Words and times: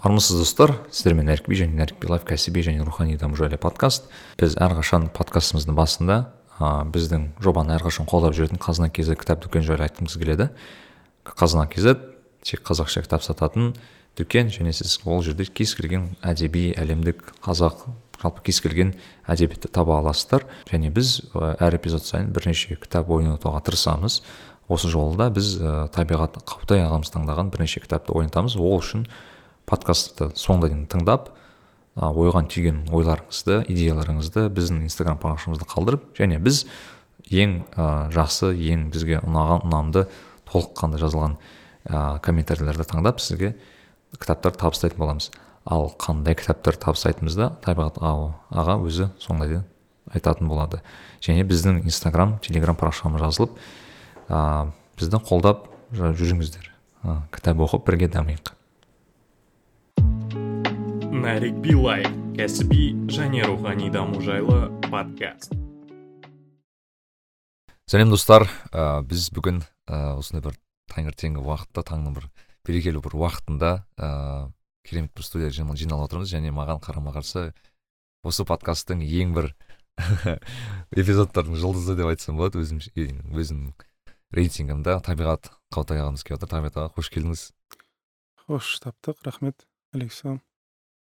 армысыз 0.00 0.38
достар 0.40 0.72
сіздермен 0.88 1.28
нәрікби 1.28 1.56
және 1.60 1.76
нәрікби 1.76 2.08
лайф 2.08 2.24
кәсіби 2.28 2.62
және 2.64 2.84
рухани 2.86 3.18
даму 3.20 3.36
жайлы 3.36 3.58
подкаст. 3.60 4.08
Біз 4.40 4.56
әрқашан 4.56 5.10
подкастымыздың 5.12 5.76
басында 5.76 6.16
ә, 6.56 6.86
біздің 6.88 7.26
жобаны 7.44 7.74
әрқашан 7.76 8.08
қолдап 8.08 8.32
жүретін 8.36 8.60
қазына 8.62 8.88
kz 8.88 9.18
кітап 9.20 9.44
дүкені 9.44 9.66
жайлы 9.68 9.84
айтқымыз 9.88 10.16
келеді. 10.16 10.48
Қазына 11.28 11.66
kz 11.68 11.98
тек 12.40 12.64
қазақша 12.64 13.04
кітап 13.04 13.26
сататын 13.26 13.74
дүкен 14.16 14.48
және 14.48 14.72
сіз 14.72 15.02
ол 15.04 15.20
жерде 15.22 15.44
кез 15.44 15.74
келген 15.76 16.14
әдеби 16.24 16.70
әлемдік 16.80 17.34
қазақ 17.44 17.84
жалпы 18.22 18.44
кез 18.48 18.60
келген 18.64 18.94
әдебиетті 19.28 19.68
таба 19.68 20.00
аласыздар. 20.00 20.46
Және 20.72 20.88
біз 20.96 21.18
әр 21.34 21.76
эпизод 21.76 22.08
сайын 22.08 22.32
бірнеше 22.32 22.80
кітап 22.80 23.12
ойнатуға 23.12 23.60
тырысамыз. 23.68 24.22
Осы 24.70 24.88
жолы 24.88 25.18
да 25.18 25.28
біз 25.34 25.58
ә, 25.60 25.88
табиғат 25.92 26.40
қаутай 26.46 26.84
ағамыз 26.86 27.12
таңдаған 27.12 27.50
бірнеше 27.52 27.80
кітапты 27.82 28.14
ойнатамыз. 28.14 28.56
Ол 28.56 28.78
үшін 28.78 29.08
подкастты 29.70 30.30
соңына 30.34 30.68
дейін 30.68 30.86
тыңдап 30.90 31.30
ойған 32.00 32.48
түйген 32.50 32.84
ойларыңызды 32.94 33.64
идеяларыңызды 33.70 34.46
біздің 34.54 34.84
инстаграм 34.86 35.18
парақшамызда 35.20 35.66
қалдырып 35.70 36.04
және 36.18 36.38
біз 36.42 36.64
ең 37.30 37.60
ә, 37.74 38.10
жақсы 38.14 38.52
ең 38.72 38.88
бізге 38.94 39.20
ұнаған 39.22 39.66
ұнамды 39.68 40.06
толыққанды 40.50 41.00
жазылған 41.02 41.36
ә, 41.86 42.18
комментарийлерді 42.24 42.86
таңдап 42.90 43.20
сізге 43.22 43.54
кітаптар 44.18 44.56
табыстайтын 44.58 44.98
боламыз. 44.98 45.30
Ал 45.64 45.90
қандай 46.00 46.34
кітаптар 46.38 46.78
табыстайтынымызды 46.80 47.50
табиғат 47.62 48.00
аға 48.00 48.78
өзі 48.82 49.10
соңына 49.22 49.50
дейін 49.50 49.66
айтатын 50.14 50.48
болады. 50.50 50.80
Және 51.22 51.44
біздің 51.46 51.84
инстаграм 51.84 52.38
телеграм 52.42 52.78
парақшамыз 52.80 53.22
жазылып 53.22 53.58
ә, 54.28 54.70
бізді 54.98 55.22
қолдап 55.26 55.68
жүріңіздер. 55.94 56.72
Кітап 57.34 57.62
оқып 57.66 57.86
бірге 57.86 58.10
дамиық. 58.10 58.54
Нарик 61.20 61.58
билай 61.60 62.06
кәсіби 62.32 62.94
және 63.12 63.42
рухани 63.44 63.90
даму 63.92 64.22
жайлы 64.24 64.70
подкаст. 64.86 65.52
Сәлем 67.84 68.08
достар. 68.08 68.46
Ә, 68.72 69.02
біз 69.04 69.28
бүгін 69.36 69.60
ә, 69.84 70.16
осындай 70.16 70.46
бір 70.46 70.56
таңертеңгі 70.94 71.44
уақытта 71.44 71.84
таңның 71.92 72.16
бір 72.16 72.30
берекелі 72.64 73.04
бір 73.04 73.18
уақытында 73.20 73.72
ә, 74.00 74.10
керемет 74.88 75.12
бір 75.12 75.28
студияда 75.28 75.76
жиналып 75.76 76.08
отырмыз. 76.08 76.32
Және 76.32 76.54
маған 76.56 76.80
қарама 76.80 77.12
қарсы 77.12 77.50
осы 78.24 78.48
подкасттың 78.48 79.04
ең 79.04 79.36
бір 79.36 79.52
эпизодтардың 80.96 81.60
жұлдызы 81.60 82.00
деп 82.00 82.14
айтсам 82.14 82.40
болады. 82.40 82.64
Өзім 82.64 82.80
өзімнің 82.80 83.74
рейтингімде 84.32 84.96
табиғат 85.04 85.52
қаутай 85.74 86.00
ағамыз 86.00 86.24
келіп 86.24 86.40
отыр. 86.40 86.56
Табиғат 86.56 86.80
аға 86.80 86.94
қош 86.96 87.12
келдіңіз. 87.12 87.50
Қош 88.46 88.78
таптық. 88.86 89.20
Рахмет 89.26 89.68
алейкум 89.92 90.40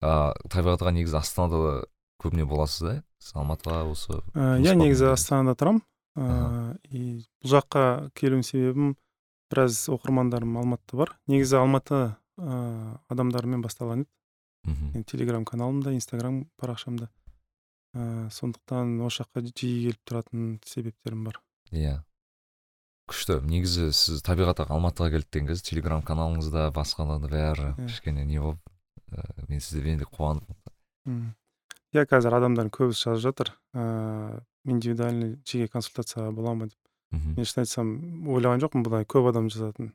ыыы 0.02 0.48
табиғат 0.52 0.84
аға 0.84 0.94
негізі 0.94 1.18
астанада 1.20 1.84
көбіне 2.22 2.46
боласыз 2.48 2.86
да 2.86 2.94
алматыға 3.34 3.82
осы 3.90 4.20
иә 4.34 4.76
негізі 4.78 5.12
астанада 5.12 5.56
тұрамын 5.58 5.82
ыыы 6.18 6.78
и 6.90 7.02
бұл 7.42 7.52
жаққа 7.54 7.84
келуім 8.18 8.42
себебім 8.46 8.96
біраз 9.50 9.88
оқырмандарым 9.88 10.56
алматыда 10.60 10.98
бар. 10.98 11.14
Негізі 11.26 11.58
алматы 11.62 12.00
ыыы 12.38 12.98
адамдарымен 13.08 13.62
басталған 13.64 14.04
еді 14.04 14.10
мхм 14.68 15.04
телеграм 15.08 15.44
каналымда 15.48 15.94
инстаграм 15.96 16.44
парақшамда. 16.60 17.08
Ыыы 17.94 18.28
сондықтан 18.34 18.98
осы 19.06 19.22
жаққа 19.24 19.46
жиі 19.48 19.88
келіп 19.88 20.02
тұратын 20.04 20.58
себептерім 20.66 21.24
бар. 21.30 21.40
Иә. 21.72 22.02
Күшті. 23.08 23.40
Негізі 23.48 23.88
сіз 23.96 24.22
табиғат 24.26 24.60
аға 24.60 24.76
алматыға 24.76 25.14
келді 25.16 25.30
деген 25.32 25.48
кезде 25.48 25.70
телеграм 25.70 26.02
каналыңызда 26.04 26.68
басқаларды 26.76 27.30
бәрі 27.32 27.72
кішкене 27.86 28.26
не 28.28 28.42
болып 28.42 28.60
ә, 29.12 29.48
мен 29.48 29.60
сізді 29.60 29.96
де 30.00 30.08
қуандым 30.08 31.34
иә 31.94 32.04
қазір 32.08 32.38
адамдардың 32.40 32.72
көбісі 32.74 33.08
жазып 33.08 33.24
жатыр 33.28 33.54
ыыы 33.74 34.42
индивидуальный 34.68 35.38
жеке 35.44 35.68
консультацияға 35.72 36.32
бола 36.36 36.54
ма 36.54 36.68
деп 36.68 36.78
мхм 37.16 37.38
мен 37.38 37.48
шын 37.48 37.62
айтсам 37.62 37.94
ойлаған 38.28 38.60
жоқпын 38.64 38.84
бұлай 38.84 39.06
көп 39.08 39.30
адам 39.30 39.48
жазатынын 39.48 39.94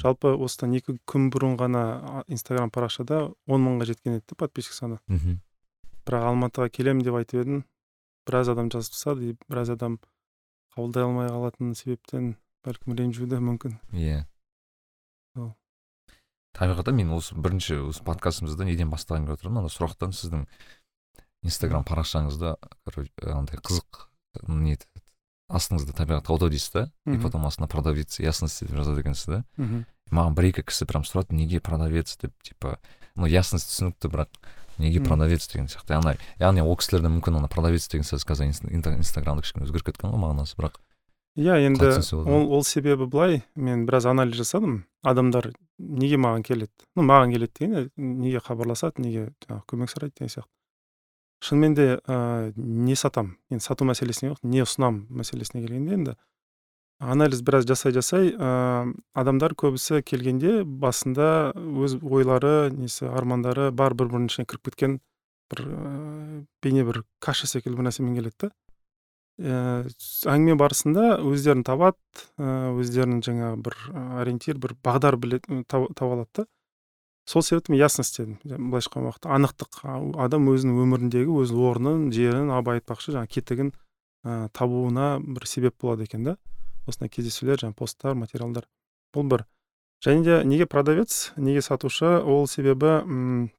жалпы 0.00 0.32
осыдан 0.36 0.74
екі 0.76 0.96
күн 1.08 1.28
бұрын 1.32 1.56
ғана 1.60 2.24
инстаграм 2.28 2.72
парақшада 2.72 3.30
он 3.46 3.64
мыңға 3.64 3.90
жеткен 3.92 4.18
еді 4.18 4.36
подписчик 4.36 4.76
саны. 4.76 5.00
Мхм 5.06 5.40
бірақ 6.06 6.26
алматыға 6.30 6.70
келемін 6.72 7.04
деп 7.04 7.18
айтып 7.20 7.42
едім. 7.42 7.64
Біраз 8.26 8.48
адам 8.48 8.70
жазып 8.72 8.96
тастады 8.96 9.30
и 9.30 9.36
біраз 9.48 9.70
адам 9.70 9.98
қабылдай 10.74 11.04
алмай 11.04 11.28
қалатын 11.28 11.74
себептен 11.76 12.34
бәлкім 12.64 12.96
ренжуі 12.96 13.28
де 13.28 13.40
мүмкін. 13.40 13.76
Иә. 13.92 14.24
Табиғатта 16.56 16.92
мен 16.96 17.12
осы 17.14 17.36
бірінші 17.36 17.80
осы 17.90 18.04
подкастымызды 18.06 18.66
неден 18.68 18.90
бастағым 18.90 19.28
келіп 19.28 19.38
отыр 19.38 19.52
ана 19.52 19.70
сұрақтан 19.70 20.14
сіздің 20.16 20.46
инстаграм 21.46 21.84
парақшаңызда 21.88 22.56
андай 23.34 23.60
қызық 23.62 24.06
не 24.48 24.76
астыңызда 25.50 25.94
табиғат 25.96 26.30
аудио 26.30 26.50
дейсіз 26.50 26.72
да? 26.72 26.84
И 27.06 27.18
потом 27.18 27.46
астына 27.46 27.68
продавец 27.68 28.20
ясность 28.20 28.62
деп 28.64 28.76
жазады 28.76 29.02
екенсіз 29.02 29.26
да? 29.26 29.44
Мхм 29.56 29.86
маған 30.10 30.34
бір 30.34 30.50
екі 30.50 30.66
кісі 30.66 30.86
прям 30.90 31.06
сұрады 31.06 31.34
неге 31.34 31.60
продавец? 31.60 32.16
деп 32.18 32.34
типа 32.42 32.78
ну 33.16 33.26
ясность 33.30 33.70
түсінікті 33.70 34.10
бірақ 34.10 34.28
неге 34.78 35.00
продавец? 35.00 35.48
деген 35.48 35.68
сияқты. 35.70 35.98
Ана 35.98 36.16
яғни 36.38 36.62
ол 36.62 36.76
кісілерде 36.76 37.10
мүмкін 37.14 37.40
ана 37.40 37.48
продавец 37.48 37.88
деген 37.88 38.06
сөз 38.06 38.26
қазір 38.26 38.50
инстаграмда 38.50 39.42
кішкене 39.42 39.66
өзгеріп 39.66 39.90
кеткен 39.90 40.10
ғой 40.10 40.22
мағынасы 40.22 40.58
бірақ 40.58 40.78
иә 41.38 41.60
енді 41.66 41.94
ол, 42.14 42.50
ол 42.58 42.64
себебі 42.64 43.06
былай. 43.06 43.42
Мен 43.54 43.86
біраз 43.86 44.06
анализ 44.06 44.36
жасадым. 44.36 44.84
Адамдар 45.02 45.52
неге 45.80 46.18
маған 46.20 46.44
келеді? 46.46 46.72
Ну 46.96 47.04
маған 47.08 47.34
келеді 47.34 47.52
деген 47.58 47.90
неге 48.22 48.40
хабарласады 48.44 49.02
неге 49.04 49.28
жаңағы 49.46 49.64
көмек 49.72 49.92
сұрайды 49.92 50.18
деген 50.18 50.34
сияқты. 50.34 50.50
Шынымен 51.40 51.74
де 51.74 51.86
ә, 52.04 52.52
не 52.56 52.96
сатам? 52.96 53.38
Енді 53.50 53.64
сату 53.64 53.86
мәселесіне 53.88 54.34
жоқ 54.34 54.42
не 54.44 54.60
ұсынамын 54.64 55.06
мәселесіне 55.22 55.64
келгенде 55.64 55.96
енді 55.96 56.16
анализ 57.00 57.40
біраз 57.42 57.64
жасай 57.68 57.94
жасай 57.96 58.34
ә, 58.36 58.92
адамдар 59.16 59.54
көбісі 59.56 60.02
келгенде 60.04 60.60
басында 60.64 61.52
өз 61.56 61.96
ойлары 62.04 62.70
несі 62.76 63.08
армандары 63.08 63.70
бар 63.72 63.96
бір 63.96 64.12
бірінің 64.12 64.28
ішіне 64.28 64.48
кіріп 64.50 64.68
кеткен 64.68 64.98
бір 65.50 65.64
ә, 65.64 66.44
бейне 66.62 66.84
бір 66.84 67.02
каша 67.24 67.48
секілді 67.48 67.80
бір 67.80 67.88
нәрсемен 67.88 68.20
келеді 68.20 68.36
да. 68.44 68.50
Ә, 69.40 69.82
әңгіме 70.28 70.56
барысында 70.60 71.04
өздерін 71.24 71.64
табады 71.64 71.96
ә, 72.36 72.70
өздерінің 72.76 73.22
жаңағы 73.24 73.60
бір 73.64 73.76
ориентир 74.20 74.58
бір 74.60 74.76
бағдар 74.84 75.16
білет 75.20 75.48
таба 75.68 75.88
алады 75.96 76.28
да. 76.42 76.46
Сол 77.26 77.42
себепті 77.42 77.72
мен 77.72 77.80
ясность 77.80 78.18
дедім 78.18 78.70
былайша 78.70 78.90
айтқан 78.90 79.06
уақытта 79.08 79.34
анықтық 79.36 79.80
адам 80.20 80.48
өзінің 80.50 80.80
өміріндегі 80.84 81.36
өз 81.42 81.52
орнын 81.54 82.08
жерін 82.12 82.50
абай 82.52 82.80
айтпақшы 82.80 83.14
жаңағы 83.14 83.32
кетігін 83.36 83.72
ә, 84.24 84.48
табуына 84.52 85.20
бір 85.20 85.46
себеп 85.46 85.76
болады 85.80 86.08
екен 86.08 86.24
да. 86.24 86.36
Осындай 86.88 87.12
кездесулер 87.12 87.60
жаңағы 87.60 87.78
посттар 87.78 88.16
материалдар. 88.18 88.66
Бұл 89.14 89.28
бір. 89.30 89.46
Және 90.04 90.24
де 90.24 90.40
неге 90.44 90.66
продавец 90.66 91.32
неге 91.36 91.62
сатушы? 91.62 92.18
Ол 92.18 92.48
себебі 92.48 93.00
м 93.04 93.50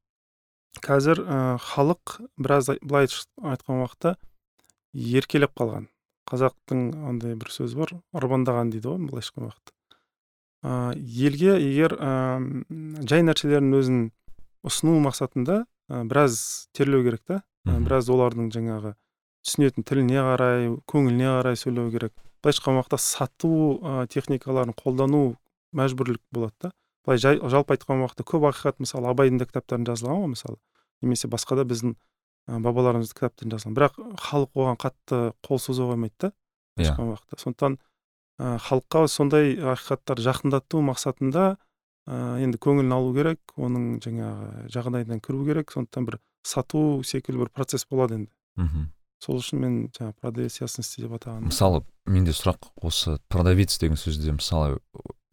қазір 0.82 1.22
ә, 1.22 1.40
халық 1.62 2.20
біраз 2.38 2.72
былай 2.82 3.08
айтқан 3.08 3.84
уақытта 3.84 4.18
еркелеп 4.94 5.54
қалған. 5.58 5.90
Қазақтың 6.30 6.88
андай 7.10 7.36
бір 7.36 7.52
сөзі 7.52 7.80
бар 7.82 7.96
ұрбандаған 8.16 8.72
дейді 8.72 8.92
ғой 8.94 9.08
былайша 9.10 9.32
айтқан 9.32 9.48
уақытта 9.50 9.74
ә, 10.62 10.94
елге 10.96 11.56
егер 11.58 11.96
ә, 11.98 12.40
жай 13.10 13.26
нәрселердің 13.26 13.78
өзін 13.78 14.02
ұсыну 14.68 15.00
мақсатында 15.04 15.64
ә, 15.66 16.04
біраз 16.06 16.68
терлеу 16.78 17.04
керек 17.06 17.24
та 17.26 17.42
ә, 17.66 17.80
біраз 17.82 18.10
олардың 18.14 18.52
жаңағы 18.54 18.94
түсінетін 19.46 19.88
тіліне 19.88 20.22
қарай 20.22 20.70
көңіліне 20.90 21.32
қарай 21.40 21.58
сөйлеу 21.58 21.90
керек. 21.94 22.14
Былайша 22.42 22.62
айтқан 22.62 22.78
уақытта 22.78 23.02
сату 23.02 23.54
ә, 23.82 24.06
техникаларын 24.14 24.78
қолдану 24.78 25.36
мәжбүрлік 25.74 26.22
болады 26.32 26.70
да 26.70 26.72
былай 27.06 27.18
жалпы 27.22 27.76
айтқан 27.76 28.06
уақытта 28.06 28.26
көп 28.28 28.46
ақиқат 28.52 28.82
мысалы 28.86 29.10
абайдың 29.10 29.42
да 29.42 29.50
кітаптарында 29.50 29.96
жазылған 29.96 30.22
ғой 30.22 30.34
мысалы. 30.36 30.62
Немесе 31.02 31.28
басқа 31.28 31.58
да 31.58 31.66
біздің 31.66 31.96
бабаларымыздың 32.48 33.18
кітаптарында 33.18 33.60
жазылған 33.60 33.78
бірақ 33.78 34.00
халық 34.28 34.62
оған 34.62 34.80
қатты 34.82 35.20
қол 35.46 35.60
соза 35.62 35.90
қоймайды 35.90 36.16
да 36.20 36.32
былайша 36.78 36.94
айтқан 36.94 37.12
уақытта. 37.12 37.42
Сондықтан 37.44 37.78
ә, 38.40 38.58
халыққа 38.66 39.04
сондай 39.08 39.54
ақиқаттарды 39.60 40.26
жақындату 40.26 40.82
мақсатында 40.88 41.46
ә, 42.08 42.40
енді 42.42 42.58
көңілін 42.58 42.96
алу 42.96 43.14
керек 43.16 43.54
оның 43.58 44.00
жаңағы 44.04 44.72
жағдайына 44.74 45.20
кіру 45.22 45.46
керек. 45.46 45.72
Сондықтан 45.72 46.10
бір 46.10 46.20
сату 46.44 47.04
секілді 47.06 47.46
бір 47.46 47.54
процесс 47.54 47.86
болады 47.86 48.22
енді. 48.22 48.32
Мхм. 48.58 48.90
Сол 49.22 49.38
үшін 49.38 49.60
мен 49.62 49.74
жаңағы 49.94 50.16
продавец 50.18 50.56
ясности 50.64 51.04
деп 51.04 51.12
атағаным 51.14 51.52
мысалы 51.52 51.84
менде 52.10 52.34
сұрақ 52.34 52.72
осы 52.82 53.20
продавец 53.30 53.76
деген 53.78 54.00
сөзде 54.02 54.34
мысалы 54.34 54.80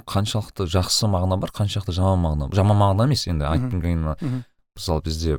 қаншалықты 0.04 0.66
жақсы 0.69 1.08
мағына 1.08 1.38
бар 1.40 1.54
қаншалықты 1.56 1.94
жаман 1.96 2.20
мағына 2.20 2.50
жаман 2.52 2.76
мағына 2.82 3.06
емес 3.08 3.25
енді 3.32 3.49
айтқым 3.49 3.81
келгені 3.81 4.44
мысалы 4.76 5.02
бізде 5.08 5.38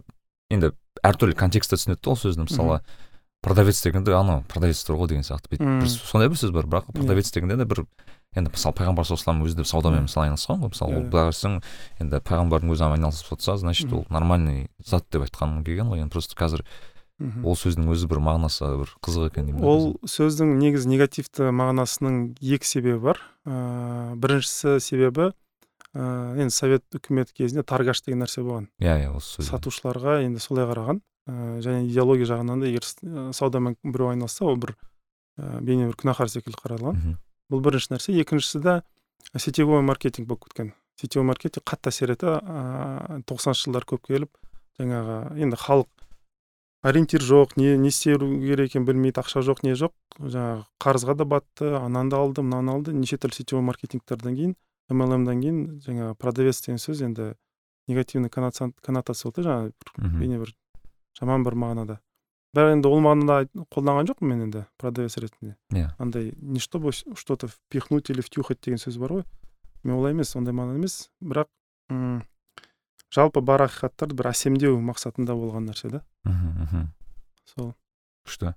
енді 0.49 0.71
әртүрлі 1.05 1.37
контекстте 1.39 1.77
түсінеді 1.79 2.01
да 2.03 2.11
ол 2.11 2.19
сөзді 2.19 2.45
мысалы 2.45 2.81
продавец 3.41 3.79
дегенде 3.83 4.13
анау 4.17 4.43
продавец 4.51 4.81
тұр 4.83 4.99
ғой 4.99 5.07
деген 5.13 5.23
сияқты. 5.23 5.53
Бүйтіп 5.53 5.63
бір 5.63 5.89
сондай 5.89 6.29
бір 6.29 6.39
сөз 6.41 6.51
бар 6.51 6.67
бірақ 6.67 6.91
продавец 6.91 7.31
дегенде 7.31 7.55
де 7.55 7.65
бір 7.65 7.85
енді 8.35 8.51
мысалы 8.51 8.75
пайғамбар 8.75 9.07
саллаллаху 9.07 9.47
өзі 9.47 9.61
де 9.61 9.65
саудамен 9.65 10.05
мысалы 10.05 10.27
айналысқан 10.27 10.59
ғой. 10.59 10.73
Мысалы 10.73 10.99
ол 10.99 11.07
былай 11.07 11.29
қарасаң 11.29 11.59
енді 12.03 12.19
пайғамбардың 12.27 12.73
өзі 12.75 12.87
айналысып 12.89 13.31
жатса 13.31 13.57
значит 13.57 13.93
ол 13.95 14.05
нормальный 14.09 14.67
зат 14.83 15.07
деп 15.09 15.23
айтқаным 15.23 15.63
келген 15.63 15.87
ғой. 15.87 16.03
Енді 16.03 16.11
просто 16.11 16.35
қазір 16.35 16.65
ол 17.19 17.55
сөздің 17.55 17.87
өзі 17.95 18.07
бір 18.11 18.21
мағынасы 18.27 18.69
бір 18.83 18.91
қызық 19.03 19.31
екен 19.31 19.47
деймін 19.49 19.63
ол 19.63 19.95
сөздің 20.03 20.53
негізі 20.59 20.91
негативті 20.91 21.49
мағынасының 21.55 22.35
екі 22.39 22.67
себебі 22.67 22.99
бар. 23.07 23.23
Ыыы 23.47 24.19
біріншісі 24.19 24.79
себебі 24.83 25.31
ыыы 25.97 26.43
енді 26.43 26.53
совет 26.53 26.83
үкіметі 26.93 27.33
кезінде 27.33 27.63
торгаш 27.65 28.03
деген 28.05 28.21
нәрсе 28.21 28.43
болған. 28.45 28.67
Иә 28.77 28.95
иә 29.05 29.13
осы 29.17 29.41
сатушыларға 29.41 30.19
енді 30.25 30.41
солай 30.43 30.67
қараған. 30.69 31.01
Ыыы 31.29 31.61
және 31.65 31.87
идеология 31.89 32.29
жағынан 32.29 32.61
да 32.61 32.69
егер 32.69 32.85
саудамен 33.33 33.77
біреу 33.83 34.11
айналысса 34.13 34.45
ол 34.45 34.57
бір 34.57 34.75
ә, 35.39 35.61
бейне 35.61 35.89
бір 35.89 35.97
күнәһар 35.97 36.29
секілді 36.29 36.61
қаралған. 36.61 37.17
Бұл 37.49 37.63
бірінші 37.65 37.95
нәрсе. 37.95 38.13
Екіншісі 38.21 38.61
да 38.61 38.83
сетевой 39.35 39.81
маркетинг 39.81 40.27
болып 40.29 40.45
кеткен. 40.45 40.73
Сетевой 40.99 41.25
маркетинг 41.25 41.65
қатты 41.65 41.89
әсер 41.89 42.13
етті. 42.13 42.37
Ыыы 42.37 43.23
тоқсаныншы 43.25 43.65
жылдар 43.65 43.89
көп 43.89 44.05
келіп 44.05 44.29
жаңағы 44.77 45.41
енді 45.41 45.57
халық 45.57 45.89
ориентир 46.85 47.25
жоқ 47.25 47.57
не 47.57 47.75
не 47.77 47.89
істеу 47.89 48.19
керек 48.19 48.69
екенін 48.69 48.85
білмейді 48.85 49.25
ақша 49.25 49.41
жоқ 49.41 49.65
не 49.65 49.73
жоқ. 49.73 49.91
Жаңағы 50.21 50.63
қарызға 50.79 51.17
да 51.17 51.25
батты 51.25 51.73
ананы 51.81 52.13
да 52.13 52.21
алды 52.21 52.45
мынаны 52.45 52.77
алды. 52.77 52.93
Неше 52.93 53.17
түрлі 53.17 53.41
сетевой 53.41 53.65
маркетингтерден 53.65 54.35
кейін 54.37 54.55
млмдан 54.89 55.41
кейін 55.41 55.59
жаңағы 55.85 56.15
продавец 56.19 56.61
деген 56.65 56.79
сөз 56.81 57.03
енді 57.05 57.33
негативный 57.89 58.29
коннотация 58.29 59.29
болды 59.29 59.45
жаңағы 59.45 59.73
бейне 60.19 60.39
бір 60.41 60.53
жаман 61.19 61.43
бір 61.43 61.57
мағынада. 61.59 61.99
Бірақ 62.55 62.73
енді 62.73 62.89
ол 62.89 63.03
мағынада 63.05 63.65
қолданған 63.69 64.09
жоқпын 64.09 64.31
мен 64.31 64.43
енді 64.47 64.65
продавец 64.81 65.17
ретінде. 65.17 65.55
Иә. 65.73 65.91
Андай 65.99 66.33
не 66.41 66.59
чтобы 66.59 66.91
что 66.91 67.35
то 67.35 67.47
впихнуть 67.47 68.09
или 68.09 68.21
втюхать 68.21 68.61
деген 68.61 68.81
сөз 68.81 68.97
бар 68.97 69.19
ғой. 69.19 69.25
Мен 69.83 69.95
олай 69.97 70.13
емес 70.13 70.35
ондай 70.35 70.53
мағынада 70.53 70.81
емес. 70.81 71.09
Бірақ 71.21 71.49
м 71.89 72.23
жалпы 73.13 73.41
бар 73.41 73.67
ақиқаттарды 73.67 74.17
бір 74.17 74.31
әсемдеу 74.33 74.79
мақсатында 74.81 75.35
болған 75.37 75.69
нәрсе 75.69 75.89
да. 75.89 76.03
Мхм 76.25 76.89
сол. 77.45 77.73
Күшті. 78.25 78.55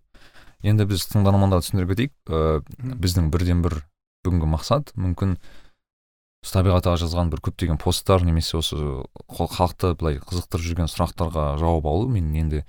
Енді 0.62 0.86
біз 0.88 1.04
тыңдармандарға 1.12 1.64
түсіндіре 1.64 1.88
кетейік 1.92 2.12
ыыы 2.28 2.96
біздің 2.96 3.30
бірден 3.32 3.62
бір 3.64 3.82
бүгінгі 4.24 4.48
мақсат 4.52 4.92
мүмкін 4.96 5.36
табиғатаға 6.50 6.98
жазған 7.04 7.30
бір 7.30 7.42
көптеген 7.46 7.78
посттар 7.78 8.24
немесе 8.26 8.58
осы 8.58 8.76
халықты 9.30 9.94
былай 9.94 10.18
қызықтырып 10.18 10.64
жүрген 10.66 10.90
сұрақтарға 10.90 11.52
жауап 11.60 11.86
алу. 11.86 12.08
Мен 12.10 12.32
енді 12.34 12.64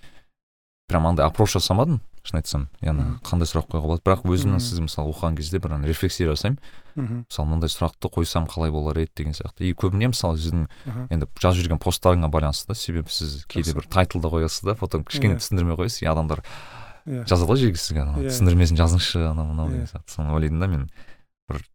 прям 0.88 1.08
андай 1.10 1.26
опрос 1.26 1.56
жасамадым 1.58 2.02
шын 2.24 2.40
айтсам. 2.40 2.68
Яғни 2.86 3.18
қандай 3.26 3.50
сұрақ 3.50 3.72
қоюға 3.74 3.90
болады? 3.90 4.04
Бірақ 4.06 4.24
өзімнің 4.30 4.62
сіз 4.64 4.80
мысалы 4.86 5.12
оқыған 5.12 5.36
кезде 5.36 5.60
бір 5.60 5.74
рефлексия 5.90 6.30
жасаймын. 6.30 6.60
Мхм. 6.96 7.24
Мысалы 7.26 7.50
мындай 7.50 7.74
сұрақты 7.74 8.12
қойсам 8.14 8.46
қалай 8.48 8.72
болар 8.72 9.02
еді 9.02 9.12
деген 9.18 9.34
сияқты. 9.36 9.66
И 9.68 9.74
көбіне 9.74 10.12
мысалы 10.14 10.38
сіздің 10.38 10.70
енді 11.10 11.28
жазып 11.42 11.66
жүрген 11.66 11.82
посттарыңа 11.84 12.30
байланысты 12.32 12.72
да 12.72 12.78
себебі 12.80 13.12
сіз 13.12 13.44
кейде 13.52 13.74
бір 13.76 13.90
тайтл 13.92 14.22
да 14.24 14.32
қоясыз 14.32 14.70
да 14.70 14.76
потом 14.80 15.04
кішкене 15.04 15.42
түсіндірме 15.42 15.76
қоясыз. 15.76 16.06
И 16.06 16.08
адамдар 16.08 16.46
иә. 17.04 17.26
жазады 17.28 17.50
ғой 17.50 17.60
жерге 17.60 17.82
сізге 17.82 18.06
анау 18.06 18.24
түсіндірмесін 18.24 18.80
жазыңызшы 18.80 19.26
анау 19.34 19.50
мынау 19.52 19.74
деген 19.74 19.90
сияқты. 19.92 20.16
Соны 20.16 20.32
ойлаймын 20.32 20.64
да 20.64 20.68
мен 20.68 20.90
бір 21.50 21.66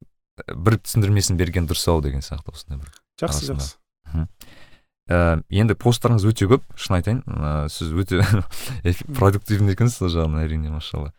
бір 0.54 0.78
түсіндірмесін 0.82 1.38
берген 1.40 1.68
дұрыс 1.68 1.86
ау 1.90 2.02
деген 2.04 2.24
сияқты 2.24 2.54
осындай 2.54 2.80
бір 2.80 2.92
жақсы 3.20 3.50
жақсы. 3.52 4.26
Ә, 5.08 5.40
енді 5.48 5.72
посттарыңыз 5.80 6.26
өте 6.28 6.46
көп 6.50 6.64
шын 6.76 6.98
айтайын. 6.98 7.20
Ә, 7.24 7.52
сіз 7.72 7.94
өте 7.96 8.20
продуктивный 9.18 9.72
екенсіз 9.72 10.02
сол 10.02 10.10
жағынан 10.12 10.42
әрине 10.44 10.68
машалла. 10.68 11.14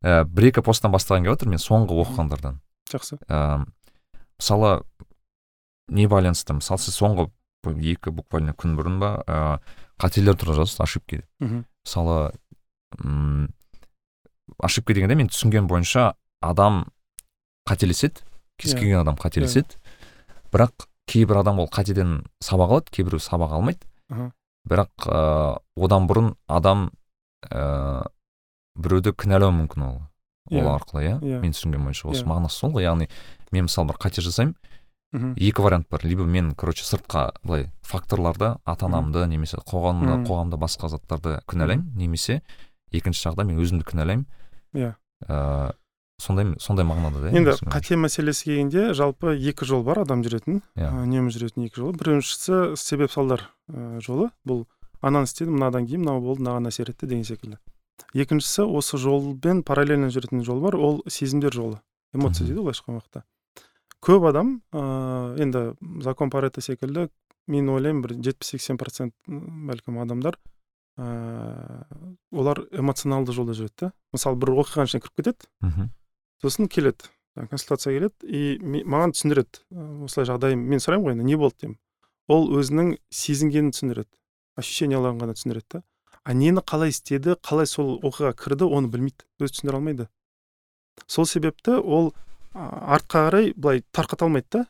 Ә, 0.00 0.24
бір 0.24 0.48
екі 0.48 0.64
посттан 0.64 0.94
бастаған 0.94 1.26
келіп 1.26 1.36
жатыр 1.36 1.52
мен 1.52 1.60
соңғы 1.60 1.98
оқығандардан. 2.00 2.62
Жақсы. 2.88 3.18
Ә, 3.28 3.66
мысалы 4.40 4.70
не 5.92 6.08
байланысты? 6.08 6.56
Мысалы 6.56 6.80
сіз 6.80 6.96
соңғы 6.96 7.28
екі 7.92 8.14
буквально 8.14 8.54
күн 8.56 8.78
бұрын 8.78 8.96
ба 9.02 9.12
ә, 9.26 9.38
қателер 10.00 10.38
туралы 10.38 10.62
жаздыңыз 10.62 10.82
ошибки 10.86 11.20
мхм. 11.40 11.64
Мысалы 11.84 12.32
м 13.02 13.50
ошибка 14.62 14.94
дегенде 14.94 15.16
мен 15.18 15.28
түсінген 15.28 15.68
бойынша 15.68 16.14
адам 16.40 16.86
қателеседі 17.68 18.22
кез 18.58 18.74
келген 18.74 19.00
адам 19.00 19.16
қателеседі. 19.16 19.76
Бірақ 20.52 20.86
кейбір 21.06 21.40
адам 21.42 21.58
ол 21.60 21.68
қатеден 21.68 22.24
сабақ 22.42 22.70
алады 22.70 22.90
кейбіреу 22.90 23.20
сабақ 23.20 23.52
алмайды. 23.52 23.86
Бірақ 24.66 25.06
ыыы 25.06 25.58
одан 25.86 26.06
бұрын 26.08 26.34
адам 26.48 26.90
ыыы 27.50 28.04
біреуді 28.76 29.12
кінәлауы 29.16 29.54
мүмкін 29.62 29.82
ол 29.86 29.96
ол 29.96 30.62
Иә. 30.62 30.62
арқылы 30.76 31.02
иә? 31.02 31.14
Иә. 31.20 31.40
мен 31.42 31.52
түсінген 31.52 31.82
бойынша 31.82 32.08
осы 32.08 32.22
Иә. 32.24 32.28
мағынасы 32.30 32.58
сол 32.60 32.70
ғой. 32.72 32.84
Яғни 32.86 33.08
мен 33.52 33.64
мысалы 33.66 33.88
бір 33.88 33.96
қате 33.98 34.20
жасаймын. 34.22 34.54
Мхм. 35.12 35.32
Екі 35.38 35.62
вариант 35.62 35.88
бар. 35.88 36.00
Либо 36.04 36.24
мен 36.24 36.54
короче 36.54 36.84
сыртқа 36.84 37.32
былай 37.42 37.70
факторларды 37.82 38.56
ата 38.64 38.86
анамды 38.86 39.26
немесе 39.26 39.56
қоғамда 39.56 40.18
мхм. 40.18 40.26
қоғамда 40.26 40.56
басқа 40.58 40.88
заттарды 40.88 41.40
кінәлаймын. 41.46 41.94
Немесе 41.96 42.42
екінші 42.92 43.28
жағда 43.28 43.44
мен 43.44 43.58
өзімді 43.58 43.84
кінәлаймын. 43.84 44.26
Иә. 44.74 44.94
Ыыы 45.28 45.72
сондай 46.22 46.48
сондай 46.60 46.86
мағынада 46.88 47.22
да 47.24 47.32
енді 47.36 47.54
қате 47.68 47.98
мәселесі 48.00 48.48
келгенде 48.48 48.94
жалпы 48.96 49.36
екі 49.36 49.68
жол 49.68 49.84
бар 49.86 50.02
адам 50.04 50.24
жүретін. 50.24 50.62
Иә. 50.76 50.90
үнемі 51.04 51.32
жүретін 51.34 51.68
екі 51.68 51.82
жол. 51.82 51.92
Біріншісі 51.92 52.76
себеп 52.80 53.12
салдар 53.12 53.50
ә, 53.68 54.00
жолы. 54.00 54.30
Бұл 54.48 54.64
ананы 55.02 55.28
істедім 55.28 55.58
мынадан 55.58 55.86
кейін 55.86 56.06
мынау 56.06 56.24
болды 56.24 56.42
мынаған 56.42 56.72
әсер 56.72 56.90
етті 56.90 57.06
деген 57.06 57.24
секілді. 57.28 57.60
Екіншісі 58.16 58.64
осы 58.64 58.96
жолмен 58.98 59.62
параллельно 59.62 60.08
жүретін 60.08 60.44
жол 60.44 60.60
бар. 60.64 60.76
Ол 60.76 61.02
сезімдер 61.06 61.52
жолы. 61.52 61.80
Эмоция 62.14 62.46
дейді 62.46 62.60
ғой 62.60 62.70
былайша 62.70 62.84
айтқан 62.86 63.00
уақытта 63.00 63.26
көп 64.06 64.28
адам 64.28 64.60
ыыы 64.72 65.42
енді 65.42 65.62
закон 66.04 66.30
парето 66.30 66.62
секілді 66.62 67.08
мен 67.50 67.68
ойлаймын 67.72 68.02
бір 68.04 68.14
жетпіс 68.22 68.54
сексен 68.54 68.78
процент 68.78 69.14
бәлкім 69.26 69.98
адамдар 70.04 70.38
ыыы 70.96 72.16
олар 72.32 72.62
эмоционалды 72.70 73.34
жолда 73.36 73.56
жүреді 73.58 73.86
да 73.86 73.92
мысалы 74.14 74.38
бір 74.40 74.54
оқиғаның 74.62 74.90
ішіне 74.90 75.02
кіріп 75.04 75.22
кетеді. 75.22 75.50
Мхм 75.60 75.90
сосын 76.42 76.68
келеді 76.72 77.10
жаңағы 77.36 77.52
консультацияға 77.52 77.96
келеді 77.96 78.28
и 78.28 78.82
маған 78.84 79.12
түсіндіреді 79.16 79.60
«Ә, 79.72 80.04
осылай 80.06 80.28
жағдайым 80.28 80.62
мен 80.70 80.80
сұраймын 80.82 81.06
ғой 81.06 81.16
енді 81.16 81.26
не 81.28 81.36
болды 81.40 81.56
деймін. 81.62 81.78
Ол 82.28 82.48
өзінің 82.58 82.96
сезінгенін 83.12 83.72
түсіндіреді 83.74 84.10
ощущенияларын 84.56 85.20
ғана 85.20 85.36
түсіндіреді 85.36 85.78
да. 85.78 85.82
А 86.24 86.34
нені 86.34 86.62
қалай 86.64 86.90
істеді 86.90 87.36
қалай 87.44 87.68
сол 87.70 88.00
оқиғаға 88.00 88.34
кірді 88.40 88.66
оны 88.66 88.90
білмейді 88.90 89.28
өзі 89.38 89.58
түсіндіре 89.58 89.78
алмайды. 89.78 90.08
Сол 91.06 91.28
себепті 91.28 91.76
ол 91.78 92.14
артқа 92.54 93.28
қарай 93.28 93.52
былай 93.54 93.84
тарқата 93.92 94.26
алмайды 94.26 94.48
да. 94.50 94.64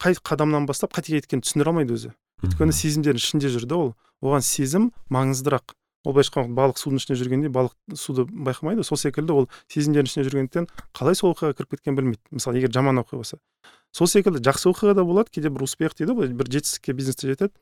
Қай 0.00 0.16
қадамнан 0.16 0.66
бастап 0.66 0.94
қатеге 0.96 1.20
кеткенін 1.20 1.44
түсіндіре 1.44 1.70
алмайды 1.70 1.94
өзі. 1.94 2.14
Өйткені 2.42 2.72
сезімдердің 2.72 3.20
ішінде 3.20 3.52
жүр 3.52 3.68
да 3.68 3.76
ол. 3.76 3.92
Оған 4.24 4.42
сезім 4.44 4.90
маңыздырақ. 5.12 5.76
Ол 6.04 6.14
былайша 6.14 6.30
айтқан 6.32 6.54
балық 6.56 6.80
судың 6.80 7.00
ішінде 7.00 7.18
жүргенде 7.20 7.50
балық 7.52 7.74
суды 7.94 8.24
байқамайды. 8.24 8.84
Сол 8.86 8.96
секілді 8.96 9.36
ол 9.36 9.48
сезімдердің 9.68 10.08
ішінде 10.08 10.26
жүргендіктен 10.28 10.68
қалай 10.96 11.18
сол 11.18 11.34
оқиғаға 11.34 11.58
кіріп 11.58 11.76
кеткенін 11.76 11.98
білмейді. 11.98 12.22
Мысалы 12.32 12.60
егер 12.60 12.72
жаман 12.72 13.02
оқиға 13.02 13.20
болса 13.20 13.38
сол 13.92 14.08
секілді 14.08 14.42
жақсы 14.46 14.70
оқиға 14.70 14.94
да 14.94 15.04
болады 15.04 15.30
кейде 15.34 15.50
бір 15.50 15.66
успех 15.66 15.94
дейді 15.98 16.14
ғой 16.16 16.32
бір 16.32 16.50
жетістікке 16.50 16.94
бизнесте 16.94 17.28
жетеді. 17.28 17.52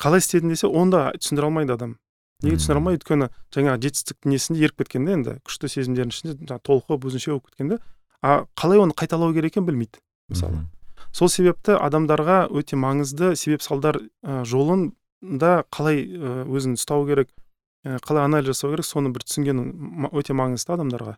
Қалай 0.00 0.20
істедің 0.20 0.52
десе 0.52 0.68
оны 0.68 0.92
да 0.92 1.02
түсіндіре 1.18 1.48
алмайды 1.48 1.74
адам. 1.74 1.96
Неге 2.44 2.60
түсіндіре 2.60 2.80
алмайды? 2.80 3.00
Өйткені 3.00 3.30
жаңағы 3.56 3.82
жетістіктің 3.86 4.34
несінде 4.34 4.64
еріп 4.64 4.84
кеткен 4.84 5.06
да 5.08 5.16
енді 5.16 5.34
күшті 5.44 5.72
сезімдердің 5.72 6.14
ішінде 6.14 6.36
жаңағы 6.44 6.64
толқып 6.68 7.08
өзінше 7.10 7.32
болып 7.32 7.48
кеткен 7.50 7.72
да 7.74 7.80
а 8.22 8.44
қалай 8.56 8.80
оны 8.80 8.94
қайталау 8.96 9.34
керек 9.34 9.56
екенін 9.56 9.66
білмейді 9.66 10.00
мысалы. 10.28 10.64
Сол 11.12 11.28
себепті 11.32 11.76
адамдарға 11.80 12.46
өте 12.54 12.76
маңызды 12.76 13.34
себеп 13.36 13.64
салдар 13.64 13.98
ә, 14.22 14.44
жолында 14.44 15.64
қалай 15.72 16.04
ә, 16.06 16.44
өзін 16.46 16.76
ұстау 16.78 17.06
керек 17.08 17.32
қалай 18.04 18.24
анализ 18.24 18.50
жасау 18.52 18.74
керек 18.74 18.84
соны 18.84 19.08
бір 19.14 19.22
түсінген 19.24 20.10
өте 20.12 20.34
маңызды 20.36 20.74
адамдарға. 20.74 21.16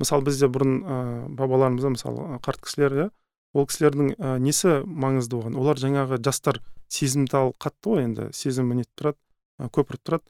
Мысалы 0.00 0.24
бізде 0.26 0.48
бұрын 0.50 0.72
ә, 0.82 1.28
бабаларымызда 1.38 1.90
мысалы 1.94 2.24
ә, 2.34 2.40
қарт 2.42 2.60
кісілер 2.66 2.92
иә 2.98 3.10
ол 3.54 3.66
кісілердің 3.66 4.14
ә, 4.18 4.38
несі 4.42 4.80
маңызды 4.86 5.36
болған 5.38 5.54
олар 5.58 5.76
жаңағы 5.78 6.18
жастар 6.22 6.60
сезімтал 6.90 7.54
қатты 7.62 7.90
ғой 7.94 8.02
енді 8.08 8.28
сезімі 8.34 8.74
нетіп 8.80 8.90
тұрады 8.98 9.18
ә, 9.60 9.68
көпіріп 9.70 10.02
тұрады. 10.02 10.24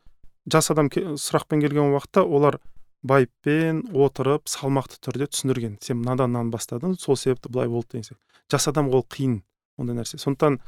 Жас 0.53 0.71
адам 0.71 0.89
ке- 0.93 1.17
сұрақпен 1.17 1.61
келген 1.65 1.93
уақытта 1.95 2.25
олар 2.29 2.61
байыппен 3.03 3.87
отырып 3.97 4.49
салмақты 4.49 4.99
түрде 5.01 5.29
түсіндірген. 5.33 5.79
Сен 5.81 6.01
мынадан 6.03 6.31
мынаны 6.33 6.51
бастадың 6.53 6.99
сол 7.01 7.17
себепті 7.17 7.49
былай 7.49 7.69
болды 7.69 7.97
деген 7.97 8.05
сияқты. 8.11 8.21
Жас 8.53 8.69
адамға 8.69 9.01
ол 9.01 9.07
қиын 9.09 9.41
ондай 9.79 9.97
нәрсе. 9.97 10.19
Сондықтан 10.21 10.59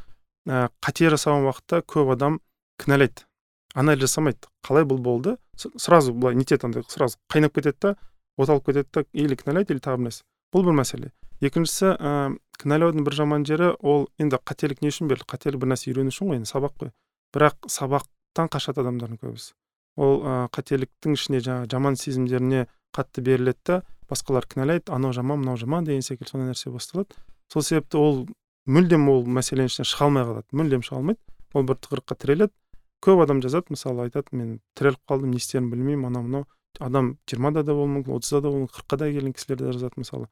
ә, 0.48 0.68
қате 0.80 1.10
жасаған 1.12 1.44
уақытта 1.48 1.82
көп 1.84 2.12
адам 2.16 2.40
кінәлайды. 2.80 3.26
Анализ 3.74 4.06
жасамайды. 4.06 4.48
Қалай 4.64 4.84
бұл 4.88 5.00
болды? 5.02 5.36
Сразу 5.56 6.12
былай 6.12 6.36
нетеді 6.36 6.66
андай 6.68 6.84
сразу 6.88 7.18
қайнап 7.32 7.54
кетеді 7.54 7.78
да 7.80 7.96
от 8.36 8.48
алып 8.48 8.66
кетеді 8.66 8.88
да 8.92 9.04
или 9.12 9.36
кінәлайды 9.36 9.74
или 9.74 9.80
тағы 9.80 10.04
бір 10.04 10.18
бұл 10.52 10.66
бір 10.66 10.76
мәселе. 10.82 11.12
Екіншісі 11.40 11.94
ә, 11.96 12.36
кінәлаудың 12.60 13.04
бір 13.06 13.16
жаман 13.16 13.46
жері 13.48 13.72
ол 13.80 14.06
енді 14.20 14.38
қателік 14.38 14.82
не 14.82 14.92
үшін 14.92 15.08
берілді? 15.08 15.26
Қателік 15.32 15.58
бір 15.62 15.72
нәрсе 15.72 15.90
үйрену 15.90 16.12
үшін 16.12 16.28
ғой 16.28 16.38
енді 16.38 16.50
сабақ 16.50 16.76
қой. 16.78 16.92
Бірақ 17.34 17.66
сабақтан 17.72 18.50
қашады 18.52 18.84
адамдардың 18.84 19.18
көбісі. 19.22 19.56
Ол 19.96 20.20
ә, 20.22 20.36
қателіктің 20.52 21.16
ішіне 21.16 21.40
жаңағы 21.42 21.70
жаман 21.72 21.96
сезімдеріне 21.96 22.66
қатты 22.94 23.24
беріледі 23.24 23.58
да 23.66 23.82
басқалар 24.12 24.46
кінәлайды 24.46 24.92
анау 24.92 25.12
жаман 25.16 25.40
мынау 25.40 25.56
жаман 25.56 25.88
деген 25.88 26.04
секілді 26.04 26.30
сондай 26.30 26.52
нәрсе 26.52 26.70
басталады. 26.70 27.16
Сол 27.52 27.64
себепті 27.64 27.98
ол 27.98 28.22
мүлдем 28.68 29.08
ол 29.10 29.24
мәселенің 29.26 29.72
ішінен 29.72 29.88
шыға 29.88 30.08
алмай 30.08 30.28
қалады. 30.28 30.46
Мүлдем 30.52 30.84
шыға 30.84 31.00
алмайды. 31.00 31.20
Ол 31.52 31.66
бір 31.68 31.80
тығырыққа 31.82 32.18
тіреледі. 32.22 32.54
Көп 33.02 33.22
адам 33.24 33.42
жазады 33.42 33.74
мысалы 33.74 34.06
айтады 34.06 34.36
мен 34.36 34.60
тіреліп 34.78 35.00
қалдым 35.10 35.32
не 35.34 35.40
істерімді 35.42 35.74
білмеймін 35.76 36.06
анау 36.10 36.22
мынау 36.26 36.46
адам 36.80 37.16
жиырмада 37.28 37.62
да 37.66 37.74
болуы 37.74 37.90
мүмкін 37.98 38.16
отызда 38.16 38.40
да 38.40 38.52
болуы 38.52 38.64
мүмкін 38.64 38.76
қырыққа 38.76 38.98
да 38.98 39.10
келген 39.12 39.34
кісілер 39.36 39.58
де 39.58 39.72
жазады 39.72 40.00
мысалы. 40.00 40.28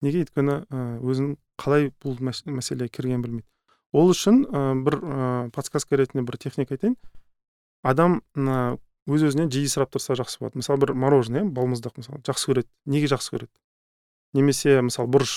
Неге? 0.00 0.24
Өйткені 0.24 0.56
өзінің 1.00 1.34
қалай 1.60 1.90
бұл 2.00 2.20
мәселеге 2.20 2.88
кіргенін 2.88 3.24
білмейді. 3.24 3.46
Ол 3.92 4.12
үшін 4.12 4.44
бір 4.84 4.96
ә, 5.00 5.50
подсказка 5.50 5.98
ретінде 5.98 6.24
бір 6.24 6.38
техника 6.38 6.76
айтайын. 6.76 6.96
Адам 7.82 8.20
өз 9.10 9.24
өзінен 9.26 9.50
жиі 9.50 9.68
сұрап 9.72 9.90
тұрса 9.92 10.14
жақсы 10.14 10.40
болады. 10.40 10.60
Мысалы 10.60 10.84
бір 10.84 10.94
мороженое 10.94 11.42
балмұздақ 11.48 11.98
мысалы 11.98 12.22
жақсы 12.24 12.52
көреді. 12.52 12.70
Неге 12.86 13.10
жақсы 13.10 13.34
көреді? 13.34 13.52
Немесе 14.36 14.78
мысалы 14.86 15.10
бұрыш 15.10 15.34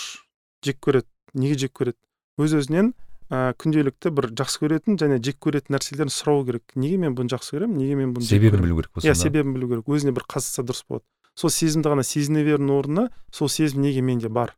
жек 0.63 0.79
көреді 0.83 1.09
неге 1.33 1.57
жек 1.65 1.73
көреді? 1.79 1.97
Өз 2.37 2.53
өзінен 2.59 2.93
ә, 3.33 3.53
күнделікті 3.57 4.11
бір 4.13 4.29
жақсы 4.37 4.61
көретін 4.61 4.97
және 5.01 5.17
жек 5.23 5.39
көретін 5.41 5.73
нәрселерін 5.73 6.13
сұрау 6.13 6.45
керек. 6.45 6.75
Неге 6.77 6.99
мен 7.01 7.15
бұны 7.17 7.33
жақсы 7.33 7.57
көремін? 7.57 7.79
Неге 7.81 7.97
мен 7.97 8.13
бұны 8.13 8.27
себебін 8.27 8.61
білу 8.61 8.77
керек 8.81 9.01
иә 9.01 9.15
себебін 9.17 9.55
білу 9.57 9.71
керек. 9.71 9.89
Өзіне 9.89 10.13
бір 10.13 10.27
қазытса 10.29 10.65
дұрыс 10.65 10.85
болады. 10.87 11.05
Сол 11.33 11.49
сезімді 11.49 11.89
ғана 11.89 12.05
сезіне 12.05 12.43
берудің 12.45 12.73
орнына 12.77 13.07
сол 13.33 13.49
сезім 13.49 13.81
неге 13.81 14.03
менде 14.05 14.29
бар? 14.29 14.53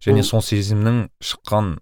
Және 0.00 0.24
сол 0.24 0.40
сезімнің 0.42 1.04
шыққан 1.20 1.74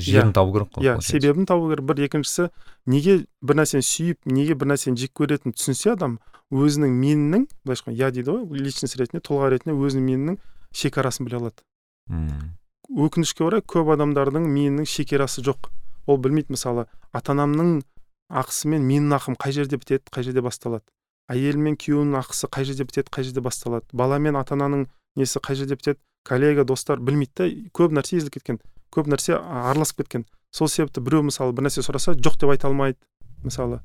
жерін 0.00 0.32
иә, 0.32 0.36
табу 0.38 0.54
керек 0.56 0.72
қой 0.72 0.88
иә 0.88 0.96
себебін 1.04 1.46
табу 1.46 1.68
керек. 1.68 1.84
Бір 1.84 2.06
екіншісі 2.08 2.48
неге 2.88 3.18
бір 3.44 3.60
нәрсені 3.60 3.84
сүйіп 3.84 4.24
неге 4.32 4.56
бір 4.56 4.72
нәрсені 4.72 4.96
жек 4.96 5.12
көретінін 5.20 5.52
түсінсе 5.58 5.92
адам 5.92 6.16
өзінің 6.52 6.96
менінің 6.96 7.44
былайша 7.60 7.84
айтқанда 7.84 8.00
я 8.00 8.10
дейді 8.10 8.32
ғой 8.32 8.64
личность 8.64 8.96
ретінде 8.96 9.20
тұлға 9.28 9.52
ретінде 9.52 9.76
өзінің 9.76 10.08
менінің 10.08 10.40
шекарасын 10.72 11.28
біле 11.28 11.42
алады. 11.42 11.60
Мм. 12.08 12.56
Өкінішке 12.92 13.46
орай 13.46 13.62
көп 13.64 13.92
адамдардың 13.94 14.44
менінің 14.48 14.88
шекерасы 14.88 15.44
жоқ. 15.44 15.70
Ол 16.06 16.18
білмейді 16.18 16.56
мысалы 16.56 16.86
ата 17.12 17.32
анамның 17.32 17.82
ақысы 18.28 18.68
мен 18.68 18.84
менің 18.88 19.16
ақым 19.16 19.38
қай 19.40 19.54
жерде 19.56 19.78
бітеді 19.80 20.12
қай 20.12 20.26
жерде 20.26 20.42
басталады. 20.44 20.84
Әйел 21.30 21.56
мен 21.56 21.78
күйеуінің 21.80 22.18
ақысы 22.20 22.50
қай 22.52 22.66
жерде 22.68 22.84
бітеді 22.84 23.12
қай 23.12 23.24
жерде 23.24 23.40
басталады. 23.40 23.86
Бала 23.92 24.18
мен 24.18 24.36
ата 24.36 24.56
ананың 24.56 24.88
несі 25.16 25.40
қай 25.40 25.56
жерде 25.56 25.78
бітеді 25.78 26.00
коллега 26.28 26.64
достар 26.64 27.00
білмейді 27.00 27.32
да 27.38 27.48
көп 27.72 27.94
нәрсе 27.96 28.18
езіліп 28.18 28.38
кеткен 28.38 28.60
көп 28.92 29.08
нәрсе 29.08 29.38
араласып 29.40 30.02
кеткен. 30.02 30.26
Сол 30.52 30.68
себепті 30.68 31.00
біреу 31.00 31.24
мысалы 31.24 31.54
бір 31.56 31.68
нәрсе 31.68 31.84
сұраса 31.84 32.14
жоқ 32.14 32.38
деп 32.42 32.52
айта 32.52 32.68
алмайды 32.68 32.98
мысалы. 33.42 33.80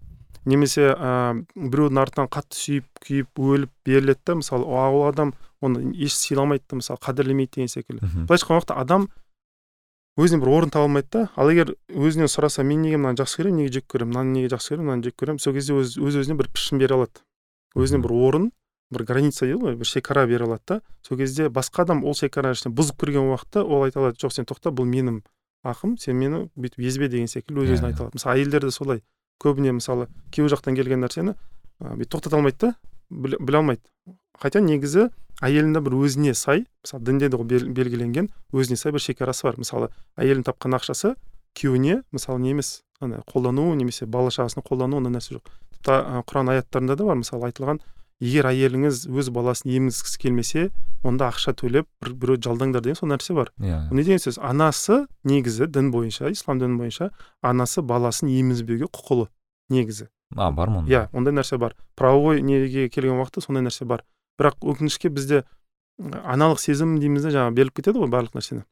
Немесе 0.46 0.94
ә, 0.94 1.44
біреудің 1.56 2.02
артынан 2.02 2.30
қатты 2.32 2.58
сүйіп 2.58 2.86
күйіп 3.04 3.42
өліп 3.42 3.72
беріледі 3.86 4.22
да 4.26 4.36
мысалы 4.40 4.64
ол 4.64 5.08
адам 5.08 5.34
оны 5.62 5.92
еш 5.94 6.16
сыйламайды 6.16 6.64
да 6.70 6.80
мысалы 6.82 7.02
қадірлемейді 7.04 7.56
деген 7.56 7.72
секілді. 7.72 8.06
Былайша 8.28 8.46
айтқан 8.46 8.60
уақытта 8.60 8.78
адам 8.78 9.10
өзіне 10.18 10.42
бір 10.42 10.50
орын 10.56 10.72
таба 10.74 10.88
алмайды 10.88 11.10
да 11.12 11.30
ал 11.36 11.52
егер 11.52 11.76
өзінен 11.90 12.32
сұраса 12.32 12.64
мен 12.64 12.82
неге 12.82 12.98
мынаны 12.98 13.20
жақсы 13.20 13.42
көремін 13.42 13.64
неге 13.64 13.74
жек 13.76 13.86
көремін 13.92 14.14
мынаны 14.16 14.38
неге 14.38 14.54
жақсы 14.56 14.74
көремін 14.74 14.88
мынаны 14.88 15.04
жек 15.10 15.18
көремін 15.20 15.42
сол 15.44 15.54
кезде 15.54 15.76
өз, 15.78 15.98
өз 15.98 16.22
өзіне 16.24 16.38
бір 16.40 16.50
пішін 16.54 16.80
бере 16.82 16.96
алады. 16.96 17.22
Өзіне 17.76 18.02
бір 18.02 18.14
орын 18.18 18.52
бір 18.90 19.04
граница 19.04 19.46
дейді 19.46 19.60
ғой 19.62 19.76
бір 19.78 19.86
шекара 19.86 20.26
бере 20.26 20.46
алады 20.48 20.64
да. 20.68 20.82
Сол 21.06 21.18
кезде 21.18 21.50
басқа 21.54 21.86
адам 21.86 22.06
ол 22.06 22.16
шекараның 22.18 22.58
ішіне 22.58 22.74
бұзып 22.74 22.98
кірген 23.04 23.30
уақытта 23.30 23.62
ол 23.62 23.86
айта 23.86 24.00
алады 24.02 24.18
жоқ 24.24 24.34
сен 24.34 24.50
тоқта 24.50 24.72
бұл 24.74 24.90
менің 24.90 25.22
ақым 25.68 25.98
сен 26.02 26.18
мені 26.18 26.48
бүйтіп 26.56 26.82
езбе 26.82 27.10
деген 27.12 27.28
секілді 27.28 27.66
өз 27.66 27.76
өзіне 27.76 27.90
иә, 27.90 27.94
айта 27.94 28.06
алады. 28.06 28.18
Мысалы 28.18 28.40
әйелдер 28.40 28.66
де 28.66 28.72
солай. 28.72 29.04
Көбіне 29.44 29.74
мысалы 29.78 30.08
күйеу 30.34 30.50
жақтан 30.52 30.78
келген 30.78 31.04
нәрсені 31.04 31.36
бүйтіп 31.80 32.14
тоқтата 32.18 32.38
алмайды 32.38 32.58
да 32.62 32.74
біле 33.10 33.58
алмайды. 33.58 33.82
Хотя 34.38 34.62
негізі 34.62 35.10
әйелдің 35.42 35.84
бір 35.86 35.98
өзіне 36.02 36.34
сай 36.38 36.66
мысалы 36.84 37.04
дінде 37.06 37.30
де 37.30 37.38
белгіленген 37.70 38.30
өзіне 38.54 38.78
сай 38.78 38.92
бір 38.92 39.04
шекарасы 39.04 39.48
бар. 39.48 39.58
Мысалы 39.62 39.90
әйелдің 40.18 40.48
тапқан 40.50 40.78
ақшасы 40.78 41.16
күйеуіне 41.58 42.02
мысалы 42.12 42.42
не 42.42 42.56
емес 42.56 42.82
ана 43.00 43.22
қолдану 43.30 43.70
немесе 43.78 44.06
бала 44.06 44.34
шағасына 44.34 44.66
қолдану 44.66 44.98
ондай 44.98 45.14
нәрсе 45.14 45.38
жоқ. 45.38 45.50
Тіпті 45.78 46.24
құран 46.30 46.52
аяттарында 46.54 46.98
да 46.98 47.06
бар 47.06 47.22
мысалы 47.22 47.50
айтылған 47.52 47.82
егер 48.24 48.50
әйеліңіз 48.50 49.06
өз 49.14 49.30
баласын 49.34 49.72
емізгісі 49.78 50.22
келмесе 50.22 50.68
онда 51.06 51.30
ақша 51.30 51.54
төлеп 51.58 51.88
бір 52.02 52.14
біреуді 52.18 52.50
жалдаңдар 52.50 52.82
деген 52.82 52.98
сол 52.98 53.12
нәрсе 53.12 53.36
бар. 53.38 53.52
Иә 53.62 53.70
yeah. 53.70 53.84
не 53.94 54.04
деген 54.04 54.22
сөз? 54.22 54.40
Анасы 54.42 55.06
негізі 55.24 55.68
дін 55.70 55.92
бойынша 55.94 56.32
ислам 56.34 56.58
діні 56.60 56.80
бойынша 56.82 57.12
анасы 57.46 57.84
баласын 57.86 58.32
емізбеуге 58.34 58.90
құқылы 58.90 59.28
негізі. 59.70 60.10
А 60.36 60.50
бар 60.52 60.70
ма 60.74 60.86
иә 60.90 61.08
ондай 61.14 61.36
нәрсе 61.38 61.58
бар. 61.62 61.76
Правовой 61.96 62.42
неге 62.42 62.90
келген 62.90 63.22
уақытта 63.22 63.46
сондай 63.46 63.64
нәрсе 63.68 63.86
бар. 63.86 64.04
Бірақ 64.42 64.66
өкінішке 64.66 65.14
бізде 65.14 65.44
аналық 66.02 66.60
сезім 66.60 66.98
дейміз 67.00 67.30
де 67.30 67.36
жаңағы 67.38 67.54
беріліп 67.54 67.78
кетеді 67.80 68.02
ғой 68.02 68.10
барлық 68.10 68.38
нәрсені. 68.38 68.66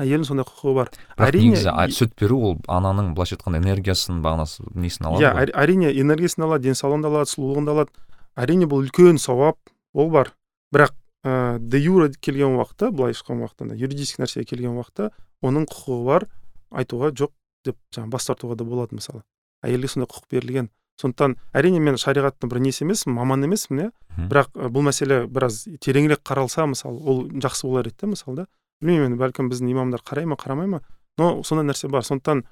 Әйелдің 0.00 0.24
сондай 0.24 0.46
құқығы 0.48 0.72
бар. 0.78 0.88
Әрине 1.20 1.58
негізі 1.58 1.98
сүт 1.98 2.14
беру 2.16 2.38
ол 2.48 2.56
ананың 2.70 3.12
былайша 3.12 3.36
айтқанда 3.36 3.60
энергиясын 3.60 4.22
бағанасы 4.24 4.64
несін 4.72 5.10
алады 5.10 5.26
иә 5.26 5.52
әрине 5.52 5.92
энергиясын 6.00 6.46
алады 6.46 6.70
денсаулығын 6.70 7.04
да 7.04 7.10
алады 7.12 7.32
сұлулығын 7.34 7.68
да 7.68 7.74
алады. 7.76 7.92
Әрине 8.36 8.68
бұл 8.68 8.86
үлкен 8.86 9.18
сауап 9.18 9.58
ол 9.94 10.10
бар. 10.10 10.34
Бірақ 10.72 10.94
ә, 11.24 11.58
де 11.58 11.78
юра 11.78 12.10
келген 12.10 12.56
уақытта 12.56 12.90
былайша 12.90 13.22
айтқан 13.22 13.42
уақытта 13.44 13.76
юридический 13.76 14.22
нәрсеге 14.22 14.48
келген 14.48 14.76
уақытта 14.78 15.10
оның 15.42 15.66
құқығы 15.70 16.04
бар 16.06 16.28
айтуға 16.72 17.12
жоқ 17.12 17.32
деп 17.64 17.76
жаңағы 17.94 18.10
бас 18.10 18.26
тартуға 18.26 18.56
да 18.56 18.64
болады 18.64 18.96
мысалы. 18.96 19.22
Әйелге 19.62 19.88
сондай 19.88 20.08
құқық 20.10 20.30
берілген. 20.30 20.70
Сондықтан 21.00 21.36
әрине 21.56 21.80
мен 21.80 21.96
шариғаттың 22.00 22.50
бір 22.50 22.60
несі 22.62 22.84
емеспін 22.84 23.14
маман 23.16 23.44
емеспін 23.46 23.84
иә. 23.84 23.90
Бірақ 24.30 24.50
бұл 24.72 24.84
мәселе 24.88 25.22
біраз 25.26 25.64
тереңірек 25.80 26.22
қаралса 26.26 26.66
мысалы 26.68 26.98
ол 27.00 27.22
жақсы 27.30 27.66
болар 27.66 27.88
еді 27.88 28.02
да 28.02 28.10
мысалы 28.12 28.36
да. 28.42 28.46
Білмеймін 28.82 29.12
енді 29.12 29.20
бәлкім 29.22 29.48
біздің 29.52 29.72
имамдар 29.72 30.02
қарай 30.04 30.26
ма 30.26 30.36
қарамай 30.36 30.68
ма 30.68 30.82
но 31.18 31.42
сондай 31.44 31.66
нәрсе 31.70 31.88
бар. 31.88 32.04
Сондықтан 32.04 32.44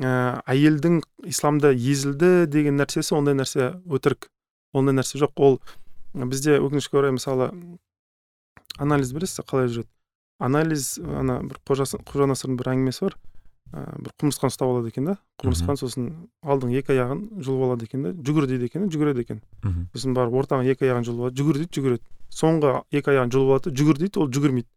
ә, 0.00 0.40
әйелдің 0.46 1.02
исламда 1.30 1.72
езілді 1.72 2.46
деген 2.50 2.80
нәрсесі 2.80 3.14
ондай 3.16 3.36
нәрсе 3.38 3.74
өтірік. 3.86 4.28
Ондай 4.74 4.96
нәрсе 4.98 5.20
жоқ. 5.22 5.34
Ол 5.36 5.60
бізде 6.14 6.58
өкінішке 6.60 6.98
орай 6.98 7.14
мысалы 7.16 7.50
анализ 8.78 9.12
білесіз 9.14 9.44
қалай 9.46 9.70
жүреді? 9.70 9.90
Анализ 10.42 10.98
ана 10.98 11.40
бір 11.46 11.60
қожа 11.66 12.26
насырдың 12.28 12.58
бір 12.58 12.72
әңгімесі 12.74 13.06
бар. 13.06 13.16
Ә, 13.74 13.80
бір 13.98 14.12
құмырсқаны 14.20 14.52
ұстап 14.52 14.68
алады 14.70 14.90
екен 14.90 15.08
да. 15.08 15.16
Құмырсқаны 15.42 15.80
сосын 15.80 16.10
алдыңғы 16.42 16.82
екі 16.82 16.94
аяғын 16.94 17.22
жұлып 17.42 17.64
алады 17.66 17.88
екен 17.88 18.04
да. 18.04 18.12
Жүгір 18.14 18.46
дейді 18.50 18.68
екен 18.68 18.86
жүгіреді 18.92 19.24
екен. 19.24 19.40
Сосын 19.94 20.14
барып 20.14 20.36
ортаңғы 20.42 20.74
екі 20.74 20.86
аяғын 20.86 21.06
жұлып 21.08 21.24
алады 21.24 21.40
жүгір 21.40 21.60
дейді 21.62 21.74
жүгіреді. 21.78 22.04
Соңғы 22.34 22.74
екі 22.92 23.14
аяғын 23.14 23.34
жұлып 23.34 23.50
алады 23.54 23.74
жүгір 23.74 24.00
дейді 24.04 24.20
ол 24.22 24.30
жүгірмейді. 24.30 24.68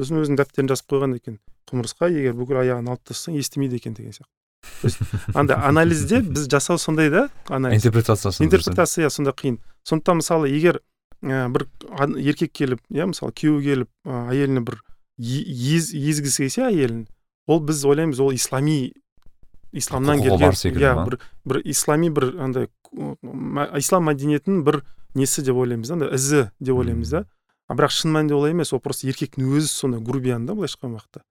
Сосын 0.00 0.20
өзінің 0.20 0.40
дәптерін 0.40 0.68
жазып 0.72 0.92
қойған 0.92 1.16
екен. 1.16 1.38
Құмырсқа 1.70 2.10
егер 2.12 2.36
бүкіл 2.36 2.60
аяғын 2.64 2.88
алып 2.92 3.04
тастасаң 3.08 3.38
естімейді 3.40 3.76
екен 3.80 3.94
деген 3.96 4.12
сияқты. 4.16 4.32
То 4.62 4.88
есть 4.88 4.98
андай 5.34 5.56
анализде 5.56 6.20
біз 6.20 6.48
жасау 6.48 6.78
сондай 6.78 7.10
да 7.10 7.28
анализ. 7.48 7.82
Интерпретациясы 7.82 8.44
интерпретация 8.44 9.10
сондай 9.10 9.34
қиын. 9.34 9.58
Сондықтан 9.84 10.22
мысалы 10.22 10.48
егер 10.48 10.80
ә, 11.22 11.48
бір 11.50 11.66
еркек 12.18 12.52
келіп 12.52 12.80
иә 12.90 13.06
мысалы 13.10 13.32
күйеуі 13.32 13.62
келіп 13.62 13.90
ә, 14.06 14.30
әйеліне 14.32 14.62
бір 14.66 14.80
ез, 15.18 15.92
езгісі 15.94 16.46
келсе 16.46 16.66
әйелін 16.68 17.06
ол 17.46 17.60
біз 17.60 17.84
ойлаймыз 17.84 18.20
ол 18.22 18.32
ислами 18.34 18.94
исламнан 19.72 20.22
келген 20.22 20.54
иә 20.78 20.94
бір 21.04 21.18
бір 21.44 21.62
ислами 21.64 22.10
бір 22.10 22.32
андай 22.42 22.68
ислам 23.78 24.08
мәдениетінің 24.10 24.62
бір 24.66 24.82
несі 25.14 25.42
деп 25.42 25.56
ойлаймыз 25.56 25.90
да 25.90 26.10
ізі 26.14 26.50
деп 26.60 26.76
ойлаймыз 26.76 27.10
да. 27.10 27.24
А 27.68 27.74
бірақ 27.74 27.94
шын 27.94 28.12
мәнінде 28.12 28.34
олай 28.36 28.52
емес 28.52 28.72
ол 28.72 28.80
просто 28.80 29.06
еркектің 29.08 29.46
өзі 29.56 29.68
сондай 29.70 30.00
грубиян 30.04 30.46
да 30.46 30.54
былайша 30.54 30.76
айтқан 30.76 30.96
уақытта. 30.96 31.22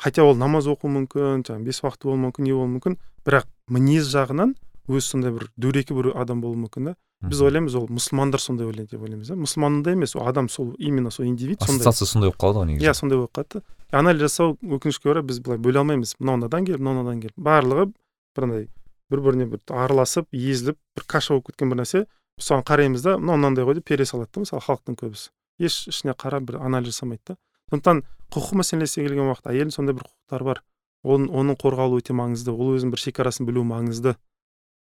Хотя 0.00 0.24
ол 0.24 0.34
намаз 0.40 0.66
оқуы 0.70 0.90
мүмкін 0.96 1.44
жаңағы 1.46 1.66
бес 1.68 1.82
уақыт 1.84 2.08
болуы 2.08 2.22
мүмкін 2.24 2.48
не 2.48 2.54
болуы 2.56 2.72
мүмкін. 2.78 2.96
Бірақ 3.26 3.46
мінез 3.68 4.08
жағынан 4.10 4.56
өзі 4.88 5.06
сондай 5.06 5.34
бір 5.36 5.50
дөрекі 5.60 5.94
бір 5.94 6.12
адам 6.16 6.40
болуы 6.40 6.64
мүмкін 6.64 6.90
да. 6.90 6.96
Біз 7.20 7.42
ойлаймыз 7.44 7.74
ол 7.76 7.84
мұсылмандар 7.92 8.40
сондай 8.40 8.66
ойлайды 8.70 8.96
деп 8.96 9.02
ойлаймыз 9.04 9.28
да. 9.28 9.36
Мұсылманда 9.36 9.92
емес 9.92 10.16
ол 10.16 10.24
адам 10.24 10.48
сол 10.48 10.72
именно 10.78 11.10
сол 11.12 11.26
индивид 11.28 11.60
сондай. 11.60 11.84
Ассоциация 11.84 12.08
сондай 12.08 12.30
болып 12.30 12.40
қалады 12.40 12.62
ғой 12.62 12.68
негізі. 12.70 12.86
Иә 12.86 12.94
сондай 12.96 13.20
болып 13.20 13.34
қалады 13.36 13.60
анализ 13.92 14.22
жасау 14.24 14.56
өкінішке 14.62 15.10
орай 15.12 15.22
біз 15.28 15.40
былай 15.44 15.60
бөле 15.60 15.82
алмаймыз. 15.82 16.14
Мынау 16.18 16.38
мынадан 16.40 16.64
келіп 16.64 16.80
мынау 16.80 17.02
мынадан 17.02 17.20
келіп. 17.20 17.36
Барлығы 17.36 17.90
бір 18.36 18.46
андай 18.46 18.64
бір 19.12 19.22
біріне 19.26 19.46
бір 19.52 19.60
араласып 19.68 20.32
езіліп 20.32 20.78
бір 20.96 21.06
каша 21.06 21.34
болып 21.34 21.50
кеткен 21.50 21.74
бір 21.74 21.82
нәрсе. 21.82 22.06
Соған 22.40 22.64
қараймыз 22.64 23.04
да 23.04 23.18
мынау 23.18 23.36
мынандай 23.36 23.68
ғой 23.68 23.76
деп 23.80 23.88
пере 23.90 24.06
салады 24.08 24.30
да 24.32 24.44
мысалы 24.46 24.64
халықтың 24.64 24.96
көбісі. 24.96 25.28
Еш 25.60 25.82
ішіне 25.92 26.14
қарап 26.16 26.46
бір 26.48 26.60
анализ 26.64 26.94
жасамайды 26.94 27.34
да. 27.34 27.36
Сондықтан 27.68 28.04
құқық 28.34 28.60
мәселесіне 28.60 29.06
келген 29.06 29.30
уақытта 29.30 29.52
әйелдің 29.54 29.74
сондай 29.74 29.96
бір 29.98 30.06
құқықтары 30.08 30.48
бар. 30.48 30.62
Оның, 31.04 31.28
оның 31.32 31.58
қорғалуы 31.60 32.02
өте 32.02 32.16
маңызды 32.16 32.52
ол 32.52 32.74
өзінің 32.76 32.94
бір 32.94 33.02
шекарасын 33.04 33.48
білу 33.48 33.64
маңызды. 33.64 34.16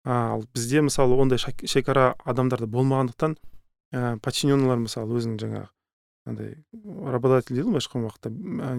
Ал 0.06 0.44
бізде 0.54 0.84
мысалы 0.86 1.18
ондай 1.18 1.40
шекара 1.40 2.14
адамдарда 2.24 2.68
болмағандықтан 2.68 3.38
ә, 3.94 4.20
подчиненныйлар 4.20 4.82
мысалы 4.84 5.16
өзінің 5.20 5.40
жаңағы 5.40 5.70
андай 6.28 6.58
работодатель 6.74 7.56
дейді 7.56 7.68
ғой 7.68 7.78
былайша 7.78 8.02
уақытта 8.02 8.32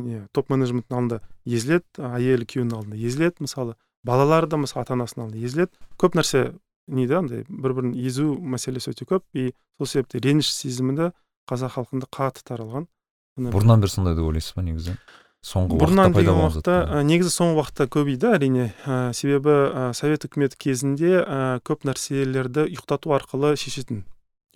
не 0.02 0.20
топ 0.36 0.52
менеджменттің 0.52 0.98
алдында 0.98 1.20
езіледі 1.44 2.04
әйелі 2.10 2.48
күйеуінің 2.48 2.76
алдында 2.78 3.00
езіледі 3.08 3.46
мысалы 3.46 3.76
балалары 4.04 4.48
да 4.52 4.60
мысалы 4.60 4.84
ата 4.84 4.94
анасының 4.94 5.26
алдында 5.26 5.46
езіледі. 5.48 5.72
Көп 6.00 6.16
нәрсе 6.18 6.42
не 6.86 7.06
да 7.08 7.20
андай 7.22 7.44
бір 7.48 7.74
бірін 7.76 7.94
езу 7.96 8.34
мәселесі 8.36 8.92
өте 8.92 9.08
көп. 9.08 9.24
И 9.32 9.54
сол 9.78 9.88
себепті 9.88 10.20
реніш 10.24 10.52
сезімі 10.52 10.96
де 10.98 11.10
қазақ 11.48 11.78
халқында 11.78 12.08
қатты 12.12 12.44
таралған. 12.44 12.88
Бұрыннан 13.36 13.82
бері 13.82 13.90
сондай 13.90 14.14
деп 14.16 14.26
ойлайсыз 14.28 14.54
ба 14.56 14.64
негізі? 14.66 14.96
Соңғы 15.44 15.76
бұрыннан 15.76 16.14
деген 16.16 16.38
уақытта 16.40 17.02
негізі 17.04 17.32
соңғы 17.34 17.60
уақытта 17.60 17.86
көбейді 17.92 18.30
әрине. 18.32 18.70
Ә, 18.86 19.12
себебі 19.12 19.52
ә, 19.52 19.90
совет 19.92 20.24
үкіметі 20.24 20.56
кезінде 20.56 21.18
ә, 21.20 21.60
көп 21.66 21.84
нәрселерді 21.84 22.64
ұйықтату 22.70 23.12
арқылы 23.12 23.52
шешетін 23.60 24.06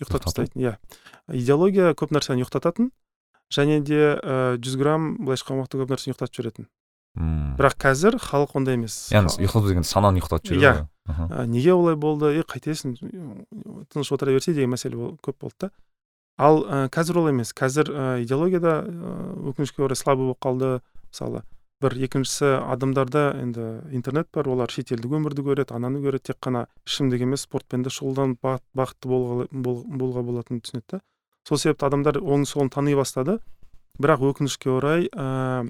ұйықтатып 0.01 0.25
тастайтын 0.31 0.63
иә. 0.63 0.73
Идеология 1.29 1.93
көп 1.93 2.15
нәрсені 2.15 2.41
ұйықтататын 2.41 2.89
және 3.53 3.83
де 3.85 4.17
жүз 4.63 4.79
грамм 4.81 5.11
былайша 5.19 5.45
айтқан 5.45 5.61
уақытта 5.61 5.83
көп 5.83 5.93
нәрсені 5.93 6.15
ұйықтатып 6.15 6.39
жіберетін. 6.39 6.69
Мм. 7.19 7.53
Бірақ 7.59 7.77
қазір 7.81 8.17
халық 8.21 8.55
ондай 8.57 8.77
емес. 8.77 9.09
Яғни 9.13 9.33
ұйықтату 9.43 9.69
деген 9.69 9.85
сананы 9.85 10.21
ұйықтатып 10.21 10.53
жіберу 10.53 10.87
иә. 11.09 11.45
неге 11.49 11.73
олай 11.73 11.95
болды? 11.97 12.33
Е 12.37 12.43
қайтесің 12.45 12.95
тыныш 13.89 14.11
отыра 14.13 14.31
берсе 14.33 14.53
деген 14.53 14.73
мәселе 14.73 14.95
көп 15.21 15.37
болды 15.41 15.67
да. 15.67 15.71
Ал 16.39 16.63
ә, 16.63 16.87
қазір 16.89 17.19
олай 17.21 17.35
емес. 17.35 17.53
Қазір 17.53 17.91
ә, 17.91 18.09
идеологияда 18.23 18.73
ә, 18.87 19.13
өкінішке 19.51 19.83
орай 19.83 19.99
слабый 19.99 20.31
болып 20.31 20.39
қалды. 20.41 20.79
Мысалы 21.11 21.43
бір 21.79 21.95
екіншісі 21.95 22.57
адамдарда 22.67 23.21
енді 23.39 23.65
интернет 23.95 24.27
бар 24.35 24.49
олар 24.51 24.71
шетелдік 24.71 25.13
өмірді 25.15 25.45
көреді 25.47 25.75
ананы 25.77 26.01
көреді 26.03 26.31
тек 26.31 26.39
қана 26.43 26.65
ішімдік 26.87 27.23
емес 27.23 27.45
спортпен 27.47 27.85
де 27.85 27.93
шұғылданып 27.93 28.43
бақытты 28.75 29.07
болуға, 29.07 29.47
болуға 29.53 30.25
болатынын 30.27 30.59
түсінеді 30.65 30.97
да 30.97 30.99
сол 31.47 31.57
себепті 31.57 31.87
адамдар 31.87 32.19
оң 32.19 32.43
солын 32.45 32.69
тани 32.69 32.95
бастады. 32.99 33.39
Бірақ 33.99 34.21
өкінішке 34.29 34.69
орай 34.71 35.07
ә, 35.11 35.65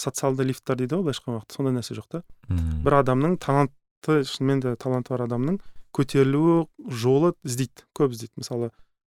социалды 0.00 0.46
лифттер 0.48 0.78
дейді 0.80 1.00
ғой 1.00 1.08
былайша 1.08 1.20
айтқан 1.20 1.34
уақытта 1.36 1.56
сондай 1.56 1.74
нәрсе 1.76 1.96
жоқ 1.98 2.06
та. 2.12 2.22
Бір 2.48 3.00
адамның 3.02 3.36
талантты 3.44 4.22
шынымен 4.24 4.62
де 4.64 4.76
таланты 4.80 5.12
бар 5.12 5.26
адамның 5.26 5.58
көтерілу 5.92 6.68
жолы 6.88 7.34
іздейді 7.44 7.84
көп 7.92 8.16
іздейді. 8.16 8.32
Мысалы 8.40 8.70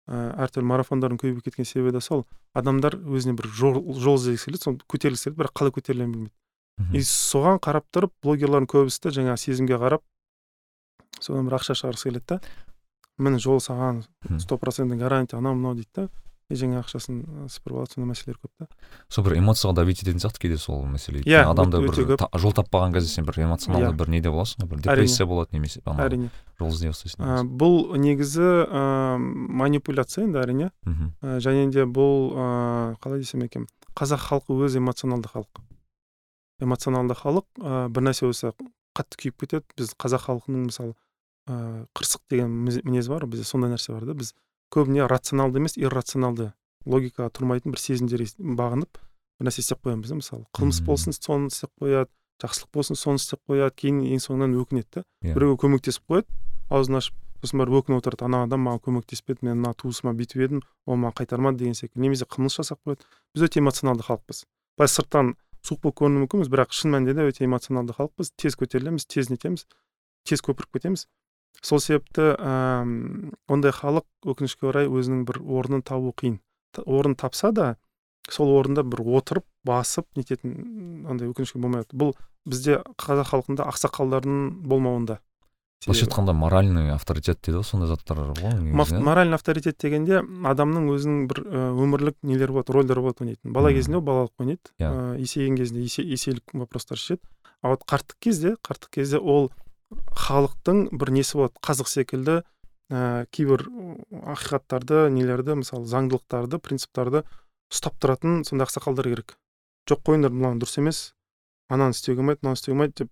ә, 0.07 0.47
әртүрлі 0.47 0.71
марафондардың 0.71 1.21
көбейіп 1.23 1.45
кеткен 1.47 1.69
себебі 1.69 1.97
де 1.97 2.01
сол. 2.01 2.27
Адамдар 2.55 2.97
өзіне 2.97 3.37
бір 3.39 3.51
жол, 3.53 3.81
жол 3.99 4.19
іздегісі 4.21 4.51
келеді 4.51 4.63
соны 4.63 4.85
көтергісі 4.91 5.31
келеді 5.31 5.41
бірақ 5.43 5.57
қалай 5.59 5.75
көтерілерін 5.77 6.13
білмейді. 6.15 6.35
И 6.93 7.03
соған 7.03 7.59
қарап 7.63 7.87
тұрып 7.95 8.13
блогерлардың 8.23 8.69
көбісі 8.71 9.07
де 9.07 9.15
жаңағы 9.17 9.41
сезімге 9.41 9.79
қарап 9.81 10.05
содан 11.21 11.49
бір 11.49 11.59
ақша 11.59 11.77
шығарғысы 11.79 12.11
келеді 12.11 12.27
да 12.29 12.41
міне 13.19 13.41
жол 13.41 13.61
саған 13.65 14.03
сто 14.43 14.59
процентный 14.61 14.99
гарантия 15.01 15.39
анау 15.39 15.57
мынау 15.57 15.75
дейді 15.75 15.89
да. 15.95 16.09
И 16.47 16.55
жаңағы 16.55 16.85
ақшасын 16.85 17.17
сыпырып 17.51 17.81
алады 17.81 17.95
сондай 17.97 18.11
мәселелер 18.13 18.39
көп 18.39 18.53
та. 18.61 18.67
Сол 19.11 19.25
бір 19.27 19.35
эмоцияға 19.41 19.75
давить 19.81 20.03
ететін 20.05 20.21
сияқты 20.23 20.45
кейде 20.45 20.59
сол 20.63 20.85
мәселе. 20.87 21.25
Иә 21.27 21.43
адамды 21.51 21.81
бір 21.83 22.15
жол 22.39 22.55
таппаған 22.55 22.95
кезде 22.95 23.11
сен 23.11 23.27
бір 23.27 23.41
эмоционалды 23.49 23.91
иә. 23.91 23.97
бір 23.99 24.13
неде 24.15 24.31
боласың 24.31 24.63
ғой 24.63 24.71
бір 24.71 24.83
депрессия 24.85 25.27
болады 25.27 25.57
немесе 25.57 25.83
әрине. 25.83 26.31
жол 26.61 26.71
іздей 26.71 26.93
бастайсың 26.95 27.51
бұл 27.51 27.97
негізі 27.99 28.47
ә, 28.47 29.19
манипуляция 29.19 30.25
енді 30.29 30.39
әрине. 30.39 30.71
Ә, 30.87 31.41
және 31.43 31.67
де 31.75 31.83
бұл 31.83 32.31
ә, 32.31 32.95
қалай 33.03 33.27
десем 33.27 33.43
екен 33.43 33.67
қазақ 33.99 34.23
халқы 34.31 34.55
өзі 34.55 34.79
эмоционалды 34.79 35.29
халық. 35.35 35.51
Эмоционалды 36.63 37.19
халық 37.19 37.47
ә, 37.59 37.89
бір 37.91 38.07
нәрсе 38.07 38.31
болса 38.31 38.55
қатты 38.95 39.19
күйіп 39.19 39.43
кетеді. 39.43 39.67
Біз 39.77 39.97
қазақ 39.99 40.29
халқының 40.31 40.71
мысалы 40.71 40.95
ә, 41.51 41.87
қырсық 41.97 42.23
деген 42.31 42.55
мінез 42.55 43.09
бар 43.09 43.27
бізде 43.27 43.45
сондай 43.45 43.75
нәрсе 43.75 43.93
бар 43.93 44.07
да 44.07 44.15
біз 44.15 44.33
көбіне 44.73 45.09
рационалды 45.11 45.61
емес 45.63 45.77
иррационалды 45.77 46.53
логикаға 46.87 47.31
тұрмайтын 47.37 47.75
бір 47.75 47.83
сезімдер 47.83 48.25
бағынып 48.39 48.99
бір 48.99 49.49
нәрсе 49.49 49.63
істеп 49.63 49.83
қоямыз 49.85 50.13
да 50.13 50.19
мысалы. 50.21 50.45
қылмыс 50.57 50.83
болсын 50.87 51.13
соны 51.17 51.51
істеп 51.53 51.71
қояды 51.81 52.11
жақсылық 52.43 52.73
болсын 52.73 52.97
соны 52.97 53.21
істеп 53.23 53.41
қояды 53.49 53.75
кейін 53.77 54.03
ең 54.07 54.23
соңынан 54.23 54.57
өкінеді 54.61 55.01
да. 55.01 55.05
Yeah. 55.23 55.33
Иә. 55.33 55.35
біреуге 55.35 55.61
көмектесіп 55.67 56.05
қояды 56.09 56.29
аузын 56.71 57.01
ашып 57.01 57.17
сосын 57.47 57.61
барып 57.61 57.81
өкініп 57.81 58.01
отырады 58.01 58.27
ана 58.27 58.43
адам 58.47 58.65
маған 58.67 58.83
көмектеспеді 58.87 59.47
мен 59.47 59.61
мына 59.61 59.75
туысыма 59.79 60.15
бүйтіп 60.17 60.43
едім 60.47 60.63
ол 60.87 60.99
маған 61.01 61.17
қайтармады 61.21 61.61
деген 61.63 61.77
секілді. 61.77 62.03
Немесе 62.03 62.27
қылмыс 62.27 62.57
жасап 62.59 62.81
қояды. 62.87 63.05
Біз 63.35 63.47
өте 63.47 63.61
эмоционалды 63.61 64.07
халықпыз. 64.07 64.45
Былай 64.79 64.91
сырттан 64.91 65.35
суық 65.63 65.83
болып 65.85 65.99
көрінуі 66.01 66.25
мүмкінбіз 66.25 66.51
бірақ 66.53 66.73
шын 66.73 66.95
мәнінде 66.95 67.15
де 67.15 67.29
өте 67.29 67.45
эмоционалды 67.47 67.95
халықпыз. 67.97 68.33
Тез 68.41 68.57
көтерілеміз 68.57 69.07
тез 69.07 69.31
нетеміз 69.31 69.67
тез 70.27 70.43
көпіріп 70.43 70.79
кетеміз. 70.79 71.07
Сол 71.63 71.81
себепті 71.81 72.35
ә, 72.37 72.85
ондай 73.49 73.73
халық 73.75 74.07
өкінішке 74.27 74.71
орай 74.71 74.89
өзінің 74.91 75.25
бір 75.29 75.41
орнын 75.43 75.83
табу 75.83 76.13
қиын. 76.17 76.41
Орын 76.85 77.17
тапса 77.17 77.53
да 77.53 77.77
сол 78.31 78.53
орында 78.59 78.83
бір 78.83 79.05
отырып 79.19 79.47
басып 79.67 80.07
нететін 80.17 81.07
андай 81.09 81.31
өкінішке 81.31 81.61
болмайды. 81.63 81.93
Бұл 81.93 82.15
бізде 82.47 82.81
қазақ 83.01 83.33
халқында 83.33 83.67
ақсақалдардың 83.71 84.67
болмауында. 84.67 85.21
Былайша 85.85 86.07
айтқанда 86.07 86.33
моральный 86.33 86.91
авторитет 86.95 87.39
дейді 87.45 87.61
ғой 87.61 87.67
сондай 87.69 87.91
заттар 87.91 88.19
ғой 88.35 89.03
моральный 89.05 89.37
авторитет 89.37 89.77
дегенде 89.83 90.23
адамның 90.49 90.89
өзінің 90.95 91.27
бір 91.31 91.43
өмірлік 91.85 92.17
нелері 92.27 92.57
болады 92.57 92.75
рольдері 92.75 93.05
болады 93.05 93.23
ойнайтын. 93.27 93.53
Бала 93.53 93.71
кезінде 93.77 94.01
ол 94.01 94.07
балалық 94.07 94.33
ойнайды 94.41 94.73
иә. 94.81 95.21
есейген 95.21 95.59
кезінде 95.61 95.85
есейлік 95.85 96.55
вопростар 96.55 96.99
шешеді. 96.99 97.23
А 97.63 97.69
вот 97.69 97.85
қарттық 97.87 98.19
кезде 98.21 98.57
қарттық 98.65 98.91
кезде 98.91 99.19
ол 99.19 99.53
халықтың 99.93 100.89
бір 100.93 101.13
несі 101.15 101.39
болады. 101.39 101.61
Қазық 101.63 101.91
секілді 101.91 102.37
ә, 102.91 103.27
кейбір 103.31 103.67
ақиқаттарды 104.35 105.07
нелерді 105.15 105.59
мысалы 105.63 105.87
заңдылықтарды 105.91 106.61
принциптарды 106.63 107.25
ұстап 107.73 107.99
тұратын 108.03 108.43
сондай 108.47 108.67
ақсақалдар 108.67 109.11
керек. 109.11 109.37
Жоқ 109.87 110.03
қойыңдар 110.07 110.35
мынау 110.35 110.59
дұрыс 110.59 110.79
емес 110.81 111.03
ананы 111.71 111.95
істеуге 111.95 112.23
болмайды 112.23 112.43
мынаны 112.43 112.59
істеуге 112.59 112.77
болмайды 112.77 113.05
деп 113.05 113.11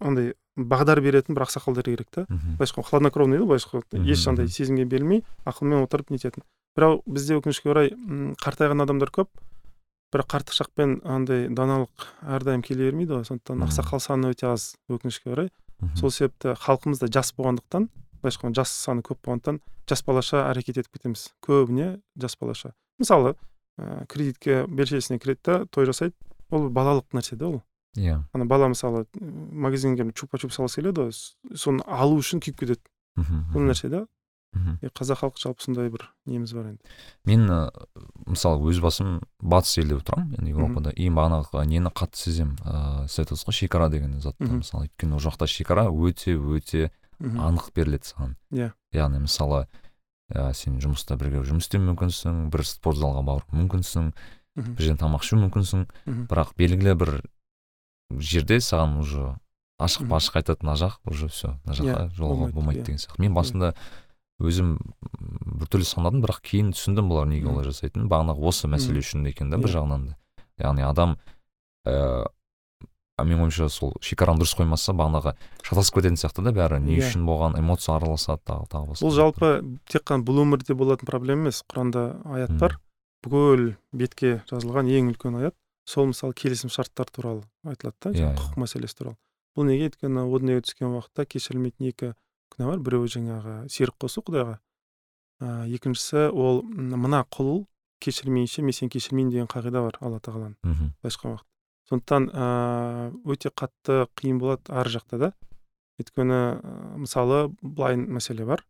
андай 0.00 0.32
бағдар 0.56 1.00
беретін 1.02 1.34
бір 1.34 1.46
ақсақалдар 1.46 1.86
керек 1.86 2.10
та. 2.10 2.26
Былайша 2.30 2.74
айтқанда 2.74 2.88
хладнокровный 2.88 3.38
дейді 3.38 3.48
былайша 3.48 3.70
айтқанда. 3.72 4.06
Ешқандай 4.10 4.48
сезімге 4.48 4.84
берілмей 4.84 5.24
ақылмен 5.44 5.84
отырып 5.84 6.10
нететін. 6.10 6.44
Бірақ 6.76 7.02
бізде 7.06 7.38
өкінішке 7.38 7.70
орай 7.70 7.94
қартайған 8.42 8.84
адамдар 8.84 9.10
көп. 9.14 9.30
Бірақ 10.10 10.26
қарттық 10.34 10.56
шақпен 10.58 10.98
андай 11.06 11.48
даналық 11.48 12.06
әрдайым 12.26 12.62
келе 12.66 12.90
бермейді 12.90 13.20
ғой. 13.20 13.26
Сондықтан 13.28 13.62
ақсақал 13.66 14.02
саны 14.02 14.32
өте 14.34 14.50
аз 14.50 14.74
өкінішке 14.90 15.30
орай. 15.30 15.50
Сол 15.96 16.10
себепті 16.10 16.54
халқымыз 16.60 17.00
да 17.00 17.08
жас 17.12 17.32
болғандықтан 17.36 17.88
былайша 18.20 18.38
айтқанда 18.38 18.60
жас 18.60 18.74
саны 18.84 19.02
көп 19.06 19.20
болғандықтан 19.24 19.60
жас 19.88 20.02
балаша 20.06 20.44
әрекет 20.50 20.80
етіп 20.82 20.98
кетеміз. 20.98 21.30
Көбіне 21.42 22.00
жас 22.20 22.36
балаша. 22.40 22.74
Мысалы 22.98 23.34
ә, 23.78 24.06
кредитке 24.06 24.66
белшесіне 24.68 25.18
кіреді 25.18 25.40
да 25.44 25.66
той 25.66 25.88
жасайды. 25.88 26.14
Ол 26.50 26.68
балалық 26.70 27.10
нәрсе 27.16 27.36
да 27.36 27.48
ол. 27.48 27.62
Иә. 27.96 28.04
Yeah. 28.04 28.22
ана 28.32 28.46
бала 28.46 28.68
мысалы 28.68 29.06
магазинге 29.20 30.12
чупа 30.14 30.38
чуп 30.38 30.52
салғысы 30.54 30.80
келеді 30.80 31.08
ғой 31.08 31.56
соны 31.58 31.82
алу 31.86 32.20
үшін 32.20 32.42
күйіп 32.42 32.60
кетеді. 32.62 32.82
Сол 33.52 33.66
нәрсе 33.66 33.88
да 33.90 34.06
мхм. 34.54 34.78
Қазақ 34.94 35.20
халқы 35.22 35.42
жалпы 35.42 35.62
сондай 35.62 35.90
бір 35.90 36.06
неміз 36.26 36.52
бар 36.54 36.70
енді. 36.72 36.94
Мен 37.24 37.46
мысалы 38.26 38.70
өз 38.70 38.80
басым 38.82 39.20
батыс 39.40 39.78
елде 39.78 39.98
тұрамын 40.00 40.36
яғни 40.38 40.54
еуропада. 40.54 40.90
И 40.94 41.08
бағанағы 41.08 41.64
нені 41.66 41.92
қатты 41.92 42.18
сеземін 42.18 42.56
ыыы 42.64 43.08
сіз 43.08 43.24
айтып 43.24 43.44
ғой 43.46 43.58
шекара 43.58 43.88
деген 43.90 44.20
затты 44.20 44.48
мысалы 44.50 44.88
өйткені 44.88 45.18
ол 45.18 45.22
жақта 45.22 45.46
шекара 45.46 45.86
өте 45.90 46.34
өте 46.36 46.90
анық 47.20 47.70
беріледі 47.76 48.10
саған. 48.10 48.34
Иә. 48.50 48.72
Яғни 48.96 49.22
мысалы 49.26 49.66
ә, 50.30 50.52
сен 50.54 50.80
жұмыста 50.80 51.18
бірге 51.20 51.44
жұмыс 51.44 51.68
істеу 51.68 51.82
мүмкінсің 51.84 52.48
бір 52.50 52.64
спорт 52.66 52.98
залға 52.98 53.22
бару 53.26 53.44
мүмкінсің 53.52 54.12
бір 54.56 54.80
жерден 54.80 55.00
тамақ 55.02 55.26
ішу 55.26 55.38
мүмкінсің. 55.44 55.86
Бірақ 56.30 56.54
белгілі 56.58 56.96
бір 56.98 57.12
жерде 58.18 58.58
саған 58.58 58.98
уже 59.04 59.34
ашық 59.80 60.10
ашық 60.12 60.40
айтады 60.40 60.64
мына 60.64 60.76
жақ 60.76 60.98
уже 61.08 61.28
все 61.28 61.54
мына 61.64 61.76
жаққа 61.78 62.00
иә, 62.00 62.14
жолға 62.16 62.50
болмайды 62.52 62.82
деген 62.84 62.98
сияқты. 62.98 63.20
Мен 63.22 63.34
басында 63.34 63.74
өзім 64.40 64.74
біртүрлі 65.60 65.86
санадым 65.86 66.24
бірақ 66.24 66.40
кейін 66.48 66.72
түсіндім 66.74 67.10
бұлар 67.10 67.28
неге 67.30 67.50
олай 67.50 67.66
жасайтынын. 67.68 68.08
Бағанағы 68.10 68.50
осы 68.50 68.70
мәселе 68.72 69.02
үшін 69.04 69.28
екен 69.28 69.50
да 69.52 69.60
бір 69.60 69.70
иә. 69.70 69.74
жағынан 69.78 70.06
да. 70.08 70.16
Яғни 70.60 70.84
адам 70.86 71.16
ыыы 71.86 72.24
ә, 73.20 73.24
менің 73.24 73.46
ойымша 73.46 73.68
сол 73.68 73.94
шекараны 74.00 74.40
дұрыс 74.40 74.56
қоймаса 74.56 74.94
бағанағы 74.96 75.34
шатасып 75.62 76.00
кететін 76.00 76.20
сияқты 76.20 76.44
да 76.46 76.54
бәрі. 76.56 76.80
Не 76.80 76.96
иә. 76.96 77.04
үшін 77.04 77.26
болған 77.28 77.58
эмоция 77.60 77.96
араласады 77.96 78.40
тағы 78.48 78.68
тағы 78.72 78.92
басқа 78.92 79.06
бұл 79.06 79.16
жалпы 79.16 79.50
тек 79.88 80.06
қана 80.08 80.24
бұл 80.24 80.42
өмірде 80.44 80.74
болатын 80.74 81.06
проблема 81.06 81.48
емес 81.48 81.62
құранда 81.68 82.06
аят 82.24 82.56
бар. 82.58 82.78
Бүкіл 83.20 83.74
бетке 83.92 84.40
жазылған 84.48 84.88
ең 84.88 85.12
үлкен 85.12 85.36
аят 85.42 85.54
сол 85.84 86.08
мысалы 86.08 86.32
келісім 86.32 86.72
шарттар 86.72 87.10
туралы 87.12 87.44
айтылады 87.66 87.96
да 88.00 88.10
yeah, 88.14 88.32
иә, 88.32 88.38
құқық 88.38 88.62
мәселесі 88.62 88.96
туралы. 88.96 89.16
Бұл 89.56 89.66
неге 89.68 89.90
өйткені 89.90 90.24
о 90.24 90.38
дүниеге 90.38 90.64
түскен 90.64 90.94
уақытта 90.94 91.26
кешірілмейтін 91.28 91.90
екі 91.90 92.12
күнә 92.52 92.70
бар 92.70 92.82
біреуі 92.84 93.10
жаңағы 93.14 93.54
серік 93.70 93.96
қосу 94.00 94.22
құдайға. 94.26 94.58
Ә, 95.40 95.66
екіншісі 95.72 96.30
ол 96.30 96.62
мына 96.64 97.22
құл 97.32 97.66
кешірмейінше 98.00 98.62
мен 98.62 98.76
сені 98.76 98.90
кешірмеймін 98.92 99.32
деген 99.32 99.48
қағида 99.50 99.84
бар 99.86 99.98
алла 100.00 100.20
тағаланың 100.20 100.56
былайша 101.00 101.16
айтқан 101.16 101.32
уақытта. 101.32 101.46
Сондықтан 101.90 102.28
ә, 102.30 102.46
өте 103.24 103.50
қатты 103.50 104.04
қиын 104.16 104.38
болады 104.38 104.72
ар 104.72 104.88
жақта 104.88 105.18
да. 105.18 105.32
Өйткені 106.00 106.40
мысалы 107.00 107.48
былай 107.62 107.96
мәселе 107.96 108.46
бар. 108.48 108.64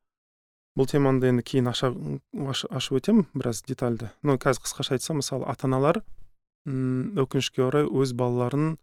Бұл 0.79 0.87
теманы 0.87 1.27
енді 1.27 1.43
кейін 1.43 1.69
аша, 1.71 1.91
ашып 2.71 3.01
өтемін 3.01 3.27
біраз 3.35 3.63
детальды. 3.67 4.11
Но 4.23 4.39
қазір 4.39 4.65
қысқаша 4.65 4.95
айтсам 4.95 5.19
мысалы 5.21 5.47
ата 5.51 5.67
аналар 5.67 6.03
өкінішке 6.67 7.65
орай 7.67 7.87
өз 7.89 8.15
балаларын 8.15 8.77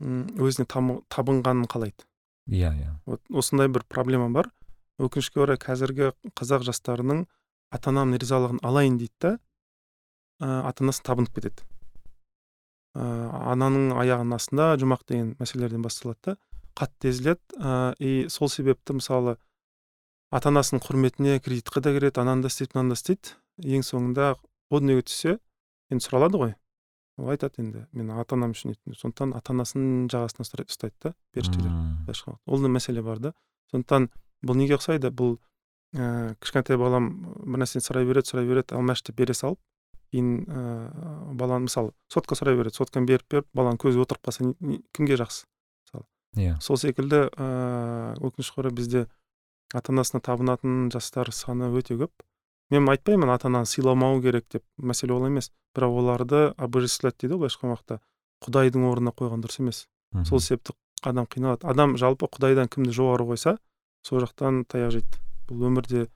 өзіне 0.00 0.66
табынғанын 0.66 1.68
қалайды. 1.70 2.07
Иә 2.48 2.72
иә. 2.74 2.92
Вот 3.06 3.22
осындай 3.30 3.68
бір 3.68 3.84
проблема 3.88 4.28
бар. 4.32 4.50
Өкінішке 4.98 5.44
орай 5.44 5.58
қазіргі 5.60 6.12
қазақ 6.34 6.64
жастарының 6.66 7.26
ата 7.70 7.92
анамның 7.92 8.18
ризалығын 8.18 8.62
алайын 8.66 8.98
дейді 8.98 9.14
да 9.20 9.32
ә, 10.42 10.68
ата 10.68 10.84
анасын 10.84 11.04
табынып 11.06 11.36
кетеді. 11.36 11.66
Ананың 12.98 13.92
аяғының 13.94 14.34
астында 14.34 14.72
жұмақ 14.80 15.04
деген 15.06 15.34
мәселелерден 15.38 15.84
басталады 15.84 16.32
да 16.32 16.36
қатты 16.78 17.12
езіледі. 17.12 17.38
И 17.98 18.26
сол 18.32 18.50
себепті 18.50 18.96
мысалы 18.98 19.36
ата 20.34 20.50
анасының 20.50 20.82
құрметіне 20.82 21.38
кредитқа 21.44 21.82
да 21.84 21.92
кіреді 21.94 22.24
ананы 22.24 22.42
да 22.46 22.50
істейді 22.50 22.74
мынаны 22.74 22.96
да 22.96 22.98
істейді. 22.98 23.36
Ең 23.62 23.84
соңында 23.86 24.32
дүниеге 24.72 25.06
түссе 25.06 25.38
енді 25.92 26.06
сұралады 26.06 26.40
ғой. 26.42 26.54
Ол 27.18 27.32
айтады 27.34 27.62
енді 27.62 27.84
мен 27.92 28.10
ата 28.14 28.36
анам 28.36 28.54
үшін 28.54 28.76
сондықтан 28.94 29.34
ата 29.36 29.52
анасының 29.52 30.08
жағасынан 30.12 30.46
ұстайды 30.64 30.94
да 31.02 31.14
періштелер 31.34 31.72
былайша 32.06 32.38
ол 32.46 32.62
да 32.62 32.70
мәселе 32.70 33.02
бар 33.02 33.18
да 33.18 33.32
сондықтан 33.72 34.08
бұл 34.46 34.58
неге 34.60 34.78
ұқсайды 34.78 35.10
бұл 35.10 35.38
ә, 35.94 36.34
кішкентай 36.40 36.78
балам 36.78 37.10
бір 37.42 37.64
нәрсені 37.64 37.84
сұрай 37.84 38.06
береді 38.08 38.32
сұрай 38.32 38.46
береді 38.48 38.76
алмашы 38.78 39.08
деп 39.08 39.18
бере 39.18 39.34
салып 39.34 39.58
кейін 40.12 40.44
ә, 40.46 41.34
баланы 41.34 41.66
мысалы 41.66 41.92
сотка 42.12 42.38
сұрай 42.38 42.56
береді 42.56 42.78
сотканы 42.78 43.08
беріп 43.08 43.26
беріп 43.30 43.48
баланың 43.56 43.80
көзі 43.82 44.02
отырып 44.04 44.28
қалса 44.28 44.46
кімге 44.96 45.18
жақсы 45.20 45.44
мысалы 45.84 46.04
иә 46.38 46.56
сол 46.64 46.78
секілді 46.80 47.26
ыыы 47.34 48.30
өкінішке 48.30 48.62
орай 48.62 48.74
бізде 48.78 49.06
ата 49.74 49.92
анасына 49.92 50.22
табынатын 50.24 50.88
жастар 50.94 51.32
саны 51.34 51.72
өте 51.74 51.98
көп 51.98 52.12
мен 52.70 52.88
айтпаймын 52.88 53.30
ата 53.34 53.48
ананы 53.48 53.66
сыйламау 53.66 54.20
керек 54.22 54.46
деп 54.52 54.64
мәселе 54.78 55.14
ол 55.14 55.26
емес. 55.26 55.50
Бірақ 55.76 55.98
оларды 56.02 56.54
обожествлять 56.56 57.18
дейді 57.20 57.34
ғой 57.34 57.46
былайша 57.46 57.58
айтқан 57.62 58.00
құдайдың 58.44 58.86
орнына 58.90 59.12
қойған 59.16 59.42
дұрыс 59.44 59.60
емес. 59.60 59.86
Сол 60.24 60.40
себепті 60.40 60.76
адам 61.02 61.26
қиналады. 61.26 61.66
Адам 61.68 61.96
жалпы 61.96 62.26
құдайдан 62.26 62.68
кімді 62.68 62.94
жоғары 62.94 63.28
қойса 63.28 63.58
сол 64.02 64.22
жақтан 64.24 64.64
таяқ 64.68 64.98
жейді. 64.98 65.20
Бұл 65.48 65.68
өмірде 65.68 66.08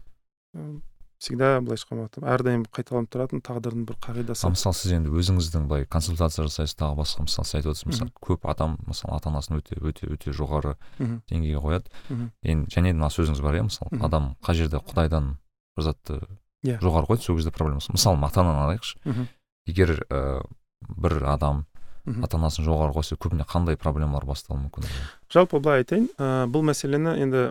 всегда 1.22 1.60
былайша 1.62 1.86
айтқанда 1.86 2.26
әрдайым 2.34 2.64
қайталанып 2.66 3.12
тұратын 3.14 3.42
тағдырдың 3.46 3.84
бір 3.86 3.98
қағидасы. 4.02 4.48
Мысалы 4.50 4.74
сіз 4.74 4.96
енді 4.96 5.12
өзіңіздің 5.14 5.68
былай 5.70 5.86
консультация 5.86 6.48
жасайсыз 6.48 6.74
тағы 6.80 6.98
басқа 6.98 7.26
мысалы 7.28 7.46
сіз 7.46 7.54
айтып 7.60 7.70
отырсыз 7.70 7.86
мысалы 7.92 8.10
көп 8.26 8.48
адам 8.50 8.74
мысалы 8.88 9.14
ата 9.14 9.30
анасын 9.30 9.60
өте 9.60 9.78
өте 9.78 10.10
өте 10.10 10.34
жоғары 10.34 10.74
деңгейге 10.98 11.62
қояды. 11.62 11.94
Енді 12.42 12.74
және 12.74 12.90
мына 12.96 13.12
сөзіңіз 13.14 13.38
бар 13.38 13.60
иә 13.60 13.68
мысалы 13.68 14.02
адам 14.02 14.34
қай 14.42 14.58
жерде 14.58 14.82
құдайдан 14.82 15.36
бір 15.76 15.88
затты 15.88 16.20
иә. 16.64 16.78
жоғары 16.80 17.08
қойды 17.10 17.22
сол 17.22 17.36
кезде 17.36 17.50
проблемасы 17.50 17.92
мысалы 17.92 18.22
ата 18.26 18.40
ананы 18.40 18.64
алайықшы 18.66 19.28
егер 19.66 20.04
ә, 20.10 20.42
бір 20.88 21.22
адам 21.30 21.66
ата 22.06 22.36
анасын 22.36 22.66
жоғары 22.66 22.94
қойса 22.96 23.16
көбіне 23.20 23.44
қандай 23.46 23.76
проблемалар 23.78 24.24
басталуы 24.26 24.64
мүмкін? 24.64 24.86
Жалпы 25.30 25.60
былай 25.62 25.82
айтайын 25.84 26.08
ә, 26.18 26.46
бұл 26.50 26.64
мәселені 26.66 27.14
енді 27.22 27.44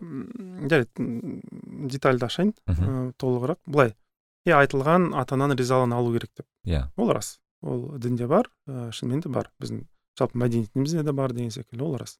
жарайды 0.67 1.05
детальді 1.87 2.27
ашайын 2.27 2.51
ә, 2.67 3.13
толығырақ. 3.21 3.61
Былай 3.65 3.93
иә 4.43 4.59
айтылған 4.59 5.13
ата 5.15 5.37
ананың 5.37 5.59
ризалығын 5.61 5.95
алу 5.95 6.11
керек 6.17 6.33
деп. 6.35 6.47
Иә. 6.67 6.83
Ол 6.97 7.13
рас. 7.15 7.39
Ол 7.63 7.95
дінде 7.95 8.27
бар 8.27 8.51
ә, 8.67 8.91
шынымен 8.91 9.23
де 9.23 9.31
бар. 9.31 9.47
Біздің 9.63 9.85
жалпы 10.19 10.43
мәдениетімізде 10.43 11.05
де 11.07 11.15
бар 11.15 11.31
деген 11.31 11.51
секілді 11.55 11.87
ол 11.87 11.95
рас. 12.01 12.17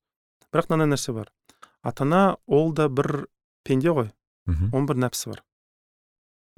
Бірақ 0.53 0.71
мынандай 0.71 0.95
нәрсе 0.95 1.11
бар. 1.17 1.31
Ата 1.83 2.07
ана 2.07 2.37
ол 2.47 2.71
да 2.71 2.87
бір 2.87 3.25
пенде 3.67 3.91
ғой. 3.91 4.11
Оның 4.47 4.87
бір 4.87 5.03
нәпсі 5.03 5.33
бар. 5.33 5.43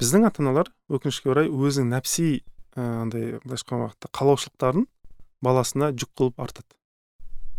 Біздің 0.03 0.27
ата 0.27 0.43
аналар 0.43 0.69
өкінішке 0.91 1.31
орай 1.31 1.47
өзінің 1.47 1.93
нәпси 1.95 2.43
андай 2.75 3.37
былайша 3.45 3.63
айтқан 3.63 3.83
уақытта 3.85 4.09
қалаушылықтарын 4.17 4.87
баласына 5.45 5.91
жүк 5.95 6.11
қылып 6.19 6.41
артады. 6.43 6.67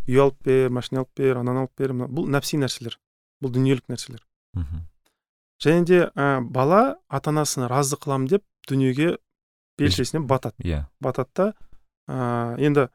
Үй 0.04 0.20
алып 0.20 0.42
бер 0.44 0.68
машина 0.68 1.04
алып 1.04 1.12
бер 1.16 1.40
ананы 1.40 1.64
алып 1.64 1.80
бер 1.80 1.94
бұл 2.04 2.28
нәпси 2.28 2.60
нәрселер 2.60 2.98
бұл 3.40 3.54
дүниелік 3.54 3.88
нәрселер. 3.88 4.20
Мхм. 4.58 4.84
Және 5.64 5.84
де 5.88 6.00
ә, 6.12 6.42
бала 6.44 6.98
ата 7.08 7.32
анасын 7.32 7.64
разы 7.70 7.96
қыламын 7.96 8.28
деп 8.28 8.44
дүниеге 8.68 9.16
белшесіне 9.78 10.20
батады. 10.20 10.60
Иә. 10.60 10.68
Yeah. 10.68 10.86
батады 11.00 11.30
да 11.34 11.46
ә, 12.08 12.60
енді 12.60 12.88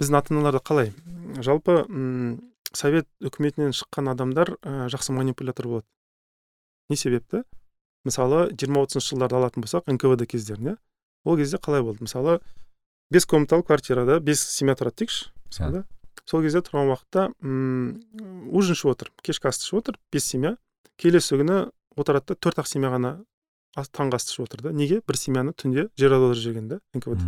біздің 0.00 0.18
ата 0.18 0.34
аналарда 0.34 0.62
қалай? 0.66 0.90
Жалпы 1.38 1.84
м 1.86 2.40
совет 2.72 3.06
үкіметінен 3.20 3.70
шыққан 3.70 4.10
адамдар 4.10 4.56
ә, 4.62 4.88
жақсы 4.90 5.14
манипулятор 5.14 5.68
болады. 5.68 5.86
Не 6.90 6.96
себепті? 6.96 7.44
Мысалы 8.06 8.46
жиырма 8.54 8.84
отызыншы 8.86 9.14
жылдарды 9.14 9.36
алатын 9.38 9.64
болсақ 9.64 9.90
нквд 9.90 10.26
кездерін 10.30 10.72
иә 10.72 10.76
ол 11.24 11.36
кезде 11.36 11.58
қалай 11.58 11.82
болды? 11.82 12.06
Мысалы 12.06 12.40
бес 13.10 13.26
комнаталы 13.26 13.62
квартирада 13.66 14.20
бес 14.20 14.40
семья 14.40 14.74
тұрады 14.78 15.02
дейікші 15.02 15.30
мысалы 15.50 15.84
сол 16.26 16.42
кезде 16.42 16.62
тұрған 16.64 16.90
уақытта 16.94 17.28
м 17.42 18.00
ужин 18.50 18.78
ішіп 18.78 18.92
отыр 18.94 19.12
кешкі 19.22 19.50
асты 19.50 19.66
ішіп 19.66 19.82
отыр 19.82 19.98
бес 20.12 20.24
семья. 20.24 20.56
Келесі 20.96 21.36
күні 21.36 21.70
отырады 21.96 22.32
да 22.32 22.40
төрт 22.40 22.62
ақ 22.62 22.70
семья 22.70 22.90
ғана 22.94 23.18
таңғы 23.76 24.16
асты 24.18 24.32
ішіп 24.34 24.46
отыр 24.48 24.62
да. 24.68 24.72
Неге? 24.72 25.02
бір 25.06 25.18
семьяны 25.20 25.52
түнде 25.52 25.88
жер 25.98 26.16
аударып 26.16 26.40
жіберген 26.40 26.68
да 26.68 26.80
нквд 26.96 27.20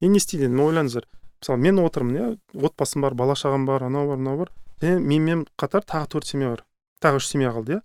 енді 0.00 0.12
не 0.14 0.22
істейді 0.22 0.46
енді 0.46 0.62
ойлаңыздар 0.62 1.08
мысалы 1.40 1.58
мен 1.58 1.78
отырмын 1.82 2.16
иә. 2.16 2.38
Отбасым 2.54 3.02
бар 3.02 3.14
бала 3.14 3.34
шағам 3.38 3.66
бар 3.66 3.84
анау 3.86 4.08
бар 4.08 4.16
мынау 4.18 4.38
бар. 4.44 4.52
Және 4.80 4.98
менімен 5.00 5.46
қатар 5.58 5.84
тағы 5.86 6.08
төрт 6.14 6.26
семья 6.26 6.50
бар. 6.50 6.64
Тағы 7.02 7.20
үш 7.20 7.28
семья 7.28 7.52
қалды 7.54 7.78
иә. 7.78 7.82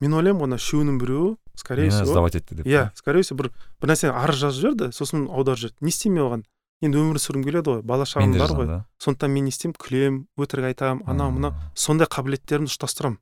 Мен 0.00 0.14
ойлаймын 0.16 0.54
ғой 0.54 0.60
үшеуінің 0.60 0.98
біреуі 1.00 1.36
скорее 1.54 1.90
всего 1.90 2.12
сдавать 2.12 2.36
етті 2.36 2.60
деп 2.60 2.66
иә 2.66 2.90
скорее 2.94 3.22
всего 3.22 3.42
бір 3.42 3.50
бір 3.80 3.92
нәрсені 3.92 4.14
арыз 4.16 4.40
жазып 4.40 4.60
жіберді 4.64 4.90
сосын 4.96 5.28
аударып 5.28 5.60
жіберді 5.60 5.84
не 5.84 5.92
істеймін 5.92 6.16
мен 6.16 6.26
оған? 6.26 6.44
Енді 6.80 6.96
өмір 6.96 7.20
сүргім 7.20 7.44
келеді 7.44 7.74
ғой 7.74 7.82
бала 7.84 8.06
шағам 8.08 8.32
бар 8.40 8.54
ғой. 8.56 8.68
сондықтан 9.04 9.30
мен 9.30 9.44
не 9.44 9.52
істеймін? 9.52 9.76
күлемін 9.76 10.20
өтірік 10.40 10.70
айтамын 10.72 11.04
анау 11.04 11.30
мынау. 11.30 11.52
Сондай 11.76 12.08
қабілеттерімді 12.08 12.72
ұштастырамын. 12.72 13.18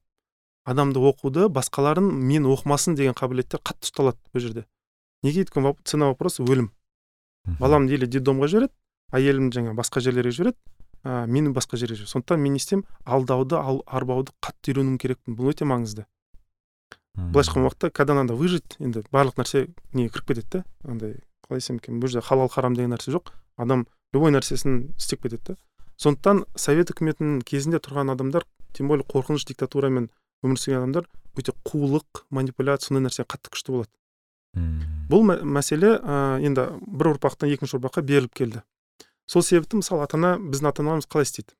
Адамды 0.64 1.02
оқуды 1.02 1.48
басқаларын 1.50 2.06
мен 2.06 2.46
оқымасын 2.46 2.94
деген 2.94 3.18
қабілеттер 3.18 3.58
қатты 3.58 3.90
ұсталады 3.90 4.18
бұл 4.30 4.44
жерде. 4.44 4.66
Неге 5.26 5.42
өйткені 5.42 5.74
цена 5.82 6.12
вопроса 6.12 6.44
өлім. 6.44 6.70
Баламды 7.58 7.96
или 7.96 8.06
детдомға 8.06 8.46
жібереді 8.52 8.74
әйелім 9.10 9.50
жаңа 9.50 9.74
басқа 9.74 10.02
жерлерге 10.04 10.30
жібереді 10.36 10.58
ә, 11.02 11.26
мені 11.26 11.50
басқа 11.56 11.80
жерге 11.80 11.96
жібереді. 11.96 12.12
Сондықтан 12.12 12.42
мен 12.44 12.52
не 12.52 12.60
істеймін? 12.60 12.84
Алдауды 13.04 13.56
ал, 13.56 13.82
арбауды 13.86 14.36
қатты 14.44 14.74
үйренуім 14.74 14.98
керекпін. 15.00 15.34
Бұл 15.38 15.50
өте 15.54 15.64
маңызды. 15.64 16.04
Былайша 17.18 17.50
айтқан 17.50 17.66
уақытта 17.66 17.90
когда 17.90 18.14
надо 18.14 18.34
выжить 18.34 18.76
енді 18.78 19.02
барлық 19.12 19.40
нәрсе 19.40 19.68
неге 19.92 20.10
кіріп 20.14 20.28
кетеді 20.32 20.48
да 20.52 20.64
андай 20.84 21.16
қалай 21.46 21.60
десем 21.60 21.76
екен 21.76 22.00
бұл 22.00 22.08
жерде 22.12 22.26
халал 22.26 22.48
харам 22.48 22.74
деген 22.74 22.94
нәрсе 22.94 23.12
жоқ. 23.12 23.32
Адам 23.56 23.86
любой 24.12 24.32
нәрсесін 24.32 24.94
істеп 24.96 25.22
кетеді 25.22 25.54
да 25.54 25.56
сондықтан 25.98 26.44
совет 26.54 26.92
үкіметінің 26.92 27.42
кезінде 27.42 27.80
тұрған 27.82 28.12
адамдар 28.14 28.46
тем 28.72 28.88
более 28.88 29.06
қорқыныш 29.08 29.48
диктатурамен 29.48 30.10
өмір 30.44 30.60
сүрген 30.60 30.84
адамдар 30.84 31.08
өте 31.34 31.54
қулық 31.66 32.24
манипуляция 32.30 32.88
сондай 32.92 33.08
нәрсе 33.08 33.26
қатты 33.26 33.50
күшті 33.50 33.74
болады. 33.74 33.90
Бұл 35.10 35.24
мәселе 35.26 35.96
ә, 35.98 36.38
енді 36.44 36.68
бір 36.86 37.14
ұрпақтан 37.14 37.50
екінші 37.50 37.78
ұрпаққа 37.78 38.02
беріліп 38.06 38.34
келді. 38.34 38.62
Сол 39.26 39.42
себепті 39.42 39.80
мысалы 39.82 40.04
ата 40.06 40.16
ана 40.18 40.36
біздің 40.38 40.70
ата 40.70 40.82
аналарымыз 40.82 41.08
қалай 41.10 41.26
істейді? 41.26 41.54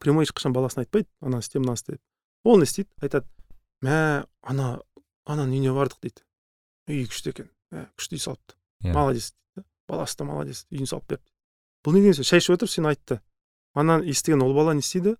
Прямой 0.00 0.24
ешқашан 0.24 0.54
баласына 0.54 0.84
айтпайды 0.86 1.08
ананы 1.20 1.42
істе 1.42 1.58
мынаны 1.58 1.78
істе 1.80 1.98
ол 2.44 2.58
не 2.58 2.68
істейді? 2.68 2.90
Айтады 3.02 3.26
мә 3.84 4.26
ана 4.42 4.68
ананың 5.26 5.56
үйіне 5.56 5.74
бардық 5.76 6.00
дейді 6.04 6.24
үйі 6.90 7.08
күшті 7.10 7.32
екен. 7.34 7.50
Мә 7.70 7.86
күшті 7.98 8.16
үй 8.18 8.22
салыпты. 8.24 8.56
Yeah. 8.80 8.90
Иә. 8.90 8.94
молодец 8.94 9.32
дейді 9.32 9.66
баласы 9.88 10.18
да 10.18 10.24
молодец. 10.24 10.66
Үйін 10.70 10.90
салып 10.90 11.08
берді 11.08 11.26
бұл 11.84 11.96
не 11.96 12.02
деген 12.04 12.18
сөз 12.20 12.28
шай 12.28 12.42
ішіп 12.42 12.56
отыр? 12.56 12.68
сен 12.68 12.86
айтты. 12.86 13.20
Ана 13.74 14.00
естіген 14.02 14.42
ол 14.42 14.54
бала 14.54 14.74
не 14.74 14.80
істейді? 14.80 15.16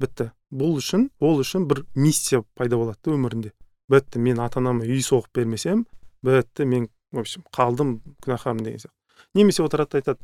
Бітті. 0.00 0.30
Бұл 0.50 0.78
үшін 0.78 1.10
ол 1.20 1.40
үшін 1.40 1.66
бір 1.68 1.84
миссия 1.94 2.42
пайда 2.54 2.76
болады 2.76 2.98
да 3.04 3.14
өмірінде. 3.16 3.52
Бітті 3.88 4.18
мен 4.18 4.40
ата 4.40 4.60
анама 4.60 4.84
үй 4.84 5.02
соғып 5.02 5.34
бермесем 5.34 5.86
бітті 6.22 6.64
мен 6.64 6.88
в 7.12 7.18
общем 7.18 7.44
қалдым 7.52 8.00
күнәһармын 8.22 8.64
деген 8.64 8.78
сияқты 8.84 9.34
немесе 9.34 9.62
отырады 9.62 9.90
да 9.90 9.98
айтады. 9.98 10.20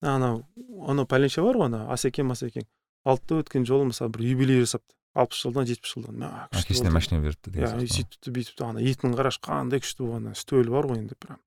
Анау 0.00 0.44
анау 0.88 1.06
пәленше 1.06 1.42
бар 1.42 1.58
ғой 1.60 1.68
ана 1.68 1.86
асекең 1.92 2.30
масекең 2.30 2.64
алды 3.04 3.26
да 3.28 3.40
өткен 3.42 3.66
жолы 3.68 3.90
мысалы 3.90 4.12
бір 4.14 4.24
юбилей 4.30 4.62
жасапты 4.62 4.94
алпыс 5.14 5.42
жылдан 5.42 5.66
жетпіс 5.66 5.96
жылдан. 5.96 6.26
Әкесіне 6.54 6.92
машина 6.94 7.20
беріпті 7.24 7.50
деген 7.50 7.82
иә 7.82 7.90
сөйтіпті 7.90 8.34
бүйтіпті 8.36 8.66
ана 8.66 8.84
етін 8.84 9.16
қарашы 9.18 9.42
қандай 9.42 9.82
күшті 9.82 10.06
болған 10.06 10.32
үстелі 10.34 10.70
бар 10.70 10.86
ғой 10.90 11.02
енді 11.02 11.18
прям. 11.18 11.40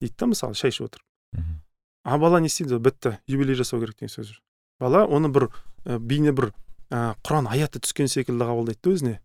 Дейді 0.00 0.16
да 0.16 0.30
мысалы 0.32 0.56
шай 0.56 0.72
ішіп 0.72 0.88
отыр 0.88 1.04
а 2.02 2.18
бала 2.18 2.40
не 2.40 2.46
істейді? 2.46 2.78
Бітті. 2.78 3.18
Юбилей 3.26 3.54
жасау 3.54 3.80
керек 3.80 3.98
деген 4.00 4.12
сөз 4.12 4.32
бала 4.80 5.04
оны 5.04 5.28
бір 5.28 5.50
ә, 5.84 5.98
бейне 5.98 6.32
бір 6.32 6.52
ә, 6.90 7.14
құран 7.22 7.48
аяты 7.50 7.80
түскен 7.80 8.08
секілді 8.08 8.46
қабылдайды 8.48 8.80
да 8.82 8.90
өзіне. 8.94 9.16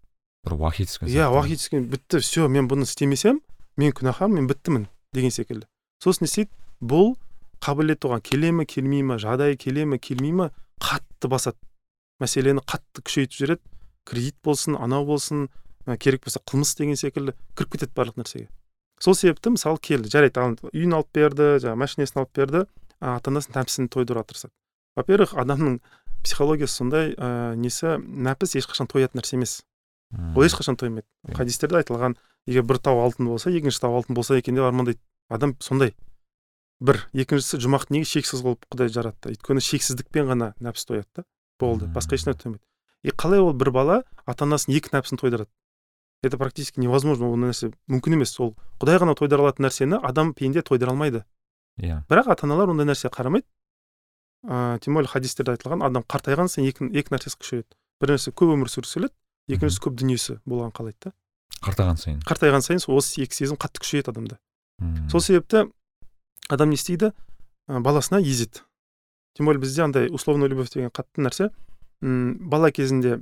Бір 0.43 0.57
уахи 0.59 0.85
түскен 0.85 1.09
иә 1.09 1.29
уахи 1.31 1.55
түскен. 1.55 1.87
Бітті 1.87 2.19
все 2.19 2.47
мен 2.47 2.67
бұны 2.67 2.83
істемесем 2.83 3.39
мен 3.77 3.95
күнәһармын 3.95 4.43
мен 4.43 4.49
біттімін 4.51 4.87
деген 5.13 5.31
секілді. 5.31 5.67
Сосын 6.03 6.25
не 6.25 6.27
істейді? 6.27 6.51
Бұл 6.81 7.15
қабілет 7.63 8.03
оған 8.03 8.21
келе 8.21 8.51
ме 8.51 8.65
келмей 8.65 9.03
ме 9.03 9.15
жағдайы 9.15 9.55
келе 9.55 9.85
ме 9.85 9.97
келмей 9.97 10.35
ме? 10.35 10.49
Қатты 10.83 11.31
басады. 11.31 11.57
Мәселені 12.19 12.59
қатты 12.61 13.01
күшейтіп 13.01 13.39
жібереді. 13.39 13.63
Кредит 14.05 14.37
болсын 14.43 14.77
анау 14.77 15.05
болсын 15.05 15.49
керек 15.99 16.25
болса 16.25 16.41
қылмыс 16.45 16.75
деген 16.77 16.97
секілді 16.99 17.35
кіріп 17.57 17.75
кетеді 17.75 17.93
барлық 17.97 18.21
нәрсеге. 18.21 18.47
Сол 18.99 19.15
себепті 19.15 19.53
мысалы 19.55 19.81
келді 19.81 20.09
жарайды 20.09 20.41
үйін 20.71 20.95
алып 20.95 21.11
берді 21.13 21.55
жаңағы 21.59 21.81
машинасын 21.83 22.21
алып 22.21 22.33
берді 22.37 22.65
ата 23.01 23.31
анасының 23.31 23.59
нәпсісін 23.59 23.89
тойдыруға 23.91 24.25
тырысады. 24.29 24.53
Во 24.95 25.03
первых 25.03 25.35
адамның 25.35 25.81
психологиясы 26.23 26.79
сондай 26.79 27.11
ә, 27.13 27.55
несі 27.59 27.97
нәпіс 27.99 28.55
ешқашан 28.61 28.87
тоятын 28.87 29.19
нәрсе 29.19 29.35
емес. 29.35 29.59
Ол 30.35 30.45
ешқашан 30.45 30.77
тоймайды. 30.79 31.07
Хадистерде 31.35 31.81
айтылған 31.81 32.15
егер 32.47 32.63
бір 32.63 32.79
тау 32.79 33.01
алтын 33.03 33.27
болса 33.27 33.51
екінші 33.51 33.83
тау 33.83 33.97
алтын 33.99 34.15
болса 34.15 34.37
екен 34.39 34.55
деп 34.55 34.65
армандайды. 34.65 35.01
Адам 35.29 35.55
сондай. 35.59 35.93
Бір 36.79 37.03
екіншісі 37.13 37.59
жұмақты 37.65 37.97
неге 37.97 38.07
шексіз 38.07 38.43
қылып 38.45 38.65
құдай 38.71 38.91
жаратты? 38.93 39.35
Өйткені 39.35 39.63
шексіздікпен 39.63 40.31
ғана 40.31 40.53
нәпсі 40.63 40.87
тояды 40.91 41.07
да 41.19 41.25
болды. 41.59 41.89
Басқа 41.91 42.17
ешнәрсе 42.19 42.45
тоймайды. 42.45 42.63
И 43.05 43.13
қалай 43.13 43.39
ол 43.39 43.53
бір 43.53 43.71
бала 43.71 44.01
ата 44.25 44.45
анасының 44.45 44.79
екі 44.81 44.95
нәпсін 44.97 45.21
тойдырады 45.21 45.51
это 46.25 46.37
практически 46.37 46.79
невозможно 46.79 47.29
ол 47.29 47.37
нәрсе 47.37 47.71
мүмкін 47.91 48.17
емес. 48.17 48.33
Ол 48.39 48.55
құдай 48.81 48.99
ғана 49.01 49.15
тойдыра 49.17 49.45
алатын 49.45 49.67
нәрсені 49.67 49.99
адам 50.03 50.33
пенде 50.33 50.63
тойдыра 50.65 50.91
алмайды. 50.91 51.23
Иә. 51.77 52.01
Бірақ 52.09 52.31
ата 52.33 52.47
аналар 52.47 52.71
ондай 52.73 52.87
нәрсеге 52.89 53.13
қарамайды. 53.13 53.45
Ыыы 54.45 54.79
тем 54.79 54.95
более 54.95 55.09
хадистерде 55.09 55.55
айтылған 55.55 55.85
адам 55.85 56.03
қартайған 56.03 56.49
сайын 56.49 56.69
екі, 56.69 56.89
екі 56.93 57.13
нәрсесі 57.13 57.37
күшейеді. 57.37 57.69
Біріншісі 58.01 58.33
көп 58.33 58.55
өмір 58.55 58.71
сүргісі 58.71 58.99
келеді 58.99 59.13
екіншісі 59.55 59.83
көп 59.85 59.95
дүниесі 60.01 60.39
болғанын 60.45 60.73
қалайды 60.75 61.09
да. 61.09 61.13
Қартайған 61.65 62.01
сайын. 62.01 62.19
Қартайған 62.25 62.65
сайын 62.65 62.81
сол 62.81 62.97
осы 62.99 63.23
екі 63.25 63.37
сезім 63.37 63.57
қатты 63.57 63.81
күшейеді 63.81 64.13
адамда. 64.13 64.39
Сол 65.11 65.21
себепті 65.21 65.67
адам 66.49 66.69
не 66.69 66.77
істейді? 66.77 67.13
Ә, 67.67 67.79
баласына 67.81 68.19
езеді. 68.21 68.61
Тем 69.33 69.47
более 69.47 69.59
бізде 69.59 69.83
андай 69.83 70.09
условная 70.09 70.47
любовь 70.47 70.69
деген 70.69 70.89
қатты 70.89 71.25
нәрсе 71.25 71.49
м 72.01 72.49
бала 72.49 72.71
кезінде 72.71 73.19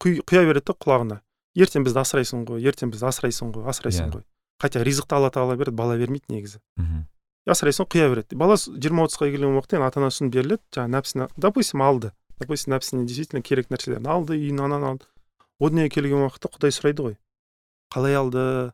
құя 0.00 0.44
береді 0.46 0.66
да 0.70 0.74
құлағына. 0.74 1.20
Ертең 1.56 1.84
бізді 1.86 2.00
асырайсың 2.02 2.44
ғой 2.48 2.64
ертең 2.68 2.92
бізді 2.92 3.08
асырайсың 3.10 3.52
ғой 3.54 3.68
асырайсың 3.72 4.06
yeah. 4.06 4.10
Иә. 4.10 4.20
ғой. 4.20 4.24
Хотя 4.62 4.84
ризықты 4.84 5.16
алла 5.16 5.30
тағала 5.30 5.56
береді 5.56 5.76
бала 5.76 5.96
бермейді 5.98 6.32
негізі. 6.32 6.60
Мхм. 6.76 7.06
Асырайсың 7.46 7.88
құя 7.90 8.08
береді. 8.12 8.36
Бала 8.36 8.56
жиырма 8.56 9.06
отызға 9.08 9.28
келген 9.32 9.56
уақытта 9.58 9.78
енді 9.78 9.88
ата 9.88 10.00
анасы 10.00 10.28
беріледі 10.28 10.62
жаңағы 10.72 10.94
нәпсіні 10.96 11.28
допустим 11.36 11.82
алды. 11.82 12.12
Допустим 12.38 12.72
нәпсіне 12.72 13.04
действительно 13.06 13.42
керек 13.42 13.68
нәрселерін 13.70 14.06
алды 14.06 14.38
үйін 14.38 14.62
ананы 14.62 14.86
алды. 14.94 15.06
О 15.58 15.68
дүниеге 15.68 15.94
келген 15.98 16.24
уақытта 16.24 16.52
құдай 16.54 16.72
сұрайды 16.72 17.02
ғой. 17.02 17.18
Қалай 17.92 18.14
алды 18.16 18.72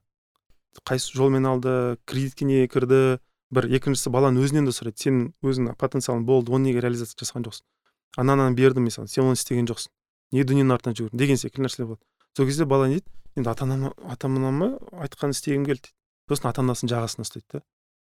қайсы 0.84 1.16
жолмен 1.16 1.46
алды 1.48 1.96
кредитке 2.04 2.44
неге 2.44 2.68
кірді? 2.68 3.18
бір 3.54 3.68
екіншісі 3.78 4.12
баланың 4.12 4.44
өзінен 4.44 4.68
де 4.68 4.74
сұрайды. 4.76 5.00
Сен 5.00 5.20
өзің 5.44 5.72
потенциалың 5.80 6.24
болды 6.28 6.52
оны 6.52 6.68
неге 6.68 6.82
реализация 6.84 7.16
жасаған 7.22 7.48
жоқсың? 7.48 7.64
Ананы 8.16 8.55
бердім 8.55 8.88
саған 8.88 9.11
сен 9.11 9.25
оны 9.25 9.38
істеген 9.38 9.68
жоқсың. 9.68 9.92
Неге 10.33 10.44
дүниенің 10.49 10.75
артынан 10.75 10.97
жүгірдің 10.99 11.18
деген 11.18 11.40
секілді 11.40 11.66
нәрселер 11.66 11.88
болады 11.92 12.05
сол 12.37 12.47
кезде 12.47 12.64
бала 12.64 12.88
не 12.88 13.01
дейді? 13.01 13.11
Енді 13.37 13.51
ата 13.51 13.64
анама 13.64 13.92
ата 14.05 14.27
анама 14.27 14.79
айтқанын 14.92 15.35
істегім 15.35 15.64
келді 15.66 15.88
дейді. 15.88 15.94
Сосын 16.29 16.49
ата 16.51 16.62
анасының 16.62 16.92
жағасына 16.92 17.27
ұстайды 17.27 17.47
да. 17.53 17.62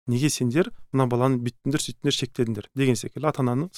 Неге 0.08 0.30
сендер 0.30 0.72
мына 0.92 1.08
баланы 1.12 1.40
бүйттіңдер 1.44 1.84
сөйттіңдер 1.84 2.16
шектедіңдер 2.16 2.70
деген 2.76 2.96
секілді 2.96 3.28
ата 3.28 3.44
ананы 3.44 3.70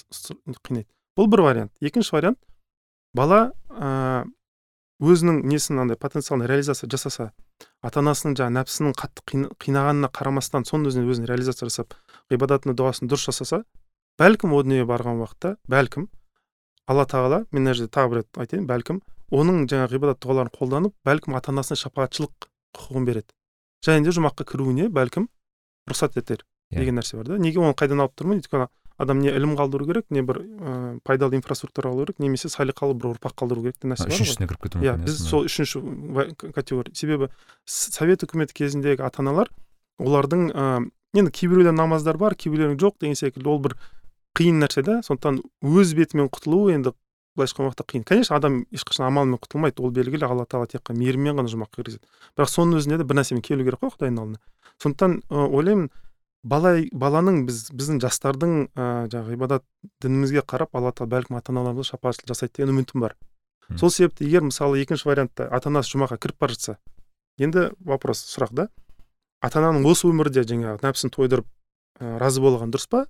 қинайды. 0.67 0.89
Бұл 1.17 1.29
бір 1.29 1.43
вариант. 1.45 1.73
Екінші 1.81 2.15
вариант. 2.15 2.39
Бала 3.13 3.53
ә, 3.69 4.25
өзінің 5.01 5.43
несін 5.49 5.81
андай 5.83 5.97
потенциалын 5.97 6.47
реализация 6.49 6.89
жасаса 6.89 7.31
ата 7.81 8.01
анасының 8.01 8.37
жаңағы 8.39 8.57
нәпсінің 8.59 8.95
қатты 8.97 9.47
қинағанына 9.61 10.09
қарамастан 10.13 10.65
соның 10.65 10.89
өзіне 10.89 11.09
өзін 11.11 11.27
реализация 11.29 11.69
жасап 11.69 11.93
ғибадатын 12.31 12.73
дұғасын 12.77 13.11
дұрыс 13.11 13.29
жасаса 13.29 13.63
бәлкім 14.21 14.53
о 14.53 14.61
дүниеге 14.63 14.85
барған 14.89 15.21
уақытта 15.23 15.55
бәлкім. 15.69 16.07
Алла 16.87 17.05
тағала 17.09 17.43
мен 17.51 17.63
мына 17.63 17.73
жерде 17.73 17.91
тағы 17.93 18.11
бір 18.11 18.21
рет 18.21 18.41
айтайын 18.43 18.67
бәлкім. 18.69 19.01
Оның 19.33 19.65
жаңағы 19.71 19.95
ғибадат 19.95 20.21
дұғаларын 20.21 20.53
қолданып 20.53 20.93
бәлкім 21.07 21.37
ата 21.39 21.53
анасына 21.53 21.79
шапағатшылық 21.81 22.49
құқығын 22.77 23.07
береді. 23.07 23.33
Және 23.85 24.05
де 24.05 24.13
жұмаққа 24.13 24.45
кіруіне 24.51 24.89
бәлкім 24.93 25.27
рұқсат 25.89 26.19
етер 26.19 26.43
yeah. 26.43 26.77
Иә. 26.77 26.79
деген 26.83 26.99
нәрсе 26.99 27.17
бар 27.17 27.31
да. 27.31 27.37
Неге 27.41 27.59
оны 27.63 27.73
қайдан 27.73 28.03
алып 28.03 28.13
тұрмын? 28.19 28.43
Өйткені 28.43 28.67
адам 29.01 29.23
не 29.23 29.31
ілім 29.33 29.55
қалдыру 29.57 29.87
керек 29.89 30.05
не 30.13 30.21
бір 30.21 30.39
ә, 30.43 30.99
пайдалы 31.03 31.37
инфраструктура 31.39 31.89
қалу 31.89 32.05
керек 32.05 32.19
немесе 32.21 32.49
салиқалы 32.53 32.93
бір 32.93 33.15
ұрпақ 33.15 33.33
қалдыру 33.41 33.63
керек 33.65 33.79
деген 33.81 33.95
нәрсе 33.95 34.05
бар 34.05 34.13
үшіншісіне 34.13 34.47
кіріп 34.51 34.67
мүмкін 34.67 34.85
иә 34.85 34.93
біз 35.01 35.17
сол 35.25 35.47
үшінші 35.49 35.81
категория. 36.53 36.93
Себебі 36.93 37.29
совет 37.65 38.23
үкіметі 38.23 38.53
кезіндегі 38.53 39.01
ата 39.01 39.23
аналар 39.25 39.49
олардың 39.97 40.45
ә, 40.53 40.85
енді 41.17 41.33
кейбіреулер 41.33 41.73
намаздар 41.73 42.21
бар 42.21 42.37
кейбіреулерінің 42.37 42.79
жоқ 42.79 42.99
деген 43.01 43.17
секілді. 43.17 43.49
Ол 43.49 43.59
бір 43.65 43.77
қиын 44.37 44.61
нәрсе 44.63 44.83
да 44.83 44.99
сондықтан 45.05 45.41
өз 45.63 45.93
бетімен 45.97 46.29
құтылу 46.33 46.71
енді 46.73 46.93
былайша 47.35 47.53
айтқан 47.53 47.67
уақытта 47.69 47.85
қиын. 47.89 48.03
Конечно 48.05 48.35
адам 48.35 48.63
ешқашан 48.73 49.07
амалмен 49.07 49.39
құтылмайды 49.41 49.81
ол 49.81 49.91
белгілі 49.93 50.25
алла 50.25 50.45
тағала 50.45 50.69
тек 50.69 50.83
қана 50.85 50.99
мейіріммен 51.01 51.37
ғана 51.37 51.49
жұмаққа 51.49 51.81
кіргізеді. 51.81 52.05
Бірақ 52.37 52.49
соның 52.49 52.79
өзінде 52.81 52.97
де 53.01 53.07
бір 53.09 53.21
нәрсемен 53.21 53.41
келу 53.41 53.65
керек 53.65 53.81
қой 53.81 53.93
құдайдың 53.93 54.19
алдына. 54.21 54.41
Сондықтан 54.81 55.21
ойлаймын 55.29 55.89
бала 56.43 56.75
баланың 56.91 57.45
біз 57.47 57.71
біздің 57.73 58.01
жастардың 58.03 58.53
ә, 58.75 59.07
жаңағы 59.09 59.33
ғибадат 59.33 59.63
дінімізге 60.03 60.43
қарап 60.45 60.75
алла 60.77 60.91
тағала 60.91 61.15
бәлкім 61.15 61.37
ата 61.39 61.53
аналарымызға 61.53 61.95
шапағатшылық 61.95 62.33
жасайды 62.33 62.57
деген 62.57 62.75
үмітім 62.75 63.05
бар. 63.05 63.15
Сол 63.79 63.89
себепті 63.89 64.27
егер 64.27 64.43
мысалы 64.43 64.81
екінші 64.83 65.07
вариантта 65.07 65.47
ата 65.47 65.71
анасы 65.71 65.95
жұмаққа 65.95 66.19
кіріп 66.19 66.39
бара 66.43 66.53
жатса 66.53 66.77
енді 67.39 67.69
вопрос 67.79 68.25
сұрақ 68.27 68.51
да 68.53 68.67
ата 69.41 69.61
ананың 69.61 69.87
осы 69.87 70.09
өмірде 70.11 70.43
жаңағы 70.43 70.83
нәпсін 70.83 71.13
тойдырып 71.15 71.47
ә, 71.47 72.19
разы 72.19 72.43
болған 72.43 72.75
дұрыс 72.75 72.89
па? 72.91 73.05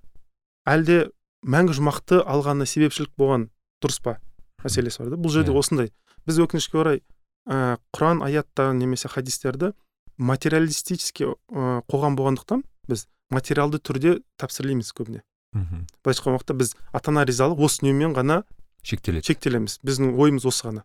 Әлде 0.64 1.10
мәңгі 1.44 1.76
жұмақты 1.78 2.20
алғанына 2.24 2.66
себепшілік 2.68 3.12
болған 3.20 3.48
дұрыс 3.84 4.00
па 4.02 4.18
мәселесі 4.64 5.02
бар 5.02 5.12
да? 5.12 5.20
Бұл 5.20 5.34
жерде 5.34 5.52
осындай. 5.52 5.92
Біз 6.24 6.40
өкінішке 6.40 6.80
орай 6.80 7.02
ә, 7.44 7.76
құран 7.92 8.24
аяттарын 8.24 8.80
немесе 8.80 9.10
хадистерді 9.12 9.74
материалистический 10.16 11.34
ә, 11.34 11.82
қоғам 11.90 12.16
болғандықтан 12.16 12.64
біз 12.88 13.06
материалды 13.34 13.80
түрде 13.82 14.18
тапсырлаймыз 14.40 14.92
көбіне. 14.96 15.22
Мхм. 15.54 15.86
Былайша 16.02 16.22
айтқан 16.22 16.36
уақытта 16.38 16.56
біз 16.58 16.74
ата 16.92 17.12
ана 17.12 17.24
ризалық 17.28 17.60
осы 17.62 17.82
дүниемен 17.82 18.14
ғана 18.16 18.42
шектеледі. 18.82 19.26
шектелеміз. 19.28 19.78
Біздің 19.84 20.16
ойымыз 20.18 20.46
осы 20.48 20.68
ғана. 20.68 20.84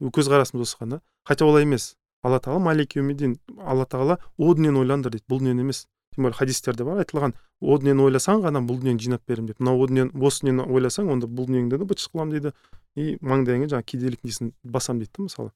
Көзқарасымыз 0.00 0.62
осы 0.62 0.76
ғана. 0.80 1.00
Хотя 1.24 1.46
олай 1.46 1.64
емес. 1.64 1.96
Алла 2.22 2.38
тағала 2.40 2.60
малик 2.60 2.96
алла 2.96 3.86
тағала 3.86 4.18
о 4.38 4.54
дүниені 4.54 4.82
ойлаңдар 4.82 5.12
дейді. 5.12 5.24
Бұл 5.28 5.40
дүниені 5.40 5.66
емес. 5.66 5.86
Тем 6.16 6.24
более 6.24 6.36
хадистерде 6.36 6.84
бар 6.84 7.02
айтылған 7.04 7.34
о 7.60 7.76
дүниені 7.78 8.02
ойласаң 8.08 8.42
ғана 8.44 8.62
бұл 8.64 8.80
дүниені 8.80 9.00
жинап 9.04 9.22
беремін 9.28 9.52
деп. 9.52 9.60
Мынау 9.60 9.86
дүниені 9.86 10.16
осы 10.16 10.46
дүниені 10.46 10.64
ойласаң 10.66 11.12
онда 11.12 11.28
бұл 11.28 11.46
дүниеңді 11.50 11.76
де 11.76 11.84
быт 11.84 12.00
қыламын 12.00 12.32
дейді. 12.32 12.52
И 12.96 13.18
маңдайыңа 13.20 13.68
жаңағы 13.68 13.86
кедейлік 13.92 14.24
несін 14.24 14.54
басамын 14.64 15.04
дейді 15.04 15.12
да 15.18 15.26
мысалы. 15.28 15.52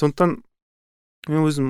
Сондықтан 0.00 0.38
мен 1.28 1.44
өзім 1.44 1.68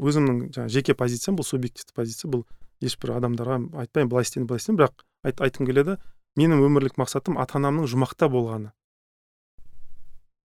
өзімнің 0.00 0.40
жаңағы 0.56 0.72
жеке 0.72 0.96
позициям 0.96 1.36
бұл 1.36 1.44
субъективті 1.44 1.92
позиция 1.92 2.32
бұл. 2.32 2.46
Ешбір 2.80 3.18
адамдарға 3.18 3.60
айтпаймын 3.84 4.08
былай 4.08 4.24
істейін 4.24 4.46
былай 4.48 4.62
істейін 4.62 4.78
бірақ 4.78 5.04
айт, 5.26 5.40
айтқым 5.42 5.66
келеді 5.66 5.98
менің 6.38 6.62
өмірлік 6.62 6.96
мақсатым 6.96 7.36
ата 7.42 7.58
анамның 7.58 7.88
жұмақта 7.90 8.30
болғаны. 8.30 8.70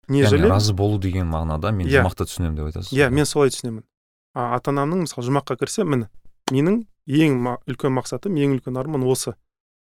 Нежели 0.09 0.49
разы 0.49 0.73
болу 0.73 0.99
деген 0.99 1.29
мағынада 1.29 1.71
мен 1.71 1.87
yeah. 1.87 2.01
Иә. 2.01 2.03
жұмақты 2.03 2.27
түсінемін 2.29 2.57
деп 2.57 2.69
айтасыз 2.69 2.91
иә 2.93 3.09
мен 3.13 3.25
солай 3.29 3.53
түсінемін. 3.53 3.85
Ата 4.33 4.73
анамның 4.73 5.05
мысалы 5.05 5.25
жұмаққа 5.29 5.57
кірсе 5.61 5.85
міне 5.85 6.09
менің 6.51 6.83
ең 7.07 7.37
үлкен 7.67 7.93
мақсатым 7.95 8.37
ең 8.37 8.57
үлкен 8.57 8.77
арман 8.77 9.03
осы. 9.03 9.35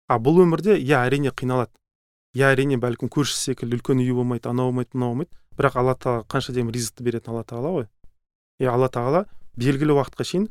А 0.08 0.19
бұл 0.19 0.43
өмірде 0.43 0.78
иә 0.78 1.06
әрине 1.06 1.32
қиналады. 1.32 1.71
Иә 2.34 2.54
әрине 2.54 2.80
бәлкім 2.82 3.10
көршісі 3.13 3.54
секілді 3.54 3.78
үлкен 3.78 4.02
үйі 4.02 4.17
болмайды 4.17 4.49
анау 4.49 4.71
болмайды 4.71 4.93
мынау 4.93 5.13
болмайды. 5.13 5.32
Бірақ 5.58 5.78
алла 5.78 5.93
тағала 5.93 6.26
қанша 6.26 6.54
дегенмен 6.54 6.73
ризықты 6.73 7.04
беретін 7.06 7.34
алла 7.34 7.43
тағала 7.43 7.73
ғой. 7.78 7.88
И 8.60 8.65
алла 8.65 8.89
тағала 8.89 9.26
белгілі 9.56 9.93
уақытқа 9.93 10.26
шейін 10.26 10.47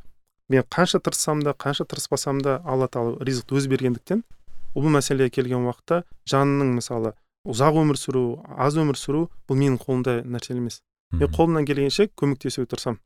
мен 0.48 0.62
қанша 0.70 1.00
тырыссам 1.02 1.42
да 1.42 1.54
қанша 1.58 1.84
тырыспасам 1.90 2.40
да 2.42 2.60
алла 2.64 2.86
тағала 2.86 3.18
ризықты 3.24 3.58
өзі 3.58 3.72
бергендіктен 3.72 4.22
бұл 4.74 4.88
мәселеге 4.94 5.30
келген 5.34 5.66
уақытта 5.66 6.04
жанның 6.30 6.76
мысалы 6.78 7.14
ұзақ 7.48 7.80
өмір 7.82 7.98
сүру 7.98 8.22
аз 8.54 8.76
өмір 8.78 8.98
сүру 8.98 9.24
бұл 9.48 9.58
менің 9.58 9.80
қолымда 9.82 10.20
нәрсе 10.22 10.54
емес. 10.54 10.82
Мен 11.12 11.28
қолымнан 11.28 11.66
келгенше 11.66 12.08
көмектесуге 12.14 12.70
тырысамын 12.70 13.00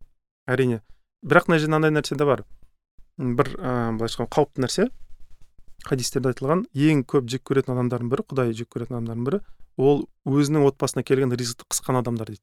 әрине. 0.47 0.83
Бірақ 1.25 1.49
мына 1.49 1.59
жерде 1.59 1.73
мынандай 1.73 1.95
нәрсе 1.97 2.19
де 2.19 2.25
бар. 2.29 2.45
Бір 3.17 3.53
ыыы 3.57 3.97
былайша 3.97 4.23
айтқанда 4.23 4.35
қауіпті 4.37 4.65
нәрсе. 4.65 4.89
Хадистерде 5.87 6.33
айтылған 6.33 6.67
ең 6.75 7.05
көп 7.09 7.29
жек 7.31 7.45
көретін 7.47 7.77
адамдардың 7.77 8.11
бірі 8.11 8.25
құдай 8.31 8.53
жек 8.57 8.71
көретін 8.75 8.99
адамдардың 8.99 9.27
бірі 9.29 9.41
ол 9.77 10.07
өзінің 10.27 10.67
отбасына 10.67 11.05
келген 11.07 11.33
ризықты 11.37 11.67
қысқан 11.71 12.01
адамдар 12.01 12.33
дейді. 12.33 12.43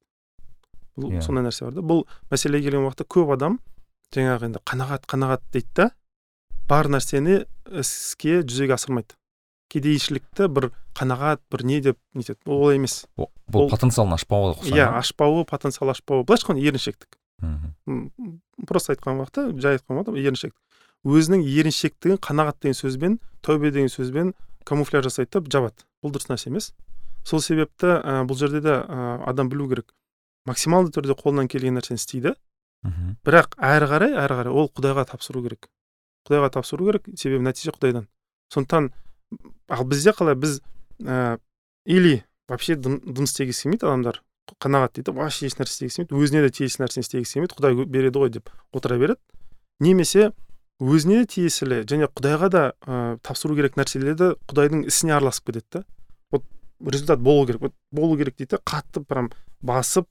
Бұл 0.95 1.09
yeah. 1.11 1.19
Иә. 1.19 1.25
сондай 1.25 1.43
нәрсе 1.47 1.65
бар 1.65 1.73
да. 1.73 1.81
Бұл 1.81 2.05
мәселеге 2.31 2.69
келген 2.69 2.85
уақытта 2.87 3.07
көп 3.09 3.33
адам 3.35 3.59
жаңағы 4.13 4.49
енді 4.49 4.61
қанағат 4.69 5.07
қанағат 5.09 5.43
дейді 5.51 5.73
да 5.75 5.89
бар 6.69 6.89
нәрсені 6.93 7.43
іске 7.81 8.41
жүзеге 8.45 8.77
асырмайды. 8.77 9.17
Кедейшілікті 9.73 10.47
бір 10.53 10.69
қанағат 10.93 11.41
бір 11.51 11.65
не 11.65 11.81
деп 11.81 11.97
нетеді 12.13 12.37
ол 12.45 12.67
олай 12.67 12.77
емес 12.77 13.03
бұл, 13.17 13.67
потенциалын 13.71 14.13
ашпауы 14.13 14.53
иә 14.69 14.85
ашпауы 14.99 15.43
потенциал 15.49 15.89
ашпауы. 15.89 16.23
Былайша 16.23 16.45
айтқанда 16.45 16.61
еріншектік. 16.69 17.17
Мхм. 17.41 18.11
Просто 18.67 18.93
айтқан 18.93 19.19
уақытта 19.19 19.49
жай 19.59 19.77
айтқан 19.77 19.97
уақытта 19.97 20.19
еріншектік 20.19 20.59
өзінің 21.03 21.43
еріншектігін 21.43 22.19
қанағат 22.23 22.61
деген 22.63 22.77
сөзбен 22.77 23.17
тәубе 23.43 23.71
деген 23.75 23.91
сөзбен 23.91 24.33
камуфляж 24.63 25.09
жасайды 25.09 25.41
да 25.41 25.51
жабады. 25.51 25.83
Бұл 26.03 26.13
дұрыс 26.15 26.29
нәрсе 26.31 26.49
емес. 26.49 26.71
Сол 27.27 27.41
себепті 27.43 27.99
ә, 27.99 28.23
бұл 28.27 28.39
жерде 28.39 28.61
де 28.63 28.77
ә, 28.79 29.19
адам 29.27 29.49
білу 29.51 29.67
керек. 29.69 29.91
Максималды 30.47 30.93
түрде 30.95 31.15
қолынан 31.19 31.49
келген 31.51 31.75
нәрсені 31.75 31.99
істейді. 31.99 32.35
Мхм. 32.83 33.15
Бірақ 33.23 33.57
әрі 33.59 33.89
қарай 33.91 34.15
әрі 34.23 34.39
қарай 34.39 34.55
ол 34.55 34.71
құдайға 34.71 35.05
тапсыру 35.11 35.43
керек. 35.43 35.67
Құдайға 36.27 36.51
тапсыру 36.55 36.87
керек 36.87 37.07
себебі 37.19 37.43
нәтиже 37.47 37.75
құдайдан. 37.75 38.07
Сондықтан 38.51 38.91
ал 39.67 39.83
бізде 39.87 40.15
қалай 40.15 40.35
біз 40.39 40.61
ә, 41.03 41.39
или 41.85 42.23
вообще 42.47 42.75
дым, 42.75 43.01
дым 43.03 43.27
істегісі 43.27 43.67
келмейді 43.67 43.87
адамдар. 43.87 44.23
Қанағат 44.59 44.97
дейді 44.97 45.13
вообще 45.15 45.47
еш 45.47 45.55
нәрсе 45.59 45.87
істегісі 45.87 46.05
келмейді 46.05 46.23
өзіне 46.23 46.41
де 46.43 46.49
тиесілі 46.53 46.83
нәрсені 46.83 47.05
істегісі 47.05 47.33
келмейді 47.33 47.57
құдай 47.59 47.85
береді 47.85 48.19
ғой 48.19 48.29
деп 48.33 48.49
отыра 48.75 48.97
береді. 48.99 49.19
Немесе 49.79 50.31
өзіне 50.83 51.25
тиесілі 51.29 51.83
және 51.87 52.09
құдайға 52.11 52.49
да 52.51 52.63
ә, 52.83 53.17
тапсыру 53.23 53.55
керек 53.55 53.77
нәрселерді 53.79 54.33
құдайдың 54.49 54.87
ісіне 54.89 55.15
араласып 55.15 55.51
кетеді 55.51 55.65
да. 55.71 55.83
Вот 56.31 56.43
результат 56.83 57.19
болу 57.19 57.45
керек. 57.47 57.61
Вот 57.61 57.73
болу 57.91 58.17
керек 58.17 58.35
дейді 58.37 58.59
қатты 58.65 59.03
прям 59.05 59.31
басып 59.61 60.09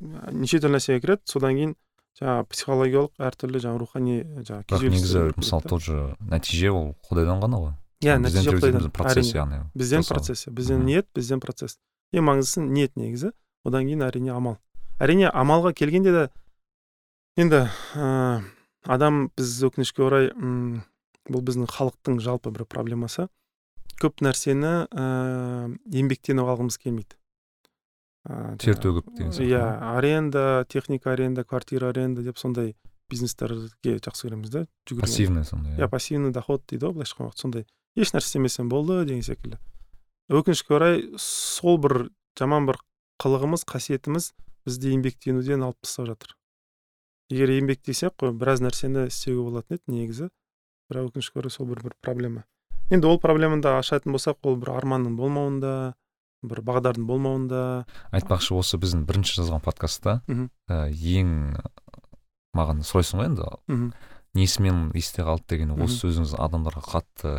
неше 0.00 0.62
түрлі 0.62 0.78
нәрсеге 0.78 1.02
кіреді. 1.02 1.26
Содан 1.26 1.58
кейін 1.58 1.74
жаңағы 2.20 2.46
психологиялық 2.52 3.12
әртүрлі 3.18 3.62
жаңағы 3.66 3.80
рухани 3.82 4.16
жаңағы 4.46 4.66
бірақ 4.68 4.82
негізі 4.92 5.22
мысалы 5.36 5.68
тот 5.68 5.82
же 5.82 6.00
нәтиже 6.20 6.70
ол 6.70 6.90
құдайдан 7.08 7.40
ғана 7.42 7.60
ғой. 7.62 7.72
Иә 8.04 8.18
нәтиже 8.20 8.52
құдайдан. 8.58 8.90
процесс 8.92 9.32
яғни 9.32 9.62
бізден 9.74 10.04
процесс 10.04 10.46
бізден 10.48 10.84
ниет 10.84 11.08
бізден 11.14 11.40
процесс. 11.40 11.78
Ең 12.12 12.28
маңыздысы 12.28 12.60
ниет 12.66 12.96
негізі. 12.96 13.32
Одан 13.64 13.86
кейін 13.88 14.04
әрине 14.06 14.32
амал. 14.34 14.58
Әрине 15.02 15.30
амалға 15.30 15.72
келгенде 15.76 16.12
де 16.12 16.24
енді 17.40 17.64
ә, 17.96 18.42
адам 18.84 19.28
біз 19.36 19.54
өкінішке 19.68 20.04
орай 20.06 20.30
ұм, 20.34 20.82
бұл 21.30 21.42
біздің 21.46 21.70
халықтың 21.70 22.20
жалпы 22.22 22.52
бір 22.54 22.66
проблемасы. 22.66 23.28
Көп 24.02 24.22
нәрсені 24.24 24.86
ә, 24.90 25.06
еңбектеніп 25.94 26.48
алғымыз 26.48 26.78
келмейді. 26.82 27.18
Ә, 28.22 28.56
тер 28.62 28.78
төгіп 28.78 29.08
деген 29.16 29.32
сияқты 29.34 29.50
иә 29.50 29.62
аренда 29.96 30.64
техника 30.70 31.10
аренда 31.12 31.42
квартира 31.42 31.88
аренда 31.90 32.22
деп 32.22 32.38
сондай 32.38 32.76
бизнестерге 33.10 33.96
жақсы 33.98 34.28
көреміз 34.28 34.52
да 34.52 34.62
пассивный 35.00 35.44
сондай 35.44 35.74
иә 35.74 35.88
пассивный 35.90 36.30
доход 36.30 36.62
дейді 36.70 36.86
ғой 36.86 37.00
былайша 37.00 37.16
айтқан 37.16 37.32
сондай 37.34 37.66
еш 37.96 38.12
нәрсе 38.14 38.30
істемесем 38.30 38.70
болды 38.70 39.00
деген 39.04 39.26
секілді. 39.26 39.58
Өкінішке 40.30 40.74
орай 40.78 41.02
сол 41.18 41.80
бір 41.82 42.12
жаман 42.38 42.70
бір 42.70 42.78
қылығымыз 43.22 43.64
қасиетіміз 43.70 44.32
бізді 44.66 44.92
еңбектенуден 44.96 45.62
алып 45.62 45.78
тастап 45.82 46.10
жатыр. 46.10 46.36
Егер 47.32 47.54
еңбектесек 47.54 48.16
қой 48.18 48.34
біраз 48.36 48.60
нәрсені 48.60 49.06
істеуге 49.08 49.46
болатын 49.46 49.78
еді 49.78 49.94
негізі. 49.94 50.28
Бірақ 50.90 51.12
өкінішке 51.12 51.40
орай 51.40 51.54
сол 51.54 51.70
бір 51.70 51.82
бір 51.86 51.94
проблема. 52.02 52.44
Енді 52.90 53.08
ол 53.08 53.20
проблеманы 53.22 53.62
да 53.64 53.78
ашатын 53.78 54.12
болсақ 54.12 54.42
ол 54.44 54.58
бір 54.60 54.74
арманның 54.74 55.16
болмауында 55.16 55.94
бір 56.42 56.60
бағдардың 56.66 57.06
болмауында. 57.06 57.60
Айтпақшы 58.12 58.56
осы 58.58 58.78
біздің 58.82 59.06
бірінші 59.06 59.38
жазған 59.38 59.62
подкастта 59.64 60.20
ә, 60.26 60.90
ең 60.90 61.54
маған 62.58 62.82
сұрайсың 62.84 63.22
ғой 63.22 63.30
енді. 63.30 63.46
Несімен 64.34 64.90
есте 64.96 65.22
қалды 65.26 65.44
деген 65.52 65.74
осы 65.76 65.98
сөзіңіз 66.06 66.36
адамдарға 66.40 66.82
қатты 66.86 67.32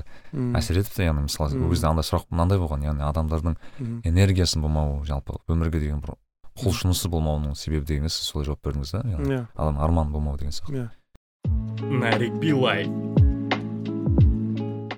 әсер 0.57 0.77
етіпті 0.83 1.07
яғни 1.07 1.25
мысалы 1.25 1.57
ол 1.57 1.71
кезде 1.73 1.89
андай 1.89 2.05
сұрақ 2.05 2.27
мынандай 2.29 2.61
болған 2.61 2.85
яғни 2.85 3.05
адамдардың 3.07 3.57
энергиясының 4.05 4.67
болмауы 4.67 5.01
жалпы 5.09 5.39
өмірге 5.49 5.81
деген 5.81 6.03
бір 6.05 6.15
құлшынысы 6.61 7.09
болмауының 7.09 7.57
себебі 7.57 7.87
деген 7.89 8.13
сіз 8.13 8.29
солай 8.29 8.45
жауап 8.45 8.61
бердіңіз 8.65 8.93
да 8.93 9.01
яғни 9.09 9.33
yeah. 9.33 9.47
адамның 9.57 9.81
арманы 9.87 10.13
болмау 10.13 10.37
деген 10.37 10.53
сияқты. 10.53 10.83
Иә. 10.83 10.89
Нарик 11.97 12.37
билай 12.37 12.85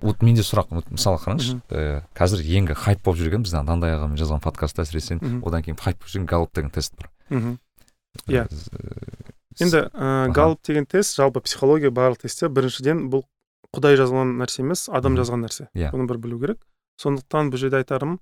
вот 0.06 0.22
менде 0.22 0.44
сұрақ 0.46 0.76
мысалы 0.92 1.18
қараңызшы 1.24 1.62
ә, 1.72 2.02
қазір 2.18 2.44
енді 2.60 2.76
хайп 2.78 3.02
болып 3.06 3.24
жүрген 3.24 3.46
біздің 3.48 3.66
дандай 3.72 3.96
ағамен 3.96 4.20
жазған 4.20 4.44
подкастта 4.44 4.84
әсіресе. 4.84 5.18
Одан 5.18 5.64
кейін 5.66 5.80
хайп 5.80 6.04
болып 6.04 6.12
жүрген 6.12 6.28
галоп 6.30 6.54
деген 6.54 6.70
тест 6.76 6.94
бар. 7.00 7.10
Иә. 8.28 8.46
Енді 9.60 9.86
ә, 9.92 10.32
галоп 10.34 10.62
деген 10.66 10.86
тест 10.86 11.16
жалпы 11.18 11.42
психология 11.46 11.92
барлық 11.92 12.26
тестте 12.26 12.50
біріншіден 12.50 13.08
бұл 13.12 13.26
құдай 13.76 13.98
жазған 14.00 14.36
нәрсе 14.40 14.64
емес 14.64 14.88
адам 14.90 15.18
жазған 15.20 15.46
нәрсе. 15.46 15.70
Иә. 15.76 15.92
Бұны 15.94 16.08
бір 16.10 16.20
білу 16.24 16.40
керек. 16.42 16.60
Сондықтан 17.02 17.52
бұл 17.52 17.62
жерде 17.62 17.82
айтарым 17.82 18.20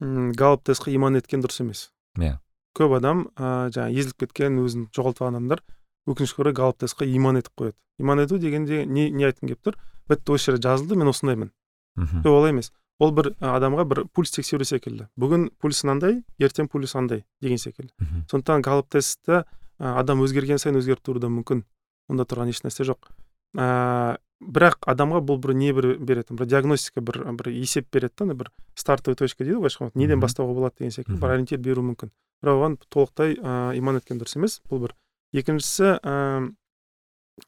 галоп 0.00 0.64
тестқа 0.68 0.92
иман 0.94 1.18
еткен 1.18 1.42
дұрыс 1.44 1.60
емес. 1.64 1.90
Иә. 2.18 2.38
Көп 2.76 2.96
адам 2.98 3.28
ә, 3.36 3.68
жаңағы 3.74 3.98
езіліп 3.98 4.24
кеткен 4.24 4.60
өзін 4.62 4.88
жоғалтқан 4.94 5.34
адамдар 5.34 5.62
өкінішке 6.08 6.42
орай 6.44 6.56
галоп 6.56 6.78
тестқа 6.80 7.08
иман 7.08 7.40
етіп 7.40 7.52
қояды. 7.58 7.76
Иман 7.98 8.20
ету 8.22 8.38
дегенде 8.38 8.84
не, 8.86 9.08
не 9.10 9.26
айтқым 9.28 9.50
келіп 9.50 9.64
тұр? 9.66 9.78
Бітті 10.08 10.36
осы 10.36 10.52
жерде 10.52 10.68
жазылды 10.68 10.96
мен 10.96 11.10
осындаймын. 11.10 11.50
Мхм 11.98 12.22
жоқ 12.22 12.38
олай 12.38 12.54
емес. 12.54 12.70
Ол 12.98 13.12
бір 13.14 13.32
адамға 13.42 13.84
бір 13.90 14.00
пульс 14.14 14.32
тексеру 14.34 14.64
секілді. 14.64 15.08
Бүгін 15.18 15.48
пульс 15.60 15.82
мынандай 15.84 16.22
ертең 16.38 16.70
пульс 16.70 16.94
андай 16.98 17.24
деген 17.42 17.58
секілді. 17.58 17.92
Сондықтан 18.30 18.62
галоп 18.62 18.88
тестті 18.90 19.44
адам 19.78 20.22
өзгерген 20.24 20.58
сайын 20.58 20.78
өзгеріп 20.80 21.02
тұруы 21.04 21.22
да 21.22 21.30
мүмкін. 21.32 21.64
Онда 22.08 22.24
тұрған 22.28 22.50
ешнәрсе 22.52 22.86
жоқ. 22.88 23.10
Ә, 23.58 24.18
бірақ 24.38 24.86
адамға 24.90 25.20
бұл 25.26 25.40
бір 25.42 25.54
не 25.58 25.72
бір 25.74 25.96
береді 25.98 26.36
бір 26.38 26.48
диагностика 26.50 27.02
бір 27.02 27.20
бір 27.38 27.50
есеп 27.52 27.88
береді 27.92 28.28
да 28.28 28.34
бір 28.38 28.50
стартовый 28.78 29.16
точка 29.16 29.44
дейді 29.44 29.58
ғой 29.58 29.66
былайша 29.66 29.90
неден 29.94 30.20
бастауға 30.20 30.54
болады 30.54 30.78
деген 30.78 30.94
секілді 30.94 31.20
бір 31.20 31.34
ориентир 31.34 31.62
беруі 31.62 31.90
мүмкін. 31.90 32.12
Бірақ 32.42 32.60
оған 32.60 32.76
толықтай 32.88 33.34
ә, 33.38 33.76
иман 33.78 33.98
еткен 33.98 34.20
дұрыс 34.20 34.36
емес. 34.38 34.60
Бұл 34.70 34.86
бір. 34.86 34.94
Екіншісі 35.34 35.98
ә, 35.98 36.50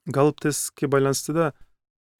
галоп 0.06 0.40
тестке 0.40 0.88
байланысты 0.90 1.34
да 1.36 1.52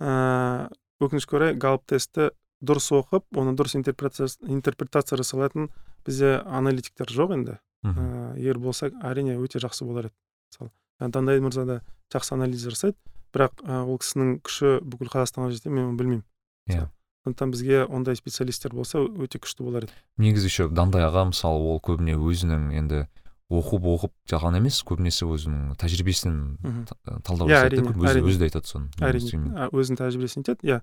ә, 0.01 0.71
өкінішке 1.01 1.37
орай 1.37 1.55
галоп 1.55 1.87
тестті 1.91 2.31
дұрыс 2.61 2.91
оқып 2.95 3.41
оны 3.41 3.57
дұрыс 3.57 3.75
интерпретация, 3.79 4.29
интерпретация 4.47 5.19
жасай 5.21 5.41
алатын 5.41 5.71
бізде 6.07 6.39
аналитиктер 6.45 7.11
жоқ 7.11 7.35
енді. 7.39 7.59
Ә, 7.85 8.37
егер 8.37 8.59
болса 8.59 8.91
әрине 9.03 9.39
өте 9.41 9.61
жақсы 9.63 9.85
болар 9.85 10.11
еді. 10.11 10.15
Мысалы 10.53 11.13
таңдай 11.13 11.41
мырза 11.41 11.65
да 11.65 11.81
жақсы 12.13 12.35
анализ 12.35 12.67
жасайды 12.67 12.99
бірақ 13.35 13.63
ә, 13.63 13.85
ол 13.85 13.99
кісінің 14.03 14.41
күші 14.45 14.81
бүкіл 14.83 15.13
қазақстанға 15.13 15.55
жете 15.55 15.71
мен 15.71 15.93
оны 15.93 15.99
білмеймін. 16.01 16.25
Иә. 16.69 16.89
Сондықтан 17.25 17.51
бізге 17.53 17.85
ондай 17.85 18.17
специалисттер 18.17 18.75
болса 18.75 19.01
өте 19.01 19.39
күшті 19.39 19.65
болар 19.65 19.85
еді. 19.87 19.97
Негізі 20.19 20.49
еще 20.49 20.69
дандай 20.69 21.05
аға 21.05 21.27
мысалы 21.31 21.61
ол 21.61 21.81
көбіне 21.85 22.17
өзінің 22.17 22.71
енді 22.81 23.07
оқып 23.51 23.87
оқып 23.91 24.13
жаған 24.31 24.61
емес 24.61 24.79
көбінесе 24.87 25.27
өзінің 25.27 25.75
тәжірибесінен 25.81 26.87
талдау 27.27 27.51
иә, 27.51 27.67
жасайды 27.67 27.83
өзі 27.91 28.23
өзі 28.23 28.39
де 28.39 28.47
айтады 28.47 28.71
соны 28.71 28.91
әрине. 29.03 29.69
өзінің 29.75 29.99
тәжірибесінен 30.01 30.45
айтады 30.47 30.71
иә. 30.71 30.81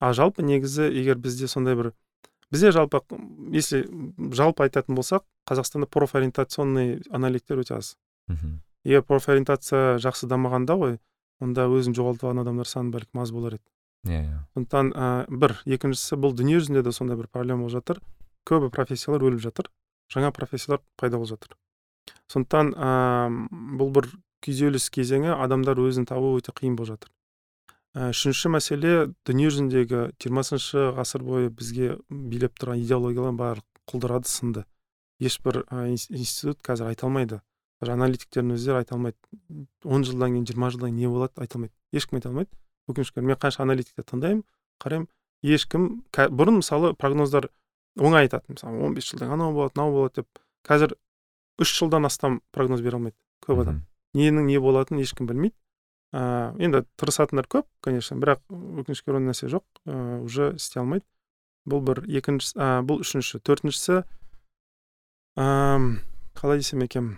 А 0.00 0.12
жалпы 0.16 0.42
негізі 0.42 0.88
егер 0.88 1.20
бізде 1.20 1.46
сондай 1.46 1.76
бір 1.76 1.92
бізде 2.50 2.72
жалпы 2.72 3.02
если 3.52 3.84
жалпы 4.32 4.66
айтатын 4.66 4.94
болсақ 4.94 5.24
қазақстанда 5.48 5.86
профориентационный 5.86 7.02
аналитиктер 7.10 7.58
өте 7.62 7.74
аз. 7.76 7.96
Мхм. 8.28 8.60
Егер 8.84 9.02
профориентация 9.02 9.98
жақсы 9.98 10.28
дамығанда 10.30 10.76
ғой 10.78 10.98
онда 11.42 11.66
өзін 11.66 11.94
жоғалтып 11.96 12.28
алған 12.28 12.44
адамдар 12.44 12.68
саны 12.70 12.94
бәлкім 12.94 13.22
аз 13.22 13.32
болар 13.34 13.58
еді. 13.58 13.66
Иә 14.06 14.22
иә. 14.22 14.38
Сондықтан 14.54 14.92
ә, 14.94 15.06
бір 15.28 15.56
екіншісі 15.66 16.18
бұл 16.22 16.36
дүние 16.38 16.60
жүзінде 16.60 16.82
де 16.86 16.92
сондай 16.92 17.18
бір 17.18 17.26
проблема 17.26 17.66
болып 17.66 17.80
жатыр. 17.80 18.00
Көбі 18.46 18.70
профессиялар 18.70 19.26
өліп 19.26 19.42
жатыр. 19.42 19.70
Жаңа 20.12 20.30
профессиялар 20.30 20.82
пайда 20.96 21.18
болып 21.18 21.34
жатыр. 21.34 21.56
Сондықтан 22.30 22.72
ә, 22.74 22.90
бұл 23.78 23.90
бір 23.90 24.10
күйзеліс 24.46 24.88
кезеңі 24.94 25.34
адамдар 25.34 25.78
өзін 25.82 26.06
табу 26.06 26.36
өте 26.38 26.54
қиын 26.54 26.78
болып 26.78 26.94
жатыр. 26.94 27.10
Үшінші 27.96 28.50
мәселе 28.52 28.90
дүние 29.24 29.48
жүзіндегі 29.48 30.00
жиырмасыншы 30.20 30.90
ғасыр 30.98 31.22
бойы 31.24 31.48
бізге 31.48 31.94
билеп 32.10 32.58
тұрған 32.60 32.82
идеологиялар 32.82 33.32
барлық 33.38 33.64
құлдырады 33.88 34.28
сынды. 34.28 34.64
Ешбір 35.18 35.62
ә, 35.70 35.88
институт 35.88 36.60
қазір 36.60 36.90
айта 36.90 37.06
алмайды. 37.08 37.40
Аналитиктердің 37.80 38.56
өздері 38.56 38.82
айта 38.82 38.96
алмайды. 38.96 39.16
он 39.84 40.04
жылдан 40.04 40.34
кейін 40.34 40.44
жиырма 40.44 40.70
жылдан 40.70 40.90
кейін 40.90 41.00
не 41.00 41.08
болады 41.08 41.32
айта 41.40 41.56
алмайды. 41.56 41.74
Ешкім 41.92 42.18
айта 42.18 42.28
алмайды. 42.28 42.50
Өкінішке 42.88 43.20
орай 43.20 43.26
мен 43.28 43.40
қанша 43.40 43.62
аналитиктер 43.64 44.04
тыңдаймын 44.04 44.44
қараймын 44.84 45.08
ешкім 45.42 45.88
бұрын 46.12 46.60
мысалы 46.60 46.92
прогноздар 46.94 47.48
оңай 47.98 48.26
айтатын 48.26 48.56
мысалы 48.56 48.82
он 48.84 48.94
бес 48.94 49.08
жылдан 49.08 49.32
анау 49.32 49.52
болады 49.54 49.72
мынау 49.76 49.92
болады 49.92 50.20
деп. 50.20 50.42
Қазір 50.68 50.96
үш 51.58 51.72
жылдан 51.78 52.04
астам 52.04 52.42
прогноз 52.52 52.82
бере 52.84 53.00
алмайды 53.00 53.16
көп 53.44 53.62
адам. 53.62 53.82
Ненің 54.14 54.46
не 54.46 54.58
болатынын 54.60 55.02
ешкім 55.02 55.26
білмейді. 55.26 55.56
Ә, 56.16 56.54
енді 56.62 56.84
тырысатындар 56.96 57.48
көп 57.52 57.68
конечно 57.84 58.16
бірақ 58.16 58.40
өкінішке 58.50 59.12
орай 59.12 59.26
нәрсе 59.26 59.50
жоқ. 59.52 59.64
Ә, 59.84 60.22
уже 60.24 60.54
істей 60.56 60.80
алмайды. 60.80 61.04
Бұл 61.68 61.84
бір 61.84 62.02
екінші 62.08 62.54
ә, 62.56 62.80
бұл 62.86 63.04
үшінші. 63.04 63.42
Төртіншісі 63.44 64.02
қалай 65.36 66.60
десем 66.62 66.82
екен? 66.84 67.16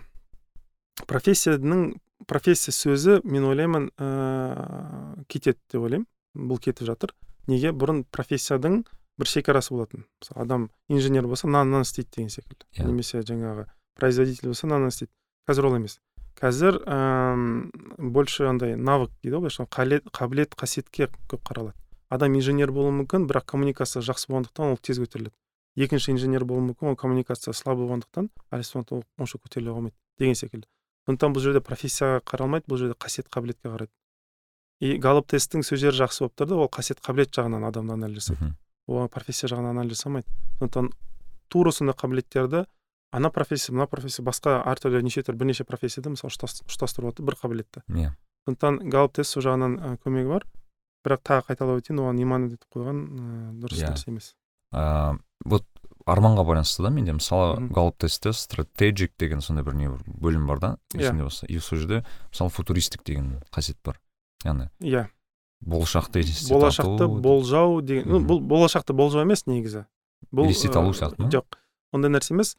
Профессияның 1.07 1.93
профессия 2.27 2.75
сөзі 2.75 3.21
мен 3.23 3.47
ойлаймын 3.47 3.89
ә, 3.95 5.23
кетеді 5.31 5.59
деп 5.71 5.85
ойлаймын. 5.87 6.07
Бұл 6.35 6.59
кетіп 6.59 6.87
жатыр. 6.89 7.15
Неге? 7.47 7.71
Бұрын 7.71 8.03
профессияның 8.11 8.83
бір 9.19 9.27
шекарасы 9.31 9.73
болатын. 9.73 10.05
Мысалы 10.21 10.43
адам 10.43 10.67
инженер 10.87 11.27
болса 11.27 11.47
мынаны 11.47 11.81
істейді 11.83 12.09
деген 12.15 12.29
секілді. 12.29 12.65
Yeah. 12.71 12.83
Иә. 12.83 12.87
немесе 12.91 13.23
жаңағы 13.23 13.65
производитель 13.95 14.51
болса 14.51 14.67
мынаны 14.67 14.91
істейді. 14.93 15.11
Қазір 15.47 15.69
олай 15.69 15.81
емес. 15.81 15.99
Қазір 16.39 16.79
ә, 16.87 17.69
больше 17.97 18.47
андай 18.47 18.75
навык 18.75 19.11
дейді 19.21 19.35
ғой 19.35 19.49
былайша 19.49 19.67
қабілет 19.67 20.55
қасиетке 20.55 21.09
көп 21.27 21.43
қаралады. 21.43 21.75
Адам 22.09 22.33
инженер 22.39 22.71
болуы 22.71 22.93
мүмкін 23.03 23.27
бірақ 23.27 23.45
коммуникация 23.51 24.01
жақсы 24.01 24.31
болғандықтан 24.31 24.71
ол 24.71 24.77
тез 24.81 25.01
көтеріледі. 25.03 25.35
Екінші 25.75 26.15
инженер 26.15 26.45
болуы 26.47 26.71
мүмкін 26.71 26.93
ол 26.93 26.95
коммуникация 26.95 27.53
слабый 27.53 27.85
болғандықтан 27.85 28.29
ол 28.49 29.03
онша 29.19 29.37
көтеріле 29.37 29.75
қоймайды 29.75 29.95
деген 30.17 30.35
секілді. 30.35 30.65
Сондықтан 31.05 31.35
бұл 31.35 31.43
жерде 31.43 31.61
профессияға 31.61 32.23
қаралмайды 32.23 32.65
бұл 32.71 32.79
жерде 32.79 32.95
қасиет 32.95 33.29
қабілетке 33.29 33.69
қарайды. 33.69 33.91
И 34.79 34.97
галоп 34.97 35.27
тесттің 35.27 35.63
сөздері 35.67 35.97
жақсы 36.05 36.23
болып 36.23 36.35
тұр 36.39 36.47
да 36.47 36.55
ол 36.55 36.69
қасиет 36.71 37.03
қабілет 37.03 37.35
жағынан 37.35 37.67
адамды 37.67 37.93
анализ 37.93 38.23
жасайды. 38.23 38.53
Ол 38.87 39.07
профессия 39.09 39.51
жағынан 39.51 39.75
анализ 39.75 39.97
жасамайды. 39.97 40.27
Сондықтан 40.59 40.91
тура 41.49 41.71
сондай 41.71 41.95
қабілеттерді 41.99 42.65
ана 43.11 43.29
профессия 43.29 43.73
мына 43.75 43.87
профессия 43.87 44.23
басқа 44.25 44.59
әртүрлі 44.69 45.03
неше 45.03 45.23
түрлі 45.23 45.43
бірнеше 45.43 45.65
профессияда 45.65 46.13
мысалы 46.13 46.33
ұштастырып 46.33 47.13
отыр 47.13 47.25
бір 47.29 47.39
қабілетті 47.41 47.85
иә 47.89 48.13
сондықтан 48.49 48.89
галоп 48.89 49.13
тест 49.13 49.35
сол 49.35 49.43
жағынан 49.43 49.99
көмегі 50.03 50.33
бар. 50.33 50.45
Бірақ 51.05 51.21
тағы 51.23 51.45
қайталап 51.49 51.81
өтейін 51.81 52.01
оған 52.03 52.21
иман 52.23 52.47
етіп 52.49 52.75
қойған 52.75 52.97
ә, 52.99 53.27
дұрыс 53.61 53.79
yeah. 53.79 53.87
Иә. 53.87 53.93
нәрсе 53.93 54.09
емес. 54.11 54.33
Ыыы 54.73 55.19
вот 55.45 55.65
арманға 56.09 56.43
байланысты 56.43 56.83
да 56.83 56.89
менде 56.89 57.13
мысалы 57.15 57.69
галоп 57.69 57.97
тестте 57.97 58.33
стратегик 58.33 59.13
деген 59.17 59.41
сондай 59.41 59.63
бір 59.63 59.77
не 59.79 59.89
бөлім 60.05 60.47
бар 60.47 60.59
да 60.59 60.77
иә. 60.93 61.05
есімде 61.05 61.23
болса. 61.23 61.45
И 61.47 61.59
сол 61.59 61.79
жерде 61.79 62.03
мысалы 62.31 62.49
футуристик 62.49 63.03
деген 63.03 63.39
қасиет 63.51 63.77
бар. 63.83 63.99
Яғни 64.43 64.69
иә. 64.81 65.07
болашақты 65.61 66.23
болашақты 66.49 67.07
болжау 67.07 67.81
деген 67.81 68.09
ну 68.09 68.19
бұл 68.19 68.41
болашақты 68.41 68.93
болжау 68.93 69.23
емес 69.23 69.45
негізі. 69.45 69.85
Бұл 70.31 70.49
елестете 70.49 70.79
алу 70.79 70.91
сияқты 70.91 71.23
ма? 71.23 71.29
жоқ 71.29 71.59
ондай 71.93 72.11
нәрсе 72.11 72.33
емес. 72.33 72.57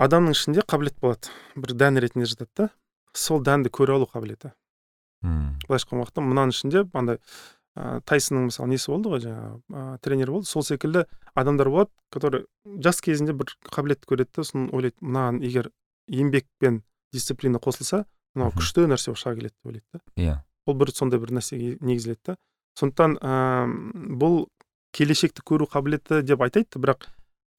Адамның 0.00 0.34
ішінде 0.36 0.64
қабілет 0.64 0.96
болады. 1.00 1.28
бір 1.56 1.74
дән 1.76 2.00
ретінде 2.00 2.26
жатады 2.26 2.50
да. 2.56 2.68
Сол 3.12 3.42
дәнді 3.42 3.70
көре 3.70 3.94
алу 3.98 4.08
қабілеті. 4.08 4.52
Мм. 5.22 5.58
Былайша 5.66 5.84
айтқан 5.84 6.00
уақытта 6.00 6.24
мынаның 6.24 6.54
ішінде 6.54 6.84
андай 6.96 7.18
ә, 7.76 8.00
тайсонның 8.08 8.48
мысалы 8.48 8.70
несі 8.72 8.90
болды 8.92 9.10
ғой 9.12 9.20
жаңағы 9.26 9.60
ә, 9.68 9.98
тренер 10.00 10.30
болды. 10.32 10.48
Сол 10.48 10.64
секілді 10.64 11.04
адамдар 11.34 11.68
болады 11.68 11.90
который 12.10 12.46
жас 12.64 13.00
кезінде 13.04 13.34
бір 13.36 13.52
қабілетті 13.68 14.08
көреді 14.08 14.30
да. 14.40 14.44
Соны 14.44 14.70
ойлайды 14.72 14.96
мынаған 15.02 15.42
егер 15.44 15.70
еңбек 16.08 16.46
пен 16.58 16.82
дисциплина 17.12 17.58
қосылса 17.58 18.06
мынау 18.34 18.54
күшті 18.56 18.86
нәрсе 18.88 19.10
болып 19.10 19.20
шыға 19.20 19.36
келеді 19.36 19.54
деп 19.54 19.66
ойлайды 19.66 19.86
да. 19.92 20.00
Иә. 20.16 20.38
Ол 20.66 20.80
бір 20.80 20.94
сондай 20.94 21.20
бір 21.20 21.34
нәрсеге 21.36 21.76
негізделеді 21.84 22.32
да. 22.32 22.36
Сондықтан 22.78 23.18
ә, 23.20 23.66
бұл 24.16 24.46
келешекті 24.96 25.44
көру 25.44 25.68
қабілеті 25.68 26.22
деп 26.24 26.40
айтайды 26.40 26.80
бірақ 26.80 27.10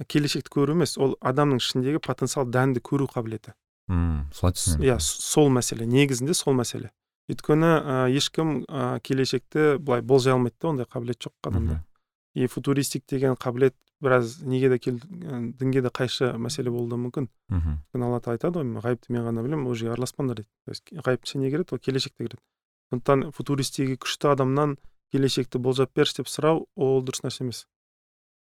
келешекті 0.07 0.53
көру 0.53 0.75
емес 0.77 0.97
ол 0.97 1.17
адамның 1.21 1.61
ішіндегі 1.61 2.01
потенциал 2.03 2.47
дәнді 2.49 2.81
көру 2.81 3.09
қабілеті. 3.11 3.53
Мм 3.91 4.31
солай 4.33 4.55
түсінемін. 4.57 4.87
Иә 4.87 4.97
сол 5.01 5.51
мәселе 5.53 5.85
негізінде 5.85 6.33
сол 6.37 6.55
мәселе. 6.57 6.91
Өйткені 7.31 7.71
ә, 7.71 7.95
ешкім 8.11 8.63
ә, 8.65 8.99
келешекті 9.03 9.77
былай 9.79 10.01
болжай 10.01 10.33
алмайды 10.33 10.57
да 10.61 10.71
ондай 10.71 10.89
қабілет 10.89 11.21
жоқ 11.21 11.33
адамда 11.47 11.81
и 12.33 12.47
футуристик 12.47 13.03
деген 13.09 13.35
қабілет 13.35 13.75
біраз 14.01 14.41
неге 14.41 14.69
де 14.69 14.79
кел 14.79 14.99
дінге 14.99 15.81
де 15.81 15.89
қайшы 15.89 16.31
мәселе 16.37 16.71
болуы 16.71 16.97
мүмкін. 16.97 17.27
Мхм 17.49 17.75
өйткені 17.91 18.07
алла 18.07 18.21
тағала 18.23 18.37
айтады 18.39 18.61
ғой 18.61 18.81
ғайыпты 18.85 19.11
мен 19.13 19.25
ғана 19.27 19.43
білемін 19.43 19.67
ол 19.67 19.75
жерге 19.75 19.93
араласпаңдар 19.93 20.41
дейді. 20.41 20.49
То 20.65 20.71
есть 20.71 20.93
ғайып 20.95 21.27
ішіне 21.27 21.51
кіреді 21.51 21.75
ол 21.75 21.79
келешекте 21.79 22.23
кіреді 22.23 22.41
сондықтан 22.91 23.31
футуристигі 23.35 23.97
күшті 24.01 24.31
адамнан 24.31 24.77
келешекті 25.11 25.59
болжап 25.59 25.91
берші 25.95 26.21
деп 26.21 26.31
сұрау 26.31 26.65
ол 26.75 27.03
дұрыс 27.03 27.23
нәрсе 27.27 27.43
емес. 27.45 27.67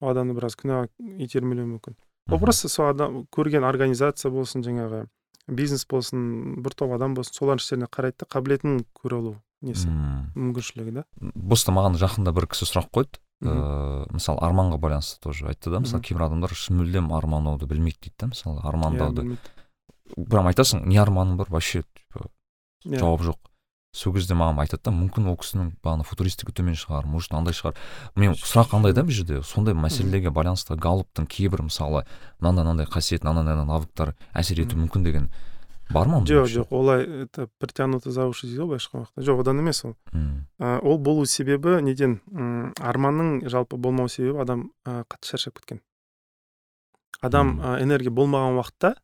Адамды 0.00 0.36
біраз 0.36 0.56
күнәға 0.58 0.88
итермелеуі 1.24 1.68
мүмкін. 1.76 1.96
Ол 2.30 2.40
просто 2.42 2.68
сол 2.68 2.90
адам 2.90 3.24
көрген 3.34 3.64
организация 3.66 4.30
болсын 4.34 4.64
жаңағы 4.66 5.06
бизнес 5.46 5.86
болсын 5.86 6.62
бір 6.62 6.74
топ 6.74 6.94
адам 6.96 7.14
болсын 7.14 7.38
солардың 7.38 7.62
іштеріне 7.62 7.88
қарайды 7.92 8.24
да 8.24 8.30
қабілетін 8.34 8.80
көре 8.98 9.20
алу 9.20 9.34
несі? 9.62 9.88
Мүмкіншілігі 10.34 10.96
да? 10.98 11.04
Босты 11.20 11.74
маған 11.74 11.98
жақында 12.00 12.34
бір 12.34 12.48
кісі 12.50 12.66
сұрақ 12.66 12.90
қойды. 12.90 13.20
Ыыы 13.44 14.06
мысалы 14.16 14.40
арманға 14.42 14.78
байланысты 14.80 15.20
тоже 15.22 15.46
айтты 15.46 15.70
да. 15.70 15.82
Мысалы 15.84 16.02
кейбір 16.02 16.26
адамдар 16.26 16.54
мүлдем 16.72 17.12
армандауды 17.14 17.68
білмейді 17.68 18.08
дейді 18.08 18.16
да 18.18 18.30
мысалы 18.32 18.62
армандауды. 18.64 19.26
иә, 20.16 20.24
прям 20.30 20.48
айтасың 20.48 20.86
не 20.88 20.96
арманың 20.96 21.36
бар 21.36 21.50
вообще 21.50 21.82
типа 21.82 22.30
иә. 22.86 22.98
жауап 22.98 23.20
жоқ. 23.20 23.38
Сол 23.96 24.12
кезде 24.14 24.36
маған 24.36 24.60
айтады 24.62 24.84
да 24.84 24.92
мүмкін 24.92 25.30
ол 25.32 25.38
кісінің 25.40 25.72
бағана 25.84 26.04
футуристігі 26.04 26.52
төмен 26.52 26.76
шығар 26.76 27.08
может 27.08 27.32
андай 27.34 27.56
шығар. 27.56 27.74
Мен 28.14 28.36
сұрақ 28.36 28.70
қандай 28.74 28.92
да 28.92 29.02
бұл 29.06 29.16
жерде 29.16 29.42
сондай 29.42 29.74
мәселелерге 29.74 30.30
байланысты 30.30 30.76
галлоптың 30.76 31.26
кейбір 31.26 31.64
мысалы 31.70 32.04
мынандай 32.38 32.64
мынандай 32.64 32.86
қасиет 32.92 33.24
мынандай 33.24 33.56
мынандай 33.56 33.72
навыктар 33.72 34.14
әсер 34.36 34.60
етуі 34.60 34.84
мүмкін 34.84 35.06
деген 35.08 35.30
бар 35.90 36.08
ма 36.10 36.20
жоқ 36.26 36.48
жоқ 36.50 36.72
олай 36.74 37.04
это 37.24 37.48
притянуто 37.58 38.10
за 38.10 38.26
уши 38.26 38.46
дейді 38.46 38.62
ғой 38.62 38.74
былайша 38.74 38.90
айтқан 38.90 39.04
уақытта 39.06 39.26
жоқ 39.30 39.40
одан 39.40 39.60
емес 39.62 39.84
ол. 39.84 39.94
Ол 40.58 40.98
болу 40.98 41.26
себебі 41.26 41.80
неден? 41.80 42.20
М 42.32 42.72
арманның 42.80 43.48
жалпы 43.48 43.76
болмау 43.76 44.08
себебі 44.08 44.42
адам 44.42 44.70
қатты 44.84 45.30
шаршап 45.30 45.60
кеткен. 45.60 45.80
Адам 47.22 47.60
энергия 47.80 48.10
болмаған 48.10 48.58
уақытта 48.58 48.96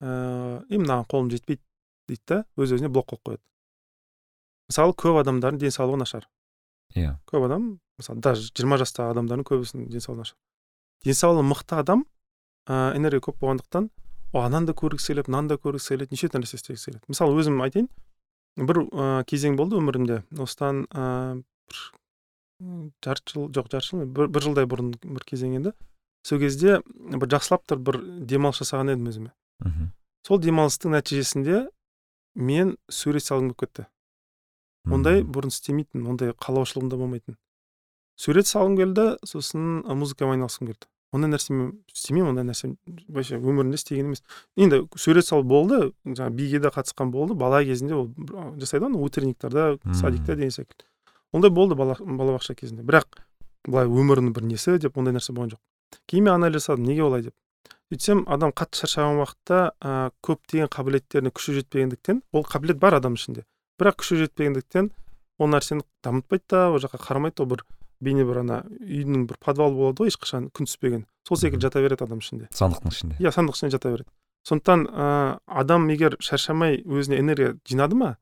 ыыы 0.00 0.60
ә, 0.68 0.78
мынаған 0.78 1.08
қолым 1.08 1.30
жетпейді 1.32 1.62
дейді 2.08 2.22
да 2.28 2.44
өз 2.56 2.76
өзіне 2.76 2.88
блок 2.88 3.08
қойып 3.10 3.24
қояды. 3.26 3.42
Мысалы 4.70 4.94
көп 4.94 5.20
адамдардың 5.24 5.60
денсаулығы 5.64 6.00
нашар. 6.00 6.28
Иә. 6.94 7.16
Көп 7.30 7.46
адам 7.46 7.66
мысалы 8.00 8.22
даже 8.24 8.50
жиырма 8.54 8.78
жастағы 8.80 9.14
адамдардың 9.16 9.46
көбісінің 9.50 9.90
денсаулығы 9.90 10.24
нашар. 10.24 10.38
Денсаулығы 11.06 11.46
мықты 11.50 11.80
адам 11.80 12.04
ә, 12.68 12.96
энергия 12.96 13.22
көп 13.24 13.40
болғандықтан 13.42 13.90
ананы 14.32 14.70
да 14.70 14.74
көргісі 14.78 15.12
келеді 15.12 15.30
мынаны 15.30 15.54
да 15.54 15.58
көргісі 15.58 15.96
келеді 15.96 16.14
неше 16.14 16.30
түрлі 16.30 16.46
нәрсе 16.46 16.60
істегісі 16.60 16.90
келеді. 16.90 17.04
Мысалы 17.10 17.38
өзім 17.40 17.60
айтайын 17.64 17.88
бір 18.56 18.82
ә, 18.86 19.24
кезең 19.26 19.56
болды 19.58 19.78
өмірімде. 19.80 20.22
Осыдан 20.38 20.84
ә, 20.90 21.42
бір 22.60 22.92
жарты 23.04 23.34
жыл 23.34 23.48
жоқ 23.50 23.70
жарты 23.72 23.90
жыл 23.90 24.04
бір, 24.06 24.28
бір 24.30 24.46
жылдай 24.46 24.68
бұрын 24.70 24.92
бір 25.02 25.26
кезең 25.26 25.56
енді. 25.58 25.74
Сол 26.26 26.38
кезде 26.42 26.80
бір 26.84 27.30
жақсылап 27.32 27.64
тұрып 27.66 27.86
бір 27.88 28.00
демалыс 28.28 28.60
жасаған 28.62 28.94
едім 28.94 29.08
өзіме. 29.10 29.32
Мхм. 29.64 29.90
Сол 30.26 30.40
демалыстың 30.42 30.94
нәтижесінде 30.94 31.64
мен 32.36 32.76
сурет 32.92 33.24
салғым 33.24 33.54
келіп 33.54 33.64
кетті. 33.64 33.86
Ондай 34.88 35.22
бұрын 35.24 35.52
істемейтін 35.52 36.06
ондай 36.06 36.32
қалаушылығым 36.32 36.90
да 36.90 36.96
болмайтын. 37.00 37.36
Сурет 38.16 38.48
салғым 38.48 38.76
келді 38.78 39.04
сосын 39.26 39.82
музыкамен 39.84 40.38
айналысқым 40.38 40.70
келді. 40.70 40.88
Ондай 41.12 41.32
нәрсемен 41.32 41.72
істемеймін 41.90 42.30
ондай 42.30 42.46
нәрсе 42.46 42.68
вообще 43.08 43.40
өмірімде 43.40 43.80
істеген 43.80 44.12
емес. 44.12 44.22
Енді 44.56 44.84
сурет 44.94 45.26
салу 45.26 45.42
болды 45.42 45.90
жаңағы 46.04 46.36
биге 46.38 46.60
де 46.62 46.70
қатысқан 46.70 47.10
болды 47.10 47.34
бала 47.34 47.64
кезінде 47.64 47.96
ол 47.96 48.06
жасайды 48.60 48.86
ғой 48.86 49.08
утренниктарда 49.08 49.78
садикте 49.90 50.36
деген 50.36 50.54
секілді. 50.54 50.86
Ондай 51.32 51.50
болды 51.50 51.74
бала 51.74 51.96
балабақша 51.98 52.54
кезінде. 52.54 52.86
Бірақ 52.86 53.24
былай 53.66 53.90
өмірінің 53.90 54.36
бір 54.36 54.46
несі 54.52 54.78
деп 54.78 54.98
ондай 54.98 55.16
нәрсе 55.16 55.34
болған 55.34 55.56
жоқ. 55.56 55.62
Кейін 56.06 56.28
мен 56.28 56.34
анализ 56.34 56.62
жасадым 56.62 56.86
неге 56.86 57.02
олай 57.02 57.26
деп. 57.26 57.34
Сөйтсем 57.90 58.22
адам 58.30 58.52
қатты 58.54 58.78
шаршаған 58.84 59.18
уақытта 59.18 59.60
ә, 59.82 60.10
көптеген 60.22 60.70
қабілеттеріне 60.70 61.32
күші 61.34 61.56
жетпегендіктен 61.58 62.22
ол 62.30 62.44
қабілет 62.46 62.78
бар 62.78 62.94
адам 63.00 63.18
ішінде. 63.18 63.42
Бірақ 63.80 64.00
күші 64.02 64.20
жетпегендіктен 64.20 64.90
ол 65.40 65.48
нәрсені 65.50 65.84
дамытпайды 66.04 66.44
да 66.52 66.68
ол 66.70 66.80
жаққа 66.82 67.00
қарамайды 67.00 67.42
ол 67.42 67.50
бір 67.54 67.64
бейне 68.00 68.24
бір 68.24 68.42
ана 68.44 68.62
үйдің 68.80 69.26
бір 69.28 69.38
подвалы 69.40 69.76
болады 69.76 70.04
ғой 70.04 70.12
ешқашан 70.12 70.48
күн 70.56 70.68
түспеген. 70.68 71.04
Сол 71.28 71.36
секілді 71.40 71.68
жата 71.68 71.82
береді 71.84 72.04
адам 72.04 72.20
ішінде. 72.20 72.48
Сандықтың 72.56 72.94
ішінде. 72.94 73.18
Иә 73.20 73.32
сандық 73.34 73.56
ішінде 73.56 73.76
жата 73.76 73.92
береді. 73.92 74.08
Сондықтан 74.48 74.86
ә, 74.88 75.38
адам 75.46 75.88
егер 75.92 76.16
шаршамай 76.20 76.80
өзіне 76.80 77.20
энергия 77.20 77.56
жинады 77.68 77.96
ма 77.96 78.16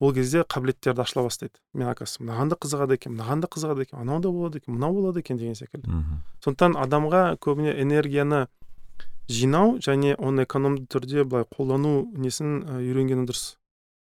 ол 0.00 0.12
кезде 0.12 0.42
қабілеттерді 0.42 1.00
ашыла 1.00 1.24
бастайды. 1.24 1.54
Мен 1.72 1.88
оказывается 1.88 2.22
мынаған 2.22 2.52
да 2.52 2.56
қызығады 2.60 2.98
екен 2.98 3.16
мынаған 3.16 3.40
да 3.40 3.48
қызығады 3.48 3.86
екен 3.86 4.00
анау 4.00 4.20
да 4.20 4.28
болады 4.28 4.58
екен 4.58 4.74
мынау 4.74 4.92
болады 4.92 5.20
екен 5.20 5.38
деген 5.38 5.54
секілді. 5.54 5.88
Сондықтан 6.44 6.76
адамға 6.76 7.38
көбіне 7.40 7.72
энергияны 7.80 8.48
жинау 9.28 9.78
және 9.78 10.16
оны 10.18 10.44
экономды 10.44 10.84
түрде 10.90 11.24
былай 11.24 11.46
қолдану 11.48 12.10
несін 12.18 12.66
үйренгені 12.66 13.24
дұрыс. 13.24 13.56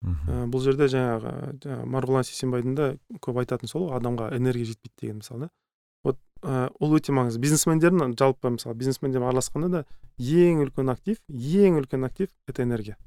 Ә, 0.04 0.44
бұл 0.50 0.62
жерде 0.64 0.88
жаңағы 0.92 1.84
марғұлан 1.88 2.26
сейсенбайдың 2.28 2.74
да 2.76 2.88
көп 3.24 3.38
айтатын 3.42 3.70
сол 3.70 3.90
адамға 3.96 4.32
энергия 4.36 4.68
жетпейді 4.68 5.00
деген 5.00 5.16
мысалы 5.22 5.46
да. 5.46 5.50
Вот 6.04 6.18
ә, 6.42 6.70
ол 6.80 6.96
өте 6.98 7.12
маңызды. 7.16 7.40
Бизнесмендердің 7.40 8.16
жалпы 8.18 8.50
мысалы 8.56 8.76
бизнесмендермен 8.76 9.30
араласқанда 9.30 9.68
да 9.68 9.84
ең 10.18 10.64
үлкен 10.66 10.92
актив 10.92 11.18
ең 11.28 11.80
үлкен 11.80 12.04
актив 12.04 12.28
это 12.46 12.62
энергия. 12.62 12.98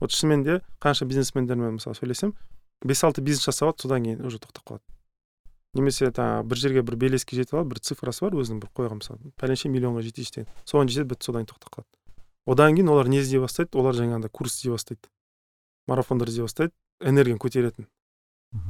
Вот 0.00 0.10
шынымен 0.10 0.42
де 0.44 0.60
қанша 0.80 1.06
бизнесмендермен 1.06 1.78
мысалы 1.78 1.94
сөйлесем 1.94 2.34
бес 2.82 3.04
алты 3.04 3.22
бизнес 3.22 3.46
жасап 3.46 3.68
алады 3.68 3.82
содан 3.82 4.02
кейін 4.04 4.26
уже 4.26 4.38
тоқтап 4.38 4.64
қалады. 4.66 4.82
Немесе 5.74 6.10
жаңағы 6.10 6.44
бір 6.46 6.58
жерге 6.58 6.82
бір 6.82 6.96
белеске 6.96 7.36
жетіп 7.36 7.54
алады 7.54 7.72
бір 7.72 7.80
цифрасы 7.82 8.26
бар 8.26 8.36
өзінің 8.38 8.60
бір 8.62 8.70
қойған 8.76 9.00
мысалы 9.00 9.32
пәленше 9.40 9.70
миллионға 9.70 10.04
жетейінші 10.06 10.34
деген. 10.34 10.50
Соған 10.66 10.90
жетеді 10.90 11.08
бітті 11.14 11.26
содан 11.30 11.46
кейін 11.46 11.54
тоқтап 11.54 11.72
қалады. 11.74 11.90
Одан 12.46 12.76
кейін 12.76 12.90
олар 12.92 13.08
не 13.08 13.18
іздей 13.22 13.40
бастайды? 13.40 13.74
Олар 13.74 13.96
жаңағыдай 13.96 14.30
курс 14.30 14.58
іздей 14.58 14.74
бастайды. 14.74 15.08
Марафондар 15.90 16.28
іздей 16.28 16.46
бастайды 16.46 16.72
энергияны 17.00 17.40
көтеретін. 17.42 17.88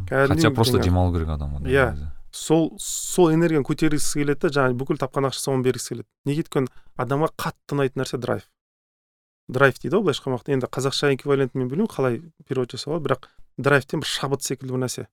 Хотя 0.08 0.50
просто 0.50 0.78
демалу 0.78 1.12
керек 1.14 1.28
адам 1.28 1.58
иә. 1.64 2.10
сол 2.30 2.74
сол 2.80 3.32
энергияны 3.32 3.64
көтергісі 3.64 4.20
келеді 4.20 4.48
да 4.48 4.48
жаңағы 4.56 4.78
бүкіл 4.80 4.98
тапқан 4.98 5.28
ақшасын 5.28 5.52
соған 5.52 5.62
бергісі 5.62 5.88
келеді. 5.94 6.08
Неге 6.24 6.42
өйткені 6.42 6.70
адамға 6.98 7.28
қатты 7.38 7.76
ұнайтын 7.76 8.02
нәрсе 8.02 8.18
драйв. 8.18 8.48
Драйв 9.48 9.78
дейді 9.78 9.94
ғой 9.94 10.08
былайша 10.08 10.24
айтқан 10.24 10.56
енді 10.56 10.70
қазақша 10.72 11.12
эквивалентін 11.14 11.60
мен 11.60 11.68
білмеймін 11.68 11.92
қалай 11.92 12.22
перевод 12.48 12.74
жасауға 12.74 13.02
бірақ 13.04 13.28
драйвтен 13.58 14.00
бір 14.00 14.08
шабыт 14.08 14.42
секілді 14.42 14.74
бір 14.74 14.82
нәрсе. 14.86 15.06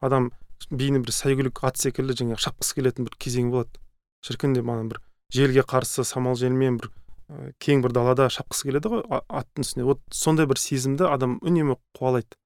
Адам 0.00 0.32
бейне 0.70 1.00
бір 1.00 1.14
сәйгүлік 1.14 1.62
ат 1.64 1.78
секілді 1.78 2.18
жаңағы 2.18 2.42
шапқысы 2.44 2.76
келетін 2.76 3.06
бір 3.06 3.16
кезеңі 3.16 3.54
болады. 3.54 3.80
Шіркін 4.26 4.58
деп 4.58 4.68
ана 4.68 4.84
бір 4.90 5.00
желге 5.32 5.62
қарсы 5.62 6.04
самал 6.04 6.36
желмен 6.36 6.76
бір 6.76 6.90
кең 7.58 7.82
бір 7.82 7.94
далада 7.96 8.28
шапқысы 8.30 8.68
келеді 8.68 8.90
ғой 8.92 9.02
аттың 9.10 9.66
үстіне. 9.66 9.84
Вот 9.88 10.02
сондай 10.14 10.46
бір 10.46 10.60
сезімді 10.62 11.08
адам 11.10 11.38
үнемі 11.42 11.76
қуалайды. 11.98 12.38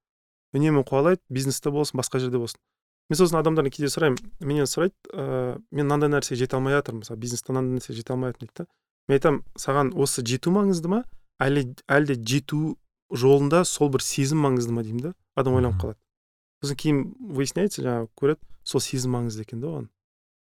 Үнемі 0.57 0.85
қуалайды 0.89 1.21
бизнесте 1.29 1.71
болсын 1.71 2.01
басқа 2.01 2.21
жерде 2.23 2.41
болсын. 2.41 2.61
Мен 3.11 3.19
сосын 3.19 3.41
адамдардан 3.41 3.75
кейде 3.75 3.91
сұраймын 3.91 4.21
менен 4.41 4.69
сұрайды 4.71 4.95
ә, 5.13 5.59
мен 5.71 5.87
мынандай 5.89 6.13
нәрсеге 6.13 6.45
жете 6.45 6.57
алмай 6.57 6.77
жатырмын 6.79 7.03
мысалы 7.03 7.21
бизнесте 7.21 7.53
мынандай 7.53 7.81
нәрсеге 7.81 7.99
жете 7.99 8.15
алмай 8.15 8.33
жатырмын 8.33 8.49
дейді 8.49 8.63
да. 8.63 8.67
Мен 9.09 9.19
айтамын 9.19 9.41
саған 9.59 9.93
осы 9.99 10.23
жету 10.23 10.53
маңызды 10.55 10.93
ма? 10.93 11.03
Әлде 11.43 11.83
әлде 11.91 12.17
жету 12.23 12.77
жолында 13.11 13.65
сол 13.67 13.91
бір 13.91 14.05
сезім 14.07 14.45
маңызды 14.47 14.73
ма? 14.73 14.85
деймін 14.87 15.11
да. 15.11 15.15
Адам 15.35 15.59
ойланып 15.59 15.83
қалады. 15.83 15.99
Сосын 16.63 16.79
кейін 16.79 17.03
выясняется 17.35 17.83
жаңағы 17.83 18.09
көреді 18.15 18.41
сол 18.63 18.85
сезім 18.85 19.17
маңызды 19.17 19.43
екен 19.43 19.61
да 19.61 19.73
оған. 19.75 19.91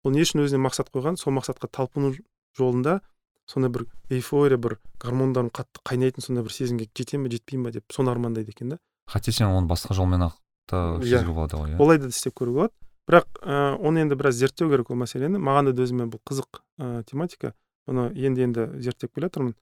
Ол 0.05 0.13
не 0.13 0.21
үшін 0.21 0.45
өзіне 0.45 0.61
мақсат 0.61 0.93
қойған? 0.93 1.17
Сол 1.17 1.33
мақсатқа 1.33 1.71
талпыну 1.73 2.13
жолында 2.59 3.01
сондай 3.47 3.71
бір 3.71 3.87
эйфория 4.11 4.59
бір 4.59 4.79
гормондарым 5.03 5.51
қатты 5.51 5.83
қайнайтын 5.89 6.23
сондай 6.25 6.45
бір 6.45 6.53
сезімге 6.53 6.89
жете 6.97 7.19
ме 7.19 7.31
жетпей 7.31 7.59
ма 7.59 7.71
деп 7.73 7.85
соны 7.93 8.11
армандайды 8.11 8.51
екен 8.53 8.75
да. 8.77 8.79
Сен 9.21 9.49
оны 9.49 9.67
басқа 9.67 9.95
жолмен 9.95 10.23
ақ 10.29 10.39
та 10.67 10.99
Иә. 11.01 11.19
сезуге 11.21 11.33
болады 11.33 11.57
ғой 11.57 11.71
иә. 11.75 11.79
Олай 11.83 11.99
да 11.99 12.09
істеп 12.09 12.35
көруге 12.39 12.55
болады. 12.55 12.73
Бірақ 13.09 13.27
ә, 13.43 13.77
оны 13.83 14.01
енді 14.07 14.15
біраз 14.15 14.37
зерттеу 14.39 14.71
керек 14.71 14.91
ол 14.91 14.97
мәселені. 14.97 15.37
Маған 15.43 15.73
да 15.75 15.83
өзіме 15.83 16.07
бұл 16.07 16.21
қызық 16.23 16.63
ә, 16.79 17.03
тематика. 17.05 17.53
Оны 17.87 18.13
енді 18.15 18.43
енді 18.47 18.67
зерттеп 18.81 19.13
келе 19.15 19.27
жатырмын 19.27 19.55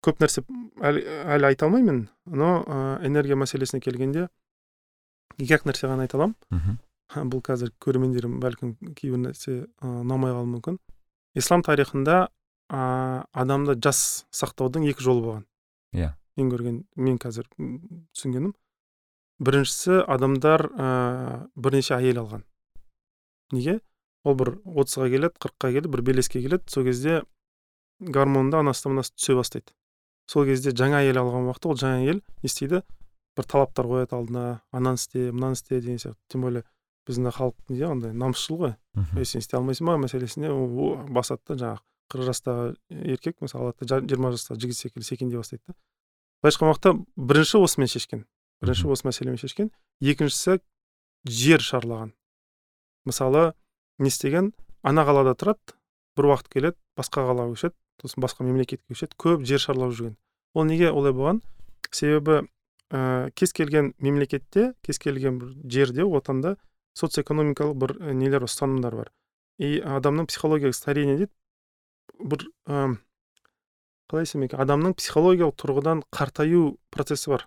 көп 0.00 0.16
нәрсе 0.24 0.40
әлі, 0.80 1.02
әлі 1.28 1.44
айта 1.50 1.66
алмаймын 1.68 2.06
но 2.24 2.64
ә, 2.64 3.04
энергия 3.04 3.36
мәселесіне 3.36 3.82
келгенде 3.84 4.28
екі 5.36 5.58
ақ 5.58 5.66
нәрсе 5.68 5.90
ғана 5.92 6.06
айта 6.08 6.16
аламын? 6.16 6.78
Бұл 7.28 7.42
қазір 7.44 7.72
көрермендерім 7.84 8.38
бәлкім 8.40 8.76
кейбір 8.96 9.18
нәрсе 9.28 9.66
ұнамай 9.84 10.32
қалуы 10.32 10.48
мүмкін. 10.56 10.78
Ислам 11.36 11.60
тарихында 11.62 12.30
ә, 12.70 13.26
адамды 13.34 13.74
жас 13.82 14.26
сақтаудың 14.30 14.86
екі 14.90 15.04
жолы 15.04 15.24
болған. 15.26 15.46
Иә. 15.92 16.14
мен 16.38 16.50
көрген 16.50 16.76
мен 16.96 17.18
қазір 17.18 17.48
түсінгенім. 18.14 18.54
Біріншісі 19.40 20.04
адамдар 20.06 20.66
ә, 20.70 20.88
бірнеше 21.56 21.96
әйел 21.96 22.22
алған. 22.22 22.44
Неге? 23.52 23.80
Ол 24.24 24.36
бір 24.36 24.54
отызға 24.64 25.08
келеді 25.10 25.40
қырыққа 25.40 25.72
келеді 25.72 25.92
бір 25.92 26.02
белеске 26.06 26.42
келеді. 26.44 26.64
Сол 26.68 26.84
кезде 26.84 27.22
гормонда 27.98 28.60
анасы 28.60 28.88
мынасы 28.88 29.14
түсе 29.16 29.36
бастайды. 29.38 29.72
Сол 30.28 30.46
кезде 30.46 30.70
жаңа 30.76 31.02
әйел 31.02 31.22
алған 31.24 31.48
уақытта 31.50 31.72
ол 31.72 31.80
жаңа 31.80 32.04
әйел 32.04 32.20
не 32.20 32.48
істейді? 32.50 32.82
Бір 33.36 33.48
талаптар 33.48 33.88
қояды 33.88 34.14
алдына. 34.16 34.60
Ананы 34.70 35.00
істе 35.00 35.30
мынаны 35.32 35.56
істе 35.58 35.80
деген 35.80 35.98
сияқты. 35.98 36.20
Тем 36.28 36.44
более 36.46 36.64
біздің 37.08 37.32
халық 37.32 37.56
неде 37.72 37.86
андай 37.88 38.12
намысшыл 38.12 38.60
ғой. 38.60 38.74
Сен 39.24 39.40
істей 39.40 39.58
алмайсың 39.58 39.88
ба 39.88 39.96
мәселесіне? 40.04 40.52
Басады 41.08 41.40
да 41.48 41.56
жаңағы. 41.64 41.84
Қырық 42.10 42.30
жастағы 42.30 42.74
еркек 42.90 43.40
мысалы 43.40 43.70
алады 43.70 43.86
да 43.86 44.00
жиырма 44.02 44.32
жастағы 44.34 44.60
жігіт 44.64 44.78
секілді 44.78 45.06
секеңдей 45.06 45.40
бастайды 45.40 45.62
да. 45.68 45.74
Былайша 46.42 46.66
айтқан 46.66 47.04
бірінші 47.16 47.60
осымен 47.60 47.90
шешкен 47.90 48.24
бірінші 48.60 48.88
осы 48.92 49.06
мәселемен 49.08 49.40
шешкен 49.40 49.70
екіншісі 50.00 50.60
жер 51.24 51.60
шарлаған. 51.60 52.14
Мысалы 53.04 53.52
не 53.98 54.08
істеген? 54.08 54.52
Ана 54.82 55.04
қалада 55.04 55.34
тұрады 55.36 55.76
бір 56.16 56.30
уақыт 56.32 56.48
келеді 56.52 56.78
басқа 56.96 57.26
қалаға 57.28 57.54
көшеді 57.54 57.76
сосын 58.00 58.24
басқа 58.24 58.46
мемлекетке 58.48 58.84
көшеді 58.92 59.16
көп 59.20 59.44
жер 59.48 59.60
шарлап 59.60 59.92
жүрген. 59.92 60.16
Ол 60.54 60.64
неге 60.64 60.90
олай 60.90 61.12
болған? 61.12 61.42
Себебі 61.90 62.46
ә, 62.90 63.30
кез 63.36 63.52
келген 63.52 63.94
мемлекетте 63.98 64.72
кез 64.82 64.98
келген 64.98 65.38
бір 65.40 65.54
жерде 65.64 66.04
отанда 66.04 66.56
социоэкономикалық 66.98 67.76
бір 67.76 67.96
і, 67.98 68.14
нелер 68.16 68.46
ұстанымдар 68.48 68.96
бар. 68.96 69.12
И 69.58 69.78
адамның 69.80 70.28
психологиялық 70.30 70.76
старение 70.76 71.16
дейді 71.16 71.32
бір 72.24 72.46
ә, 72.68 72.96
қалай 74.10 74.24
айтсам 74.26 74.42
екен 74.44 74.60
адамның 74.62 74.94
психологиялық 74.98 75.56
тұрғыдан 75.60 76.02
қартаю 76.10 76.76
процесі 76.90 77.30
бар. 77.30 77.46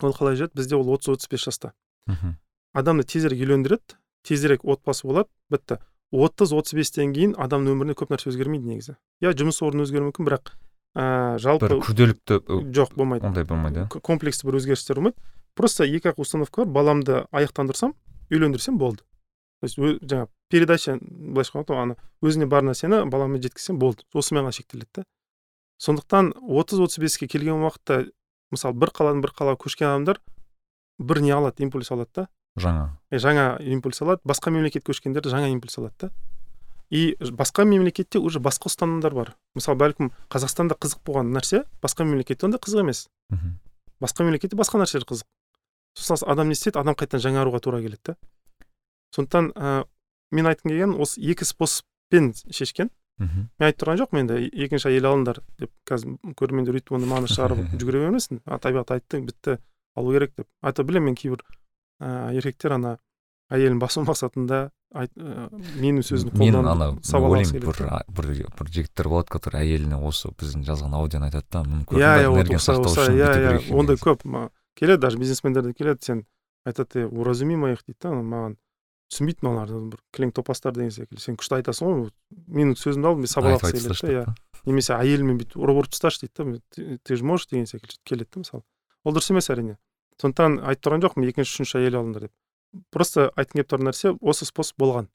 Ол 0.00 0.14
қалай 0.16 0.38
жүреді 0.38 0.56
бізде 0.56 0.76
ол 0.76 0.88
отыз 0.94 1.14
отыз 1.16 1.28
бес 1.30 1.44
жаста. 1.44 1.72
Мхм. 2.06 2.36
Адамды 2.72 3.04
тезірек 3.04 3.40
үйлендіреді 3.44 3.98
тезірек 4.24 4.64
отбасы 4.64 5.06
болады 5.06 5.28
бітті. 5.50 5.78
отыз 6.10 6.50
отыз 6.52 6.74
бестен 6.74 7.12
кейін 7.14 7.36
адамның 7.38 7.76
өмірінде 7.76 7.94
көп 7.94 8.10
нәрсе 8.10 8.30
өзгермейді 8.32 8.66
негізі. 8.66 8.96
Иә 9.22 9.30
жұмыс 9.36 9.60
орны 9.62 9.84
өзгеруі 9.86 10.10
мүмкін 10.10 10.26
бірақ 10.26 10.50
ә, 10.96 11.38
жалпы 11.38 11.68
бір 11.68 11.76
күрделікті 11.86 12.40
жоқ 12.74 12.96
болмайды. 12.96 13.26
ондай 13.26 13.44
болмайды 13.44 13.86
К- 13.88 14.00
комплексті 14.00 14.46
бір 14.48 14.58
өзгерістер 14.58 14.96
болмайды. 14.96 15.16
Просто 15.54 15.84
екі 15.84 16.10
ақ 16.10 16.18
установка 16.18 16.64
бар. 16.64 16.72
Баламды 16.72 17.26
аяқтандырсам 17.30 17.94
үйлендірсем 18.30 18.78
болды. 18.78 19.04
То 19.60 19.66
есть 19.66 19.76
жаңағы 19.78 20.28
передача 20.50 20.98
былайша 21.00 21.54
айтқанда 21.54 21.82
ана 21.82 21.96
өзіне 22.22 22.46
бар 22.50 22.66
нәрсені 22.66 23.04
балама 23.10 23.40
жеткізсем 23.40 23.78
болды. 23.78 24.04
Осымен 24.12 24.44
ғана 24.44 24.52
шектеледі 24.52 24.90
да. 25.00 25.04
Сондықтан 25.80 26.34
отыз 26.40 26.82
отыз 26.82 26.98
беске 26.98 27.28
келген 27.30 27.62
уақытта 27.62 28.10
мысалы 28.52 28.74
бір 28.74 28.92
қаладан 28.92 29.22
бір 29.22 29.32
қалаға 29.32 29.60
көшкен 29.62 29.88
адамдар 29.94 30.20
бір 30.98 31.22
не 31.24 31.32
алады 31.32 31.62
импульс 31.64 31.90
алады 31.90 32.10
да. 32.14 32.26
Жаңа. 32.58 32.90
Е, 33.10 33.18
жаңа 33.22 33.46
импульс 33.62 34.02
алады 34.02 34.20
басқа 34.26 34.50
мемлекетке 34.50 34.90
көшкендер 34.90 35.24
жаңа 35.30 35.52
импульс 35.54 35.78
алады 35.78 35.94
да. 36.00 36.10
И 36.90 37.14
басқа 37.22 37.64
мемлекетте 37.64 38.18
уже 38.18 38.40
басқа 38.42 38.66
ұстанымдар 38.66 39.14
бар. 39.14 39.36
Мысалы 39.54 39.78
бәлкім 39.78 40.10
қазақстанда 40.28 40.74
қызық 40.74 41.04
болған 41.06 41.30
нәрсе 41.30 41.62
басқа 41.80 42.04
мемлекетте 42.04 42.48
ондай 42.48 42.58
қызық 42.58 42.82
емес. 42.82 43.06
Мхм. 43.30 43.60
Басқа 44.02 44.26
мемлекетте 44.26 44.58
басқа 44.58 44.82
нәрселер 44.82 45.06
қызық. 45.06 45.28
Сосын 45.94 46.26
адам 46.28 46.50
не 46.50 46.58
істейді 46.58 46.80
адам 46.82 46.98
қайтадан 46.98 47.22
жаңаруға 47.22 47.60
тура 47.62 47.80
келеді 47.80 48.10
да. 48.10 48.16
Сондықтан 49.14 49.52
ә, 49.54 49.84
мен 50.30 50.50
айтқым 50.50 50.72
келген 50.72 50.96
осы 51.00 51.20
екі 51.20 51.44
способпен 51.48 52.32
шешкен. 52.50 52.90
Мхм. 53.20 53.48
Мен 53.60 53.66
айтып 53.68 53.82
тұрған 53.82 54.00
жоқпын 54.00 54.22
енді 54.22 54.38
«Е- 54.40 54.64
екінші 54.64 54.88
әйел 54.88 55.10
алыңдар 55.10 55.42
деп 55.60 55.70
қазір 55.88 56.16
көрермендер 56.38 56.78
өйтіп 56.78 56.96
оны 56.96 57.08
маған 57.10 57.28
шығарып 57.28 57.64
жүгіре 57.80 58.04
бермесін. 58.06 58.40
Табиғат 58.48 58.94
айтты 58.96 59.20
бітті 59.20 59.58
алу 59.94 60.14
керек 60.16 60.32
деп. 60.38 60.48
Айта 60.62 60.84
білемін 60.88 61.12
мен 61.12 61.18
кейбір 61.20 61.44
ә, 62.00 62.32
еркектер 62.32 62.78
ана 62.78 62.96
әйелін 63.52 63.80
басу 63.82 64.02
мақсатында 64.06 64.70
айт, 64.94 65.12
ә, 65.18 65.48
менің 65.82 66.04
сөзімді 66.06 66.40
мен 66.40 66.56
ана 66.62 66.90
қолданып 67.04 67.60
бір 67.60 67.82
бір 68.16 68.40
бір 68.58 68.72
жігіттер 68.74 69.10
болады 69.10 69.30
которые 69.34 69.64
әйеліне 69.66 69.98
осы 70.06 70.30
біздің 70.32 70.64
жазған 70.66 70.96
аудионы 70.98 71.28
айтады 71.28 71.46
да 71.52 71.62
мұны 71.66 71.84
иә 72.00 72.14
иә 72.24 73.30
иә 73.36 73.52
иә 73.58 73.76
ондай 73.76 74.00
көп 74.00 74.24
келеді 74.78 75.02
даже 75.02 75.18
бизнесмендер 75.18 75.68
де 75.68 75.74
келеді 75.74 76.06
сен 76.06 76.24
айтады 76.64 77.04
е 77.04 77.06
уразуми 77.06 77.56
моих 77.56 77.84
дейді 77.86 77.98
да 78.02 78.14
маған. 78.18 78.56
Түсінбейді 79.10 79.44
мыналар 79.46 79.70
бір 79.90 80.00
кілең 80.14 80.32
топастар 80.36 80.74
деген 80.76 80.92
секілді 80.94 81.22
сен 81.22 81.36
күшті 81.40 81.58
айтасың 81.58 81.88
ғой 81.90 82.10
менің 82.46 82.76
сөзімді 82.78 83.10
алып 83.10 83.22
мен 83.24 83.30
сабалағысы 83.30 83.72
келеді 83.74 83.96
да 84.00 84.12
иә. 84.14 84.24
Немесе 84.68 84.94
әйелімен 84.94 85.40
бүйтіп 85.40 85.58
ұрып 85.58 85.80
ұрып 85.82 85.94
тасташы 85.94 86.26
дейді 86.26 86.44
да 86.44 86.60
ты, 86.70 86.98
ты 87.02 87.16
же 87.16 87.24
можешь 87.24 87.48
деген 87.50 87.66
секілді 87.66 87.98
келеді 88.04 88.30
да 88.34 88.42
мысалы. 88.44 88.62
Ол 89.02 89.16
дұрыс 89.16 89.32
емес 89.32 89.50
әрине. 89.50 89.78
Сондықтан 90.20 90.60
айтып 90.62 90.86
тұрған 90.86 91.04
жоқпын 91.06 91.26
екінші 91.26 91.56
үшінші 91.56 91.80
әйел 91.80 91.98
алыңдар 92.00 92.28
деп. 92.28 92.34
Просто 92.94 93.30
айтқым 93.34 93.62
келіп 93.62 93.70
тұрған 93.72 93.90
нәрсе 93.90 94.14
осы 94.20 94.46
способ 94.46 94.78
болған. 94.78 95.08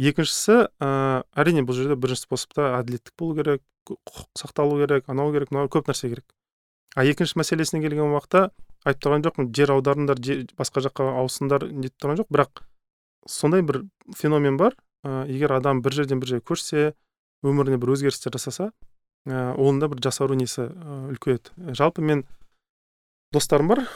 Екіншісі 0.00 0.70
ә, 0.80 0.90
әрине 1.36 1.66
бұл 1.66 1.76
жерде 1.76 1.98
бірінші 1.98 2.24
способта 2.24 2.70
әділеттік 2.78 3.12
болу 3.18 3.36
керек 3.36 3.64
құқық 3.90 4.30
сақталу 4.38 4.78
керек 4.80 5.10
анау 5.10 5.34
керек 5.34 5.50
мынау 5.50 5.68
көп 5.68 5.90
нәрсе 5.90 6.08
керек. 6.14 6.24
А 6.94 7.04
екінші 7.04 7.40
мәселесіне 7.42 7.82
келген 7.82 8.14
уақытта 8.14 8.48
айтып 8.86 9.02
тұрған 9.04 9.26
жоқпын 9.26 9.50
жер 9.56 9.74
аударыңдар 9.74 10.22
басқа 10.56 10.86
жаққа 10.86 11.10
ауысыңдар 11.20 11.66
деп 11.68 11.98
тұрған 12.00 12.22
жоқ 12.22 12.30
бірақ 12.32 12.62
сондай 13.28 13.62
бір 13.62 13.84
феномен 14.16 14.56
бар. 14.56 14.76
Ә, 15.04 15.24
егер 15.28 15.52
адам 15.56 15.80
бір 15.82 15.96
жерден 15.96 16.20
бір 16.20 16.34
жерге 16.34 16.44
көшсе 16.44 16.92
өміріне 17.42 17.78
бір 17.80 17.94
өзгерістер 17.94 18.34
жасаса 18.36 18.70
ә, 19.26 19.54
оның 19.56 19.80
да 19.80 19.88
бір 19.88 20.02
жасару 20.04 20.36
несі 20.36 20.68
ә, 20.68 20.98
үлкейеді. 21.14 21.54
Жалпы 21.72 22.04
мен 22.04 22.26
достарым 23.32 23.70
бар 23.72 23.86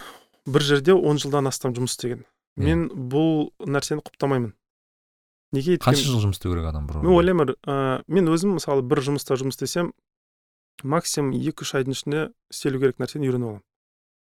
бір 0.47 0.65
жерде 0.65 0.95
он 0.95 1.21
жылдан 1.21 1.49
астам 1.51 1.75
жұмыс 1.77 1.97
істеген. 1.97 2.25
Мен 2.57 2.87
бұл 2.89 3.51
нәрсені 3.61 4.05
құптамаймын. 4.05 4.55
Неге 5.55 5.77
қанша 5.83 6.09
жыл 6.09 6.23
жұмыс 6.25 6.39
істеу 6.39 6.55
керек 6.55 6.71
адам 6.71 6.89
бір 6.89 7.03
мен 7.03 7.13
ойлаймын 7.15 7.55
ә, 7.69 8.03
мен 8.09 8.31
өзім 8.33 8.57
мысалы 8.59 8.83
бір 8.83 9.05
жұмыста 9.07 9.37
жұмыс 9.39 9.59
істесем 9.59 9.93
максимум 10.83 11.37
екі 11.37 11.67
үш 11.67 11.75
айдың 11.79 11.95
ішінде 11.95 12.23
істелу 12.51 12.81
керек 12.83 12.99
нәрсені 12.99 13.29
үйреніп 13.29 13.51
аламын. 13.51 13.65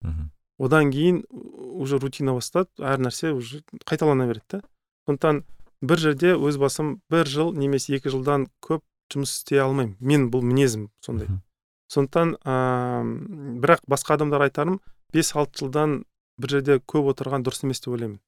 Мхм. 0.04 0.30
Одан 0.58 0.90
кейін 0.92 1.22
уже 1.30 1.98
рутина 2.00 2.34
бастады 2.36 2.68
әр 2.80 3.00
нәрсе 3.00 3.32
уже 3.36 3.62
қайталана 3.88 4.26
береді 4.28 4.58
да 4.58 4.62
сондықтан 5.06 5.44
бір 5.86 5.98
жерде 6.02 6.34
өз 6.34 6.58
басым 6.58 7.00
бір 7.10 7.26
жыл 7.30 7.52
немесе 7.54 7.96
екі 7.96 8.10
жылдан 8.10 8.48
көп 8.64 8.82
жұмыс 9.12 9.36
істей 9.38 9.60
алмаймын. 9.62 9.96
Мен 10.00 10.30
бұл 10.30 10.42
мінезім 10.42 10.88
сондай. 11.00 11.28
Сондықтан 11.92 12.36
ә, 12.42 12.54
бірақ 13.62 13.84
басқа 13.86 14.16
адамдар 14.16 14.42
айтарым 14.48 14.80
бес 15.14 15.30
алты 15.36 15.62
жылдан 15.62 16.00
бір 16.38 16.56
жерде 16.56 16.80
көп 16.80 17.12
отырған 17.12 17.46
дұрыс 17.46 17.62
емес 17.62 17.80
деп 17.84 17.94
ойлаймын. 17.94 18.18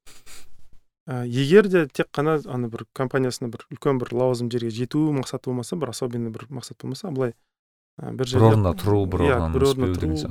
Ә, 1.08 1.24
егер 1.26 1.66
де 1.66 1.86
тек 1.88 2.12
қана 2.14 2.38
ана 2.46 2.68
бір 2.68 2.84
компаниясына 2.92 3.50
бір 3.50 3.64
үлкен 3.72 3.98
бір 3.98 4.12
лауазым 4.12 4.50
жерге 4.52 4.70
жету 4.70 5.08
мақсаты 5.16 5.50
болмаса 5.50 5.76
бір 5.76 5.90
особенный 5.90 6.30
бір 6.30 6.46
мақсат 6.52 6.78
болмаса 6.82 7.10
былай 7.10 7.34
ә, 7.98 8.12
бір 8.12 8.28
бір 8.28 8.44
орында 8.52 8.74
тұру 8.78 9.06
бір 9.08 9.24
орнынан 9.24 9.56
тұру 9.56 9.72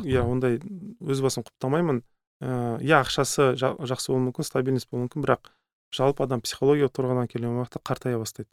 иә 0.05 0.21
ондай 0.23 0.59
өз 1.01 1.21
басым 1.25 1.43
құптамаймын. 1.49 2.03
Ыыы 2.37 2.85
иә 2.85 3.01
ақшасы 3.01 3.55
жа- 3.57 3.73
жақсы 3.81 4.13
болуы 4.13 4.29
мүмкін 4.29 4.45
стабильность 4.45 4.87
болуы 4.91 5.07
мүмкін 5.07 5.25
бірақ 5.25 5.49
жалпы 5.95 6.23
адам 6.25 6.41
психологиялық 6.41 6.93
тұрғыдан 6.95 7.27
келген 7.31 7.57
уақытта 7.61 7.81
қартая 7.83 8.17
бастайды. 8.19 8.49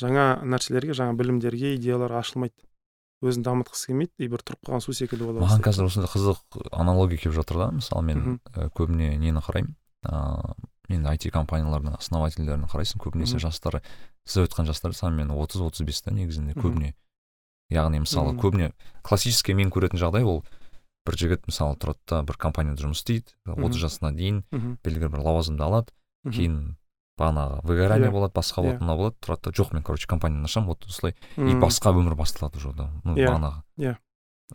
Жаңа 0.00 0.40
нәрселерге 0.44 0.94
жаңа 0.94 1.16
білімдерге 1.18 1.74
идеяларға 1.76 2.20
ашылмайды. 2.22 2.54
Өзін 3.24 3.42
дамытқысы 3.42 3.88
келмейді 3.90 4.14
и 4.22 4.28
бір 4.30 4.44
тұрып 4.46 4.60
қалған 4.68 4.82
су 4.84 4.92
секілді 4.94 5.26
бола 5.26 5.42
маған 5.42 5.62
қазір 5.64 5.88
осындай 5.88 6.10
қызық 6.12 6.68
аналогия 6.70 7.18
келіп 7.18 7.34
жатыр 7.34 7.56
да 7.58 7.66
мысалы 7.74 8.02
мен 8.06 8.38
і 8.54 8.68
көбіне 8.78 9.16
нені 9.18 9.42
қараймын? 9.42 9.74
Ыыы 10.06 10.54
енді 10.94 11.10
IT 11.16 11.32
компаниялардың 11.34 11.96
основательдерін 11.98 12.68
қарайсың 12.70 13.02
көбінесе 13.02 13.34
Мгм. 13.36 13.42
жастары 13.42 13.82
сіз 14.24 14.46
айтқан 14.46 14.70
жастар 14.70 14.94
шамамен 14.94 15.34
отыз 15.34 15.60
отыз 15.66 15.82
бесте 15.84 16.14
негізінде 16.14 16.54
Мгм. 16.54 16.62
көбіне. 16.62 16.94
Яғни 17.74 17.98
мысалы 18.06 18.38
көбіне 18.38 18.70
классический 19.02 19.52
мен 19.58 19.68
көретін 19.74 19.98
жағдай 19.98 20.22
ол 20.24 20.44
бір 21.04 21.16
жігіт 21.18 21.44
мысалы 21.50 21.74
тұрады 21.76 21.98
да 22.06 22.22
бір 22.22 22.38
компанияда 22.38 22.86
жұмыс 22.86 23.02
істейді 23.02 23.34
отыз 23.50 23.82
жасына 23.82 24.14
дейін 24.14 24.44
белгілі 24.84 25.10
бір 25.10 25.26
лауазымды 25.26 25.60
алады. 25.66 25.90
Кейін 26.24 26.76
бағанағы 27.18 27.62
выгорание 27.66 28.08
иә. 28.08 28.12
болады 28.12 28.34
басқа 28.34 28.62
болады 28.62 28.78
иә. 28.78 28.80
мынау 28.80 28.96
болады. 28.96 29.16
Тұрады 29.20 29.42
да 29.44 29.50
жоқ 29.50 29.74
мен 29.74 29.82
короче 29.82 30.06
компанияны 30.06 30.44
ашамын 30.44 30.68
вот 30.68 30.84
осылай. 30.86 31.16
И 31.36 31.54
басқа 31.54 31.92
өмір 31.92 32.14
басталады 32.14 32.58
уже 32.58 32.72
да 32.72 32.90
ну 33.04 33.16
иә. 33.16 33.28
бағанағы. 33.28 33.62
Иә. 33.78 33.96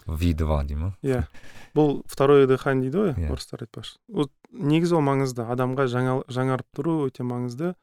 Ви 0.08 0.34
два 0.34 0.64
дей 0.64 0.76
ма 0.76 0.96
иә. 1.04 1.28
Бұл 1.76 2.04
второе 2.08 2.48
дыхание 2.48 2.90
дейді 2.90 3.14
ғой 3.14 3.30
орыстар 3.30 3.62
айтпақшы. 3.66 4.00
Вот 4.08 4.32
негізі 4.52 4.96
ол 4.96 5.06
маңызды 5.06 5.46
адамға 5.46 5.88
жаңарып 6.32 6.68
тұру 6.74 7.04
өте 7.08 7.24
маңызды. 7.24 7.76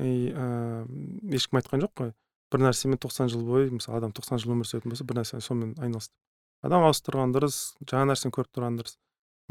И 0.00 0.32
ыыы 0.32 1.36
ешкім 1.36 1.60
айтқан 1.60 1.84
жоқ 1.84 1.92
қой. 1.94 2.12
Бір 2.50 2.66
нәрсемен 2.66 2.98
тоқсан 2.98 3.28
жыл 3.28 3.44
бойы 3.44 3.70
мысалы 3.70 3.98
адам 3.98 4.12
тоқсан 4.16 4.40
жыл 4.40 4.56
өмір 4.56 4.66
сүретін 4.66 4.90
болса 4.90 5.04
бір 5.04 5.20
нәрсе 5.20 5.40
сонымен 5.40 5.76
айналысты. 5.78 6.14
Адам 6.62 6.86
ауыстырған 6.88 7.34
дұрыс 7.34 7.76
жаңа 7.84 8.12
нәрсені 8.12 8.32
көріп 8.32 8.56
тұрған 8.56 8.80
дұрыс. 8.80 8.96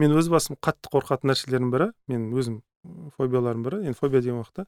Мен 0.01 0.15
өз 0.17 0.29
басым 0.33 0.57
қатты 0.57 0.89
қорқатын 0.89 1.31
нәрселердің 1.31 1.71
бірі 1.73 1.87
мен 2.07 2.29
өзім 2.33 2.61
фобиялардың 3.17 3.63
бірі. 3.65 3.81
Енді 3.85 3.97
фобия 3.97 4.21
деген 4.21 4.41
уақытта 4.41 4.65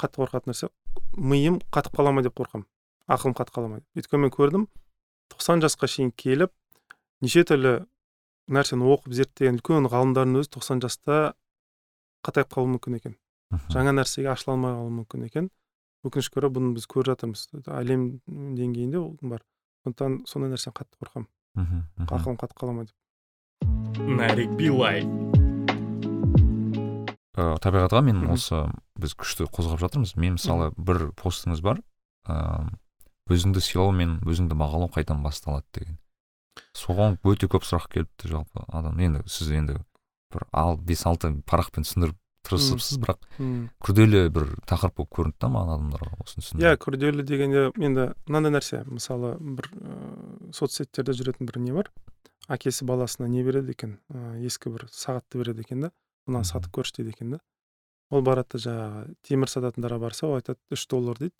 қатты 0.00 0.22
қорқатын 0.22 0.52
нәрсе 0.52 0.70
миым 1.16 1.60
қатып 1.72 1.96
қала 1.98 2.12
ма 2.12 2.22
деп 2.24 2.36
қорқамын. 2.38 2.66
Ақылым 3.10 3.34
қатып 3.36 3.54
қала 3.56 3.68
ма 3.68 3.80
деп. 3.80 3.86
Өйткені 4.00 4.26
мен 4.26 4.34
көрдім 4.34 4.66
тоқсан 5.32 5.62
жасқа 5.64 5.88
шейін 5.90 6.12
келіп 6.16 6.52
неше 7.20 7.44
түрлі 7.44 7.74
нәрсені 8.50 8.86
оқып 8.94 9.14
зерттеген 9.14 9.60
үлкен 9.60 9.88
ғалымдардың 9.92 10.40
өзі 10.40 10.52
тоқсан 10.56 10.80
жаста 10.82 11.34
қатайып 12.26 12.50
қалуы 12.54 12.76
мүмкін 12.76 12.98
екен. 12.98 13.16
Жаңа 13.70 13.94
нәрсеге 13.94 14.30
ашыла 14.32 14.56
алмай 14.56 14.74
қалуы 14.76 14.94
мүмкін 15.00 15.26
екен. 15.26 15.50
Өкінішке 16.06 16.40
орай 16.40 16.54
бұны 16.54 16.72
біз 16.76 16.86
көріп 16.90 17.12
жатырмыз. 17.12 17.48
Әлем 17.66 18.06
деңгейінде 18.28 19.02
бар 19.20 19.44
сондықтан 19.84 20.22
сондай 20.30 20.54
нәрседен 20.54 20.78
қатты 20.80 20.96
қорқамын. 21.02 21.28
Ақылым 22.08 22.40
қатып 22.40 22.56
қала 22.62 22.78
ма 22.78 22.88
деп. 22.88 22.96
Нарик 24.08 24.56
билай. 24.56 25.04
Ә, 27.40 27.56
табиғатқа 27.64 28.04
мен 28.04 28.22
осы 28.34 28.66
біз 29.00 29.16
күшті 29.16 29.48
қозғап 29.48 29.80
жатырмыз. 29.80 30.14
Мен 30.20 30.36
мысалы 30.36 30.70
бір 30.76 31.08
постыңыз 31.16 31.64
бар. 31.64 31.80
Ыыы 32.28 32.68
өзіңді 33.30 33.62
сыйлау 33.62 33.94
мен 33.94 34.18
өзіңді 34.26 34.56
бағалау 34.58 34.90
қайдан 34.92 35.22
басталады 35.24 35.64
деген. 35.76 35.98
Соған 36.76 37.16
өте 37.24 37.48
көп 37.50 37.64
сұрақ 37.64 37.86
келіпті 37.94 38.32
жалпы 38.32 38.64
адам. 38.68 38.98
Енді 38.98 39.22
сіз 39.30 39.52
енді 39.54 39.78
бір 40.34 40.46
ал 40.52 40.76
бес 40.76 41.04
алты 41.06 41.30
парақпен 41.46 41.86
түсіндіріп 41.86 42.18
тырысыпсыз 42.46 42.98
бірақ 43.02 43.24
күрделі 43.84 44.22
бір 44.32 44.46
тақырып 44.68 44.96
болып 44.98 45.10
көрінді 45.18 45.38
да 45.42 45.50
маған 45.52 45.72
адамдарға 45.76 46.18
осыны 46.24 46.44
түсіндіру 46.44 46.66
иә 46.66 46.78
күрделі 46.80 47.24
дегенде 47.26 47.64
енді 47.78 48.06
мынандай 48.26 48.54
нәрсе. 48.56 48.82
Мысалы 48.88 49.34
бір 49.38 49.70
ыыы 49.76 50.52
соцсеттерде 50.56 51.14
жүретін 51.18 51.50
бір 51.50 51.60
не 51.62 51.74
бар? 51.76 51.90
Әкесі 52.50 52.86
баласына 52.88 53.28
не 53.30 53.44
береді 53.46 53.76
екен? 53.76 53.98
Ә, 54.10 54.40
ескі 54.42 54.72
бір 54.74 54.88
сағатты 54.90 55.38
береді 55.38 55.66
екен 55.66 55.86
да 55.86 55.92
мынаны 56.30 56.48
сатып 56.48 56.72
көрші 56.78 57.00
дейді 57.00 57.14
екен 57.14 57.34
да. 57.36 57.40
Ол 58.10 58.22
барады 58.26 58.56
да 58.56 58.62
жаңағы 58.64 59.14
темір 59.26 59.50
сататындарға 59.52 59.98
барса 60.06 60.26
ол 60.26 60.38
айтады 60.38 60.58
үш 60.72 60.86
доллар 60.90 61.18
дейді. 61.18 61.34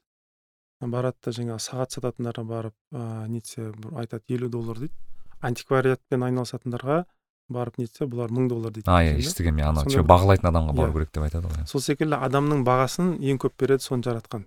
Барады 0.81 1.19
да 1.25 1.35
жаңағы 1.39 1.65
сағат 1.65 1.97
сататындарға 1.97 2.45
барып 2.47 2.77
ыыы 2.93 3.29
нетсе 3.31 3.73
айтады 3.95 4.37
елу 4.37 4.51
доллар 4.51 4.83
дейді. 4.85 4.95
Антиквариатпен 5.41 6.27
айналысатындарға 6.29 7.05
барып 7.51 7.81
нетсе 7.81 8.07
бұлар 8.07 8.31
мың 8.31 8.51
доллар 8.53 8.75
дейді 8.77 8.91
а 8.91 9.01
иә 9.03 9.17
естігенмін 9.19 9.65
мен 9.65 9.71
ана 9.73 9.85
че 9.91 10.05
бағалайтын 10.07 10.51
адамға 10.53 10.75
бару 10.77 10.93
иә. 10.93 10.95
керек 10.95 11.11
деп 11.17 11.25
айтады 11.25 11.49
ғой 11.51 11.67
сол 11.67 11.83
секілді 11.83 12.21
адамның 12.29 12.63
бағасын 12.63 13.17
ең 13.19 13.41
көп 13.43 13.57
береді 13.59 13.83
соны 13.83 14.07
жаратқан 14.07 14.45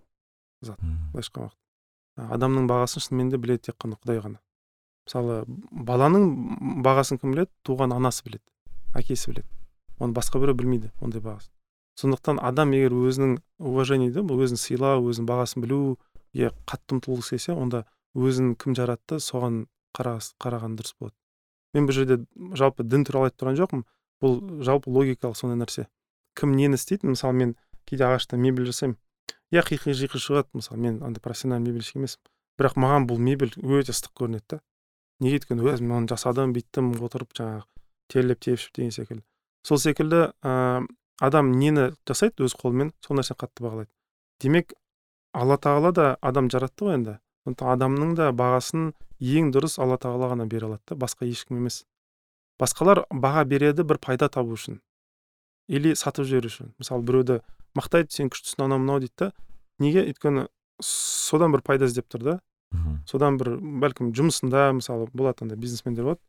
зат 0.62 0.80
былайша 0.80 1.34
айтқан 1.34 1.52
адамның 2.18 2.68
бағасын 2.70 3.04
шынымен 3.04 3.32
де 3.34 3.40
біледі 3.42 3.70
тек 3.70 3.78
қана 3.82 3.98
құдай 3.98 4.22
ғана. 4.22 4.40
Мысалы 5.08 5.44
баланың 5.90 6.28
бағасын 6.86 7.20
кім 7.20 7.34
біледі? 7.34 7.52
Туған 7.66 7.96
анасы 7.96 8.24
біледі 8.28 8.44
әкесі 8.94 9.32
біледі. 9.32 9.48
Оны 10.00 10.14
басқа 10.14 10.42
біреу 10.42 10.58
білмейді 10.58 10.92
ондай 11.02 11.22
бағасын 11.22 11.52
сондықтан 12.00 12.40
адам 12.42 12.74
егер 12.74 12.94
өзінің 12.94 13.38
уважение 13.60 14.10
дейді 14.10 14.26
бұл 14.30 14.46
өзін 14.46 14.58
сыйлау 14.58 15.06
өзінің 15.12 15.28
бағасын 15.30 15.64
білуге 15.66 16.50
қатты 16.70 16.98
ұмтылғысы 16.98 17.38
келсе 17.38 17.54
онда 17.54 17.84
өзін 18.14 18.56
кім 18.58 18.76
жаратты 18.78 19.20
соған 19.22 19.66
қараған 19.94 20.78
дұрыс 20.78 20.96
болады. 21.00 21.16
Мен 21.74 21.88
бұл 21.88 21.98
жерде 21.98 22.20
жалпы 22.58 22.86
дін 22.86 23.06
туралы 23.06 23.30
айтып 23.30 23.42
тұрған 23.42 23.60
жоқпын. 23.60 23.84
Бұл 24.22 24.40
жалпы 24.66 24.94
логикалық 24.94 25.38
сондай 25.38 25.60
нәрсе. 25.62 25.88
Кім 26.38 26.54
нені 26.58 26.78
істейді 26.78 27.14
мысалы 27.14 27.34
мен 27.34 27.56
кейде 27.90 28.06
ағаштан 28.06 28.42
мебель 28.42 28.70
жасаймын. 28.70 28.98
Иә 29.54 29.66
қиқи 29.66 29.94
жиқи 29.98 30.22
шығады. 30.22 30.50
Мысалы 30.54 30.82
мен 30.82 31.02
андай 31.04 31.22
профессиональный 31.22 31.72
мебельщик 31.72 31.98
емеспін. 31.98 32.30
Бірақ 32.58 32.78
маған 32.78 33.08
бұл 33.10 33.22
мебель 33.22 33.54
өте 33.58 33.94
ыстық 33.94 34.14
көрінеді 34.22 34.58
да. 34.58 34.62
Неге 35.20 35.42
өйткені 35.42 35.66
өзім 35.74 35.94
оны 35.98 36.10
жасадым 36.10 36.54
бүйттім 36.54 36.94
отырып 37.02 37.34
жаңағы 37.38 37.66
терлеп 38.10 38.42
тепшіп 38.46 38.78
деген 38.78 38.94
секілді. 38.94 39.26
Сол 39.64 39.80
секілді 39.80 40.32
ә, 40.44 40.86
адам 41.24 41.52
нені 41.56 41.92
жасайды 42.08 42.46
өз 42.48 42.56
қолымен 42.60 42.92
сол 43.04 43.18
нәрсені 43.20 43.40
қатты 43.40 43.64
бағалайды. 43.64 43.92
Демек 44.42 44.74
алла 45.34 45.58
тағала 45.58 45.92
да 45.96 46.08
адам 46.22 46.50
жаратты 46.52 46.88
ғой 46.88 46.98
енді. 47.00 47.18
Сондықтан 47.44 47.74
адамның 47.76 48.14
да 48.16 48.30
бағасын 48.36 48.94
ең 49.20 49.52
дұрыс 49.56 49.80
алла 49.82 49.98
тағала 50.00 50.32
ғана 50.34 50.48
бере 50.48 50.68
алады 50.68 50.84
да 50.94 50.96
басқа 51.00 51.28
ешкім 51.28 51.60
емес. 51.60 51.84
Басқалар 52.60 53.06
баға 53.10 53.44
береді 53.48 53.84
бір 53.88 54.00
пайда 54.04 54.30
табу 54.30 54.56
үшін. 54.58 54.80
Или 55.68 55.96
сатып 55.96 56.28
жіберу 56.28 56.52
үшін. 56.52 56.74
Мысалы 56.80 57.04
біреуді 57.08 57.40
мақтайды 57.78 58.12
сен 58.14 58.32
күштісің 58.32 58.68
анау 58.68 58.84
мынау 58.84 59.00
дейді 59.04 59.16
да 59.18 59.32
неге? 59.80 60.06
Өйткені 60.12 60.48
содан 60.84 61.52
бір 61.56 61.64
пайда 61.66 61.88
іздеп 61.90 62.08
тұр 62.12 62.24
да. 62.24 62.40
Содан 63.08 63.38
бір 63.38 63.56
бәлкім 63.60 64.14
жұмысында 64.16 64.72
мысалы 64.76 65.08
болады 65.14 65.46
андай 65.46 65.58
бизнесмендер 65.58 66.04
болады. 66.04 66.22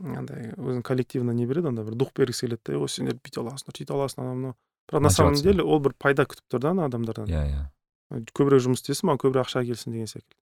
Андай 0.00 0.50
өзінің 0.56 0.82
коллективіне 0.86 1.34
не 1.34 1.46
береді 1.46 1.70
андай 1.72 1.84
бір 1.84 1.98
дух 2.00 2.12
бергісі 2.16 2.46
келеді 2.46 2.62
да 2.66 2.78
ой 2.80 2.88
сендер 2.88 3.18
бүйте 3.20 3.42
аласыңдар 3.42 3.76
сөйте 3.76 3.94
аласың 3.94 4.22
анау 4.24 4.34
мынау 4.38 4.54
бірақ 4.90 5.02
на 5.02 5.10
самом 5.10 5.34
деле 5.34 5.62
ол 5.62 5.80
бір 5.80 5.94
пайда 5.98 6.24
күтіп 6.24 6.46
тұр 6.50 6.60
да 6.64 6.70
ана 6.74 6.86
адамдардан? 6.88 7.28
Иә 7.30 7.44
иә 7.46 7.66
көбірек 8.10 8.64
жұмыс 8.64 8.82
істесін 8.82 9.10
маған 9.10 9.20
көбірек 9.22 9.46
ақша 9.46 9.62
келсін 9.66 9.94
деген 9.94 10.08
секілді. 10.10 10.34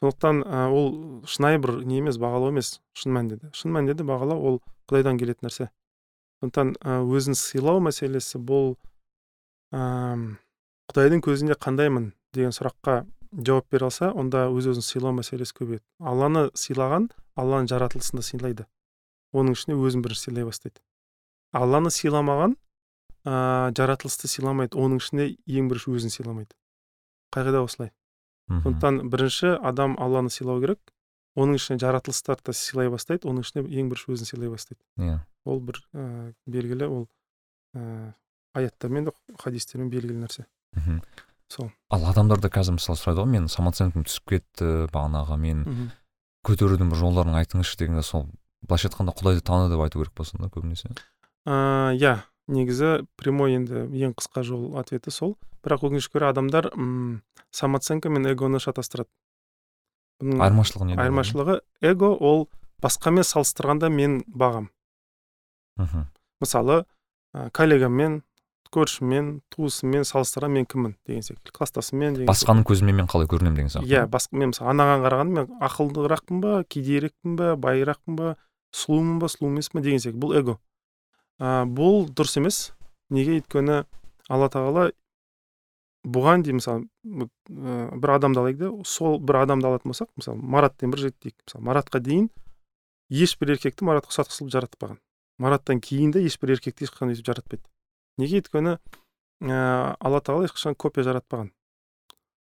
Сондықтан 0.00 0.42
ол 0.74 0.88
шынайы 1.26 1.58
бір 1.62 1.82
не 1.86 1.98
емес 1.98 2.18
бағалау 2.18 2.50
емес 2.50 2.80
шын 2.94 3.14
мәнінде 3.14 3.38
де. 3.38 3.50
Шын 3.54 3.72
мәнінде 3.74 3.94
де 3.98 4.06
бағалау 4.06 4.38
ол 4.38 4.58
құдайдан 4.90 5.18
келетін 5.18 5.46
нәрсе. 5.46 5.68
Сондықтан 6.42 6.74
өзін 7.06 7.38
сыйлау 7.38 7.82
мәселесі 7.82 8.38
бұл 8.38 8.74
құдайдың 9.70 11.22
көзінде 11.22 11.58
қандаймын 11.58 12.12
деген 12.34 12.54
сұраққа 12.54 13.04
жауап 13.32 13.66
бере 13.70 13.88
алса 13.90 14.10
онда 14.10 14.48
өз 14.50 14.70
өзін 14.72 14.86
сыйлау 14.86 15.14
мәселесі 15.18 15.54
көбейеді. 15.58 15.84
Алланы 16.00 16.48
сыйлаған 16.54 17.10
алланың 17.36 17.70
жаратылысын 17.70 18.18
да 18.18 18.26
сыйлайды. 18.26 18.66
Оның 19.32 19.56
ішінде 19.58 19.76
өзін 19.76 20.04
бірінші 20.04 20.28
сыйлай 20.28 20.46
бастайды. 20.48 20.80
Алланы 21.52 21.90
сыйламаған 21.94 22.56
ә, 23.24 23.70
жаратылысты 23.76 24.28
сыйламайды 24.28 24.78
оның 24.78 25.02
ішінде 25.02 25.30
ең 25.46 25.70
бірінші 25.72 25.94
өзін 25.96 26.14
сыйламайды. 26.14 26.54
Қағида 27.34 27.64
осылай. 27.64 27.92
Сондықтан 28.48 29.02
бірінші 29.12 29.58
адам 29.60 29.98
алланы 30.00 30.32
сыйлау 30.32 30.62
керек 30.62 30.80
оның 31.38 31.58
ішіне 31.60 31.78
жаратылыстарды 31.82 32.54
сыйлай 32.56 32.88
бастайды 32.92 33.28
оның 33.28 33.44
ішіне 33.44 33.64
ең 33.68 33.90
бірінші 33.92 34.14
өзін 34.14 34.30
сыйлай 34.30 34.52
бастайды. 34.52 34.80
Иә. 34.96 35.18
Yeah. 35.18 35.20
ол 35.48 35.60
бір 35.64 35.80
ә, 35.92 36.32
белгілі 36.46 36.88
ол 36.88 37.06
ә, 37.76 38.12
аяттармен 38.56 39.08
де 39.08 39.14
хадистермен 39.40 39.90
белгілі 39.92 40.24
нәрсе. 40.24 40.46
Мхм. 40.76 41.00
Сол. 41.48 41.70
Ал 41.88 42.04
адамдарда 42.10 42.50
қазір 42.52 42.76
мысалы 42.76 43.00
сұрайды 43.00 43.22
ғой 43.22 43.30
мен 43.32 43.48
самооценкам 43.48 44.04
түсіп 44.04 44.34
кетті 44.34 44.72
бағанағы 44.92 45.38
мен 45.40 45.62
көтерудің 46.44 46.92
бір 46.92 47.00
жолдарын 47.00 47.38
айтыңызшы 47.40 47.78
дегенде 47.80 48.04
сол 48.04 48.26
былайша 48.66 48.88
айтқанда 48.88 49.14
құдайды 49.18 49.44
таны 49.44 49.70
деп 49.70 49.80
айту 49.84 50.00
керек 50.00 50.14
па 50.16 50.24
сонда 50.24 50.50
көбінесе. 50.50 50.90
Иә 51.46 52.24
негізі 52.48 53.06
прямой 53.20 53.54
енді 53.58 53.86
ең 53.92 54.16
қысқа 54.18 54.42
жол 54.42 54.76
ответі 54.80 55.12
сол. 55.14 55.36
Бірақ 55.64 55.88
өкінішке 55.88 56.18
орай 56.18 56.32
адамдар 56.32 56.70
м 56.74 57.22
самооценка 57.50 58.08
мен 58.10 58.26
эгоны 58.30 58.60
шатастырады. 58.62 59.10
Бұның 60.22 60.42
айырмашылығы 60.42 60.86
неде 60.90 61.02
айырмашылығы 61.02 61.58
эго 61.82 62.10
ол 62.14 62.48
басқамен 62.82 63.26
салыстырғанда 63.26 63.90
мен 63.90 64.22
бағам. 64.26 64.70
Мхм. 65.78 66.08
Мысалы 66.42 66.84
ә, 67.34 67.50
коллегаммен 67.54 68.22
көршіммен 68.74 69.40
туысыммен 69.54 70.04
салыстырсам 70.04 70.52
мен 70.52 70.66
кіммін 70.68 70.96
деген 71.06 71.22
секілді 71.22 71.54
класстасыммен 71.56 72.18
деген 72.18 72.28
басқаның 72.28 72.66
көзімен 72.68 72.98
мен 73.00 73.08
қалай 73.08 73.28
көрінемін 73.30 73.56
деген 73.56 73.72
сияқты. 73.72 73.88
Иә 73.88 74.04
басқа 74.10 74.36
мен 74.36 74.52
мысалы 74.52 74.74
анаған 74.74 75.04
қарағанда 75.06 75.38
мен 75.38 75.62
ақылдырақпын 75.64 76.42
ба 76.42 76.52
кедейірекпін 76.68 77.38
ба 77.38 77.54
байырақпын 77.56 78.18
ба 78.18 78.34
сұлумын 78.74 79.18
ба 79.22 79.30
сұлу 79.32 79.50
емеспін 79.52 79.80
ба 79.80 79.84
деген 79.84 80.02
секілді 80.02 80.22
бұл 80.22 80.34
эго. 80.38 80.56
Ә, 81.38 81.64
бұл 81.64 82.08
дұрыс 82.08 82.38
емес. 82.40 82.60
Неге? 83.10 83.38
Өйткені 83.38 83.84
алла 84.28 84.48
тағала 84.52 84.88
бұған 86.08 86.44
дейін 86.46 86.60
мысалы 86.60 86.86
ә, 87.24 87.88
бір 87.96 88.14
адамды 88.16 88.42
алайық 88.42 88.60
да 88.60 88.70
сол 88.88 89.18
бір 89.18 89.42
адамды 89.42 89.68
алатын 89.68 89.92
болсақ 89.92 90.10
мысалы 90.16 90.38
марат 90.38 90.76
деген 90.78 90.94
бір 90.94 91.04
жігіт 91.06 91.18
дейік. 91.22 91.36
Мысалы 91.46 91.64
маратқа 91.68 92.00
дейін 92.04 92.30
ешбір 93.08 93.54
еркекті 93.56 93.88
маратқа 93.88 94.12
ұқсатқысы 94.12 94.44
келіп 94.44 94.54
жаратпаған 94.54 95.00
мараттан 95.38 95.80
кейін 95.80 96.12
де 96.14 96.24
ешбір 96.26 96.56
еркекті 96.56 96.86
ешқандай 96.86 97.16
өйтіп 97.16 97.30
жаратпайды 97.32 97.64
неге? 98.20 98.42
Өйткені 98.42 98.76
ә, 98.76 99.96
алла 99.98 100.20
тағала 100.20 100.48
ешқашан 100.48 100.76
копия 100.76 101.06
жаратпаған 101.06 101.52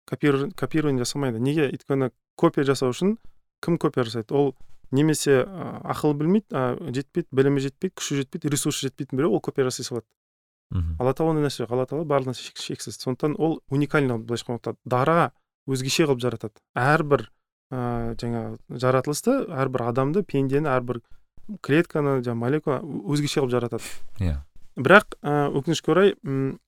копирование 0.05 1.03
жасамайды. 1.03 1.39
Неге? 1.39 1.69
Өйткені 1.73 2.11
копия 2.37 2.65
жасау 2.67 2.93
үшін 2.93 3.17
кім 3.65 3.79
копия 3.81 4.05
жасайды? 4.05 4.33
Ол 4.35 4.55
немесе 4.95 5.43
ақылы 5.83 6.15
білмейді 6.19 6.91
жетпейді 6.95 7.27
білімі 7.35 7.63
жетпейді 7.63 7.95
күші 7.99 8.21
жетпейді 8.23 8.51
ресурсы 8.53 8.87
жетпейтін 8.87 9.19
біреу 9.19 9.35
ол 9.35 9.43
копия 9.43 9.67
жасай 9.67 9.85
салады 9.85 10.07
мхм. 10.71 10.95
Алла 10.99 11.13
тағала 11.13 11.35
ондай 11.35 11.45
нәрсе 11.45 11.63
жоқ 11.63 11.73
алла 11.75 11.85
тағала 11.85 12.07
барлық 12.09 12.33
нәрсе 12.33 12.51
шексіз. 12.57 12.97
Сондықтан 12.97 13.35
ол 13.37 13.59
уникальный 13.69 14.17
былайша 14.17 14.47
айтқанда 14.47 14.75
дара 14.85 15.31
өзгеше 15.67 16.07
қылып 16.07 16.21
жаратады. 16.23 16.57
Әрбір 16.73 17.27
ә, 17.71 18.15
жаңағы 18.17 18.79
жаратылысты 18.81 19.37
әрбір 19.49 19.85
адамды 19.89 20.23
пендені 20.25 20.69
әрбір 20.73 21.01
клетканы 21.61 22.19
жаңағы 22.25 22.41
молекула 22.41 22.79
өзгеше 22.81 23.43
қылып 23.43 23.53
жаратады. 23.53 23.83
Иә. 24.19 24.41
Бірақ 24.75 25.17
ә, 25.21 25.49
өкінішке 25.53 25.93
орай 25.93 26.15
м 26.23 26.59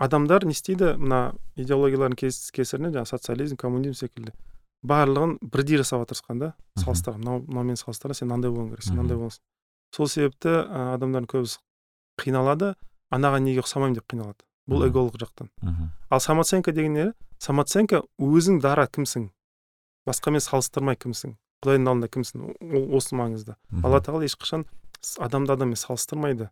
адамдар 0.00 0.46
не 0.48 0.56
істейді? 0.56 0.94
Мына 0.96 1.34
идеологиялардың 1.60 2.16
кесірінен 2.16 2.96
жаңағы 2.96 3.12
социализм 3.12 3.60
коммунизм 3.60 4.00
секілді. 4.00 4.32
Барлығын 4.86 5.36
бірдей 5.42 5.80
жасауға 5.80 6.08
тырысқан 6.10 6.40
да. 6.40 6.52
Салыстырған 6.80 7.20
мынау 7.20 7.42
мынаумен 7.46 7.78
салыстырғанда 7.80 8.18
сен 8.18 8.30
мынандай 8.30 8.50
болуың 8.50 8.70
керексің 8.74 8.96
мынандай 8.96 9.18
боласың. 9.20 9.42
Сол 9.94 10.08
себепті 10.08 10.52
ә, 10.62 10.94
адамдардың 10.96 11.28
көбісі 11.30 11.58
қиналады 12.20 12.74
анаған 13.10 13.44
неге 13.44 13.64
ұқсамаймын 13.64 13.98
деп 13.98 14.06
қиналады. 14.10 14.44
Бұл 14.70 14.86
эголық 14.86 15.18
жақтан. 15.18 15.50
Мхм. 15.62 15.90
Ал 16.10 16.20
самооценка 16.20 16.72
деген 16.72 16.94
не? 16.94 17.06
Самооценка 17.38 18.04
өзің 18.20 18.60
дара 18.62 18.86
кімсің? 18.86 19.30
Басқамен 20.06 20.40
салыстырмай 20.44 20.96
кімсің? 20.96 21.34
Құдайдың 21.64 21.88
алдында 21.90 22.08
кімсің? 22.08 22.44
Ол 22.60 22.94
осы 22.96 23.16
маңызды. 23.18 23.56
Алла 23.82 24.00
тағала 24.00 24.28
ешқашан 24.28 24.64
адамды 25.18 25.52
адаммен 25.52 25.76
салыстырмайды. 25.76 26.50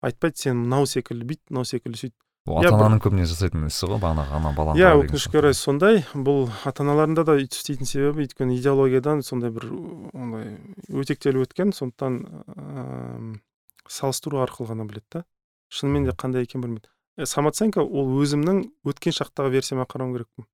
Айтпайды 0.00 0.44
сен 0.44 0.62
мынау 0.62 0.86
секілді 0.86 1.26
бүйт 1.32 1.42
мынау 1.50 1.66
секілді 1.66 1.98
сөйт. 1.98 2.14
Ата 2.56 2.72
ананың 2.72 3.00
көбіне 3.04 3.26
жасайтын 3.28 3.66
ісі 3.68 3.90
ғой 3.90 4.00
бағанағы 4.02 4.36
ана 4.38 4.52
баланы 4.56 4.80
иә 4.80 4.94
өкінішке 5.02 5.40
орай 5.40 5.54
сондай. 5.54 6.00
Бұл 6.14 6.48
ата 6.64 6.84
аналарында 6.84 7.24
да 7.28 7.36
өйтіп 7.38 7.58
істейтін 7.60 7.90
себебі 7.90 8.24
өйткені 8.24 8.56
идеологиядан 8.56 9.20
сондай 9.26 9.52
бір 9.52 9.68
ондай 10.16 10.56
өтектеліп 10.88 11.48
өткен 11.48 11.74
сондықтан 11.76 12.22
ыыы 12.56 13.40
салыстыру 13.88 14.42
арқылы 14.44 14.72
ғана 14.72 14.86
біледі 14.88 15.06
да. 15.12 15.24
Шынымен 15.68 16.08
де 16.08 16.12
қандай 16.16 16.44
екенін 16.46 16.64
білмейді. 16.64 16.88
Ә, 17.18 17.26
самооценка 17.26 17.82
ол 17.82 18.12
өзімнің 18.22 18.62
өткен 18.88 19.16
шақтағы 19.16 19.52
версияма 19.52 19.84
қарауым 19.88 20.14
керекпін. 20.16 20.46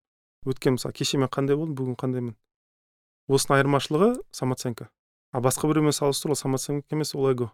Өткен 0.47 0.78
мысалы 0.78 0.95
кеше 0.95 1.18
мен 1.18 1.28
қандай 1.28 1.59
болдым 1.59 1.74
бүгін 1.78 1.99
қандаймын 2.01 2.36
осының 3.28 3.59
айырмашылығы 3.59 4.11
самооценка. 4.32 4.88
А 5.32 5.40
басқа 5.40 5.68
біреумен 5.70 5.92
салыстыру 5.92 6.34
ол 6.34 6.38
самооценка 6.38 6.95
емес 6.95 7.14
ол 7.14 7.30
эго. 7.30 7.51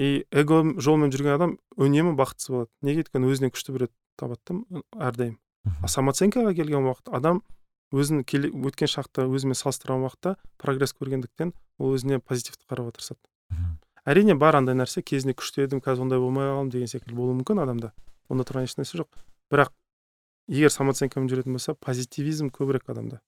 И 0.00 0.24
эго 0.32 0.62
жолымен 0.80 1.12
жүрген 1.12 1.34
адам 1.36 1.56
үнемі 1.76 2.14
бақытсыз 2.16 2.54
болады. 2.54 2.70
Неге 2.80 3.04
өйткені 3.04 3.28
өзінен 3.28 3.52
күшті 3.52 3.74
біреуді 3.74 3.92
табады 4.16 4.40
да 4.48 4.82
әрдайым. 4.96 5.36
А 5.84 5.90
самооценкаға 5.92 6.54
келген 6.56 6.86
уақыт 6.88 7.12
адам 7.12 7.42
өзін 7.92 8.24
келе, 8.24 8.48
өткен 8.48 8.88
шақта 8.88 9.26
өзімен 9.28 9.58
салыстырған 9.58 10.06
уақытта 10.06 10.36
прогресс 10.62 10.96
көргендіктен 10.96 11.52
ол 11.76 11.92
өзіне 11.98 12.20
позитивті 12.24 12.64
қарауға 12.70 12.96
тырысады. 12.96 13.20
Әрине 14.08 14.38
бар 14.40 14.56
андай 14.56 14.78
нәрсе 14.78 15.02
кезінде 15.04 15.34
күшті 15.36 15.66
едім 15.66 15.82
қазір 15.84 16.06
ондай 16.06 16.22
болмай 16.22 16.48
қалдым 16.48 16.72
деген 16.72 16.88
секілді 16.88 17.18
болуы 17.18 17.36
мүмкін 17.42 17.60
адамда. 17.66 17.92
Онда 18.32 18.46
тұрған 18.48 18.70
ешнәрсе 18.70 19.02
жоқ. 19.02 19.10
Бірақ 19.52 19.74
егер 20.48 20.72
самооценкамен 20.72 21.28
жүретін 21.28 21.58
болса 21.58 21.74
позитивизм 21.74 22.48
көбірек 22.54 22.88
адамда. 22.88 23.20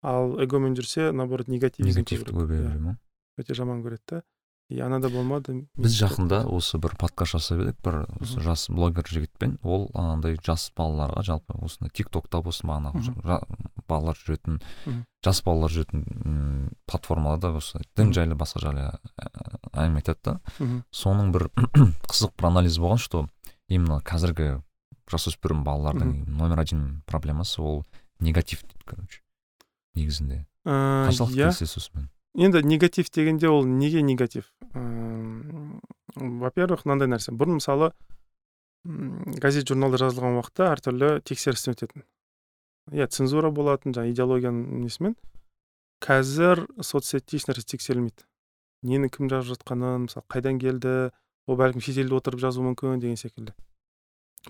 Ал 0.00 0.38
эгомен 0.40 0.78
жүрсе 0.78 1.10
наоборот 1.12 1.52
негативизм 1.52 2.00
негативті 2.00 2.32
көбірек. 2.32 2.78
ма? 2.80 2.96
Өте 3.36 3.54
жаман 3.54 3.82
көреді 3.84 4.02
да. 4.08 4.22
И 4.72 4.80
анада 4.80 5.10
болмады 5.12 5.54
біз 5.76 5.94
жақында 5.98 6.42
осы 6.48 6.78
бір 6.80 6.94
подкаст 7.00 7.36
жасап 7.36 7.60
едік 7.60 7.78
бір 7.84 7.98
осы 8.22 8.40
жас 8.40 8.66
блогер 8.72 9.06
жігітпен. 9.08 9.58
Ол 9.62 9.90
анандай 9.94 10.38
жас 10.40 10.70
балаларға 10.76 11.24
жалпы 11.26 11.56
осындай 11.60 11.92
тик 11.92 12.08
токта 12.12 12.40
болсын 12.42 12.70
бағанағы 12.70 13.38
балалар 13.88 14.16
жүретін 14.16 14.60
жас 15.24 15.42
балалар 15.44 15.74
жүретін 15.74 16.72
платформаларда 16.88 17.52
осы 17.60 17.82
дін 17.98 18.14
жайлы 18.16 18.38
басқа 18.38 18.64
жайлы 18.64 18.88
әңгіме 19.72 20.00
айтады 20.00 20.20
да. 20.24 20.36
Соның 20.90 21.32
бір 21.36 21.50
қызық 22.10 22.36
бір 22.38 22.50
анализ 22.52 22.80
болған 22.80 23.02
что 23.02 23.26
именно 23.68 24.00
қазіргі 24.00 24.62
жасөспірім 25.12 25.64
балалардың 25.66 26.24
номер 26.30 26.64
один 26.64 27.02
проблемасы 27.06 27.60
ол 27.60 27.84
негатив 28.20 28.62
дейді 28.62 28.84
короче 28.86 29.20
негізінде. 29.94 30.44
Қаншалықты 30.64 31.36
иә 31.36 31.50
келісесіз 31.50 31.76
осымен? 31.82 32.08
Енді 32.34 32.62
негатив 32.62 33.10
дегенде 33.10 33.48
ол 33.48 33.66
неге 33.66 34.02
негатив? 34.02 34.52
Во 34.72 36.50
первых 36.50 36.84
мынандай 36.84 37.08
нәрсе. 37.08 37.32
Бұрын 37.32 37.60
мысалы 37.60 37.92
газет 38.84 39.68
журналда 39.68 40.00
жазылған 40.02 40.38
уақытта 40.40 40.72
әртүрлі 40.72 41.20
тексерістен 41.24 41.76
өтетін. 41.76 42.04
Иә 42.92 43.06
цензура 43.06 43.50
болатын 43.54 43.94
жаңағы 43.94 44.12
идеологияның 44.12 44.82
несімен. 44.82 45.16
Қазір 46.02 46.66
соцсетте 46.82 47.38
ешнәрсе 47.38 47.62
тексерілмейді. 47.76 48.26
Нені 48.82 49.08
кім 49.12 49.30
жазып 49.30 49.54
жатқанын 49.54 50.08
мысалы 50.08 50.26
қайдан 50.26 50.58
келді 50.58 51.12
ол 51.46 51.58
бәлкім 51.60 51.84
шетелде 51.84 52.16
отырып 52.18 52.42
жазуы 52.42 52.66
мүмкін 52.66 52.98
деген 52.98 53.20
секілді. 53.20 53.54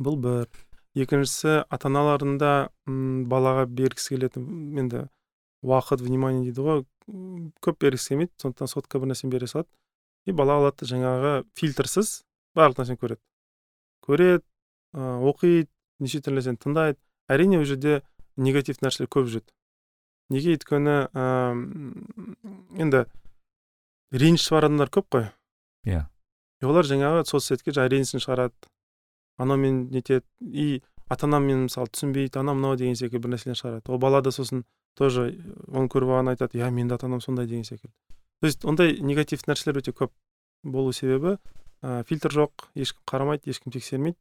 Бұл 0.00 0.16
бір. 0.16 0.48
Екіншісі 0.96 1.62
ата 1.68 1.88
аналарында 1.88 2.70
балаға 2.86 3.66
бергісі 3.68 4.16
келетін 4.16 4.78
енді 4.80 5.06
уақыт 5.62 6.02
внимание 6.02 6.42
дейді 6.44 6.62
ғой. 6.66 6.84
Көп 7.62 7.78
бергісі 7.82 8.14
келмейді 8.14 8.32
сондықтан 8.42 8.70
сотка 8.70 8.98
бір 8.98 9.12
нәрсені 9.12 9.30
бере 9.30 9.46
салады. 9.46 9.68
И 10.26 10.32
бала 10.32 10.58
алады 10.58 10.86
жаңағы 10.86 11.44
фильтрсіз 11.58 12.22
барлық 12.54 12.82
нәрсені 12.82 13.00
көреді. 13.00 13.22
Көреді 14.06 14.42
ә, 14.94 15.18
оқиды 15.22 15.68
неше 16.02 16.20
түрлі 16.22 16.40
нәрсені 16.40 16.60
тыңдайды. 16.62 16.98
Әрине 17.30 17.58
ол 17.58 17.66
жерде 17.66 18.02
негатив 18.36 18.82
нәрселер 18.82 19.10
көп 19.10 19.30
жүреді. 19.30 19.50
Неге 20.30 20.54
өйткені 20.56 20.96
ә, 21.10 21.26
енді 22.78 23.04
ренжісіп 24.12 24.58
бар 24.58 24.68
адамдар 24.68 24.90
көп 24.94 25.08
қой. 25.10 25.28
Иә. 25.86 26.06
Олар 26.62 26.86
жаңағы 26.86 27.26
соцсетке 27.26 27.74
жаңағы 27.74 27.96
ренішін 27.96 28.22
шығарады. 28.22 28.54
Анаумен 29.38 29.88
нетеді. 29.90 30.26
И 30.40 30.82
ата 31.08 31.26
анам 31.26 31.48
мысалы 31.66 31.90
түсінбейді 31.90 32.38
анау 32.38 32.54
мынау 32.54 32.76
деген 32.78 32.94
секілді 32.96 33.26
бір 33.26 33.34
нәрселер 33.34 33.58
шығарады. 33.58 33.90
Ол 33.90 33.98
бала 33.98 34.22
да 34.22 34.30
сосын 34.30 34.62
тоже 34.98 35.32
оны 35.68 35.88
көріп 35.88 36.12
алған 36.12 36.34
айтады 36.34 36.58
иә 36.60 36.70
менің 36.70 36.92
де 36.92 36.98
ата 36.98 37.06
анам 37.06 37.20
сондай 37.20 37.46
деген 37.46 37.64
секілді 37.64 37.94
то 38.40 38.46
есть 38.46 38.64
ондай 38.64 38.98
негативті 39.00 39.50
нәрселер 39.50 39.80
өте 39.82 39.92
көп 39.96 40.12
болу 40.62 40.92
себебі 40.92 41.38
ә, 41.82 42.02
фильтр 42.06 42.32
жоқ 42.32 42.68
ешкім 42.78 43.02
қарамайды 43.08 43.50
ешкім 43.50 43.74
тексермейді. 43.74 44.18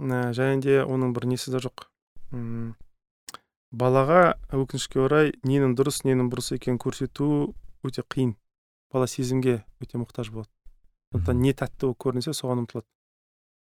Ә, 0.00 0.30
және 0.36 0.60
де 0.64 0.78
оның 0.84 1.14
бір 1.16 1.26
несі 1.32 1.52
де 1.52 1.60
жоқ. 1.64 1.86
Үм, 2.36 2.76
балаға 3.72 4.36
өкінішке 4.54 5.00
орай 5.02 5.34
ненің 5.42 5.74
дұрыс 5.78 6.04
ненің 6.06 6.30
бұрыс 6.32 6.52
екенін 6.56 6.80
көрсету 6.80 7.54
өте 7.86 8.04
қиын. 8.04 8.36
Бала 8.92 9.08
сезімге 9.08 9.62
өте 9.80 10.00
мұқтаж 10.00 10.32
болады. 10.34 10.50
Сондықтан 11.12 11.40
не 11.42 11.54
тәтті 11.54 11.88
болып 11.88 12.02
көрінсе 12.04 12.34
соған 12.36 12.64
ұмтылады. 12.64 12.86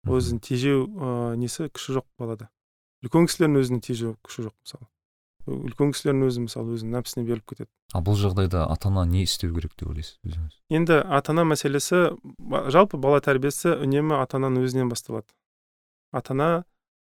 Өзін 0.08 0.42
тежеу 0.42 0.86
ә, 0.88 1.36
несі 1.38 1.70
күші 1.70 1.98
жоқ 2.00 2.08
балада. 2.18 2.50
Үлкен 3.02 3.28
кісілердің 3.30 3.62
өзінің 3.62 3.84
тежеу 3.86 4.16
күші 4.26 4.48
жоқ 4.48 4.56
мысалы. 4.58 4.88
Үлкен 5.47 5.93
кісілердің 5.95 6.26
өзі 6.28 6.43
мысалы 6.45 6.76
өзінің 6.76 6.97
нәпсісіне 6.97 7.24
беріліп 7.26 7.47
кетеді. 7.53 7.70
Ал 7.93 8.05
бұл 8.07 8.18
жағдайда 8.18 8.66
ата 8.70 8.88
ана 8.90 9.05
не 9.09 9.24
істеу 9.26 9.53
керек 9.55 9.74
деп 9.76 9.90
ойлайсыз 9.90 10.18
өзіңіз? 10.22 10.59
Енді 10.70 10.99
ата 11.03 11.32
ана 11.34 11.45
мәселесі 11.49 12.03
жалпы 12.72 13.01
бала 13.03 13.20
тәрбиесі 13.24 13.74
үнемі 13.82 14.20
ата 14.20 14.38
ананың 14.38 14.68
өзінен 14.68 14.93
басталады. 14.93 15.26
Ата 16.14 16.36
ана 16.36 16.49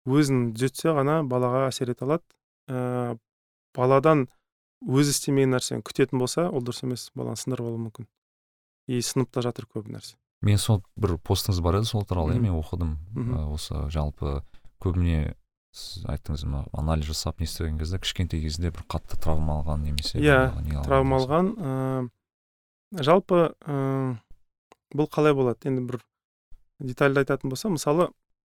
өзін 0.06 0.52
түзетсе 0.54 0.94
ғана 0.94 1.20
балаға 1.26 1.66
әсер 1.72 1.90
ете 1.90 2.06
алады. 2.06 2.24
Ә, 2.70 3.18
баладан 3.76 4.28
өзі 4.86 5.12
істемеген 5.16 5.56
нәрсені 5.56 5.84
күтетін 5.84 6.22
болса 6.22 6.46
ол 6.48 6.62
дұрыс 6.62 6.84
емес 6.86 7.10
баланы 7.18 7.40
сындырып 7.40 7.66
алуы 7.66 7.82
мүмкін. 7.88 8.08
И 8.88 9.02
сыныпта 9.02 9.42
жатыр 9.44 9.66
көп 9.66 9.90
нәрсе. 9.90 10.16
Мен 10.40 10.56
сол 10.56 10.80
бір 10.96 11.18
постыңыз 11.20 11.60
бар 11.60 11.80
еді 11.80 11.90
сол 11.90 12.06
туралы 12.08 12.38
иә 12.38 12.40
мен 12.40 12.56
оқыдым 12.56 12.96
осы 13.52 13.84
жалпы 13.92 14.40
көбіне 14.80 15.34
сіз 15.76 16.06
айттыңыз 16.10 16.46
мына 16.46 16.64
анализ 16.72 17.10
жасап 17.12 17.40
не 17.40 17.46
істеген 17.46 17.78
кезде 17.78 18.00
кішкентай 18.02 18.40
кезінде 18.42 18.72
бір 18.74 18.86
қатты 18.90 19.18
травма 19.20 19.60
алған 19.60 19.84
немесе 19.86 20.18
иә 20.18 20.40
травма 20.86 21.20
алған 21.20 21.52
ыыы 21.58 23.04
жалпы 23.06 23.54
ыыы 23.66 24.16
бұл 24.90 25.06
қалай 25.06 25.34
болады? 25.36 25.68
Енді 25.70 25.84
бір 25.86 26.00
детальді 26.82 27.22
айтатын 27.22 27.52
болсам 27.52 27.76
мысалы 27.76 28.08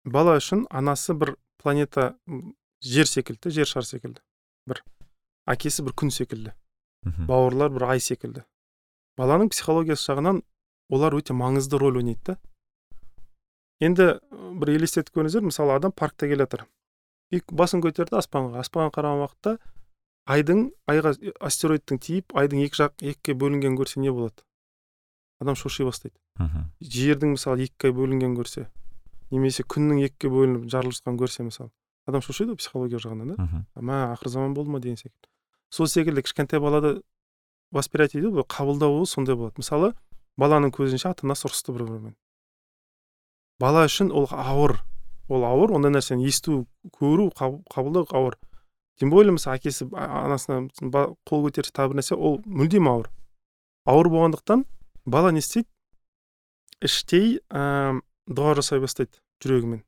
бала 0.05 0.37
үшін 0.41 0.67
анасы 0.71 1.15
бір 1.15 1.37
планета 1.63 2.15
жер 2.83 3.07
секілді 3.07 3.53
жер 3.55 3.71
шар 3.71 3.87
секілді. 3.87 4.21
Бір 4.67 4.83
әкесі 5.47 5.85
бір 5.87 5.95
күн 5.95 6.11
секілді. 6.11 6.55
Бауырлар 7.05 7.71
бір 7.71 7.87
ай 7.95 8.01
секілді. 8.01 8.43
Баланың 9.19 9.53
психологиясы 9.55 10.11
жағынан 10.11 10.43
олар 10.91 11.15
өте 11.15 11.37
маңызды 11.37 11.79
рөл 11.79 12.01
ойнайды 12.01 12.35
да. 12.35 12.39
Енді 13.81 14.19
бір 14.59 14.75
елестетіп 14.75 15.15
көріңіздер 15.15 15.47
мысалы 15.47 15.77
адам 15.77 15.93
паркта 15.93 16.27
келе 16.27 16.49
жатыр. 16.49 16.67
И 17.35 17.41
басын 17.51 17.83
көтерді 17.85 18.19
аспанға. 18.21 18.63
Аспанға 18.63 18.93
қараған 18.95 19.23
уақытта 19.25 19.55
айдың 20.31 20.65
айға 20.91 21.15
астероидтың 21.45 22.01
тиіп 22.01 22.35
айдың 22.39 22.65
екі 22.65 22.81
жақ 22.81 23.05
екіге 23.05 23.37
бөлінгенін 23.41 23.79
көрсе 23.79 24.01
не 24.01 24.13
болады? 24.15 24.45
Адам 25.41 25.59
шоши 25.59 25.85
бастайды. 25.85 26.17
Мхм. 26.39 26.71
Жердің 26.81 27.35
мысалы 27.37 27.67
екіге 27.69 27.93
бөлінгенін 27.99 28.37
көрсе 28.39 28.67
немесе 29.31 29.65
күннің 29.65 30.05
екіге 30.09 30.33
бөлініп 30.33 30.69
жарылып 30.73 30.97
жатқанын 30.97 31.21
көрсе 31.21 31.47
мысалы 31.47 31.71
адам 32.07 32.23
шошиды 32.23 32.55
ғой 32.55 32.61
психология 32.61 33.01
жағынан 33.01 33.35
да? 33.35 33.65
Мә 33.81 34.01
ақыр 34.15 34.29
заман 34.29 34.55
болды 34.55 34.71
ма 34.71 34.81
деген 34.81 34.97
секілді. 34.97 35.29
Сол 35.71 35.87
секілді 35.87 36.23
кішкентай 36.23 36.61
балада 36.61 37.01
восприятие 37.73 38.23
дейді 38.23 38.37
ғой 38.37 38.47
қабылдауы 38.47 39.07
сондай 39.07 39.35
болады. 39.35 39.57
Мысалы 39.59 39.95
баланың 40.37 40.75
көзінше 40.75 41.11
ата 41.11 41.27
анасы 41.27 41.49
ұрысты 41.49 41.73
бір 41.73 41.89
бірімен 41.89 42.15
бала 43.59 43.85
үшін 43.89 44.11
ол 44.13 44.29
ауыр. 44.31 44.79
Ол 45.29 45.45
ауыр 45.49 45.75
ондай 45.79 45.93
нәрсені 45.95 46.27
есту 46.29 46.65
көру 46.99 47.31
қабылдау 47.35 48.07
ауыр. 48.11 48.39
Тем 48.99 49.11
более 49.11 49.35
мысалы 49.35 49.59
әкесі 49.59 49.89
анасына 49.91 50.69
қол 51.27 51.47
көтерсе 51.49 51.73
тағы 51.75 51.95
бір 51.95 52.01
нәрсе 52.01 52.15
ол 52.15 52.41
мүлдем 52.47 52.89
ауыр. 52.89 53.09
Ауыр 53.85 54.11
болғандықтан 54.13 54.65
бала 55.05 55.33
не 55.33 55.43
істейді? 55.43 55.69
Іштей 56.85 57.41
ә, 57.51 58.01
дұға 58.29 58.55
жасай 58.61 58.81
бастайды 58.81 59.19
жүрегімен. 59.43 59.83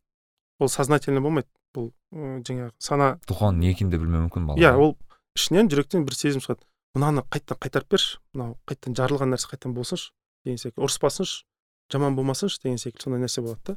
Ол 0.58 0.70
сознательно 0.72 1.20
болмайды 1.20 1.48
бұл 1.76 1.92
ә, 2.12 2.40
жаңағы 2.42 2.72
сана 2.78 3.12
дұғаның 3.28 3.60
не 3.62 3.72
екенін 3.74 3.92
де 3.92 4.00
білмеуі 4.00 4.26
мүмкін 4.26 4.48
бала 4.48 4.60
иә 4.60 4.74
ол 4.74 4.96
ішінен 5.36 5.68
жүректен 5.70 6.06
бір 6.08 6.16
сезім 6.16 6.42
шығады. 6.44 6.64
Мынаны 6.96 7.26
қайтадан 7.28 7.60
қайтарып 7.60 7.92
берші 7.92 8.18
мынау 8.32 8.56
қайтадан 8.66 8.96
жарылған 8.96 9.34
нәрсе 9.34 9.50
қайтадан 9.52 9.76
болсыншы 9.76 10.14
деген 10.44 10.58
секілді. 10.62 10.80
Ұрыспасыншы 10.86 11.44
жаман 11.92 12.16
болмасыншы 12.16 12.62
деген 12.62 12.80
секілді 12.80 13.04
сондай 13.04 13.26
нәрсе 13.26 13.44
болады 13.44 13.74
да. 13.74 13.76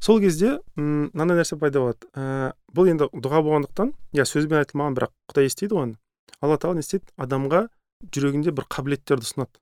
Сол 0.00 0.20
кезде 0.20 0.58
мынандай 0.76 1.38
нәрсе 1.40 1.58
пайда 1.60 1.82
болады. 1.82 2.08
Ә, 2.14 2.52
бұл 2.74 2.90
енді 2.90 3.08
дұға 3.12 3.42
болғандықтан 3.46 3.92
иә 4.16 4.26
сөзбен 4.28 4.62
айтылмаған 4.62 4.96
бірақ 4.98 5.12
құдай 5.30 5.48
естиді 5.50 5.74
ғой 5.74 5.86
оны. 5.88 5.98
Алла 6.40 6.58
тағала 6.58 6.80
не 6.80 6.84
істейді? 6.84 7.10
Адамға 7.16 7.66
жүрегінде 8.14 8.52
бір 8.54 8.68
қабілеттерді 8.68 9.28
ұсынады. 9.28 9.60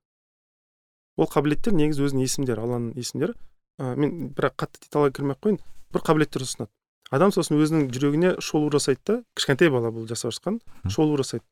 Ол 1.16 1.28
қабілеттер 1.30 1.76
негізі 1.76 2.06
өзінің 2.08 2.26
есімдері 2.26 2.64
алланың 2.64 2.94
есімдері. 2.98 3.36
Ә, 3.78 3.96
мен 3.96 4.32
бірақ 4.36 4.56
қатты 4.64 4.82
детальға 4.86 5.12
кірмей 5.14 5.36
ақ 5.36 5.42
қояйын. 5.44 5.60
Бір 5.92 6.06
қабілеттер 6.08 6.46
ұсынады. 6.46 6.72
Адам 7.12 7.32
сосын 7.34 7.58
өзінің 7.60 7.90
жүрегіне 7.92 8.36
шолу 8.40 8.70
жасайды 8.72 9.02
да 9.04 9.18
кішкентай 9.36 9.68
бала 9.68 9.90
бұл 9.92 10.06
жасап 10.08 10.32
жатқан 10.32 10.62
шолу 10.88 11.18
жасайды. 11.20 11.44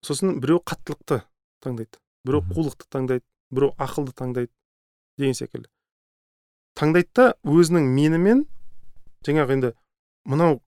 Сосын 0.00 0.38
біреу 0.40 0.62
қаттылықты 0.64 1.20
таңдайды 1.60 2.00
біреу 2.24 2.40
қулықты 2.48 2.88
таңдайды 2.88 3.24
біреу 3.52 3.74
ақылды 3.76 4.14
таңдайды 4.16 4.52
деген 5.18 5.36
секілді. 5.36 5.68
Таңдайды 6.78 7.10
да 7.14 7.26
өзінің 7.44 7.88
менімен 7.94 8.44
жаңағы 9.26 9.56
енді 9.56 9.72
мынау 10.28 10.60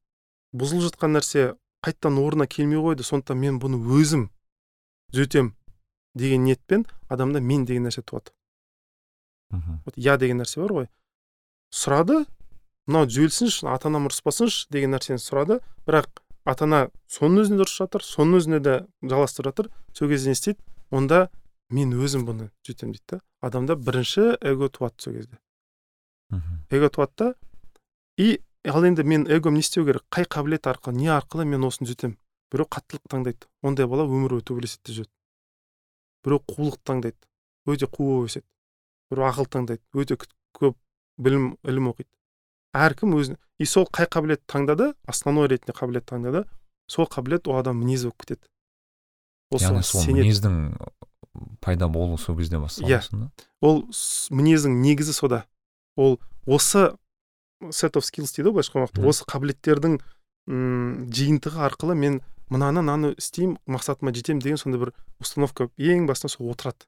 бұзылып 0.56 0.90
жатқан 0.90 1.16
нәрсе 1.18 1.46
қайтадан 1.86 2.20
орнына 2.22 2.48
келмей 2.48 2.82
қойды 2.82 3.06
сондықтан 3.06 3.40
мен 3.40 3.60
бұны 3.62 3.80
өзім 4.00 4.30
түзетем 5.14 5.54
деген 6.16 6.46
ниетпен 6.46 6.86
адамда 7.10 7.42
мен 7.42 7.66
деген 7.66 7.88
нәрсе 7.88 8.02
туады. 8.02 8.32
Вот 9.86 9.94
я 9.96 10.18
деген 10.18 10.42
нәрсе 10.42 10.62
бар 10.62 10.74
ғой. 10.74 10.88
Сұрады 11.72 12.26
мынау 12.88 13.08
түзелсінші 13.10 13.68
ата 13.70 13.90
анам 13.90 14.08
ұрыспасыншы 14.10 14.68
деген 14.74 14.96
нәрсені 14.96 15.22
сұрады 15.22 15.60
бірақ 15.86 16.22
ата 16.46 16.66
ана 16.66 16.82
соның 17.12 17.46
өзінде 17.46 17.66
ұрысып 17.66 17.86
жатыр 17.86 18.06
соның 18.06 18.40
өзінде 18.40 18.60
де 18.60 18.76
жалғастырып 19.04 19.52
жатыр. 19.52 19.72
Сол 19.94 20.10
кезде 20.10 20.30
не 20.30 20.38
істейді? 20.38 20.60
Онда 20.92 21.30
мен 21.70 21.94
өзім 21.94 22.26
бұны 22.28 22.52
түзетемін 22.66 22.98
дейді 22.98 23.18
да 23.18 23.22
адамда 23.42 23.76
бірінші 23.76 24.36
эго 24.42 24.70
туады 24.70 25.02
сол 25.02 25.18
кезде. 25.18 25.40
Эго 26.70 26.90
туады 26.90 27.14
да 27.18 27.34
и 28.18 28.42
ал 28.66 28.84
енді 28.86 29.04
мен 29.04 29.28
эгом 29.28 29.54
не 29.54 29.60
істеу 29.62 29.86
керек 29.86 30.06
қай 30.10 30.26
қабілет 30.26 30.68
арқылы 30.68 30.96
не 30.96 31.10
арқылы 31.14 31.46
мен 31.46 31.64
осыны 31.64 31.88
түзетемін. 31.88 32.18
Біреу 32.52 32.68
қаттылық 32.70 33.10
таңдайды. 33.10 33.48
Ондай 33.62 33.88
бала 33.88 34.06
өмір 34.06 34.38
бойы 34.38 34.46
төбелеседі 34.46 34.94
жүзеді 34.94 35.12
біреу 36.26 36.42
қулық 36.50 36.80
таңдайды. 36.86 37.18
Өте 37.66 37.86
қу 37.86 38.06
болып 38.10 38.30
өседі 38.30 38.46
біреу 39.12 39.28
ақыл 39.30 39.50
таңдайды. 39.50 39.84
Өте 39.94 40.18
көп 40.58 40.78
білім 41.18 41.56
ілім 41.64 41.92
оқиды. 41.94 42.10
Әркім 42.76 43.16
өзін 43.18 43.38
и 43.60 43.66
сол 43.70 43.88
қай 43.88 44.10
қабілет 44.12 44.44
таңдады 44.50 44.94
основной 45.08 45.48
ретінде 45.52 45.76
қабілет 45.78 46.08
таңдады 46.10 46.46
сол 46.92 47.08
қабілет 47.08 47.48
ол 47.48 47.60
адам 47.60 47.80
мінезі 47.80 48.10
болып 48.10 48.26
кетеді. 48.26 48.50
Яғни 49.56 49.84
сол 49.86 50.06
мінездің 50.10 50.58
пайда 51.62 51.88
болуы 51.88 52.18
сол 52.20 52.38
кезде 52.38 52.60
басталады 52.60 53.00
иә. 53.00 53.30
ол 53.62 53.86
мінездің 54.32 54.82
негізі 54.82 55.14
сода. 55.14 55.46
Ол 55.96 56.20
осы 56.46 56.94
set 57.72 57.98
of 57.98 58.06
skills 58.06 58.36
дейді 58.36 58.50
ғой 58.50 58.60
былайша 58.60 58.74
айтқан 58.76 59.10
осы 59.10 59.26
қабілеттердің 59.30 60.00
м 60.48 61.08
жиынтығы 61.10 61.62
арқылы 61.70 61.96
мен 61.96 62.22
мынаны 62.50 62.84
мынаны 62.84 63.14
істеймін 63.18 63.58
мақсатыма 63.66 64.14
жетемін 64.14 64.44
деген 64.44 64.60
сондай 64.62 64.82
бір 64.84 64.94
установка 65.20 65.70
ең 65.78 66.06
басында 66.06 66.30
сол 66.36 66.52
отырады. 66.54 66.86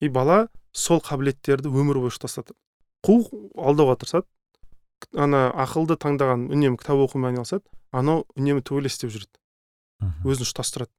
И 0.00 0.08
бала 0.08 0.48
сол 0.72 1.00
қабілеттерді 1.04 1.68
өмір 1.68 2.00
бойы 2.00 2.12
ұштасады. 2.14 2.56
Қу 3.04 3.26
алдауға 3.56 3.98
тырысады. 4.00 4.26
Ана 5.12 5.50
ақылды 5.52 5.98
таңдаған 6.00 6.48
үнемі 6.52 6.80
кітап 6.80 7.02
оқумен 7.04 7.32
айналысады. 7.34 7.64
Анау 7.92 8.24
үнемі 8.36 8.64
төбелес 8.64 8.96
істеп 8.96 9.12
жүреді. 9.12 9.36
Өзін 10.24 10.48
ұштастырады. 10.48 10.92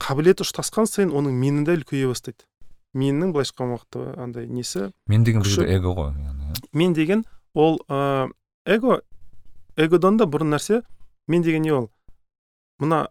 Қабілеті 0.00 0.46
ұштасқан 0.46 0.88
сайын 0.88 1.12
оның 1.12 1.36
мені 1.36 1.64
де 1.68 1.76
үлкейе 1.76 2.08
бастайды. 2.08 2.46
Меннің 2.96 3.34
былайша 3.34 3.52
айтқан 3.52 3.74
уақытта 3.74 4.14
андай 4.22 4.48
несі? 4.48 4.88
Мен 5.06 5.24
деген 5.24 5.44
бұл 5.44 5.52
жерде 5.52 5.76
эго 5.76 5.92
ғой. 5.96 6.12
Мен 6.72 6.94
деген 6.94 7.24
ол 7.54 7.80
ә, 7.88 8.30
эго 8.66 9.02
эгодан 9.76 10.18
да 10.18 10.26
бұрын 10.26 10.54
нәрсе 10.54 10.82
мен 11.26 11.42
деген 11.42 11.62
не 11.62 11.72
ол? 11.72 11.90
Мына 12.78 13.08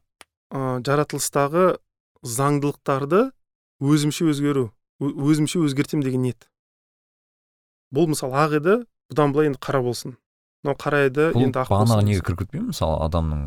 ә, 0.51 0.79
жаратылыстағы 0.85 1.77
заңдылықтарды 2.23 3.31
өзімше 3.79 4.29
өзгеру 4.31 4.71
өзімше 4.99 5.61
өзгертемін 5.61 6.05
деген 6.05 6.23
ниет. 6.25 6.47
Бұл 7.93 8.09
мысалы 8.11 8.37
ақ 8.41 8.57
еді 8.59 8.77
бұдан 9.11 9.33
былай 9.33 9.51
енді 9.51 9.61
қара 9.63 9.81
болсын. 9.83 10.17
Мынау 10.63 10.77
қара 10.79 11.05
еді 11.07 11.29
енді 11.37 11.61
ақ 11.61 11.71
бағанағы 11.71 12.07
неге 12.07 12.23
кіріп 12.25 12.45
кетпей 12.45 12.65
мысалы 12.65 12.97
адамның 13.05 13.43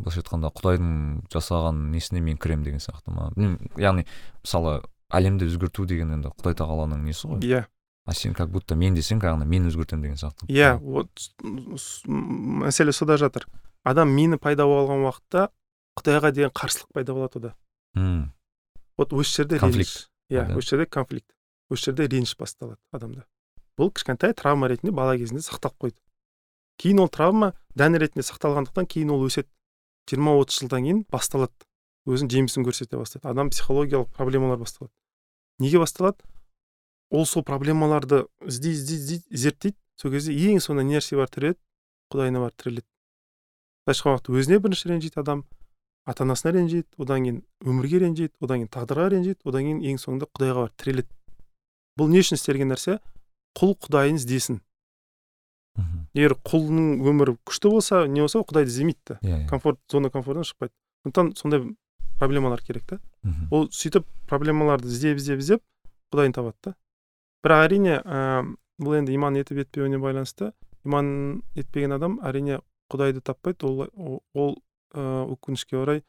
былайша 0.00 0.22
айтқанда 0.22 0.52
құдайдың 0.56 0.94
жасаған 1.32 1.90
несіне 1.92 2.22
мен 2.24 2.38
кіремін 2.40 2.64
деген 2.64 2.80
сияқты 2.80 3.12
ма? 3.12 3.28
Білмеймін 3.36 3.74
яғни 3.76 4.06
мысалы 4.44 4.80
әлемді 5.12 5.50
өзгерту 5.50 5.84
деген 5.90 6.14
енді 6.16 6.32
құдай 6.38 6.56
тағаланың 6.56 7.02
несі 7.04 7.28
ғой? 7.28 7.42
Иә. 7.44 7.64
А 8.06 8.14
сен 8.14 8.34
как 8.34 8.50
будто 8.50 8.74
мен 8.74 8.94
десең 8.94 9.20
кәдімгі 9.22 9.46
мен 9.46 9.68
өзгертемін 9.70 10.02
деген 10.02 10.18
сияқты. 10.20 10.46
Иә 10.48 10.78
вот 10.80 11.10
мәселе 12.06 12.92
сода 12.92 13.16
жатыр. 13.20 13.46
Адам 13.84 14.10
мені 14.12 14.38
пайда 14.38 14.66
болған 14.68 15.04
уақытта 15.06 15.48
құдайға 16.00 16.32
деген 16.32 16.50
қарсылық 16.50 16.92
пайда 16.94 17.14
болады 17.14 17.38
ода. 17.38 17.54
Мм. 17.94 18.32
Вот 18.96 19.12
осы 19.12 19.42
жерде 19.42 19.58
конфликт. 19.58 20.10
Иә 20.30 20.48
осы 20.56 20.76
жерде 20.76 20.86
конфликт. 20.86 21.30
Осы 21.70 21.90
жерде 21.90 22.08
реніш 22.08 22.36
басталады 22.36 22.80
адамда. 22.92 23.26
Бұл 23.78 23.92
кішкентай 23.92 24.34
травма 24.34 24.68
ретінде 24.68 24.92
бала 24.92 25.16
кезінде 25.16 25.40
сақталып 25.44 25.78
қойды. 25.80 25.98
Кейін 26.80 27.04
ол 27.04 27.08
травма 27.08 27.54
дән 27.76 27.96
ретінде 28.00 28.24
сақталғандықтан 28.26 28.88
кейін 28.90 29.14
ол 29.14 29.24
өседі. 29.26 29.48
Жиырма 30.10 30.34
отыз 30.40 30.60
жылдан 30.64 30.84
кейін 30.84 31.04
басталады. 31.08 31.54
Өзінің 32.08 32.30
жемісін 32.32 32.66
көрсете 32.66 32.98
бастайды. 32.98 33.28
Адам 33.28 33.50
психологиялық 33.52 34.10
проблемалар 34.16 34.58
басталады. 34.58 34.92
Неге 35.60 35.78
басталады? 35.78 36.18
Ол 37.10 37.26
сол 37.26 37.44
проблемаларды 37.44 38.24
іздей 38.46 38.72
іздей 38.72 38.96
іздейді 38.96 39.36
зерттейді. 39.36 39.76
Сол 40.00 40.14
кезде 40.14 40.32
ең 40.32 40.60
соңында 40.62 40.86
не 40.86 40.96
нәрсе 40.96 41.16
бар 41.18 41.28
тіреледі 41.28 41.58
құдайына 42.10 42.40
барып 42.40 42.56
тіреледі 42.62 42.86
былайша 43.84 44.00
айтқан 44.00 44.14
уақытта 44.14 44.36
өзіне 44.40 44.58
бірінші 44.62 44.88
ренжиді 44.88 45.20
адам 45.20 45.44
ата 46.06 46.24
анасына 46.24 46.54
ренжиді 46.56 46.86
одан 46.98 47.24
кейін 47.26 47.42
өмірге 47.64 48.00
ренжиді 48.04 48.32
одан 48.40 48.62
кейін 48.62 48.70
тағдырға 48.72 49.08
ренжиді 49.14 49.40
одан 49.44 49.66
кейін 49.66 49.82
ең 49.90 50.00
соңында 50.00 50.28
құдайға 50.30 50.64
барып 50.64 50.76
тіреледі 50.80 51.08
бұл 51.98 52.08
не 52.08 52.22
үшін 52.22 52.38
істелген 52.38 52.70
нәрсе? 52.72 52.98
Құл 53.58 53.74
құдайын 53.82 54.16
іздесін. 54.20 54.60
Егер 56.14 56.34
құлдың 56.46 57.02
өмірі 57.10 57.36
күшті 57.46 57.70
болса 57.70 58.06
не 58.06 58.22
болса 58.22 58.40
құдайды 58.40 58.70
іздемейді 58.70 59.00
да 59.06 59.18
иә, 59.20 59.42
иә. 59.42 59.48
комфорт 59.48 59.78
зона 59.90 60.10
комфорттан 60.10 60.44
шықпайды. 60.44 60.72
Сондықтан 61.04 61.36
сондай 61.36 61.62
проблемалар 62.18 62.62
керек 62.62 62.86
та 62.86 62.98
ол 63.50 63.68
сөйтіп 63.70 64.06
проблемаларды 64.28 64.88
іздеп 64.88 65.18
іздеп 65.18 65.40
іздеп 65.40 65.62
құдайын 66.12 66.34
табады 66.34 66.56
да. 66.64 66.74
Бірақ 67.44 67.66
әрине 67.66 68.00
ә, 68.00 68.44
бұл 68.80 68.98
енді 69.00 69.14
иман 69.14 69.36
етіп 69.40 69.64
етпеуіне 69.64 70.00
байланысты. 70.02 70.52
Иман 70.84 71.42
етпеген 71.54 71.92
адам 71.96 72.18
әрине 72.24 72.60
құдайды 72.90 73.22
таппайды 73.24 73.66
ол 73.66 74.22
ол 74.34 74.56
ә, 74.94 75.26
өкінішке 75.30 75.76
орай 75.80 76.04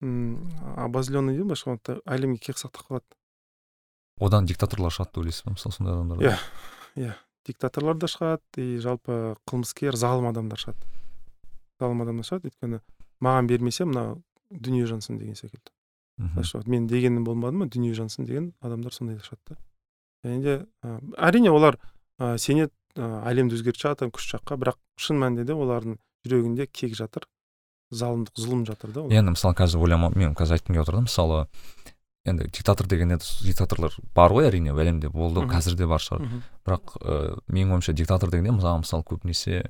обозленный 0.00 1.36
дейді 1.36 1.46
былайша 1.48 1.70
айтқанда 1.72 2.02
әлемге 2.04 2.38
кек 2.38 2.58
сақтап 2.60 2.88
қалады. 2.88 3.16
Одан 4.20 4.46
диктаторлар 4.46 4.92
шығады 4.92 5.12
деп 5.12 5.22
ойлайсыз 5.22 5.44
ба 5.46 5.54
мысалы 5.56 5.72
сондай 5.76 5.94
адамдар 5.94 6.20
иә 6.20 6.36
иә. 6.96 7.14
Диктаторлар 7.46 7.96
да 7.96 8.08
шығады 8.10 8.60
и 8.60 8.78
жалпы 8.82 9.36
қылмыскер 9.48 9.96
залым 9.96 10.28
адамдар 10.28 10.60
шығады. 10.60 10.84
Залым 11.80 12.02
адамдар 12.04 12.28
шығады 12.28 12.50
өйткені 12.50 12.80
маған 13.24 13.48
бермесе 13.48 13.86
мына 13.88 14.18
дүние 14.50 14.86
жансын 14.86 15.18
деген 15.18 15.34
секілді. 15.34 15.72
Мхм. 16.18 16.44
Мен 16.66 16.86
дегенім 16.86 17.24
болмады 17.24 17.56
ма 17.56 17.66
дүние 17.66 17.94
жансын 17.94 18.24
деген 18.24 18.52
адамдар 18.60 18.92
сондай 18.92 19.16
шығады 19.16 19.54
да. 19.54 19.56
Және 20.26 20.42
де 20.42 20.56
ә, 20.82 20.98
әрине 21.30 21.54
олар 21.54 21.78
ә, 22.18 22.36
сенеді 22.38 22.72
ә, 22.98 23.22
әлемді 23.30 23.58
өзгертіп 23.58 23.86
жатыр 23.86 24.12
күш 24.14 24.28
жаққа 24.34 24.58
бірақ 24.60 24.78
шын 24.98 25.22
мәнінде 25.22 25.46
де 25.46 25.56
олардың 25.56 25.98
жүрегінде 26.26 26.66
кек 26.66 26.96
жатыр 26.98 27.28
залымдық 27.94 28.38
зұлым 28.42 28.66
жатыр 28.66 28.92
да 28.92 29.06
енді 29.14 29.36
мысалы 29.36 29.54
қазір 29.58 29.86
ойлама 29.86 30.10
мен 30.14 30.34
қазір 30.34 30.58
айтқым 30.58 30.74
келіп 30.74 30.86
отыр 30.88 30.98
да 30.98 31.04
мысалы 31.06 31.42
енді 32.26 32.48
диктатор 32.50 32.86
деген 32.90 33.14
енді 33.14 33.26
диктаторлар 33.46 33.94
бар 34.14 34.34
ғой 34.34 34.48
әрине 34.50 34.74
әлемде 34.74 35.10
болды 35.14 35.44
қазір 35.46 35.76
де 35.78 35.86
бар 35.86 36.02
шығар. 36.02 36.26
Бірақ 36.66 36.96
ә, 36.98 37.38
менің 37.46 37.76
ойымша 37.76 37.94
диктатор 37.94 38.32
дегенде 38.32 38.56
маған 38.56 38.82
мысалы 38.82 39.06
көбінесе 39.06 39.62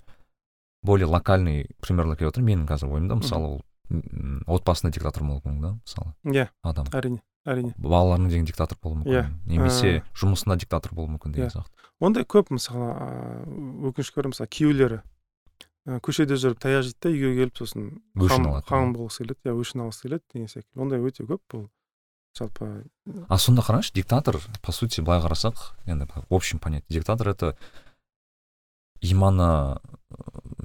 более 0.82 1.06
локальный 1.10 1.66
примерлер 1.84 2.16
келіп 2.16 2.32
отыр 2.32 2.46
менің 2.46 2.66
қазір 2.70 2.94
ойымда 2.96 3.20
мысалы 3.20 3.52
ол 3.52 4.56
отбасында 4.56 4.94
диктатор 4.94 5.22
болуы 5.22 5.42
мүмкін 5.44 5.60
да 5.60 5.72
мысалы 5.76 6.14
иә 6.32 6.48
адам. 6.62 6.88
әрине. 6.92 7.20
Әрине. 7.46 7.74
балаларың 7.78 8.28
деген 8.28 8.46
диктатор 8.46 8.78
болуы 8.82 9.02
мүмкін 9.02 9.14
иә. 9.14 9.26
немесе 9.46 10.02
жұмысында 10.18 10.58
диктатор 10.60 10.94
болуы 10.94 11.16
мүмкін 11.16 11.32
деген 11.32 11.48
иә. 11.48 11.54
сияқты. 11.54 11.72
Ондай 12.00 12.24
көп 12.24 12.50
мысалы 12.52 12.90
өкінішке 13.88 14.20
орай 14.20 14.34
мысалы 14.34 14.50
күйеулері. 14.52 15.00
Көшеде 15.86 16.34
жүріп 16.34 16.58
таяқ 16.58 16.82
жейді 16.82 16.98
да 17.00 17.10
үйге 17.14 17.32
келіп 17.38 17.58
сосын 17.60 17.84
өшін 18.18 18.48
алады 18.50 18.66
ханым 18.66 18.92
болғысы 18.96 19.22
келеді 19.22 19.46
иә 19.46 19.54
өшін 19.54 19.84
алғысы 19.84 20.02
келеді 20.02 20.24
деген 20.34 20.48
секілді 20.50 20.82
ондай 20.82 20.98
өте 20.98 21.22
көп 21.22 21.42
бұл 21.46 21.68
жалпы 22.36 22.66
а 23.30 23.38
сонда 23.38 23.62
қараңызшы 23.62 23.94
диктатор 23.94 24.40
по 24.62 24.72
сути 24.72 25.00
былай 25.00 25.22
қарасақ 25.22 25.62
енді 25.86 26.08
в 26.10 26.34
общем 26.34 26.58
понятие 26.58 26.98
диктатор 26.98 27.28
это 27.28 27.56
иманы 29.00 29.78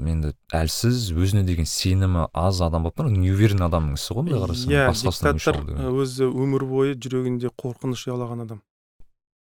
енді 0.09 0.33
әлсіз 0.55 1.11
өзіне 1.13 1.43
деген 1.45 1.67
сенімі 1.69 2.27
аз 2.33 2.61
адам 2.65 2.87
болып 2.87 2.97
тұр. 2.97 3.11
Неуверенный 3.13 3.67
адамның 3.67 3.99
ісі 3.99 4.17
ғой 4.17 4.27
былай 4.29 4.41
қарасаң. 4.45 4.73
Иә 4.73 4.87
диктатор 4.97 5.61
өзі 6.01 6.29
өмір 6.31 6.65
бойы 6.69 6.95
жүрегінде 6.95 7.53
қорқыныш 7.53 8.07
ұялаған 8.09 8.45
адам. 8.47 8.63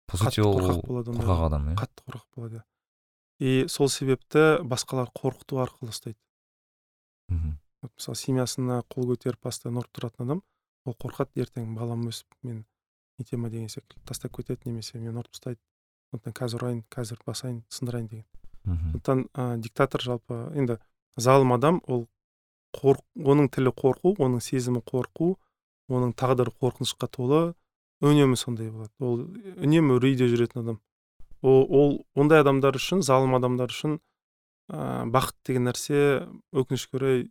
По 0.06 0.18
сути 0.18 0.42
ол 0.42 0.58
қорқақ 0.60 1.46
адам. 1.46 1.70
иә. 1.72 1.78
Қатты 1.80 2.04
қорқақ 2.06 2.26
болады 2.36 2.64
и 3.40 3.64
сол 3.68 3.88
себепті 3.88 4.60
басқалар 4.68 5.08
қорқыту 5.16 5.62
арқылы 5.64 5.94
ұстайды. 5.94 6.18
Мхм. 7.32 7.56
Мысалы 7.96 8.16
семьясына 8.20 8.82
қол 8.92 9.08
көтеріп 9.14 9.40
постоянно 9.40 9.80
ұрып 9.80 9.94
тұратын 9.96 10.26
адам 10.26 10.42
ол 10.84 10.96
қорқады 11.00 11.40
ертең 11.40 11.72
балам 11.74 12.04
өсіп 12.10 12.28
мен 12.44 12.66
нете 13.18 13.38
ма 13.40 13.48
деген 13.48 13.72
секілді 13.72 14.02
тастап 14.04 14.36
кетеді 14.36 14.68
немесе 14.68 14.98
мені 14.98 15.16
ұрып 15.16 15.32
тастайды. 15.32 15.60
Сондықтан 16.12 16.36
қазір 16.36 16.60
ұрайын 16.60 16.84
қазір 16.92 17.24
басайын 17.24 17.62
сындырайын 17.72 18.10
деген. 18.12 18.26
Сондықтан 18.64 19.26
ә, 19.34 19.56
диктатор 19.58 20.02
жалпы 20.02 20.50
енді 20.56 20.78
залым 21.16 21.54
адам 21.56 21.80
ол 21.86 22.06
қорқ 22.76 23.02
оның 23.16 23.50
тілі 23.54 23.72
қорқу 23.74 24.14
оның 24.18 24.42
сезімі 24.44 24.82
қорқу 24.86 25.34
оның 25.90 26.14
тағдыры 26.14 26.52
қорқынышқа 26.60 27.08
толы 27.10 27.40
үнемі 28.00 28.36
сондай 28.38 28.70
болады. 28.70 28.92
Ол 29.00 29.26
үнемі 29.60 29.96
үрейде 29.98 30.28
жүретін 30.30 30.62
адам. 30.62 30.78
Ол, 31.42 31.66
ол 31.66 31.90
ондай 32.14 32.40
адамдар 32.44 32.76
үшін 32.76 33.02
залым 33.02 33.34
адамдар 33.36 33.72
үшін 33.72 33.98
ә, 34.70 35.04
бақыт 35.10 35.36
деген 35.46 35.66
нәрсе 35.68 36.28
өкінішке 36.52 37.00
орай 37.00 37.26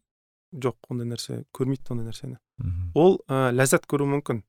жоқ 0.54 0.78
ондай 0.90 1.08
нәрсе 1.10 1.44
көрмейді 1.56 1.94
ондай 1.94 2.10
нәрсені 2.10 2.40
ол 2.98 3.20
ә, 3.30 3.50
ләззат 3.56 3.88
көруі 3.88 4.10
мүмкін. 4.18 4.44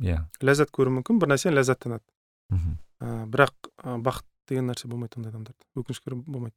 Иә. 0.00 0.16
Yeah. 0.16 0.22
ләззат 0.42 0.72
көруі 0.74 0.98
мүмкін 0.98 1.20
бір 1.22 1.32
нәрседен 1.32 1.56
ләззаттанады. 1.58 2.04
Мхм 2.50 2.76
ә, 3.00 3.26
бірақ 3.30 3.70
ә, 3.80 3.96
бақыт 4.02 4.26
деген 4.50 4.68
нәрсе 4.70 4.90
болмайды 4.90 5.18
ондай 5.20 5.32
адамдарда 5.32 5.66
өкінішке 5.78 6.10
орай 6.10 6.22
болмайды. 6.26 6.56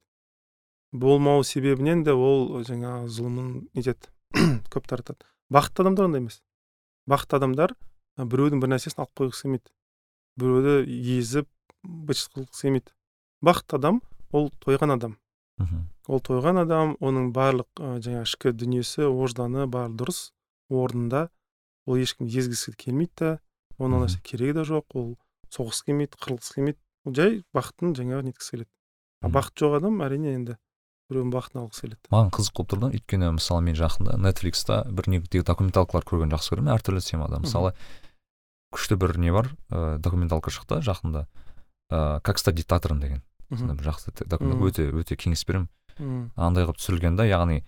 Болмау 0.91 1.43
себебінен 1.47 2.03
де 2.03 2.13
ол 2.13 2.63
жаңағы 2.65 3.07
зұлымын 3.09 3.69
нетеді 3.73 4.11
көп 4.73 4.89
таратады. 4.89 5.25
Бақытты 5.53 5.85
адамдар 5.85 6.09
ондай 6.09 6.21
емес. 6.21 6.41
Бақытты 7.09 7.39
адамдар 7.39 7.75
біреудің 8.17 8.61
бір 8.61 8.75
нәрсесін 8.75 9.03
алып 9.03 9.23
қойғысы 9.23 9.47
келмейді 9.47 9.73
біреуді 10.37 10.99
езіп 11.17 11.49
быт 11.83 12.21
қылғысы 12.35 12.67
келмейді 12.67 12.93
бақытты 13.43 13.77
адам 13.79 14.01
ол 14.31 14.49
тойған 14.63 14.95
адам. 14.97 15.17
Мхм. 15.57 15.87
Ол 16.07 16.21
тойған 16.23 16.63
адам 16.63 16.95
оның 16.99 17.31
барлық 17.35 17.69
ә, 17.79 17.97
жаңағы 18.01 18.27
ішкі 18.27 18.53
дүниесі 18.57 19.05
ожданы 19.07 19.67
барлығы 19.67 19.99
дұрыс 20.01 20.21
орнында. 20.69 21.27
Ол 21.85 21.99
ешкім 22.01 22.27
езгісі 22.27 22.73
келмейді 22.79 23.13
да 23.19 23.31
оның 23.77 24.05
нәрсе 24.05 24.21
керегі 24.23 24.59
де 24.59 24.65
жоқ 24.67 24.97
ол 24.97 25.13
соғысқысы 25.53 25.89
келмейді 25.91 26.19
қырылғысы 26.19 26.57
келмейді. 26.57 26.79
Жай 27.05 27.41
бақытын 27.55 27.95
жаңағы 27.97 28.29
неткісі 28.29 28.55
келеді. 28.55 28.71
А 29.23 29.31
бақыт 29.31 29.59
жоқ 29.59 29.77
адам 29.79 29.99
әрине 30.03 30.33
енді 30.37 30.57
біреудің 31.11 31.33
бақытын 31.33 31.61
алғысы 31.63 31.85
келеді. 31.85 32.01
Маған 32.13 32.31
қызық 32.35 32.55
болып 32.57 32.71
тұр 32.71 32.81
да 32.83 32.89
өйткені 32.95 33.29
мысалы 33.37 33.65
мен 33.67 33.77
жақында 33.77 34.17
нетфликста 34.23 34.79
бір 34.89 35.09
негізгі 35.13 35.43
документалкалар 35.47 36.07
көргенді 36.07 36.37
жақсы 36.37 36.53
көремін 36.53 36.73
әртүрлі 36.75 37.03
темада. 37.03 37.39
Мысалы 37.43 37.73
күшті 38.73 38.97
бір 38.99 39.17
не 39.19 39.31
бар 39.35 39.51
ә, 39.69 39.97
документалка 39.99 40.51
шықты 40.51 40.79
жақында. 40.83 41.27
Ә, 41.91 42.21
как 42.23 42.39
стать 42.39 42.55
диктатором 42.55 42.99
деген. 43.03 43.21
Сондай 43.51 43.77
бір 43.77 43.91
жақсы 43.91 44.11
өте 44.15 44.89
өте 44.91 45.19
кеңес 45.19 45.45
беремін. 45.45 45.69
Андай 46.35 46.65
қылып 46.65 46.79
түсірілген 46.79 47.19
да 47.19 47.27
яғни 47.27 47.61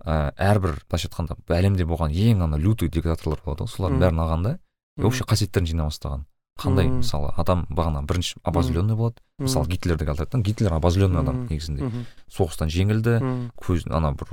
ә, 0.00 0.32
әрбір 0.38 0.78
былайша 0.88 1.10
айтқанда 1.10 1.36
әлемде 1.52 1.84
болған 1.84 2.14
ең 2.14 2.46
ана 2.46 2.56
лютый 2.56 2.88
диктаторлар 2.88 3.42
болады 3.44 3.66
ғой 3.66 3.74
солардың 3.74 4.00
бәрін 4.06 4.22
алған 4.24 4.46
да 4.46 4.52
вообще 4.96 5.26
қасиеттерін 5.28 5.68
жинай 5.68 5.90
бастаған. 5.90 6.24
Қандай 6.58 6.88
мысалы 6.90 7.30
адам 7.38 7.64
бағана 7.70 8.02
бірінші 8.06 8.40
обозленный 8.42 8.96
болады. 8.98 9.22
Мысалы 9.38 9.68
гитлерді 9.70 10.08
айтады 10.10 10.42
гитлер 10.42 10.74
обозленный 10.74 11.22
адам 11.22 11.46
негізінде. 11.46 11.88
Соғыстан 12.28 12.72
жеңілді 12.72 13.18
көз 13.56 13.86
ана 13.90 14.12
бір 14.18 14.32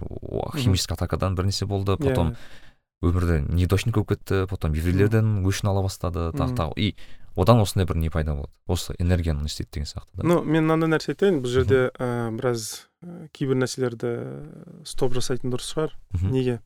химический 0.58 0.98
атакадан 0.98 1.36
бір 1.38 1.52
нәрсе 1.52 1.68
болды 1.70 1.98
потом 2.02 2.36
өмірде 3.06 3.42
недочник 3.46 3.96
болып 3.96 4.16
кетті. 4.16 4.46
Потом 4.50 4.74
еврейлерден 4.74 5.46
өшін 5.46 5.70
ала 5.70 5.84
бастады. 5.86 6.32
Тағы 6.34 6.58
тағы. 6.58 6.74
И 6.78 6.96
одан 7.36 7.60
осындай 7.62 7.86
бір 7.86 8.00
не 8.02 8.10
пайда 8.10 8.34
болады. 8.34 8.54
Осы 8.66 8.96
энергияны 8.98 9.46
не 9.46 9.52
істейді 9.52 9.70
деген 9.74 9.86
сияқты 9.86 10.10
да. 10.16 10.24
Ну 10.24 10.42
мен 10.42 10.66
мынандай 10.66 10.96
нәрсе 10.96 11.14
айтайын. 11.14 11.42
Бұл 11.44 11.54
жерде 11.54 11.92
ә, 11.94 12.32
біраз 12.34 12.88
кейбір 13.36 13.60
нәрселерді 13.62 14.16
стоп 14.88 15.14
жасайтын 15.14 15.54
дұрыс 15.54 15.70
шығар. 15.76 15.94
Неге? 16.24 16.62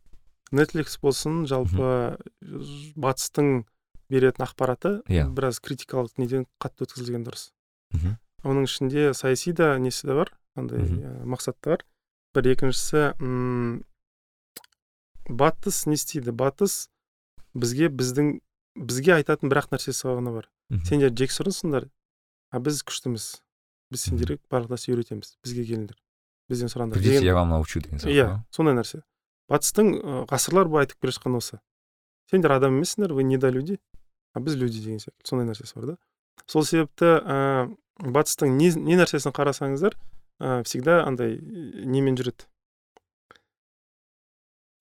Netflix 0.56 0.96
болсын 1.02 1.44
жалпы 1.50 2.18
батыстың 2.96 3.66
беретін 4.10 4.46
ақпараты 4.46 5.00
иә. 5.08 5.24
yeah. 5.24 5.30
біраз 5.30 5.60
критикалық 5.60 6.18
неден 6.18 6.48
қатты 6.62 6.88
өткізілген 6.88 7.28
дұрыс. 7.28 7.52
Мхм 7.94 8.18
оның 8.44 8.68
ішінде 8.70 9.14
саяси 9.14 9.54
да 9.54 9.74
несі 9.80 10.08
де 10.08 10.16
бар 10.16 10.32
андай 10.56 10.80
ә, 10.80 11.24
мақсаты 11.28 11.60
бар. 11.66 11.86
Бір 12.36 12.54
екіншісі 12.54 13.20
м 13.20 13.84
батыс 15.28 15.86
не 15.90 15.98
істейді? 15.98 16.32
Батыс 16.32 16.90
бізге 17.54 17.90
біздің 17.90 18.40
бізге 18.80 19.18
айтатын 19.20 19.52
бір 19.52 19.64
ақ 19.64 19.74
нәрсесі 19.76 20.08
ғана 20.08 20.34
бар. 20.36 20.50
Сендер 20.88 21.12
жексұрынсыңдар 21.12 21.90
а 22.52 22.60
біз 22.64 22.84
күштіміз. 22.88 23.42
Біз 23.92 24.06
сендерге 24.06 24.40
барлық 24.50 24.78
нәрсе 24.78 24.94
үйретеміз. 24.94 25.36
Бізге 25.44 25.66
келіңдер. 25.66 25.98
Бізден 26.50 26.72
сұраңдар. 26.72 26.98
Придите 27.02 27.26
я 27.26 27.36
вам 27.36 27.50
научу 27.50 27.82
деген 27.82 28.00
сияқты 28.00 28.16
иә 28.16 28.28
сондай 28.56 28.78
нәрсе. 28.78 29.04
Батыстың 29.50 30.26
ғасырлар 30.30 30.70
бойы 30.70 30.86
айтып 30.86 31.02
келе 31.02 31.14
жатқан 31.18 31.38
осы. 31.38 31.60
Сендер 32.30 32.54
адам 32.54 32.78
емессіңдер 32.78 33.14
вы 33.18 33.26
недолюди. 33.26 33.80
А 34.34 34.40
біз 34.40 34.58
люди 34.58 34.80
деген 34.80 35.00
секілді 35.00 35.26
сондай 35.26 35.48
нәрсесі 35.50 35.76
бар 35.76 35.86
да? 35.92 35.98
Сол 36.48 36.66
себепті 36.66 37.06
ә, 37.06 37.70
батыстың 38.00 38.56
не, 38.58 38.72
не 38.76 38.98
нәрсесін 39.00 39.34
қарасаңыздар 39.36 39.96
ә, 40.40 40.64
всегда 40.64 41.04
андай 41.06 41.38
немен 41.40 42.18
жүреді. 42.20 42.48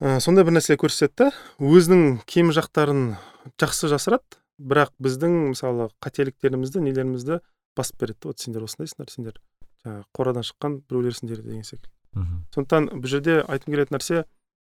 Ә, 0.01 0.19
сондай 0.23 0.47
бір 0.47 0.59
нәрсе 0.59 0.79
көрсетеді 0.79 1.29
да 1.29 1.31
өзінің 1.59 2.23
кем 2.27 2.53
жақтарын 2.55 3.17
жақсы 3.59 3.91
жасырады 3.91 4.39
бірақ 4.59 4.93
біздің 5.03 5.53
мысалы 5.53 5.89
қателіктерімізді 6.05 6.83
нелерімізді 6.83 7.41
басып 7.79 8.01
береді. 8.03 8.31
Вот 8.31 8.43
сендер 8.43 8.67
осындайсыңдар 8.67 9.11
сендер 9.11 9.39
жаңағы 9.85 10.05
қорадан 10.15 10.47
шыққан 10.47 10.81
біреулерсіңдер 10.91 11.43
деген 11.45 11.65
секілді. 11.67 11.91
Мхм 12.19 12.43
сондықтан 12.55 12.89
бұл 12.99 13.11
жерде 13.11 13.39
айтқым 13.47 13.75
келетін 13.75 13.99
нәрсе 13.99 14.25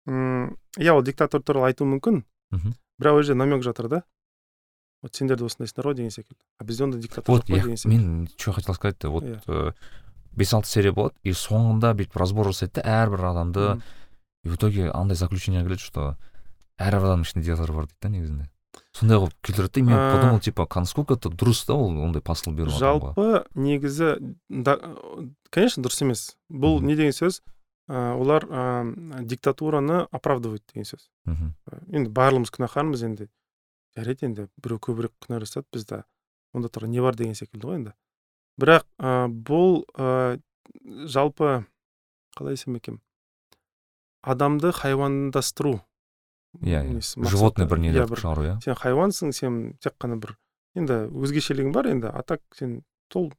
м 0.08 0.56
иә 0.76 0.92
ол 0.92 1.02
диктатор 1.04 1.42
туралы 1.42 1.70
айтуы 1.70 1.88
мүмкін. 1.88 2.22
Мхм 2.52 2.74
бірақ 3.00 3.20
ол 3.20 3.22
жерде 3.22 3.38
намек 3.38 3.64
жатыр 3.64 3.88
да. 3.88 4.02
Вот 5.02 5.14
сендер 5.14 5.38
де 5.38 5.46
осындайсыңдар 5.46 5.90
ғой 5.90 5.94
деген 5.94 6.10
секілді 6.10 6.40
а 6.58 6.64
бізде 6.64 6.84
ондай 6.84 7.00
диктатор 7.00 7.34
вот 7.34 7.48
я, 7.48 7.64
мен 7.84 8.28
что 8.36 8.52
хотел 8.52 8.74
сказать 8.74 9.04
вот 9.04 9.24
yeah. 9.24 9.74
бес 10.32 10.54
алты 10.54 10.68
серия 10.68 10.92
болады 10.92 11.14
и 11.22 11.32
соңында 11.32 11.94
бүйтіп 11.98 12.16
разбор 12.16 12.52
жасайды 12.52 12.80
да 12.80 13.04
әрбір 13.04 13.24
адамды 13.30 13.82
и 14.44 14.48
в 14.48 14.56
итоге 14.56 14.90
андай 14.90 15.16
заключение 15.16 15.62
келеді 15.62 15.82
что 15.82 16.16
әрбір 16.78 17.10
адамның 17.10 17.26
ішінде 17.26 17.44
диктатор 17.44 17.74
бар 17.74 17.86
дейді 17.90 18.00
да 18.02 18.08
негізінде. 18.14 18.48
Сондай 18.94 19.18
қылып 19.18 19.34
келтіреді 19.42 19.80
да 19.80 19.86
мен 19.86 19.98
подумал 20.14 20.40
типа 20.40 20.66
насколько 20.74 21.14
это 21.14 21.30
дұрыс 21.30 21.66
та 21.66 21.74
ол 21.74 21.98
ондай 21.98 22.22
посыл 22.22 22.54
беру 22.54 22.70
жалпы 22.70 23.44
негізі 23.54 24.16
да, 24.48 24.78
конечно 25.50 25.82
дұрыс 25.82 26.02
емес. 26.02 26.36
Бұл 26.48 26.80
не 26.82 26.94
деген 26.94 27.12
сөз? 27.12 27.42
Ә, 27.88 28.14
олар 28.14 28.44
ә, 28.44 29.24
диктатураны 29.24 30.06
оправдывает 30.12 30.62
деген 30.72 30.86
сөз. 30.86 31.08
Мхм 31.24 31.54
енді 31.88 32.12
барлығымыз 32.14 32.52
күнәһармыз 32.54 33.04
енді. 33.08 33.28
Жарайды 33.96 34.28
енді 34.28 34.48
біреу 34.60 34.80
көбірек 34.82 35.14
күнә 35.22 35.40
жасады 35.44 35.66
бізде 35.72 36.02
онда 36.54 36.70
тұрған 36.72 36.92
не 36.92 37.02
бар 37.04 37.16
деген 37.16 37.34
секілді 37.38 37.68
ғой 37.68 37.80
енді. 37.80 37.92
Бірақ 38.58 38.86
ә, 38.98 39.28
бұл 39.28 39.84
ә, 39.94 40.40
жалпы 41.06 41.64
қалай 42.36 42.56
десем 42.56 42.76
екен? 42.76 43.00
Адамды 44.22 44.72
хайуандастыру 44.72 45.78
иә 46.62 46.82
иә. 46.84 47.28
животный 47.28 47.66
бір 47.66 47.78
не 47.78 47.92
шығару 47.92 48.44
иә. 48.44 48.60
сен 48.64 48.74
хайуансың 48.74 49.32
сен 49.32 49.76
тек 49.80 49.94
қана 50.00 50.18
бір 50.18 50.36
енді 50.74 51.06
өзгешелігің 51.12 51.72
бар 51.72 51.86
енді 51.92 52.10
а 52.10 52.22
так 52.22 52.42
сен 52.54 52.82
сол 53.12 53.30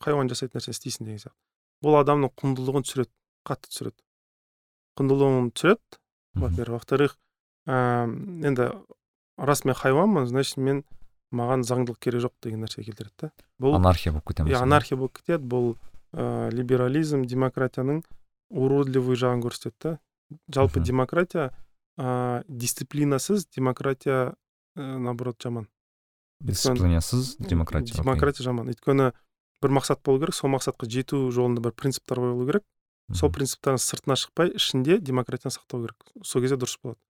хайуан 0.00 0.30
жасайтын 0.30 0.58
нәрсені 0.58 0.74
істейсің 0.74 1.04
деген 1.06 1.20
сияқты. 1.20 1.36
Бұл 1.84 1.98
адамның 2.00 2.32
құндылығын 2.40 2.86
түсіреді 2.86 3.12
қатты 3.46 3.70
түсіреді. 3.70 4.00
Құндылығын 5.00 5.50
түсіреді. 5.54 6.00
Во 6.40 6.48
первых 6.48 6.80
во 6.80 6.84
вторых 6.84 7.16
енді 7.66 8.70
рас 9.40 9.64
мен 9.64 9.74
хайуанмын 9.74 10.26
значит 10.28 10.58
мен 10.60 10.84
маған 11.32 11.64
заңдылық 11.64 12.00
керек 12.02 12.24
жоқ 12.26 12.34
деген 12.42 12.64
нәрсе 12.64 12.84
келтіреді 12.84 13.14
да. 13.22 13.30
Бұл 13.60 13.76
анархия 13.78 14.12
болып 14.12 14.28
кетеміз 14.28 14.52
иә 14.52 14.62
анархия 14.62 14.98
болып 14.98 15.18
кетеді. 15.20 15.46
Бұл 15.46 15.68
ә, 16.12 16.50
либерализм 16.52 17.24
демократияның 17.24 18.02
уродливый 18.50 19.16
жағын 19.16 19.42
көрсетеді 19.44 19.76
да. 19.84 19.98
Жалпы 20.52 20.82
демократия 20.82 21.50
ә, 21.96 22.42
дисциплинасыз 22.48 23.46
демократия 23.54 24.34
наоборот 24.76 25.40
жаман. 25.42 25.68
Дисциплинасыз 26.40 27.36
демократия 27.38 27.94
демократия 27.94 28.42
жаман. 28.42 28.68
Өйткені 28.68 29.12
бір 29.62 29.76
мақсат 29.76 30.02
болу 30.04 30.20
керек 30.20 30.34
сол 30.34 30.50
мақсатқа 30.50 30.88
жету 30.88 31.30
жолында 31.30 31.62
бір 31.62 31.72
принциптер 31.72 32.18
қойылу 32.18 32.46
керек. 32.48 32.66
Сол 33.14 33.30
принциптердің 33.34 33.82
сыртына 33.82 34.16
шықпай 34.16 34.52
ішінде 34.54 34.98
демократияны 34.98 35.54
сақтау 35.54 35.82
керек. 35.86 36.12
Сол 36.22 36.42
кезде 36.42 36.56
дұрыс 36.56 36.78
болады. 36.82 37.00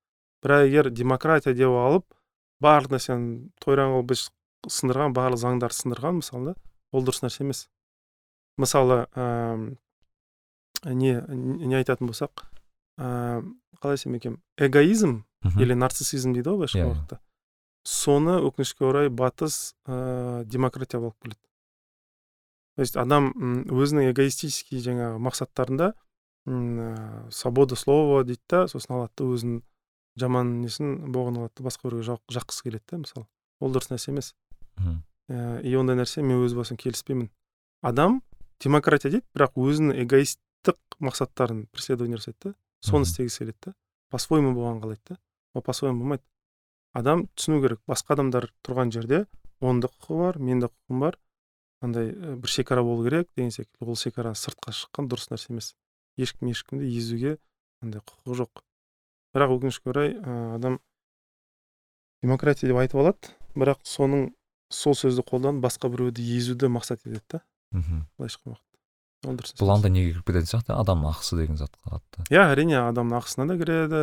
Бірақ 0.41 0.65
егер 0.67 0.91
демократия 0.91 1.53
деп 1.55 1.69
алып 1.69 2.07
барлық 2.61 2.95
нәрсені 2.97 3.51
тойран 3.63 3.95
қылып 3.95 4.15
сындырған 4.69 5.15
барлық 5.17 5.41
заңдарды 5.41 5.79
сындырған 5.79 6.21
мысалы 6.21 6.53
да? 6.53 6.55
Ол 6.93 7.05
дұрыс 7.07 7.23
нәрсе 7.25 7.45
емес. 7.45 7.69
Мысалы 8.61 9.07
ә, 9.15 9.77
не 10.85 11.15
не 11.31 11.77
айтатын 11.79 12.11
болсақ 12.11 12.45
ә, 12.99 13.41
қалай 13.81 13.97
айтсам 13.97 14.17
екен? 14.19 14.41
Эгоизм 14.59 15.23
или 15.57 15.75
нарциссизм 15.75 16.35
дейді 16.37 16.53
ғой 16.53 16.61
былайша 16.61 16.79
айтқан 16.81 16.93
уақытта. 16.93 17.21
Соны 17.87 18.37
өкінішке 18.45 18.85
орай 18.85 19.09
батыс 19.09 19.75
ә, 19.87 20.45
демократия 20.45 21.01
болып 21.01 21.17
келеді. 21.23 21.41
То 22.77 22.83
есть 22.83 22.97
адам 22.97 23.33
өзінің 23.71 24.11
эгоистический 24.13 24.83
жаңағы 24.85 25.19
мақсаттарында 25.25 25.95
ә, 26.47 27.31
свобода 27.33 27.77
слова 27.77 28.23
дейді 28.25 28.43
да 28.49 28.67
сосын 28.69 28.99
алады 28.99 29.17
да 29.17 29.31
өзінің 29.33 29.63
жаман 30.19 30.61
несін 30.63 31.13
боғын 31.13 31.41
алады 31.43 31.61
да 31.61 31.67
басқа 31.69 31.89
біреуге 31.89 32.19
жаққысы 32.33 32.65
келеді 32.67 32.85
да 32.91 32.99
мысалы. 33.05 33.27
Ол 33.61 33.73
дұрыс 33.75 33.91
нәрсе 33.93 34.11
емес. 34.11 34.35
Ә, 35.31 35.61
и 35.63 35.75
ондай 35.77 35.97
нәрсе 35.97 36.23
мен 36.23 36.43
өз 36.45 36.55
басым 36.57 36.79
келіспеймін. 36.81 37.31
Адам 37.83 38.21
демократия 38.61 39.11
дейді 39.11 39.27
бірақ 39.37 39.55
өзінің 39.61 40.01
эгоисттік 40.05 40.99
мақсаттарын 40.99 41.67
преследование 41.71 42.19
жасайды 42.19 42.51
да. 42.51 42.55
Соны 42.83 43.07
істегісі 43.07 43.45
келеді 43.45 43.59
да. 43.67 43.75
По 44.11 44.19
своему 44.19 44.55
болғанын 44.57 44.83
қалайды 44.83 45.15
да. 45.15 45.19
Ол 45.55 45.63
по 45.63 45.73
своему 45.73 46.01
болмайды. 46.03 46.25
Адам 46.93 47.29
түсіну 47.37 47.61
керек. 47.63 47.81
Басқа 47.87 48.17
адамдар 48.17 48.51
тұрған 48.67 48.91
жерде 48.91 49.27
оның 49.61 49.85
да 49.85 49.93
құқығы 49.93 50.25
бар 50.25 50.41
менің 50.41 50.65
де 50.65 50.71
құқығым 50.73 51.05
бар. 51.05 51.19
Андай 51.81 52.11
бір 52.13 52.51
шекара 52.51 52.83
болу 52.83 53.05
керек 53.07 53.29
деген 53.37 53.53
секілді. 53.55 53.87
Ол 53.87 53.97
шекара 53.97 54.35
сыртқа 54.35 54.75
шыққан 54.75 55.09
дұрыс 55.09 55.31
нәрсе 55.31 55.53
емес. 55.53 55.75
Ешкім 56.19 56.51
ешкімді 56.51 56.91
езуге 56.91 57.39
андай 57.81 58.03
құқығы 58.03 58.41
жоқ. 58.43 58.65
Бірақ 59.35 59.57
өкінішке 59.59 59.93
орай 59.93 60.15
адам 60.57 60.79
демократия 62.23 62.71
деп 62.71 62.81
айтып 62.83 63.01
алады 63.03 63.35
бірақ 63.57 63.83
соның 63.87 64.31
сол 64.71 64.95
сөзді 64.95 65.25
қолданып 65.27 65.65
басқа 65.65 65.91
біреуді 65.91 66.25
езуді 66.37 66.71
мақсат 66.71 67.03
етеді 67.05 67.23
да. 67.31 67.41
Мхм. 67.73 68.05
былайша 68.19 68.39
айтқан 68.39 68.55
уақытта. 68.55 69.29
Ол 69.29 69.37
дұрыс 69.39 69.55
бұл 69.61 69.73
анда 69.75 69.91
неге 69.93 70.13
кіріп 70.15 70.27
кететін 70.31 70.51
сияқты? 70.51 70.75
Адамның 70.75 71.13
ақысы 71.13 71.39
деген 71.39 71.59
зат 71.61 71.75
қатты 71.87 72.25
иә 72.31 72.47
әрине 72.55 72.79
адамның 72.83 73.21
ақысына 73.21 73.47
да 73.51 73.57
кіреді 73.61 74.03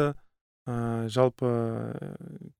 ә, 0.68 1.08
жалпы 1.12 1.52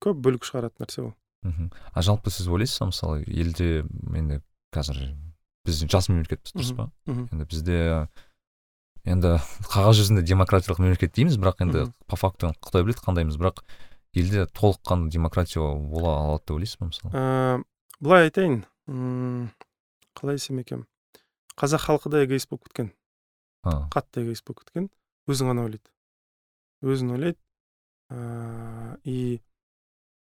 көп 0.04 0.20
бүлік 0.24 0.48
шығаратын 0.48 0.84
нәрсе 0.86 1.04
ол. 1.06 1.14
Мхм. 1.48 1.72
А 1.94 2.02
жалпы 2.02 2.32
сіз 2.34 2.48
ойлайсыз 2.48 2.82
ба 2.82 2.90
мысалы 2.92 3.24
елде 3.28 3.86
енді 4.16 4.42
қазір 4.76 5.04
біз 5.68 5.84
жас 5.88 6.10
мемлекетпіз 6.10 6.56
дұрыс 6.56 6.74
па? 6.76 6.90
Енді 7.08 7.48
бізде 7.48 8.08
енді 9.08 9.38
қағаз 9.72 10.02
жүзінде 10.02 10.24
демократиялық 10.28 10.82
мемлекет 10.84 11.14
дейміз 11.16 11.38
бірақ 11.40 11.64
енді 11.64 11.86
по 12.12 12.20
факту 12.20 12.52
құдай 12.64 12.84
біледі 12.84 13.04
қандаймыз 13.06 13.40
бірақ 13.40 13.64
елде 14.18 14.46
толыққанды 14.52 15.12
демократия 15.14 15.62
бола 15.62 16.18
алады 16.24 16.44
деп 16.44 16.56
ойлайсыз 16.58 16.80
ба 16.80 16.90
мысалы? 16.90 17.12
Ә, 17.14 17.64
былай 18.00 18.28
айтайын. 18.28 18.62
Қалай 20.18 20.40
десем 20.40 20.60
екен? 20.60 20.86
Қазақ 21.58 21.86
халқы 21.88 22.12
да 22.14 22.24
эгоист 22.26 22.50
болып 22.50 22.68
кеткен. 22.68 22.92
Қатты 23.64 24.24
эгоист 24.24 24.46
болып 24.46 24.64
кеткен. 24.66 24.90
Өзін 25.28 25.52
ғана 25.52 25.68
ойлайды. 25.68 25.92
Өзін 26.82 27.14
ойлайды. 27.18 27.40
Ә, 28.10 28.98
и 29.04 29.42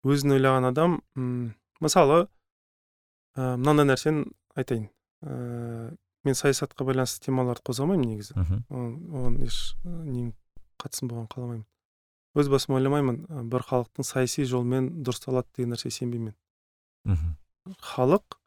өзін 0.06 0.36
ойлаған 0.38 0.70
адам 0.70 1.00
мысалы 1.82 2.26
ә, 3.36 3.56
мынандай 3.56 3.88
нәрсені 3.90 4.26
айтайын. 4.56 4.88
Ә, 5.22 5.96
мен 6.24 6.36
саясатқа 6.38 6.84
байланысты 6.86 7.26
темаларды 7.26 7.64
қозғамаймын 7.66 8.08
негізі. 8.12 8.34
Оған 8.70 9.38
еш 9.44 9.74
нем 9.84 10.32
қатысым 10.82 11.10
болғанын 11.10 11.30
қаламаймын 11.32 11.66
өз 12.38 12.48
басым 12.48 12.76
ойламаймын 12.78 13.48
бір 13.52 13.66
халықтың 13.68 14.06
саяси 14.08 14.46
жолмен 14.48 14.88
дұрысталады 15.04 15.48
деген 15.56 15.74
нәрсеге 15.74 15.96
сенбеймін 15.98 16.32
мен. 16.32 17.36
Халық 17.92 18.38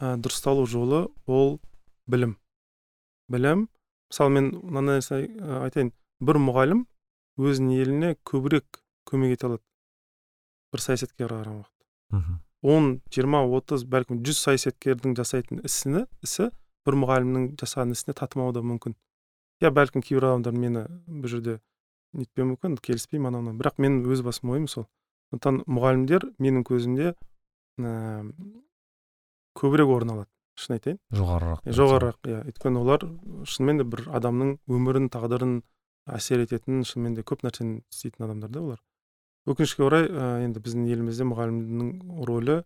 ә, 0.00 0.16
дұрысталу 0.16 0.66
жолы 0.66 1.06
ол 1.26 1.60
білім. 2.06 2.36
Білім 3.28 3.68
мысалы 4.10 4.34
мен 4.34 4.50
мынандай 4.62 4.98
нәрсе 4.98 5.22
айтайын. 5.62 5.92
Бір 6.18 6.40
мұғалім 6.42 6.84
өзінің 7.38 7.78
еліне 7.78 8.16
көбірек 8.26 8.82
көмек 9.06 9.36
ете 9.36 9.46
алады. 9.46 9.62
Бір 10.72 10.82
саясаткерге 10.82 11.28
қараған 11.30 11.62
уақытта 11.62 12.38
он 12.62 13.00
жиырма 13.14 13.44
отыз 13.46 13.84
бәлкім 13.86 14.22
жүз 14.26 14.40
саясаткердің 14.42 15.14
жасайтын 15.18 15.60
ісіні 15.66 16.06
ісі 16.26 16.48
бір 16.86 16.98
мұғалімнің 17.02 17.48
жасаған 17.60 17.94
ісіне 17.94 18.14
татымауы 18.18 18.54
да 18.56 18.62
мүмкін. 18.62 18.94
Иә 19.62 19.72
бәлкім 19.74 20.04
кейбір 20.04 20.30
адамдар 20.30 20.54
мені 20.54 20.84
бұл 21.08 21.32
жерде 21.32 21.58
нетпеуі 22.16 22.52
мүмкін 22.52 22.78
келіспеймін 22.82 23.32
анау 23.32 23.42
мынау 23.42 23.58
бірақ 23.60 23.80
менің 23.82 24.06
өз 24.12 24.22
басым 24.26 24.52
ойым 24.54 24.68
сол. 24.70 24.86
Сондықтан 25.32 25.62
мұғалімдер 25.68 26.28
менің 26.38 26.64
көзімде 26.68 27.12
ә, 27.12 28.22
көбірек 29.58 29.90
орын 29.92 30.14
алады. 30.14 30.30
Шын 30.58 30.74
айтайын. 30.78 30.98
Жоғарырақ 31.14 31.66
жоғарырақ 31.70 32.30
иә. 32.30 32.38
Өйткені 32.50 32.80
олар 32.80 33.04
шынымен 33.46 33.82
де 33.82 33.84
бір 33.86 34.06
адамның 34.18 34.56
өмірін 34.66 35.10
тағдырын 35.14 35.60
әсер 36.10 36.42
ететін 36.42 36.80
шынымен 36.88 37.18
де 37.18 37.22
көп 37.22 37.44
нәрсені 37.46 37.82
істейтін 37.92 38.26
адамдар 38.26 38.50
да 38.50 38.62
олар. 38.62 38.80
Өкінішке 39.46 39.84
орай 39.86 40.08
ә, 40.08 40.42
енді 40.46 40.62
біздің 40.64 40.88
елімізде 40.90 41.28
мұғалімнің 41.28 42.24
рөлі 42.26 42.62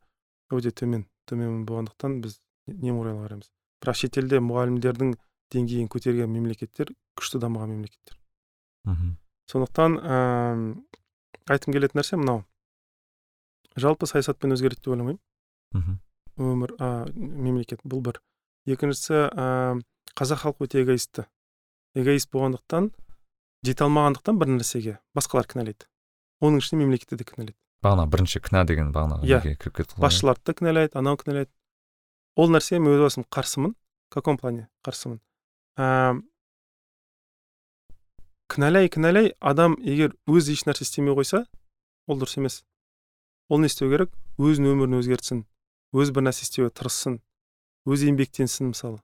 өте 0.53 0.73
төмен. 0.73 1.05
Төмен 1.29 1.67
болғандықтан 1.69 2.21
біз 2.25 2.39
немқұрайлы 2.71 3.27
қараймыз? 3.27 3.51
Бірақ 3.83 3.99
шетелде 3.99 4.41
мұғалімдердің 4.45 5.17
деңгейін 5.53 5.91
көтерген 5.93 6.31
мемлекеттер 6.33 6.95
күшті 7.19 7.43
дамыған 7.43 7.75
мемлекеттер. 7.75 8.17
Мхм. 8.89 9.17
Сондықтан 9.51 9.99
ә, 9.99 10.17
айтқым 11.51 11.75
келетін 11.75 12.01
нәрсе 12.01 12.17
мынау. 12.17 12.45
Жалпы 13.77 14.07
саясатпен 14.07 14.55
өзгереді 14.57 14.81
деп 14.81 14.95
ойламаймын. 14.95 15.21
Өмір 16.39 16.75
ә, 16.79 17.11
мемлекет 17.13 17.83
бұл 17.85 18.01
бір. 18.07 18.23
Екіншісі 18.71 19.29
ә, 19.29 19.81
қазақ 20.17 20.47
халқы 20.47 20.69
өте 20.69 20.83
эгоистті 20.85 21.27
эгоист 21.99 22.31
болғандықтан 22.33 22.91
жете 23.67 23.85
алмағандықтан 23.87 24.39
бір 24.41 24.53
нәрсеге 24.57 24.99
басқалар 25.17 25.49
кінәлайды. 25.51 25.89
Оның 26.43 26.63
ішінде 26.63 26.81
мемлекетті 26.83 27.19
де 27.21 27.27
кінәлайды. 27.29 27.57
Бағана 27.85 28.07
бірінші 28.11 28.41
кінә 28.47 28.65
деген 28.69 28.93
бағана 28.95 29.21
иә. 29.27 29.43
кіріп 29.43 29.77
кетті 29.77 29.99
ғой 29.99 30.07
басшыларды 30.07 30.47
да 30.47 30.55
кінәлайды 30.57 30.99
анау 30.99 31.19
кінәлайды. 31.21 31.51
Ол 32.37 32.53
нәрсе 32.53 32.79
мен 32.79 32.97
өз 32.97 33.03
басым 33.07 33.25
қарсымын? 33.29 33.75
В 34.11 34.15
каком 34.15 34.39
плане 34.39 34.69
қарсымын? 34.85 35.21
Ә, 35.77 36.21
кінәлай 38.53 38.89
кінәлай 38.93 39.33
адам 39.41 39.77
егер 39.81 40.17
өзі 40.27 40.57
еш 40.57 40.67
нәрсе 40.69 40.85
істемей 40.85 41.17
қойса 41.17 41.47
ол 42.07 42.21
дұрыс 42.21 42.39
емес. 42.39 42.63
Ол 43.49 43.61
не 43.61 43.71
істеу 43.73 43.91
керек? 43.93 44.13
Өзінің 44.39 44.77
өмірін 44.77 45.01
өзгертсін 45.01 45.45
өз 45.93 46.13
бір 46.13 46.29
нәрсе 46.29 46.47
істеуге 46.47 46.73
тырыссын 46.73 47.21
өзі 47.89 48.09
еңбектенсін 48.13 48.73
мысалы. 48.73 49.01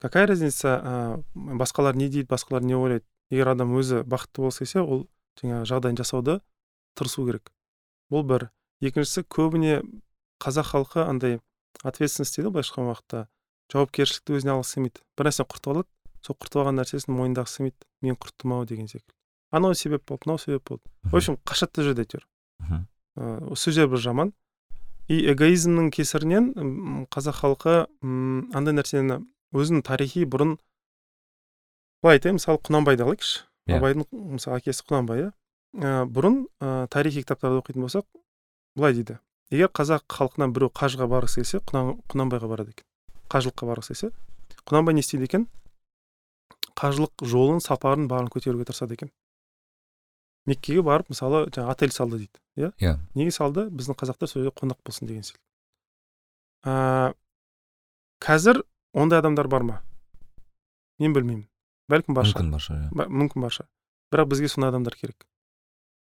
Какая 0.00 0.26
разница 0.26 0.76
ә, 0.80 1.24
басқалар 1.34 1.96
не 1.96 2.08
дейді 2.08 2.28
басқалар 2.30 2.64
не 2.64 2.76
ойлайды? 2.76 3.04
Егер 3.30 3.52
адам 3.52 3.74
өзі 3.76 4.00
бақытты 4.08 4.40
болғысы 4.40 4.64
келсе 4.64 4.80
ол 4.80 5.04
жаңағы 5.40 5.68
жағдайын 5.68 5.98
жасауды 6.00 6.40
тырысу 6.96 7.26
керек. 7.26 7.52
Бұл 8.10 8.24
бір. 8.26 8.48
Екіншісі 8.80 9.26
көбіне 9.28 9.82
қазақ 10.40 10.72
халқы 10.72 11.04
андай 11.04 11.40
ответственность 11.82 12.36
дейді 12.36 12.48
ғой 12.48 12.54
былайша 12.56 12.72
айтқан 12.72 12.90
уақытта 12.90 13.22
жауапкершілікті 13.72 14.36
өзіне 14.36 14.54
алғысы 14.54 14.76
келмейді. 14.78 15.02
Бір 15.16 15.30
нәрсені 15.30 15.48
құртып 15.50 15.72
алады 15.72 15.88
сол 16.26 16.36
құртып 16.36 16.60
алған 16.62 16.80
нәрсесін 16.80 17.16
мойындағысы 17.16 17.60
келмейді 17.60 17.88
мен 18.06 18.18
құрттым 18.20 18.54
ау 18.56 18.66
деген 18.66 18.88
секілді. 18.90 19.14
Анау 19.50 19.74
себеп 19.74 20.06
болды 20.06 20.26
мынау 20.26 20.38
себеп 20.38 20.68
болды. 20.68 20.82
В 21.04 21.16
общем 21.16 21.38
қашады 21.44 21.80
да 21.80 21.86
жүреді 21.88 22.04
әйтеуір 22.06 22.26
сол 23.56 23.72
жер 23.72 23.88
бір 23.88 23.98
жаман. 24.02 24.32
И 25.10 25.24
эгоизмнің 25.32 25.90
кесірінен 25.90 27.06
қазақ 27.10 27.40
халқы 27.42 27.72
андай 28.54 28.76
нәрсені 28.76 29.24
өзінің 29.50 29.82
тарихи 29.82 30.22
бұрын 30.22 30.54
былай 32.02 32.20
айтайын 32.20 32.38
мысалы 32.38 32.60
құнанбайды 32.62 33.02
алайықшы. 33.02 33.42
Yeah. 33.66 33.74
Иә. 33.74 33.80
абайдың 33.80 34.06
мысалы 34.36 34.60
әкесі 34.60 34.86
құнанбай 34.86 35.24
иә. 35.24 35.32
Ә, 35.82 36.06
бұрын 36.06 36.44
ә, 36.62 36.86
тарихи 36.90 37.24
кітаптарды 37.24 37.58
оқитын 37.60 37.84
болсақ 37.84 38.06
былай 38.78 38.94
дейді. 38.94 39.18
Егер 39.50 39.70
қазақ 39.74 40.06
халқынан 40.10 40.54
біреу 40.54 40.70
қажыға 40.70 41.08
барғысы 41.10 41.42
келсе 41.42 41.60
құнанбайға 41.66 42.50
барады 42.50 42.74
екен. 42.74 42.86
Қажылыққа 43.30 43.68
барғысы 43.70 43.94
келсе 43.94 44.12
құнанбай 44.66 44.94
не 44.94 45.04
істейді 45.04 45.26
екен? 45.26 45.46
Қажылық 46.78 47.26
жолын 47.26 47.60
сапарын 47.60 48.08
барын 48.08 48.30
көтеруге 48.30 48.64
тырысады 48.68 48.94
екен. 48.94 49.12
Меккеге 50.46 50.82
барып 50.82 51.10
мысалы 51.12 51.46
жаңағы 51.50 51.74
отель 51.74 51.92
салды 51.92 52.22
дейді 52.22 52.40
иә? 52.56 52.72
Иә. 52.80 52.96
Неге 53.14 53.30
салды? 53.34 53.68
Біздің 53.68 53.98
қазақтар 53.98 54.30
сол 54.30 54.42
жерде 54.42 54.54
қонақ 54.56 54.80
болсын 54.86 55.06
деген 55.10 55.26
секілді 55.26 55.44
ә, 56.64 57.14
қазір 58.20 58.62
ондай 58.92 59.20
адамдар 59.20 59.48
бар 59.48 59.62
ма? 59.62 59.80
Мен 60.98 61.14
білмеймін. 61.16 61.46
Бәлкім 61.90 62.14
бар 62.14 62.28
мүмкін 62.28 62.50
бар 62.52 62.64
шығар 62.64 63.10
мүмкін 63.10 63.44
бар 63.44 63.54
шығар 63.54 63.68
бірақ 64.12 64.30
бізге 64.32 64.50
сондай 64.52 64.70
адамдар 64.70 64.96
керек. 64.98 65.26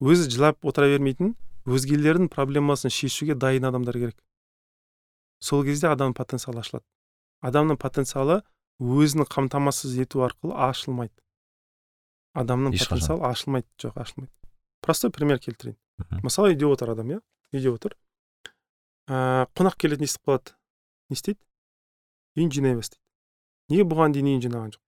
Өзі 0.00 0.30
жылап 0.30 0.64
отыра 0.64 0.88
бермейтін 0.88 1.34
өзгелердің 1.66 2.30
проблемасын 2.32 2.92
шешуге 2.92 3.34
дайын 3.34 3.68
адамдар 3.68 3.98
керек. 3.98 4.18
Сол 5.40 5.64
кезде 5.64 5.88
адамның 5.88 6.14
потенциалы 6.16 6.60
ашылады. 6.60 6.84
Адамның 7.40 7.78
потенциалы 7.80 8.42
өзін 8.80 9.26
қамтамасыз 9.28 9.96
ету 10.00 10.24
арқылы 10.24 10.56
ашылмайды. 10.68 11.16
Адамның 12.36 12.76
потенциалы 12.76 13.26
ашылмайды. 13.28 13.68
Жоқ 13.80 13.96
ашылмайды. 14.00 14.32
Простой 14.80 15.10
пример 15.10 15.40
келтірейін. 15.40 15.76
Мысалы 16.24 16.54
үйде 16.54 16.68
отыр 16.68 16.94
адам 16.94 17.12
иә? 17.12 17.20
Үйде 17.52 17.72
отыр. 17.72 17.96
Ә, 19.08 19.48
қонақ 19.56 19.76
келеді 19.76 20.04
не 20.04 20.08
істеп 20.08 20.28
қалады. 20.28 20.54
Не 21.10 21.18
істейді? 21.18 21.40
Үйін 22.38 22.52
жинай 22.54 22.76
бастайды. 22.78 23.02
Неге 23.70 23.84
бұған 23.90 24.14
дейін 24.14 24.30
үйін 24.30 24.44
жинаған 24.46 24.72
жоқ? 24.76 24.82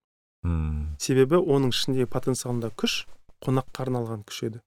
Мм. 0.47 0.97
Себебі 1.03 1.40
оның 1.43 1.74
ішіндегі 1.74 2.09
потенциалында 2.11 2.73
күш 2.78 3.05
қонаққа 3.44 3.85
арналған 3.86 4.24
күш 4.27 4.43
еді. 4.49 4.62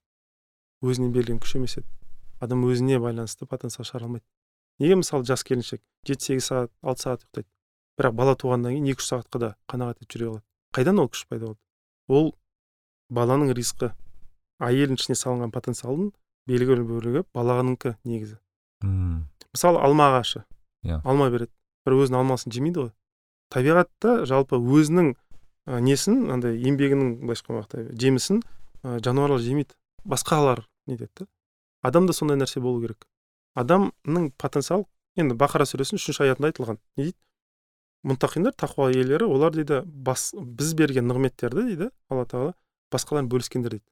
Өзіне 0.84 1.10
берілген 1.12 1.40
күш 1.42 1.56
емес 1.58 1.78
еді. 1.80 1.88
Адам 2.40 2.64
өзіне 2.68 2.98
байланысты 3.02 3.46
потенциал 3.46 3.86
шығара 3.88 4.08
алмайды. 4.08 4.24
Неге 4.78 4.98
мысалы 5.00 5.24
жас 5.24 5.44
келіншек 5.44 5.80
жеті 6.06 6.30
сегіз 6.30 6.48
сағат 6.50 6.72
алты 6.82 7.02
сағат 7.02 7.22
ұйықтайды? 7.24 7.48
Бірақ 7.96 8.16
бала 8.16 8.34
туғаннан 8.36 8.74
кейін 8.76 8.90
екі 8.92 9.00
үш 9.00 9.08
сағатқа 9.08 9.40
да 9.40 9.48
қанағат 9.72 10.02
етіп 10.02 10.12
жүре 10.12 10.26
алады. 10.28 10.44
Қайдан 10.76 11.00
ол 11.00 11.08
күш 11.08 11.24
пайда 11.30 11.46
болды? 11.46 11.60
Ол 12.08 12.34
баланың 13.08 13.54
рискі. 13.56 13.92
Әйелдің 14.60 15.00
ішіне 15.00 15.16
салынған 15.16 15.52
потенциалдың 15.54 16.10
белгілі 16.48 16.84
бір 16.84 17.00
бөлігі 17.00 17.24
баланыкі 17.32 17.96
негізі. 18.04 18.36
Мм 18.84 19.24
мысалы 19.56 19.80
алма 19.80 20.10
ағашы. 20.10 20.44
Иә. 20.84 21.00
Алма 21.04 21.30
береді. 21.32 21.52
Бір 21.86 21.96
өзінің 22.02 22.20
алмасын 22.20 22.52
жемейді 22.52 22.82
ғой. 22.82 22.92
Табиғатта 23.52 24.26
жалпы 24.28 24.58
өзінің 24.58 25.14
ә, 25.14 25.80
несін 25.80 26.26
андай 26.34 26.58
еңбегінің 26.60 27.22
былайша 27.22 27.46
айтқанда 27.46 27.96
жемісін 27.96 28.42
ә, 28.82 28.98
жануарлар 29.04 29.40
жемейді. 29.40 29.76
Басқалар 30.04 30.66
нетеді 30.86 31.12
да 31.22 31.28
адамда 31.86 32.14
сондай 32.16 32.38
нәрсе 32.40 32.60
болу 32.60 32.82
керек. 32.82 33.06
Адамның 33.56 34.32
потенциал 34.40 34.86
енді 35.16 35.36
бақара 35.38 35.66
сүресінің 35.68 36.00
үшінші 36.00 36.26
аятында 36.26 36.50
айтылған. 36.52 36.80
Не 36.96 37.08
дейді? 37.08 37.18
Мұнтақиндар 38.06 38.54
тақуа 38.54 38.92
иелері 38.92 39.26
олар 39.26 39.54
дейді 39.54 39.80
бас, 39.86 40.30
біз 40.36 40.74
берген 40.78 41.08
нығметтерді 41.08 41.64
дейді 41.70 41.90
алла 42.10 42.26
тағала 42.28 42.54
басқалармен 42.92 43.30
бөліскендер 43.32 43.78
дейді. 43.78 43.86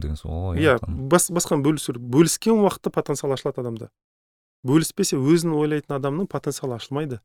Деген 0.00 0.16
сол 0.16 0.30
ғой 0.30 0.62
иә 0.62 0.78
бас, 0.82 1.28
басқамен 1.30 1.62
бөлісу 1.66 1.94
бөліскен 1.98 2.62
уақытта 2.64 2.90
потенциал 2.94 3.34
ашылады 3.34 3.60
адамда. 3.62 3.90
Бөліспесе 4.66 5.18
өзін 5.18 5.54
ойлайтын 5.58 5.98
адамның 5.98 6.26
потенциалы 6.30 6.78
ашылмайды. 6.78 7.20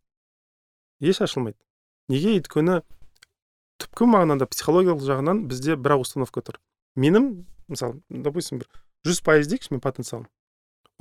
Еш 0.99 1.21
ашылмайды. 1.21 1.57
Неге? 2.11 2.35
Өйткені 2.37 2.81
түпкі 3.81 4.07
мағынада 4.11 4.47
психологиялық 4.51 5.03
жағынан 5.03 5.45
бізде 5.49 5.75
бір 5.75 5.97
ақ 5.97 6.05
установка 6.05 6.43
тұр. 6.45 6.59
Менің 6.95 7.45
мысалы 7.71 8.01
допустим 8.09 8.61
бір 8.61 8.69
жүз 9.05 9.21
пайыз 9.25 9.49
дейікші 9.51 9.75
мен 9.75 9.83
потенциалым. 9.83 10.29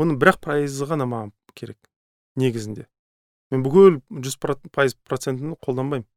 Оның 0.01 0.19
бір 0.20 0.35
ақ 0.35 0.41
пайызы 0.45 0.89
ғана 0.89 1.07
маған 1.09 1.32
керек 1.55 1.78
негізінде. 2.36 2.89
Мен 3.53 3.62
бүкіл 3.65 4.01
жүз 4.11 4.39
пайыз 4.74 4.97
процентін 5.07 5.55
қолданбаймын. 5.62 6.09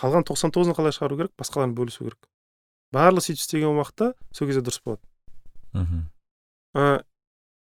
Қалған 0.00 0.26
тоқсан 0.26 0.52
тоғызын 0.54 0.76
қалай 0.76 0.94
шығару 0.94 1.18
керек? 1.18 1.32
Басқалармен 1.38 1.74
бөлісу 1.78 2.06
керек. 2.06 2.28
Барлығы 2.94 3.28
сөйтіп 3.28 3.42
істеген 3.42 3.78
уақытта 3.78 4.12
сол 4.34 4.48
кезде 4.50 4.62
дұрыс 4.66 4.80
болады. 4.84 5.02
Мхм. 5.74 6.04
Ә, 6.74 7.02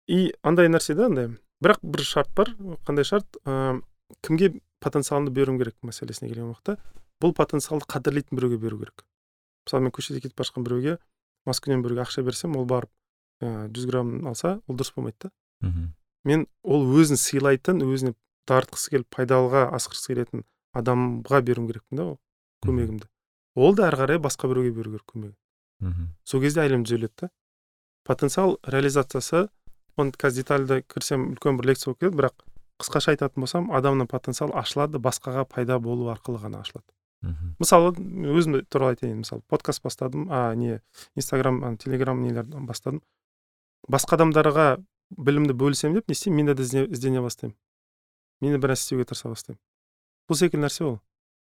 и 0.08 0.34
андай 0.44 0.72
нәрсе 0.72 0.96
да 0.96 1.08
андай. 1.08 1.30
Бірақ 1.64 1.84
бір 1.84 2.04
шарт 2.08 2.32
бар. 2.36 2.54
Қандай 2.88 3.08
шарт? 3.08 3.40
Ә, 3.46 3.82
кімге 4.24 4.54
потенциалымды 4.84 5.32
беруім 5.36 5.60
керек 5.60 5.76
мәселесіне 5.88 6.32
келген 6.32 6.52
уақытта? 6.52 6.78
Бұл 7.22 7.36
потенциалды 7.38 7.88
қадірлейтін 7.92 8.40
біреуге 8.40 8.60
беру 8.64 8.80
керек. 8.80 9.06
Мысалы 9.68 9.86
мен 9.86 9.96
көшеде 9.96 10.24
кетіп 10.24 10.40
бара 10.40 10.50
жатқан 10.50 10.68
біреуге 10.68 10.98
маскүнем 11.46 11.84
біреуге 11.84 12.04
ақша 12.06 12.24
берсем 12.24 12.56
ол 12.58 12.66
барып 12.66 12.92
жүз 13.42 13.88
грамм 13.90 14.28
алса 14.28 14.60
ол 14.68 14.78
дұрыс 14.78 14.94
болмайды 14.96 15.28
да. 15.28 15.32
Мхм 15.62 15.92
мен 16.24 16.46
ол 16.62 16.86
өзін 16.86 17.18
сыйлайтын 17.18 17.82
өзіне 17.82 18.14
тартқысы 18.50 18.92
келіп 18.94 19.10
пайдалыға 19.16 19.70
асқырғысы 19.74 20.14
келетін 20.14 20.44
адамға 20.78 21.42
беруім 21.42 21.68
керекпін 21.72 21.98
да 21.98 22.06
көмегімді. 22.66 23.08
Ол 23.56 23.76
да 23.76 23.88
әрі 23.90 24.04
қарай 24.04 24.22
басқа 24.22 24.52
біреуге 24.52 24.76
беру 24.76 24.92
керек 24.94 25.08
көмегін 25.10 25.36
мхм 25.82 26.14
сол 26.24 26.42
кезде 26.42 26.62
әлем 26.62 26.86
түзеледі 26.86 27.26
да. 27.26 27.32
Потенциал 28.06 28.60
реализациясы 28.64 29.48
оны 29.98 30.14
қазір 30.14 30.44
детальды 30.46 30.82
кірсем 30.88 31.32
үлкен 31.34 31.58
бір 31.58 31.74
лекция 31.74 31.92
болып 31.92 32.00
кетеді 32.02 32.18
бірақ 32.22 32.46
қысқаша 32.82 33.14
айтатын 33.14 33.44
болсам 33.44 33.70
адамның 33.74 34.10
потенциалы 34.10 34.56
ашылады 34.58 35.02
басқаға 35.02 35.46
пайда 35.50 35.80
болу 35.80 36.10
арқылы 36.14 36.42
ғана 36.42 36.62
ашылады. 36.62 36.88
Мхм 37.22 37.56
мысалы 37.62 37.92
өзім 38.38 38.62
туралы 38.70 38.96
айтайын 38.96 39.22
мысалы 39.22 39.44
подкаст 39.48 39.84
бастадым 39.84 40.28
а 40.30 40.54
не 40.56 40.82
инстаграм 41.16 41.78
телеграм 41.78 42.22
нелер 42.22 42.46
бастадым. 42.46 43.02
Басқа 43.88 44.18
адамдарға 44.18 44.68
білімді 45.18 45.54
бөлісемін 45.58 46.00
деп 46.00 46.10
не 46.10 46.18
істеймін 46.18 46.46
мен 46.46 46.56
де 46.56 46.64
іздене 46.64 47.22
бастаймын. 47.22 47.58
Мен 48.42 48.56
де 48.56 48.58
бір 48.58 48.74
нәрсе 48.74 48.88
істеуге 48.88 49.06
тырыса 49.06 49.30
бастаймын. 49.30 49.60
Сол 50.28 50.38
секілді 50.38 50.66
нәрсе 50.66 50.86
ол. 50.86 51.00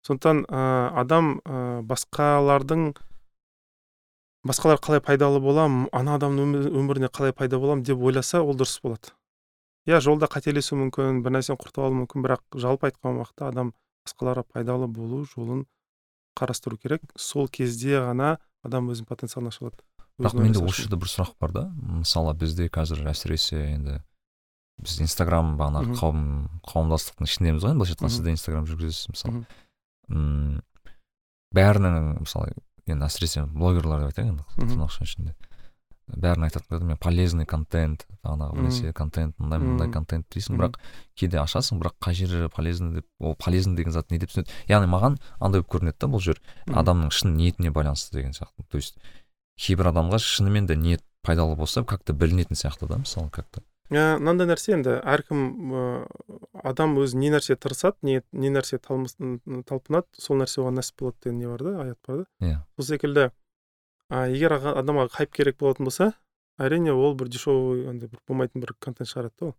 Сондықтан 0.07 0.45
ә, 0.47 0.61
адам 0.95 1.41
ә, 1.45 1.83
басқалардың 1.83 2.93
басқалар 4.47 4.79
қалай 4.81 5.03
пайдалы 5.05 5.41
боламын 5.43 5.89
ана 5.93 6.15
адамның 6.17 6.71
өміріне 6.71 7.11
қалай 7.11 7.35
пайда 7.35 7.59
боламын 7.59 7.83
деп 7.85 7.99
ойласа 7.99 8.41
ол 8.43 8.55
дұрыс 8.55 8.79
болады. 8.83 9.13
Иә 9.89 10.01
жолда 10.05 10.29
қателесу 10.31 10.79
мүмкін 10.79 11.23
бір 11.25 11.39
нәрсені 11.39 11.59
құртып 11.59 11.83
алу 11.83 11.99
мүмкін 12.05 12.25
бірақ 12.25 12.45
жалпы 12.55 12.91
айтқан 12.91 13.19
уақытта 13.19 13.49
адам 13.51 13.73
басқаларға 14.09 14.47
пайдалы 14.49 14.89
болу 14.89 15.25
жолын 15.29 15.67
қарастыру 16.39 16.79
керек. 16.81 17.03
Сол 17.17 17.49
кезде 17.49 18.01
ғана 18.01 18.39
адам 18.65 18.91
өзінің 18.93 19.09
потенциалын 19.09 19.53
аша 19.53 19.67
алады 19.67 19.85
бірақ 20.19 20.35
менде 20.39 20.63
осы 20.65 20.83
жерде 20.83 20.99
бір 20.99 21.11
сұрақ 21.13 21.35
бар 21.41 21.53
да. 21.55 21.65
Мысалы 22.01 22.35
бізде 22.35 22.69
қазір 22.73 23.05
әсіресе 23.11 23.61
енді 23.75 23.99
біз 24.83 25.01
инстаграм 25.03 25.57
бағанағы 25.59 25.99
қауым 25.99 26.25
қауымдастықтың 26.67 27.29
ішіндеміз 27.29 27.65
ғой 27.65 27.75
енді 27.75 27.83
былайша 27.83 27.95
айтқанда. 27.95 28.15
Сіз 28.15 28.25
де 28.25 28.35
инстаграм 28.35 28.67
жүргізесіз 28.67 29.11
мысалы. 29.15 29.45
Мм 30.09 30.61
бәрінің 31.55 32.19
мысалы 32.23 32.55
енді 32.87 33.07
әсіресе 33.07 33.47
блогерлар 33.47 34.05
деп 34.07 34.13
айтайық 34.13 34.33
енді 34.33 34.45
тырнақша 34.59 35.07
ішінде. 35.07 35.35
Бәрін 36.17 36.47
айтатын 36.49 36.85
мен 36.89 36.99
полезный 37.01 37.47
контент 37.47 38.07
бағанағы 38.25 38.57
бірнәрсе 38.57 38.93
контент 38.97 39.39
мындай 39.39 39.61
мындай 39.63 39.91
контент 39.93 40.27
дейсің 40.35 40.59
бірақ 40.61 40.79
кейде 41.19 41.41
ашасың 41.43 41.81
бірақ 41.83 41.97
қай 42.01 42.17
жері 42.19 42.49
полезный 42.55 43.01
деп 43.01 43.07
ол 43.21 43.37
полезный 43.37 43.77
деген 43.77 43.93
зат 43.93 44.11
не 44.11 44.19
деп 44.19 44.33
түсінеді. 44.33 44.51
Яғни 44.69 44.91
маған 44.91 45.19
андай 45.41 45.63
болып 45.63 45.73
көрінеді 45.77 45.99
да 46.01 46.11
бұл 46.13 46.25
жер. 46.25 46.43
Адамның 46.67 47.13
шын 47.13 47.37
ниетіне 47.37 47.71
байланысты 47.71 48.17
деген 48.19 48.33
сияқты. 48.33 48.65
То 48.71 48.79
есть 48.79 48.99
кейбір 49.59 49.93
адамға 49.93 50.21
шынымен 50.23 50.67
де 50.67 50.77
ниет 50.77 51.05
пайдалы 51.23 51.57
болса 51.57 51.85
как 51.85 52.05
то 52.05 52.13
білінетін 52.13 52.57
сияқты 52.57 52.89
да 52.89 52.99
мысалы 52.99 53.31
как 53.31 53.49
то. 53.51 53.63
Мынандай 53.89 54.45
нәрсе 54.51 54.75
енді 54.77 54.99
әркім 55.01 56.05
адам 56.61 56.99
өзі 57.01 57.17
не 57.17 57.31
нәрсе 57.33 57.57
тырысады 57.57 57.97
не, 58.05 58.21
не 58.33 58.51
нәрсе 58.53 58.77
талпынады 58.85 60.07
сол 60.21 60.37
нәрсе 60.43 60.61
оған 60.61 60.77
нәсіп 60.77 61.01
болады 61.01 61.17
деген 61.25 61.39
не 61.41 61.49
бар 61.49 61.65
да 61.65 61.73
аят 61.87 61.99
бар 62.07 62.19
да? 62.19 62.27
Иә. 62.45 62.59
Сол 62.77 62.85
секілді 62.91 63.31
а, 64.09 64.27
егер 64.29 64.57
адамға 64.59 65.09
хайп 65.15 65.33
керек 65.35 65.59
болатын 65.61 65.89
болса 65.89 66.13
әрине 66.59 66.93
ол 66.93 67.15
бір 67.15 67.31
дешевый 67.33 67.87
андай 67.89 68.09
бір 68.09 68.21
болмайтын 68.29 68.63
бір 68.65 68.75
контент 68.81 69.11
шығарады 69.11 69.35
да 69.39 69.47
ол. 69.51 69.57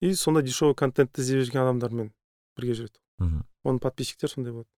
И 0.00 0.12
сондай 0.14 0.44
дешевый 0.44 0.74
контентті 0.74 1.22
іздеп 1.22 1.46
жүрген 1.46 1.62
адамдармен 1.64 2.12
бірге 2.58 2.76
жүреді 2.80 3.00
мхм 3.18 3.44
оның 3.66 3.80
подписчиктері 3.82 4.30
сондай 4.30 4.52
болады. 4.52 4.70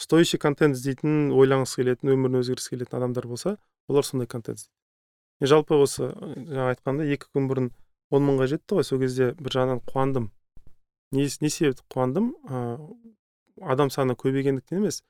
Стоящий 0.00 0.40
контент 0.42 0.74
іздейтін 0.74 1.30
ойланғысы 1.36 1.82
келетін 1.82 2.14
өмірін 2.16 2.40
өзгергісі 2.40 2.74
келетін 2.74 2.98
адамдар 2.98 3.28
болса 3.30 3.56
олар 3.88 4.06
сондай 4.06 4.26
контент 4.26 4.58
іздейді. 4.58 4.74
Жалпы 5.44 5.78
осы 5.78 6.08
жаңа 6.14 6.72
айтқанда 6.72 7.06
екі 7.14 7.28
күн 7.34 7.48
бұрын 7.50 7.70
он 8.10 8.26
мыңға 8.26 8.48
жетті 8.54 8.78
ғой. 8.78 8.86
Сол 8.86 9.00
кезде 9.02 9.32
бір 9.38 9.54
жағынан 9.58 9.82
қуандым. 9.86 10.30
Не, 11.12 11.28
не 11.28 11.50
себепті 11.50 11.84
қуандым? 11.92 12.32
Ә, 12.48 12.78
адам 13.62 13.90
саны 13.90 14.16
көбейгендіктен 14.18 14.80
емес. 14.82 15.02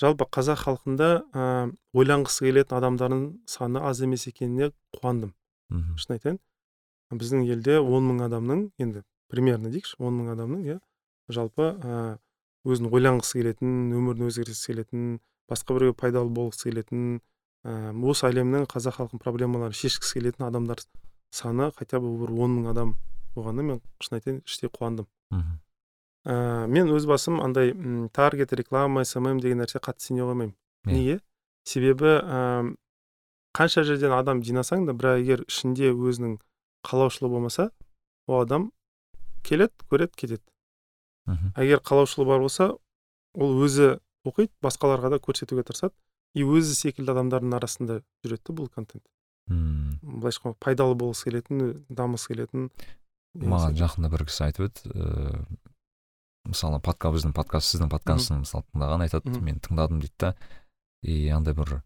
Жалпы 0.00 0.26
қазақ 0.30 0.62
халқында 0.64 1.08
ә, 1.34 1.44
ойланғысы 1.94 2.46
келетін 2.46 2.76
адамдардың 2.78 3.22
саны 3.50 3.82
аз 3.82 4.00
емес 4.04 4.26
екеніне 4.30 4.70
қуандым. 4.94 5.34
Мхм 5.68 5.98
шын 5.98 6.14
айтайын 6.16 6.38
біздің 7.10 7.46
елде 7.48 7.78
он 7.80 8.06
мың 8.10 8.22
адамның 8.28 8.62
енді 8.78 9.02
примерно 9.32 9.72
дейікші 9.72 9.98
он 9.98 10.20
мың 10.20 10.32
адамның 10.36 10.64
иә 10.68 10.78
жалпы 11.28 11.72
ә, 11.74 12.18
өзін 12.68 12.90
ойланғысы 12.92 13.40
келетін 13.40 13.92
өмірін 13.96 14.28
өзгерткісі 14.28 14.72
келетін 14.72 15.04
басқа 15.50 15.76
біреуге 15.76 15.98
пайдалы 15.98 16.30
болғысы 16.30 16.70
келетін 16.70 17.20
ә, 17.64 17.92
осы 18.04 18.28
әлемнің 18.30 18.68
қазақ 18.70 19.00
халқының 19.00 19.24
проблемаларын 19.24 19.76
шешкісі 19.76 20.20
келетін 20.20 20.46
адамдар 20.48 20.84
саны 21.30 21.72
хотя 21.76 22.00
бы 22.00 22.14
бір 22.22 22.36
он 22.38 22.58
мың 22.60 22.70
адам 22.70 22.94
болғанда 23.34 23.64
мен 23.72 23.80
шын 24.00 24.20
айтайын 24.20 24.42
іштей 24.46 24.70
қуандым. 24.72 25.08
Мхм 25.30 25.58
ә, 26.24 26.66
мен 26.66 26.90
өз 26.94 27.06
басым 27.06 27.40
андай 27.44 27.72
таргет 28.14 28.52
реклама 28.52 29.04
смм 29.04 29.40
деген 29.40 29.62
нәрсе 29.62 29.78
қатты 29.78 30.08
сене 30.08 30.22
қоймаймын. 30.22 30.54
Yeah. 30.86 30.92
неге? 30.92 31.20
Себебі 31.64 32.18
ә, 32.22 32.74
қанша 33.54 33.84
жерден 33.84 34.14
адам 34.16 34.42
жинасаң 34.42 34.86
да 34.88 34.94
бірақ 34.96 35.22
егер 35.22 35.44
ішінде 35.48 35.92
өзінің 35.92 36.38
қалаушылығы 36.86 37.32
болмаса 37.34 37.70
ол 38.26 38.42
адам 38.42 38.70
келеді 39.42 39.72
көреді 39.90 40.14
кетеді. 40.16 40.44
Мхм. 41.26 41.52
Егер 41.56 41.82
қалаушылығы 41.84 42.28
бар 42.28 42.44
болса 42.46 42.70
ол 43.34 43.58
өзі 43.64 43.98
оқиды 44.24 44.52
басқаларға 44.64 45.14
да 45.14 45.22
көрсетуге 45.22 45.64
тырысады. 45.66 45.94
И 46.34 46.44
өзі 46.44 46.74
секілді 46.76 47.14
адамдардың 47.14 47.54
арасында 47.56 48.02
жүреді 48.24 48.54
бұл 48.54 48.68
контент. 48.68 49.04
Мм 49.48 49.88
былайша 50.02 50.40
айтқанда 50.40 50.58
пайдалы 50.60 50.96
болғысы 50.98 51.28
келетін 51.28 51.62
дамығысы 51.88 52.32
келетін 52.32 52.68
маған 53.38 53.76
жақында 53.78 54.10
бір 54.12 54.24
кісі 54.28 54.44
айтып 54.48 54.68
еді 54.68 54.92
ыыы 54.92 55.40
мысалы 56.48 56.80
подка 56.80 57.10
біздің 57.12 57.34
подкаст 57.36 57.74
сіздің 57.74 57.90
подкастын 57.92 58.42
мысалы 58.42 58.64
тыңдаған 58.72 59.04
айтады 59.04 59.40
мен 59.44 59.60
тыңдадым 59.60 60.00
дейді 60.00 60.14
да. 60.18 60.34
И 61.02 61.28
андай 61.28 61.54
бір 61.54 61.82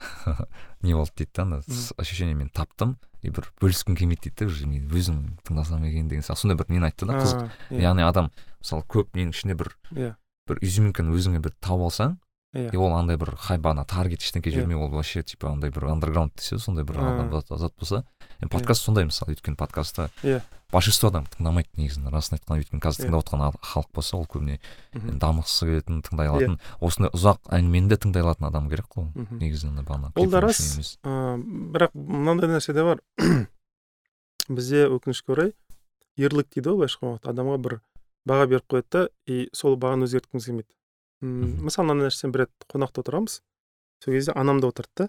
не 0.82 0.94
болды 0.94 1.12
дейді 1.18 1.32
да 1.34 1.42
ана 1.42 1.62
ощущение 1.98 2.34
мен 2.34 2.50
таптым 2.50 2.96
и 3.22 3.30
бір 3.30 3.48
бөліскім 3.60 3.96
келмейді 3.98 4.30
дейді 4.30 4.44
да 4.44 4.46
уже 4.52 4.66
мен 4.68 4.88
өзім 4.90 5.20
тыңдасам 5.46 5.84
екен 5.88 6.08
деген 6.08 6.22
сияқты. 6.22 6.44
Сондай 6.44 6.58
бір 6.60 6.70
нені 6.70 6.90
айтты 6.90 7.06
да 7.08 7.18
қызық. 7.18 7.48
Иә. 7.70 7.80
яғни 7.88 8.06
адам 8.06 8.30
мысалы 8.60 8.84
көп 8.86 9.14
ненің 9.16 9.34
ішінде 9.34 9.56
бір 9.58 9.74
иә. 9.92 10.14
бір 10.48 10.60
изюминканы 10.62 11.14
өзіңе 11.16 11.40
бір 11.42 11.54
тауып 11.60 11.88
алсаң 11.88 12.18
иә. 12.54 12.70
и 12.72 12.76
ол 12.76 12.94
андай 12.94 13.16
бір 13.16 13.34
хайп 13.36 13.66
ана 13.66 13.84
таргет 13.84 14.22
ештеңке 14.22 14.50
Иә. 14.50 14.60
жібермей 14.60 14.76
ол 14.76 14.90
вообще 14.90 15.22
типа 15.22 15.50
андай 15.50 15.70
бір 15.70 15.88
андерграунд 15.90 16.36
десе 16.36 16.58
сондай 16.58 16.84
бір 16.84 17.00
адам 17.00 17.32
зат 17.32 17.74
болса. 17.78 18.04
Енді 18.40 18.52
подкаст 18.52 18.84
сондай 18.84 19.04
мысалы 19.08 19.34
өйткені 19.34 19.56
подкастты 19.56 20.10
иә. 20.22 20.42
Большинство 20.74 21.08
адам 21.08 21.26
тыңдамайды 21.30 21.78
негізінде. 21.78 22.10
Расын 22.12 22.36
айтқанда 22.36 22.60
өйткені 22.62 22.82
қазір 22.82 23.06
тыңдап 23.06 23.22
отырған 23.22 23.58
халық 23.62 23.90
болса 23.94 24.18
ол 24.18 24.26
көбіне 24.30 24.58
дамығысы 25.22 25.68
келетін 25.70 26.02
тыңдай 26.04 26.30
алатын 26.30 26.58
осындай 26.84 27.12
ұзақ 27.14 27.50
әңгімені 27.54 27.92
де 27.92 27.98
тыңдай 28.02 28.24
алатын 28.26 28.48
адам 28.50 28.68
керек 28.72 28.90
қой 28.90 29.08
мхм. 29.14 29.38
негізінде 29.40 29.86
бағана 29.86 30.12
ол 30.18 30.30
да 30.30 30.42
рас 30.44 30.98
бірақ 31.04 31.94
мынандай 31.94 32.50
нәрсе 32.50 32.74
де 32.74 32.84
бар. 32.84 33.02
Бізде 34.48 34.86
өкінішке 34.92 35.32
орай 35.32 35.54
ерлік 36.20 36.50
дейді 36.52 36.74
ғой 36.74 36.84
былайша 36.84 36.98
айтқан 36.98 37.14
уақытта. 37.14 37.32
Адамға 37.32 37.58
бір 37.64 37.78
баға 38.28 38.46
беріп 38.50 38.68
қояды 38.70 38.90
да 38.90 39.08
и 39.26 39.48
сол 39.56 39.78
бағаны 39.80 40.08
өзгерткіміз 40.08 40.46
келмейді. 40.50 40.70
Мысалы 41.24 41.88
мынандай 41.88 42.10
нәрсені 42.10 42.34
бір 42.34 42.44
рет 42.44 42.66
қонақта 42.68 43.04
отырамыз. 43.04 43.40
Сол 44.04 44.14
кезде 44.14 44.32
анам 44.36 44.60
да 44.60 44.68
отырды 44.68 44.92
да. 44.96 45.08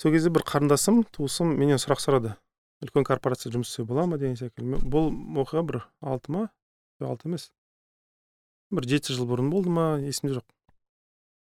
Сол 0.00 0.12
кезде 0.12 0.30
бір 0.30 0.44
қарындасым 0.46 1.04
туысым 1.10 1.56
менен 1.58 1.80
сұрақ 1.82 2.02
сұрады. 2.04 2.36
Үлкен 2.86 3.06
корпорацияда 3.06 3.58
жұмыс 3.58 3.70
істеуге 3.72 3.92
бола 3.92 4.06
ма 4.08 4.18
деген 4.20 4.36
секілді 4.38 4.80
бұл 4.86 5.10
оқиға 5.42 5.62
бір 5.66 5.80
алты 6.00 6.32
ма? 6.32 6.48
Алты 7.00 7.28
емес. 7.28 7.50
Бір 8.72 8.88
жеті 8.88 9.16
жыл 9.16 9.28
бұрын 9.28 9.50
болды 9.52 9.70
ма? 9.70 9.96
Есімде 10.00 10.38
жоқ. 10.38 10.46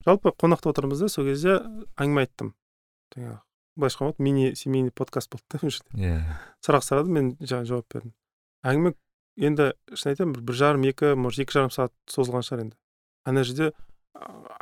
Жалпы 0.06 0.32
қонақта 0.34 0.72
отырмыз 0.72 1.02
да 1.02 1.08
сол 1.12 1.28
кезде 1.28 1.58
әңгіме 1.96 2.26
айттым. 2.26 2.52
Жаңағы 3.14 3.40
былайша 3.76 4.04
айтқан 4.04 4.22
мини 4.24 4.54
семейный 4.54 4.90
подкаст 4.90 5.30
болды 5.32 5.44
да 5.52 5.70
иә. 6.00 6.20
Сұрақ 6.64 6.84
сұрады 6.86 7.12
мен 7.12 7.34
жаңағы 7.40 7.70
жауап 7.70 7.88
бердім. 7.92 8.14
Әңгіме 8.66 8.94
енді 9.36 9.72
шын 9.92 10.12
айтайын 10.12 10.32
бір 10.36 10.44
бір 10.48 10.60
жарым 10.60 10.86
екі 10.88 11.14
может 11.18 11.44
екі 11.44 11.58
жарым 11.58 11.74
сағат 11.74 11.94
созылған 12.10 12.46
шығар 12.46 12.64
енді. 12.66 12.76
Ана 13.26 13.44
жерде 13.44 13.72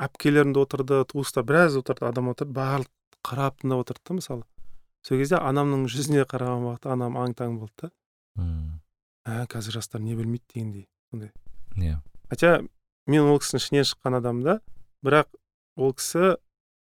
әпкелерім 0.01 0.55
де 0.55 0.65
отырды 0.65 1.03
туыстар 1.11 1.47
біраз 1.47 1.77
отырды 1.79 2.09
адам 2.09 2.33
отырды 2.33 2.57
барлық 2.57 2.91
қарап 3.25 3.61
тыңдап 3.63 3.85
отырды 3.85 4.03
да 4.09 4.19
мысалы. 4.19 4.47
Сол 5.07 5.19
кезде 5.21 5.37
анамның 5.37 5.87
жүзіне 5.93 6.25
қараған 6.31 6.65
уақытта 6.69 6.93
анам 6.95 7.17
аң 7.21 7.35
таң 7.37 7.59
болды 7.61 7.89
да. 7.89 7.91
Ә 9.25 9.47
қазір 9.49 9.79
жастар 9.79 10.01
не 10.01 10.15
білмейді 10.17 10.45
дегендей 10.55 10.87
иә. 11.77 12.01
Хотя 12.29 12.61
мен 13.07 13.29
ол 13.29 13.39
кісінің 13.39 13.61
ішінен 13.63 13.85
шыққан 13.89 14.17
адам 14.19 14.43
да 14.43 14.61
бірақ 15.05 15.29
ол 15.77 15.93
кісі 15.95 16.37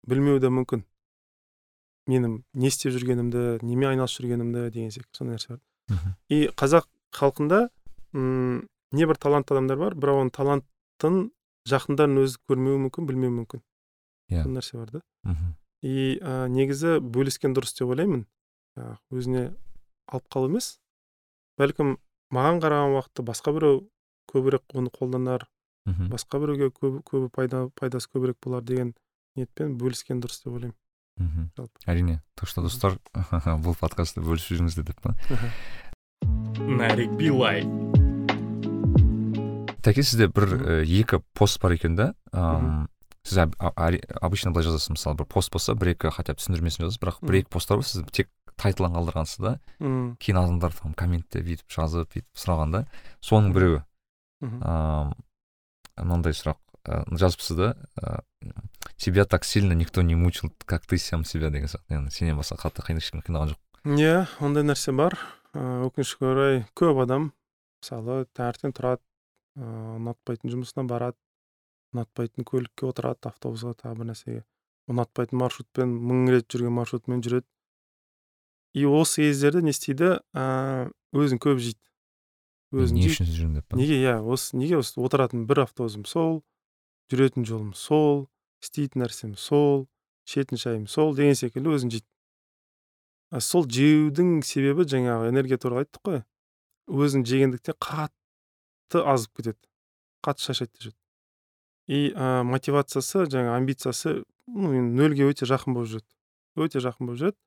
білмеуі 0.07 0.39
де 0.39 0.47
мүмкін. 0.51 0.83
Менің 2.07 2.43
не 2.53 2.67
істеп 2.67 2.91
жүргенімді 2.95 3.63
немен 3.63 3.93
айналысып 3.93 4.25
жүргенімді 4.25 4.69
деген 4.71 4.91
секілді 4.91 5.17
сондай 5.17 5.37
нәрсе 5.37 5.49
бар. 5.55 5.61
И 6.29 6.47
қазақ 6.51 6.87
халқында 7.15 7.69
м 8.13 8.67
небір 8.91 9.17
талантты 9.17 9.55
адамдар 9.55 9.77
бар 9.77 9.95
бірақ 9.95 10.19
оның 10.23 10.31
талантын 10.35 11.31
жақындарын 11.69 12.19
өзі 12.23 12.39
көрмеуі 12.49 12.81
мүмкін 12.87 13.07
білмеуі 13.07 13.35
мүмкін. 13.39 13.63
Иә. 14.31 14.43
сондай 14.43 14.59
нәрсе 14.59 14.77
бар 14.77 14.91
да. 14.91 15.01
Мгм. 15.23 15.55
И 15.83 16.17
ә, 16.19 16.47
негізі 16.49 16.97
бөліскен 17.03 17.55
дұрыс 17.55 17.75
деп 17.77 17.91
ойлаймын. 17.93 18.25
Жаңағы 18.77 19.19
өзіне 19.19 19.43
алып 20.07 20.29
қалу 20.33 20.49
емес. 20.49 20.77
Бәлкім 21.59 21.97
маған 22.33 22.61
қараған 22.63 22.95
уақытта 22.97 23.25
басқа 23.27 23.53
біреу 23.53 23.83
көбірек 24.31 24.63
оны 24.73 24.89
қолданар 24.93 25.45
Мхм. 25.85 26.07
басқа 26.09 26.39
біреуге 26.39 26.71
көбі, 26.71 27.03
көбі 27.03 27.29
пайда, 27.29 27.67
пайдасы 27.75 28.07
көбірек 28.07 28.39
болар 28.41 28.63
деген 28.63 28.95
ниетпен 29.35 29.75
бөліскен 29.77 30.23
дұрыс 30.23 30.39
деп 30.45 30.55
ойлаймын. 30.55 30.77
Мхм 31.19 31.67
әрине. 31.85 32.21
Так 32.35 32.49
что 32.49 32.61
достар 32.63 32.97
бұл 33.61 33.75
подкастты 33.77 34.23
бөлісіп 34.23 34.57
жүріңіздер 34.57 34.87
деп 34.87 35.01
па 35.03 35.13
нарик 36.63 37.11
билай 37.19 37.67
тәке 39.83 40.01
сізде 40.01 40.29
бір 40.31 40.81
екі 40.81 41.19
пост 41.35 41.59
бар 41.61 41.75
екен 41.75 41.95
да. 41.99 42.13
Сіз 43.23 43.37
обычно 44.21 44.51
былай 44.51 44.65
жазасыз 44.67 44.93
мысалы 44.97 45.17
бір 45.19 45.27
пост 45.31 45.51
болса 45.53 45.75
бір 45.75 45.93
екі 45.95 46.11
хотя 46.11 46.33
бы 46.35 46.41
түсіндірмесін 46.41 46.85
жазасыз 46.85 46.99
бірақ 47.01 47.21
бір 47.23 47.39
екі 47.41 47.49
посттар 47.55 47.79
бар 47.79 47.87
сіз 47.87 48.03
тек 48.11 48.29
тайтлын 48.59 48.93
қалдырғансыз 48.93 49.39
да. 49.41 49.53
М, 49.79 50.15
кейін 50.19 50.37
адамдар 50.43 50.73
там 50.75 50.93
комментте 50.93 51.41
бүйтіп 51.41 51.71
жазып 51.71 52.11
бүйтіп 52.13 52.37
сұрағанда 52.37 52.83
соның 53.23 53.53
біреуі 53.55 53.81
ам, 54.43 55.13
мынандай 55.97 56.35
сұрақ 56.35 56.59
жазыпсыз 57.15 57.55
да 57.57 58.21
тебя 58.97 59.23
так 59.25 59.45
сильно 59.45 59.73
никто 59.73 60.01
не 60.01 60.15
мучил 60.15 60.51
как 60.65 60.85
ты 60.85 60.97
сам 60.97 61.23
себя 61.23 61.49
деген 61.49 61.67
сияқты 61.71 61.95
яғни 61.95 62.11
сенен 62.11 62.37
басқа 62.37 62.59
қатты 62.59 62.83
қиын 62.83 62.99
ешкім 62.99 63.23
қинаған 63.23 63.53
жоқ. 63.53 63.59
Иә 63.87 64.27
ондай 64.43 64.63
нәрсе 64.67 64.91
бар. 64.95 65.15
Ә, 65.55 65.87
өкінішке 65.87 66.25
орай 66.27 66.65
көп 66.75 66.99
адам 67.03 67.31
мысалы 67.81 68.25
таңертең 68.35 68.75
тұрады 68.75 69.01
ә, 69.55 69.63
ұнатпайтын 69.97 70.51
жұмысына 70.51 70.85
барады. 70.87 71.17
Ұнатпайтын 71.93 72.45
көлікке 72.47 72.89
отырады 72.89 73.29
автобусқа 73.29 73.75
тағы 73.77 73.99
бір 74.01 74.09
нәрсеге. 74.09 74.43
Ұнатпайтын 74.89 75.39
маршрутпен 75.39 75.93
мың 76.09 76.25
рет 76.33 76.49
жүрген 76.51 76.73
маршрутпен 76.75 77.21
жүреді. 77.23 77.47
И 78.73 78.85
осы 78.89 79.29
кездерде 79.29 79.61
не 79.61 79.71
істейді? 79.71 80.17
Ә, 80.33 80.89
өзін 81.13 81.39
көп 81.43 81.61
жейді. 81.61 81.79
Өзін 82.73 82.97
не 82.97 83.09
үшін 83.11 83.29
жүрмін 83.29 83.59
деп 83.59 83.67
па 83.69 83.77
неге? 83.77 83.99
Иә 84.01 84.15
осы 84.25 84.57
неге 84.57 84.79
осы? 84.81 84.97
Отыратын 84.97 85.45
бір 85.49 85.67
автобусым 85.67 86.07
сол 86.09 86.41
жүретін 87.13 87.45
жолым 87.45 87.75
сол 87.77 88.25
істейтін 88.65 89.05
нәрсем 89.05 89.35
сол 89.37 89.85
ішетін 90.25 90.57
шайым 90.57 90.87
сол 90.89 91.13
деген 91.13 91.37
секілді 91.37 91.75
өзін 91.77 91.93
жейді. 91.93 92.09
А 93.29 93.41
сол 93.45 93.69
жеудің 93.69 94.41
себебі 94.45 94.87
жаңағы 94.89 95.29
энергия 95.29 95.61
туралы 95.61 95.85
айттық 95.85 96.09
қой. 96.09 96.23
Өзін 96.89 97.27
жегендіктен 97.29 97.77
қатты 97.77 99.05
азып 99.05 99.37
кетеді. 99.37 99.61
Қатты 100.25 100.49
шаршайды 100.49 100.81
жүреді 100.81 101.02
и 101.87 102.11
ә, 102.11 102.43
мотивациясы 102.47 103.25
жаңағы 103.27 103.57
амбициясы 103.57 104.13
ну, 104.47 104.71
нөлге 104.71 105.27
өте 105.29 105.47
жақын 105.49 105.75
болып 105.75 105.91
жүреді. 105.95 106.09
Өте 106.55 106.83
жақын 106.83 107.09
болып 107.09 107.21
жүреді. 107.21 107.37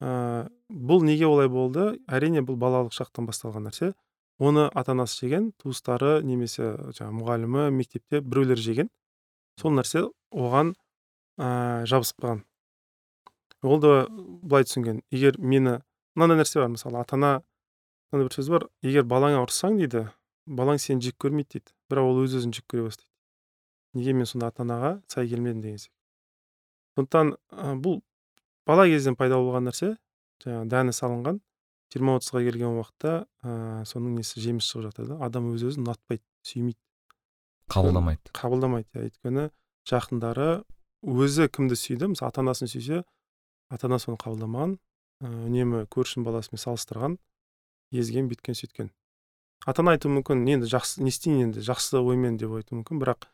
Ә, 0.00 0.48
бұл 0.68 1.04
неге 1.06 1.28
олай 1.28 1.48
болды? 1.52 1.94
Әрине 2.08 2.44
бұл 2.44 2.58
балалық 2.60 2.94
шақтан 2.96 3.28
басталған 3.30 3.68
нәрсе. 3.68 3.94
Оны 4.40 4.68
ата 4.72 4.92
анасы 4.92 5.26
жеген 5.26 5.50
туыстары 5.60 6.20
немесе 6.24 6.74
жаңағы 6.96 7.16
мұғалімі 7.20 7.66
мектепте 7.76 8.20
біреулер 8.20 8.60
жеген. 8.60 8.92
Сол 9.60 9.76
нәрсе 9.76 10.06
оған 10.32 10.74
ә, 11.40 11.84
жабысып 11.88 12.24
қалған 12.24 12.44
ол 13.62 13.80
да 13.80 14.06
былай 14.08 14.64
түсінген. 14.64 15.02
Егер 15.12 15.36
мені 15.38 15.80
мынандай 16.16 16.40
нәрсе 16.40 16.60
бар 16.60 16.70
мысалы 16.72 17.00
ата 17.00 17.16
ана 17.16 17.32
мынандай 18.10 18.28
бір 18.28 18.36
сөз 18.36 18.50
бар. 18.52 18.66
Егер 18.82 19.04
балаңа 19.04 19.42
ұрыссаң 19.44 19.78
дейді. 19.80 20.06
Балаң 20.46 20.80
сені 20.80 21.04
жек 21.04 21.18
көрмейді 21.20 21.58
дейді. 21.58 21.74
Бірақ 21.90 22.08
ол 22.08 22.22
өз 22.24 22.38
өзін 22.40 22.54
жек 22.56 22.66
көре 22.70 22.88
бастайды. 22.88 23.09
Неге 23.94 24.14
мен 24.14 24.26
сонда 24.26 24.50
ата 24.50 24.64
анаға 24.64 24.92
сай 25.08 25.28
келмедім 25.28 25.62
деген 25.62 25.78
секілді 25.78 26.00
сондықтан 26.96 27.34
ә, 27.50 27.74
бұл 27.80 28.00
бала 28.66 28.86
кезден 28.90 29.16
пайда 29.18 29.38
болған 29.40 29.70
нәрсе 29.70 29.94
жаңағы 30.44 30.68
дәні 30.72 30.94
салынған 30.96 31.40
жиырма 31.90 32.16
отызға 32.18 32.42
келген 32.46 32.76
уақытта 32.78 33.14
ә, 33.42 33.84
соның 33.88 34.20
несі 34.20 34.42
жемісі 34.42 34.74
шығып 34.74 34.90
жатыр 34.90 35.08
да 35.10 35.18
адам 35.26 35.50
өз 35.54 35.64
өзін 35.70 35.86
ұнатпайды 35.86 36.22
сүймейді. 36.46 36.78
Қабылдамайды. 37.70 38.30
қабылдамайды 38.34 38.88
иә. 38.94 39.08
Өйткені 39.08 39.48
жақындары 39.90 40.62
өзі 41.02 41.48
кімді 41.50 41.78
сүйді? 41.78 42.12
Мысалы 42.14 42.30
ата 42.30 42.44
анасын 42.44 42.70
сүйсе 42.70 43.02
ата 43.70 43.90
анасы 43.90 44.10
оны 44.10 44.20
қабылдамаған 44.22 44.76
ә, 44.76 45.34
үнемі 45.48 45.84
көршінің 45.90 46.26
баласымен 46.26 46.62
салыстырған 46.62 47.18
езген 47.90 48.30
бүйткен 48.30 48.58
сөйткен. 48.58 48.90
Ата 49.66 49.82
ана 49.82 49.94
айтуы 49.96 50.14
мүмкін 50.14 50.46
енді 50.48 50.70
жақсы 50.70 51.02
не 51.02 51.10
істейін 51.12 51.50
енді 51.50 51.62
жақсы 51.66 51.98
оймен 52.00 52.38
деп 52.40 52.54
айтуы 52.56 52.80
мүмкін 52.80 53.02
бірақ 53.02 53.28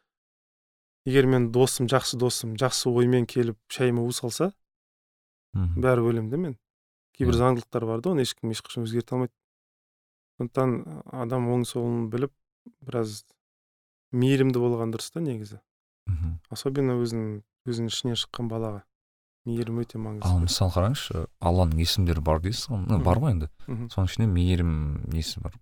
егер 1.06 1.26
мен 1.30 1.50
досым 1.54 1.86
жақсы 1.86 2.18
досым 2.18 2.56
жақсы 2.60 2.90
оймен 2.90 3.26
келіп 3.26 3.56
шайыма 3.70 4.02
у 4.02 4.10
салса 4.12 4.52
мхм. 5.54 5.80
бәрі 5.80 6.02
өлемін 6.02 6.30
да 6.30 6.36
мен. 6.36 6.56
Кейбір 7.16 7.34
Иә. 7.34 7.38
заңдылықтар 7.40 7.86
бар 7.86 8.00
да 8.02 8.10
оны 8.10 8.20
ешкім 8.26 8.50
ешқашан 8.52 8.84
өзгерте 8.84 9.14
алмайды. 9.14 9.32
Сондықтан 10.36 11.02
адам 11.12 11.48
оң 11.48 11.64
солын 11.64 12.10
біліп 12.12 12.32
біраз 12.84 13.22
мейірімді 14.12 14.58
болған 14.60 14.92
дұрыс 14.92 15.12
та 15.14 15.20
негізі. 15.20 15.60
Мхм. 16.06 16.38
особенно 16.50 16.94
өзінің 17.02 17.42
өзінің 17.66 17.88
ішінен 17.90 18.14
шыққан 18.20 18.48
балаға. 18.50 18.82
Мейірім 19.46 19.78
өте 19.82 19.96
ал 19.98 20.04
маңызды 20.04 20.42
мысалы 20.42 20.70
қараңызшы 20.74 21.26
алланың 21.40 21.80
есімдері 21.82 22.20
бар 22.22 22.40
дейсіз 22.42 22.68
ғой. 22.68 23.02
Бар 23.02 23.18
ғой 23.22 23.30
енді. 23.32 23.48
Соның 23.94 24.06
ішінде 24.10 24.26
мейірім 24.30 24.70
несі 25.14 25.40
бар? 25.40 25.54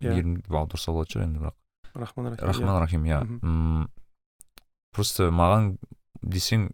Иә. 0.00 0.10
мейірім 0.14 0.42
аударса 0.48 0.92
болады 0.92 1.10
шығар 1.12 1.24
енді 1.28 1.38
бірақ. 1.42 1.54
Рахман 1.94 2.26
рахим 2.32 2.46
рахман 2.48 2.80
рахим 2.82 3.04
иә. 3.04 3.20
Мгм. 3.24 3.38
М, 3.42 3.90
просто 4.92 5.30
маған 5.30 5.76
десең 6.22 6.70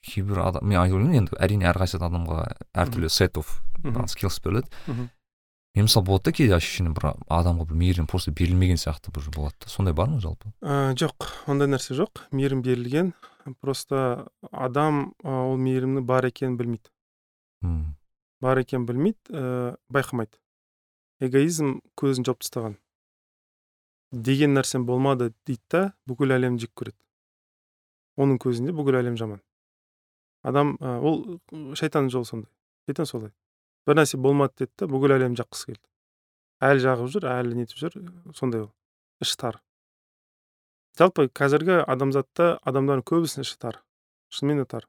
кейбір 0.00 0.40
адам 0.46 0.68
мен 0.68 0.80
айтып 0.80 0.96
ойлаймын 0.98 1.18
енді 1.20 1.38
әрине 1.40 1.68
әрқайсы 1.70 2.00
адамға 2.00 2.44
әртүрлі 2.72 3.10
сет 3.12 3.36
оф 3.40 3.58
скиллс 4.08 4.40
беріледі. 4.40 4.68
Мен 5.76 5.86
мысалы 5.86 6.02
болады 6.06 6.24
да 6.24 6.32
кейде 6.34 6.56
ощущение 6.56 6.90
бір 6.90 7.12
адамға 7.30 7.68
бір 7.70 7.76
мейірім 7.78 8.06
просто 8.10 8.32
берілмеген 8.34 8.80
сияқты 8.80 9.12
бір 9.14 9.28
болады 9.30 9.54
да. 9.60 9.68
Сондай 9.70 9.94
бар 9.94 10.08
ма 10.10 10.18
жалпы? 10.18 10.50
Ә, 10.66 10.96
жоқ 10.98 11.28
ондай 11.46 11.70
нәрсе 11.70 11.94
жоқ. 11.94 12.24
Мейірім 12.34 12.64
берілген. 12.66 13.12
Просто 13.62 14.26
адам 14.50 15.14
ол 15.22 15.54
мейірімнің 15.62 16.02
бар 16.08 16.26
екенін 16.26 16.58
білмейді. 16.58 16.90
Бар 18.42 18.58
екенін 18.64 18.88
білмейді 18.88 19.30
ә, 19.30 19.76
байқамайды. 19.92 20.40
Эгоизм 21.22 21.78
көзін 21.94 22.26
жауып 22.26 22.42
тастаған. 22.42 22.76
Деген 24.12 24.54
нәрсем 24.56 24.86
болмады 24.86 25.30
дейді 25.46 25.62
да 25.70 25.82
бүкіл 26.06 26.34
әлем 26.36 26.58
жек 26.58 26.72
көреді. 26.74 26.98
Оның 28.20 28.40
көзінде 28.42 28.74
бүкіл 28.76 29.00
әлем 29.00 29.16
жаман. 29.20 29.40
Адам 30.42 30.76
ә, 30.80 30.98
ол 30.98 31.40
шайтанның 31.78 32.10
жолы 32.10 32.28
сондай. 32.28 32.50
Шайтан 32.88 33.06
солай. 33.06 33.32
Бір 33.86 34.00
нәрсе 34.02 34.18
болмады 34.18 34.64
деді 34.64 34.72
да 34.82 34.90
бүкіл 34.90 35.16
әлем 35.16 35.38
жаққысы 35.38 35.72
келді. 35.72 35.86
Әлі 36.60 36.84
жағып 36.84 37.12
жүр 37.14 37.28
әлі 37.30 37.58
нетіп 37.62 37.80
жүр 37.80 37.98
сондай 38.36 38.66
ол. 38.66 38.72
Іші 39.22 39.36
тар 39.40 39.60
жалпы 41.00 41.28
қазіргі 41.32 41.80
адамзатта 41.88 42.58
адамдардың 42.66 43.06
көбісінің 43.08 43.46
іші 43.46 43.56
тар 43.62 43.78
шынымен 44.34 44.60
де 44.62 44.66
тар. 44.68 44.86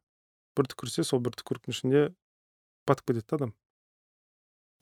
Бір 0.57 0.67
түкірсе 0.73 1.05
сол 1.07 1.21
бір 1.23 1.37
түкіріктің 1.39 1.75
ішінде 1.75 2.03
батып 2.89 3.13
кетеді 3.13 3.27
да 3.29 3.37
адам. 3.39 3.53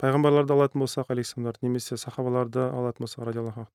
Пайғамбарларды 0.02 0.56
алатын 0.56 0.82
болсақ 0.82 1.12
алейхисаламдарды 1.14 1.68
немесе 1.68 2.00
сахабаларды 2.00 2.66
алатын 2.66 3.06
болсақ 3.06 3.28
радиаллаху 3.28 3.68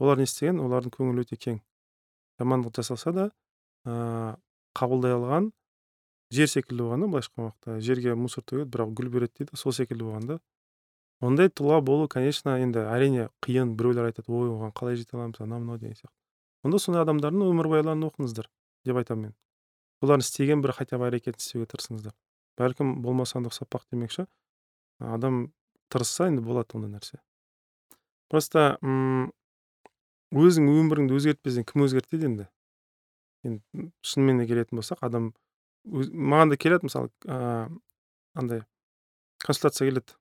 олар 0.00 0.18
не 0.18 0.26
істеген 0.28 0.60
олардың 0.64 0.94
көңілі 0.94 1.24
өте 1.24 1.36
кең. 1.36 1.60
Жамандық 2.40 2.74
жасалса 2.80 3.12
да 3.14 3.26
ә, 3.86 4.36
қабылдай 4.74 5.14
алған 5.14 5.52
жер 6.34 6.50
секілді 6.50 6.82
болған 6.82 7.04
да 7.04 7.10
былайша 7.12 7.30
айтқан 7.30 7.46
уақытта 7.46 7.78
жерге 7.84 8.14
мусор 8.18 8.44
төгеді 8.44 8.70
бірақ 8.74 8.94
гүл 8.98 9.10
береді 9.12 9.38
дейді 9.38 9.60
сол 9.60 9.72
секілді 9.76 10.08
болған 10.08 10.26
да 10.32 10.38
ондай 11.24 11.48
тұлға 11.48 11.80
болу 11.84 12.08
конечно 12.10 12.56
енді 12.58 12.82
әрине 12.90 13.28
қиын 13.44 13.76
біреулер 13.78 14.10
айтады 14.10 14.32
ой 14.32 14.50
оған 14.50 14.74
қалай 14.74 14.98
жете 14.98 15.16
аламыз 15.16 15.40
анау 15.40 15.60
мынау 15.60 15.78
деген 15.78 15.94
сияқты. 15.94 16.14
Онда 16.64 16.80
сондай 16.80 17.04
адамдардың 17.04 17.44
өмірбаяндарын 17.52 18.08
оқыңыздар 18.08 18.48
деп 18.84 18.98
айтамын 18.98 19.28
мен. 19.28 19.34
Олардың 20.02 20.24
істеген 20.26 20.64
бір 20.64 20.72
хотя 20.72 20.98
бы 20.98 21.06
әрекетін 21.08 21.40
істеуге 21.40 21.68
тырысыңыздар. 21.70 22.14
Бәлкім 22.58 23.02
болмаса 23.04 23.38
ұқсап 23.38 23.78
демекші 23.92 24.26
адам 24.98 25.52
тырысса 25.88 26.28
енді 26.28 26.42
болады 26.42 26.76
ондай 26.78 26.90
нәрсе. 26.96 27.20
Просто 28.28 28.80
өзің 30.34 30.68
өміріңді 30.72 31.16
өзгертпесең 31.18 31.66
кім 31.68 31.86
өзгертеді 31.86 32.28
енді? 32.30 32.48
Енді 33.44 33.88
шынымен 34.02 34.42
де 34.42 34.48
келетін 34.50 34.80
болсақ 34.80 35.04
адам 35.06 35.32
маған 35.84 36.54
да 36.54 36.56
келеді 36.58 36.88
мысалы 36.88 37.10
ыыы 37.28 37.80
андай 38.34 38.64
консультация 39.44 39.90
келеді 39.90 40.16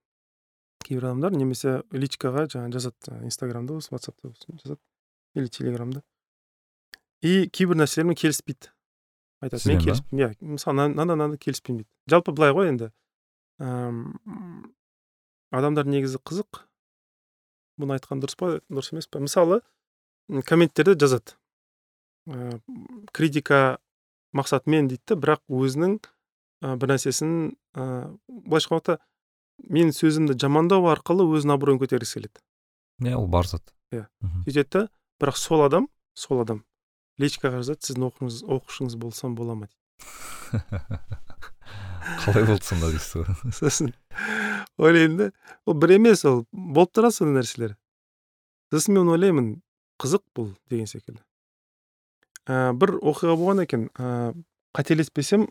кейбір 0.83 1.09
адамдар 1.09 1.31
немесе 1.31 1.81
личкаға 1.95 2.45
жаңағы 2.51 2.75
жазады 2.75 3.21
инстаграмда 3.23 3.77
болсын 3.77 3.95
ватсапта 3.95 4.27
болсын 4.27 4.59
жазады 4.59 4.81
или 5.35 5.47
телеграмда. 5.47 6.03
И 7.23 7.47
кейбір 7.47 7.79
нәрселермен 7.79 8.19
келіспейді. 8.19 8.73
Айтады 9.41 9.71
мен 9.71 9.79
келіспеймін. 9.81 10.19
Иә 10.19 10.35
мысалы 10.43 10.75
мынандай 10.91 11.15
мынандай 11.15 11.39
келіспеймін 11.39 11.83
дейді. 11.83 11.91
Жалпы 12.11 12.35
былай 12.35 12.51
ғой 12.53 12.69
енді 12.73 12.91
адамдар 15.53 15.87
негізі 15.87 16.19
қызық. 16.19 16.65
Бұны 17.79 17.95
айтқан 17.95 18.19
дұрыс 18.21 18.37
па 18.37 18.59
дұрыс 18.67 18.91
емес 18.93 19.07
па 19.07 19.23
мысалы 19.23 19.61
комменттерде 20.47 20.95
жазады. 20.99 21.35
Ә, 22.27 22.59
критика 23.11 23.79
мақсатымен 24.33 24.87
дейді 24.91 25.13
да 25.13 25.17
бірақ 25.19 25.43
өзінің 25.51 25.97
ә, 25.99 26.75
бір 26.79 26.93
нәрсесін 26.95 27.53
ә, 27.75 27.87
былайша 28.27 28.71
айтқанда 28.71 28.99
менің 29.69 29.93
сөзімді 29.95 30.37
жамандау 30.39 30.87
арқылы 30.91 31.27
өзінің 31.37 31.57
абыройын 31.57 31.81
көтергісі 31.83 32.19
келеді. 32.19 32.43
Иә 33.03 33.17
ол 33.19 33.27
бар 33.27 33.47
зат. 33.49 33.73
Иә. 33.93 34.07
Сөйтеді 34.45 34.69
да 34.71 34.85
бірақ 35.21 35.37
сол 35.37 35.65
адам 35.65 35.89
сол 36.17 36.41
адам 36.41 36.63
личкаға 37.21 37.61
жазады 37.61 37.85
сіздің 37.85 38.07
оқушыңыз, 38.09 38.39
оқушыңыз 38.47 38.97
болсам 38.97 39.35
бола 39.35 39.55
ма? 39.59 39.67
Дейді 39.67 39.83
қалай 42.23 42.45
болды 42.47 42.65
сонда 42.65 42.89
дейсіз 42.91 43.13
ғой? 43.19 43.53
Сосын 43.59 43.93
ойлаймын 44.77 45.17
да. 45.17 45.29
Ол 45.65 45.77
бір 45.77 45.97
емес 45.97 46.25
ол 46.25 46.43
болып 46.51 46.93
тұрады 46.95 47.17
сондай 47.17 47.41
нәрселер. 47.41 47.75
Сосын 48.73 48.97
мен 48.97 49.11
ойлаймын 49.13 49.53
қызық 50.01 50.23
бұл 50.35 50.53
деген 50.71 50.89
секілді. 50.89 51.21
Ә, 52.47 52.73
бір 52.75 52.97
оқиға 52.99 53.35
болған 53.39 53.63
екен 53.63 53.87
ә, 53.95 54.33
қателеспесем 54.75 55.47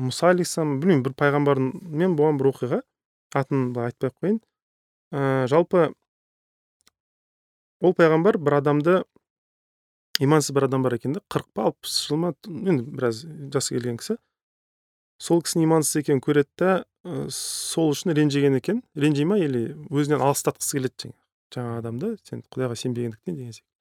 мұса 0.00 0.32
алейхисалам 0.32 0.78
білмеймін 0.80 1.04
бір 1.06 1.14
пайғамбармен 1.20 2.16
болған 2.18 2.40
бір 2.40 2.50
оқиға 2.50 2.80
атын 3.38 3.70
айтпай 3.78 4.10
ақ 4.10 4.18
қояйын. 4.18 4.40
Ә, 5.14 5.46
жалпы 5.50 5.92
ол 7.80 7.94
пайғамбар 7.94 8.38
бір 8.42 8.58
адамды 8.58 9.00
имансыз 10.20 10.54
бір 10.54 10.68
адам 10.68 10.82
бар 10.82 10.98
екен 10.98 11.14
да 11.18 11.22
қырық 11.30 11.50
па 11.54 11.68
алпыс 11.70 12.06
жыл 12.08 12.22
ма 12.22 12.34
енді 12.48 12.82
біраз 12.86 13.24
жасы 13.54 13.76
келген 13.76 13.98
кісі 14.00 14.18
сол 15.22 15.42
кісінің 15.44 15.68
имансыз 15.68 16.02
екенін 16.02 16.22
көреді 16.24 16.50
да 16.60 16.72
ә, 17.04 17.26
сол 17.30 17.92
үшін 17.94 18.14
ренжіген 18.16 18.58
екен. 18.58 18.82
Ренжи 18.96 19.24
ма 19.28 19.38
или 19.38 19.72
өзінен 19.90 20.22
алыстатқысы 20.24 20.78
келеді 20.78 21.12
жаңағы 21.52 21.84
адамды 21.84 22.16
сен 22.24 22.42
құдайға 22.48 22.78
сенбегендіктен 22.80 23.36
деген 23.36 23.52
секілді 23.52 23.74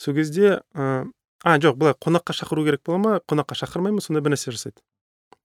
сол 0.00 0.14
кезде 0.14 0.60
ә, 0.72 1.06
а 1.44 1.58
жоқ 1.60 1.76
былай 1.76 1.94
қонаққа 2.00 2.32
шақыру 2.32 2.64
керек 2.64 2.82
бола 2.84 2.98
ма? 2.98 3.20
Қонаққа 3.28 3.56
шақырмаймын 3.60 4.00
сондай 4.00 4.24
бір 4.24 4.32
нәрсе 4.32 4.52
жасайды. 4.52 4.80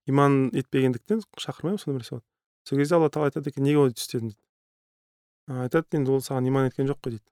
Иман 0.08 0.50
етпегендіктен 0.56 1.24
шақырмаймын 1.40 1.80
сондай 1.80 2.00
бір 2.00 2.04
нәрсе 2.04 2.16
болады. 2.16 2.26
Сол 2.64 2.80
кезде 2.80 2.96
алла 2.96 3.10
тағала 3.10 3.32
айтады 3.32 3.52
екен 3.52 3.64
неге 3.64 3.80
олай 3.84 3.92
істедің? 3.92 4.32
дейді. 4.32 4.40
Айтады 5.66 6.00
енді 6.00 6.12
ол 6.12 6.24
саған 6.24 6.48
иман 6.48 6.70
еткен 6.70 6.88
жоқ 6.88 7.02
қой 7.04 7.18
дейді. 7.18 7.26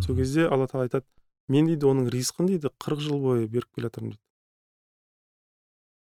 Сол 0.00 0.16
кезде 0.16 0.46
алла 0.48 0.66
тағала 0.66 0.88
айтады 0.88 1.04
мен 1.48 1.68
дейді 1.68 1.86
оның 1.86 2.08
ризқын 2.08 2.48
дейді 2.48 2.72
қырық 2.80 3.04
жыл 3.04 3.20
бойы 3.20 3.46
беріп 3.48 3.68
келе 3.76 3.90
жатырмын 3.90 4.16
дейді. 4.16 4.22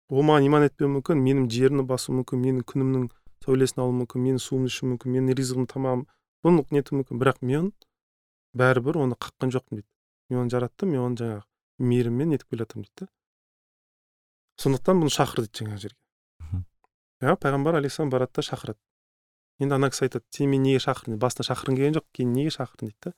Ол 0.08 0.24
маған 0.24 0.48
иман 0.48 0.64
етпеуі 0.66 0.90
мүмкін 0.96 1.20
менің 1.20 1.50
жерімді 1.52 1.84
басуы 1.86 2.16
мүмкін 2.16 2.40
менің 2.42 2.64
күнімнің 2.66 3.04
сәулесін 3.44 3.84
алуы 3.84 4.00
мүмкін 4.00 4.24
менің 4.24 4.40
суымды 4.42 4.72
ішуі 4.72 4.88
мүмкін 4.94 5.14
менің 5.14 5.36
ризығым 5.38 5.68
тамағым 5.70 6.02
бұны 6.44 6.64
нетуі 6.74 7.00
мүмкін 7.00 7.20
бірақ 7.20 7.40
мен 7.44 7.72
бәрібір 8.56 9.00
оны 9.04 9.16
қаққан 9.20 9.52
жоқпын 9.54 9.80
дейді 9.80 9.88
мен 10.30 10.44
оны 10.44 10.52
жараттым 10.54 10.92
мен 10.94 11.04
оны 11.04 11.20
жаңағы 11.20 11.44
мейіріммен 11.90 12.32
нетіп 12.34 12.50
келе 12.50 12.64
жатырмын 12.64 12.86
дейді 12.88 13.06
да 13.06 13.10
сондықтан 14.62 15.02
бұны 15.02 15.14
шақыр 15.14 15.44
дейді 15.46 15.64
жаңағы 15.64 15.82
жерге 15.84 16.00
иә 17.20 17.36
пайғамбар 17.40 17.80
алейхисалам 17.80 18.10
барады 18.12 18.40
да 18.40 18.46
шақырады 18.46 18.80
енді 19.60 19.76
ана 19.76 19.90
кісі 19.92 20.06
айтады 20.08 20.24
сен 20.32 20.50
мені 20.50 20.70
неге 20.70 20.82
шақырдың 20.86 21.20
басында 21.20 21.46
шақырғың 21.50 21.78
келген 21.78 21.96
жоқ 21.98 22.06
кейін 22.16 22.32
неге 22.36 22.52
шақырдың 22.56 22.90
дейді 22.90 23.00
да 23.06 23.12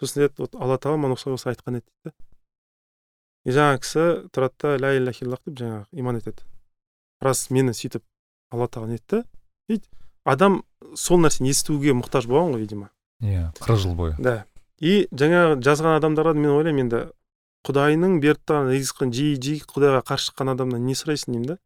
сосын 0.00 0.24
айтады 0.24 0.42
вот 0.44 0.56
алла 0.58 0.78
тағала 0.78 1.02
маған 1.04 1.16
осылай 1.18 1.38
осылай 1.38 1.54
айтқан 1.54 1.78
еді 1.78 1.86
дейді 1.86 2.10
да 2.10 2.14
и 3.44 3.54
жаңағы 3.54 3.82
кісі 3.84 4.04
тұрады 4.34 4.54
да 4.64 4.76
ля 4.82 4.92
иляха 4.98 5.24
иллах 5.24 5.42
деп 5.46 5.58
жаңағы 5.62 6.02
иман 6.02 6.18
етеді 6.18 6.46
рас 7.22 7.46
мені 7.54 7.74
сөйтіп 7.78 8.02
алла 8.50 8.66
тағала 8.66 8.94
нетті 8.96 9.22
и 9.68 9.78
адам 10.24 10.62
сол 10.96 11.20
нәрсені 11.22 11.52
естуге 11.52 11.94
мұқтаж 11.96 12.28
болған 12.30 12.56
ғой 12.56 12.64
видимо. 12.64 12.90
Иә 13.22 13.50
қырық 13.60 13.80
жыл 13.82 13.94
бойы. 13.98 14.16
Да. 14.18 14.44
И 14.80 15.06
жаңағы 15.12 15.60
жазған 15.64 15.98
адамдарға 16.00 16.34
мен 16.36 16.50
ойлаймын 16.54 16.86
енді 16.86 17.02
құдайының 17.64 18.18
беріп 18.20 18.42
тұрған 18.48 18.72
ризқын 18.74 19.12
жиі 19.14 19.38
жиі 19.40 19.62
құдайға 19.70 20.02
қарсы 20.08 20.30
шыққан 20.30 20.52
адамнан 20.52 20.84
не 20.84 20.96
сұрайсың 20.98 21.32
деймін 21.32 21.46
да? 21.54 21.58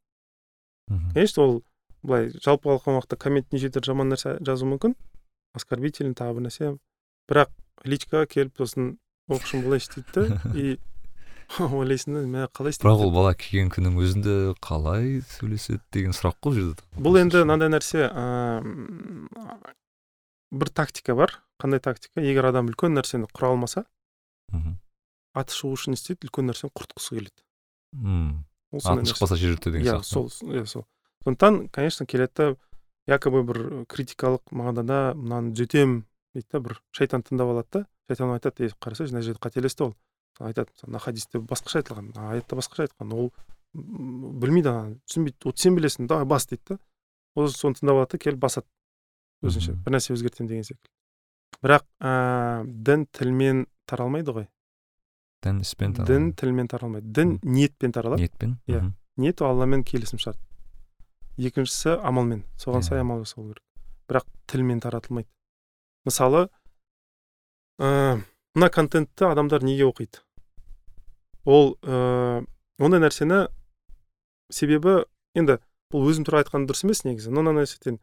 Конечно 1.14 1.42
ол 1.42 1.54
былай 2.02 2.30
жалпы 2.44 2.70
алған 2.72 2.98
уақытта 2.98 3.18
коммент 3.18 3.52
неше 3.52 3.70
түрлі 3.74 3.92
жаман 3.92 4.12
нәрсе 4.12 4.36
жазуы 4.44 4.70
мүмкін. 4.74 4.94
Оскорбительный 5.58 6.14
тағы 6.14 6.38
бір 6.38 6.46
нәрсе. 6.46 6.76
Бірақ 7.28 7.50
личкаға 7.84 8.28
келіп 8.30 8.60
сосын 8.60 8.94
оқушым 9.28 9.64
былай 9.66 9.82
істейді 9.82 10.28
да. 10.28 10.40
И 10.54 10.78
ойлайсың 11.80 12.14
да 12.14 12.22
мә 12.28 12.46
қалай 12.52 12.74
істейді 12.74 12.88
бірақ 12.88 13.04
ол 13.06 13.12
бала 13.14 13.34
келген 13.34 13.70
күннің 13.72 13.98
өзінде 14.04 14.36
қалай 14.64 15.20
сөйлеседі 15.38 15.80
деген 15.94 16.16
сұрақ 16.16 16.38
қой 16.38 16.52
бұл 16.52 16.58
жерде 16.58 17.04
бұл 17.08 17.20
енді 17.22 17.44
мынандай 17.44 17.72
нәрсе 17.72 18.08
бір 20.50 20.70
тактика 20.72 21.14
бар. 21.14 21.34
Қандай 21.60 21.80
тактика? 21.82 22.22
Егер 22.22 22.48
адам 22.48 22.70
үлкен 22.70 22.94
нәрсені 22.96 23.28
құра 23.32 23.52
алмаса 23.52 23.84
аты 25.36 25.54
шығу 25.54 25.74
үшін 25.76 25.94
не 25.94 25.98
істейді? 25.98 26.28
Үлкен 26.28 26.48
нәрсені 26.48 26.72
құртқысы 26.72 27.18
келеді. 27.18 27.42
Мм 27.92 28.44
атын 28.72 29.08
шықпаса 29.08 29.36
жер 29.36 29.58
деген 29.62 29.84
иә 29.84 29.98
сол 30.02 30.28
иә 30.28 30.64
сол. 30.66 30.86
Сондықтан 31.24 31.68
конечно 31.68 32.06
келеді 32.06 32.32
да 32.36 32.56
якобы 33.08 33.42
бір 33.42 33.60
критикалық 33.90 34.42
мағынада 34.52 35.14
мынаны 35.16 35.54
түзетемін 35.54 36.02
дейді 36.34 36.48
да 36.52 36.60
бір 36.60 36.80
шайтан 36.92 37.24
тыңдап 37.26 37.52
алады 37.52 37.68
да 37.72 37.84
шайтан 38.08 38.34
айтады 38.36 38.68
ей 38.68 38.74
қарасайшы 38.80 39.12
мына 39.12 39.22
жерде 39.26 39.42
қателесті 39.42 39.88
ол. 39.88 39.94
Айтады 40.38 40.70
мына 40.86 41.00
хадисте 41.02 41.40
басқаша 41.40 41.82
айтылған 41.82 42.12
аятта 42.14 42.56
басқаша 42.58 42.88
айтқан 42.88 43.12
ол 43.14 43.32
білмейді 43.74 44.70
ана 44.70 44.94
түсінбейді 45.06 45.50
вот 45.50 45.58
сен 45.58 45.76
білесің 45.76 46.08
давай 46.08 46.24
бас 46.28 46.46
дейді 46.46 46.74
да. 46.74 46.78
Ол 47.36 47.48
соны 47.52 47.78
тыңдап 47.78 48.00
алады 48.00 48.16
да 48.16 48.22
келіп 48.24 48.40
басады. 48.42 48.66
Өзінше 49.44 49.74
бір 49.84 49.94
нәрсе 49.94 50.14
өзгертемін 50.14 50.48
деген 50.50 50.64
секілді. 50.66 50.90
Бірақ 51.62 51.84
ә, 52.00 52.64
дін 52.66 53.04
тілмен 53.14 53.66
таралмайды 53.86 54.34
ғой. 54.34 54.48
Дін 55.44 55.60
іспен 55.62 55.94
дін 55.94 56.32
тілмен 56.38 56.70
таралмайды. 56.70 57.12
Дін 57.14 57.36
ниетпен 57.42 57.94
таралады. 57.94 58.24
Ниетпен? 58.24 58.56
Иә. 58.66 58.82
Ниет 59.18 59.42
алламен 59.42 59.84
келісім 59.86 60.18
шарт. 60.22 60.40
Екіншісі 61.38 61.98
амалмен. 62.02 62.42
Соған 62.58 62.82
сай 62.86 63.04
амал 63.04 63.22
жасау 63.22 63.52
керек. 63.52 63.62
Бірақ 64.10 64.26
тілмен 64.50 64.80
таратылмайды. 64.82 65.28
Мысалы 66.08 66.48
ә, 67.78 68.18
мына 68.54 68.70
контентті 68.70 69.28
адамдар 69.28 69.62
неге 69.62 69.88
оқиды? 69.88 70.22
Ол 71.44 71.76
ә, 71.82 72.44
ондай 72.78 73.00
нәрсені 73.00 73.46
себебі 74.52 75.04
енді 75.34 75.58
бұл 75.92 76.08
өзім 76.10 76.26
туралы 76.28 76.44
айтқан 76.44 76.66
дұрыс 76.68 76.84
емес 76.84 77.04
негізі 77.04 77.32
но 77.32 77.42
мына 77.42 77.62
нәрседен 77.62 77.98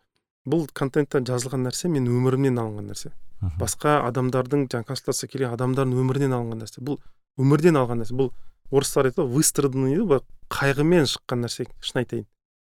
бұл 0.45 0.67
контенттен 0.73 1.25
жазылған 1.25 1.65
нәрсе 1.65 1.89
мен 1.89 2.07
өмірімнен 2.09 2.59
алынған 2.61 2.91
нәрсе. 2.91 3.11
Басқа 3.59 3.99
адамдардың 4.07 4.67
жаңағы 4.69 4.89
консультация 4.91 5.29
келген 5.29 5.53
адамдардың 5.55 5.97
өмірінен 6.01 6.35
алынған 6.37 6.61
нәрсе. 6.63 6.81
Бұл 6.85 6.99
өмірден 7.41 7.77
алған 7.79 8.01
нәрсе. 8.01 8.15
Бұл 8.17 8.31
орыстар 8.71 9.09
айтады 9.09 9.25
ғой 9.25 9.39
выстраданный 9.39 9.95
дейді 9.95 10.07
ғой 10.11 10.21
қайғымен 10.53 11.09
шыққан 11.09 11.43
нәрсе 11.45 11.65
шын 11.81 12.01
айтайын. 12.01 12.27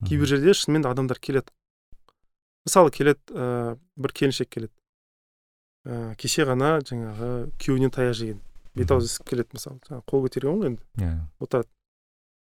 Кейбір 0.08 0.32
жерде 0.32 0.56
шынымен 0.56 0.84
де 0.84 0.90
адамдар 0.90 1.20
келеді. 1.20 1.52
Мысалы 2.66 2.90
келеді 2.90 3.20
ә, 3.32 3.76
бір 3.96 4.12
келіншек 4.12 4.50
келеді. 4.50 4.72
Ә, 5.86 6.14
кеше 6.18 6.44
ғана 6.48 6.76
жаңағы 6.82 7.30
күйеуінен 7.62 7.92
таяқ 7.94 8.16
жеген. 8.18 8.40
Бет 8.76 8.90
аузы 8.92 9.08
ісіп 9.08 9.30
келеді 9.30 9.56
мысалы. 9.56 9.78
Жаңағы 9.86 10.04
қол 10.10 10.24
көтерген 10.26 10.58
ғой 10.60 10.70
енді. 10.72 10.82
Иә. 11.00 11.12
Отырады. 11.40 11.70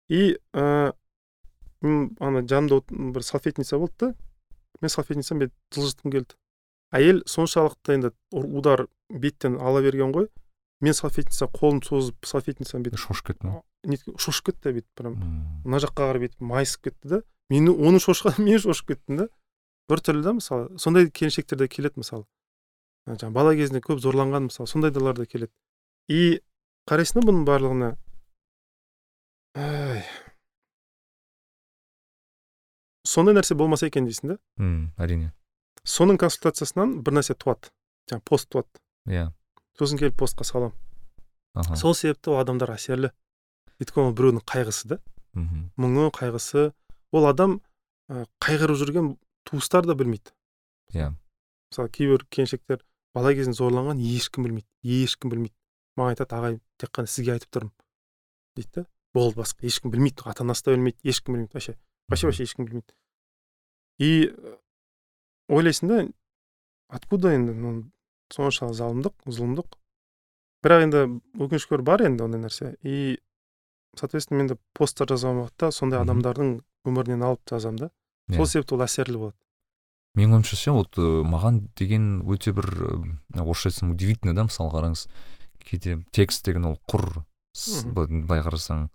И 0.09 0.37
ә, 0.57 0.93
ана 1.83 2.43
жанымда 2.43 2.81
бір 2.89 3.23
салфетница 3.23 3.77
болды 3.77 3.93
да. 3.99 4.13
Мен 4.81 4.89
салфетницамен 4.89 5.47
бет 5.47 5.53
жылжытқым 5.75 6.11
келді. 6.11 6.35
Әйел 6.91 7.23
соншалықты 7.27 7.97
енді 7.97 8.13
удар 8.31 8.87
беттен 9.09 9.59
ала 9.61 9.81
берген 9.85 10.13
ғой. 10.15 10.29
Мен 10.81 10.93
салфетница 10.93 11.47
қолын 11.53 11.81
созып 11.85 12.27
салфетницаны 12.27 12.85
бүйтіп 12.85 13.01
шошып 13.01 13.31
кетті 13.31 13.55
шошып 14.19 14.51
кетті 14.51 14.73
бүйтіп 14.75 14.99
прям. 14.99 15.17
Мына 15.63 15.79
жаққа 15.83 16.09
қарай 16.09 16.23
бүйтіп 16.25 16.43
майысып 16.43 16.89
кетті 16.89 17.11
да. 17.11 17.21
Мені 17.49 17.71
оның 17.71 18.03
шошқаны 18.03 18.43
мен 18.47 18.59
шошып 18.59 18.93
кеттім 18.93 19.21
да. 19.23 19.27
Бір 19.89 20.03
түрлі 20.03 20.23
да 20.25 20.33
мысалы. 20.37 20.69
Сондай 20.77 21.09
келіншектер 21.09 21.57
де 21.57 21.67
келеді 21.71 22.03
мысалы. 22.03 22.25
Жаңағы 23.07 23.33
бала 23.33 23.55
кезінде 23.55 23.81
көп 23.83 24.01
зорланған 24.03 24.49
мысалы 24.49 24.67
сондайлар 24.67 25.15
да 25.17 25.25
келеді. 25.25 25.51
И 26.11 26.41
қарайсың 26.89 27.21
да 27.21 27.27
бұның 27.29 27.45
барлығына? 27.47 27.91
Ай. 29.57 30.03
Сондай 33.07 33.37
нәрсе 33.37 33.55
болмаса 33.55 33.87
екен 33.87 34.07
дейсің 34.07 34.33
да? 34.33 34.39
Әрине. 34.99 35.31
Соның 35.87 36.19
консультациясынан 36.19 36.99
бір 37.03 37.21
нәрсе 37.21 37.37
туады. 37.39 37.71
Жаңағы 38.11 38.27
пост 38.27 38.51
туады. 38.51 38.83
Иә. 39.07 39.29
Сосын 39.79 39.99
келіп 39.99 40.19
постқа 40.19 40.43
саламын 40.47 40.75
сол 41.75 41.95
себепті 41.95 42.31
ол 42.33 42.41
адамдар 42.41 42.73
әсерлі. 42.75 43.11
Өйткені 43.81 44.09
ол 44.09 44.13
біреудің 44.17 44.43
қайғысы 44.49 44.91
да. 44.91 44.97
Мұңы 45.77 46.09
қайғысы. 46.15 46.71
Ол 47.15 47.27
адам 47.29 47.59
қайғырып 48.09 48.77
жүрген 48.77 49.09
туыстар 49.47 49.87
да 49.87 49.95
білмейді. 49.97 50.33
Иә. 50.93 51.13
Мысалы 51.71 51.89
кейбір 51.89 52.25
келіншектер 52.29 52.83
бала 53.15 53.33
кезінде 53.37 53.57
зорланған 53.59 54.01
ешкім 54.01 54.47
білмейді 54.47 55.03
ешкім 55.03 55.31
білмейді. 55.33 55.55
Маған 55.97 56.15
айтады 56.15 56.37
ағай 56.37 56.59
тек 56.77 56.91
қана 56.93 57.07
сізге 57.07 57.37
айтып 57.37 57.51
тұрмын 57.55 57.73
дейді 58.57 58.71
да 58.75 58.85
болды 59.13 59.41
басқа 59.41 59.67
ешкім 59.67 59.91
білмейді 59.93 60.25
ата 60.25 60.43
анасы 60.43 60.65
да 60.67 60.75
білмейді 60.75 60.97
ешкім 61.03 61.37
білмейді 61.37 61.53
вообще 61.53 61.77
вообще 62.07 62.27
вообще 62.27 62.43
ешкім 62.43 62.65
білмейді 62.65 62.93
и 63.97 64.11
ойлайсың 65.49 65.89
да 65.89 66.01
откуда 66.93 67.33
енді 67.35 67.55
соншалық 68.33 68.75
залымдық 68.75 69.15
зұлымдық? 69.31 69.77
Бірақ 70.65 70.85
енді 70.87 71.01
өкінішке 71.39 71.77
орай 71.77 71.85
бар 71.87 72.03
енді 72.07 72.25
ондай 72.25 72.41
нәрсе. 72.43 72.75
И 72.83 73.19
соответственно 73.95 74.41
мен 74.41 74.51
де 74.51 74.57
посттар 74.75 75.09
жазған 75.11 75.43
уақытта 75.43 75.71
сондай 75.71 76.01
адамдардың 76.01 76.57
өмірінен 76.87 77.23
алып 77.27 77.43
жазамын 77.49 77.87
да. 77.87 77.89
Сол 78.33 78.43
иә. 78.43 78.51
себепті 78.51 78.75
ол 78.75 78.83
әсерлі 78.83 79.21
болады. 79.21 79.37
Менің 80.17 80.39
ойымша 80.39 80.57
ше 80.59 80.73
вот 80.75 80.97
маған 80.97 81.67
деген 81.77 82.23
өте 82.25 82.53
бір 82.57 82.67
орысша 83.37 83.69
айтсам 83.69 83.93
удивительно 83.93 84.35
да 84.35 84.47
мысалы 84.49 84.73
қараңыз. 84.73 85.07
Кейде 85.63 85.99
текст 86.11 86.45
деген 86.45 86.65
ол 86.65 86.77
құр 86.89 87.23
былай 87.93 88.41
қарасаң. 88.45 88.87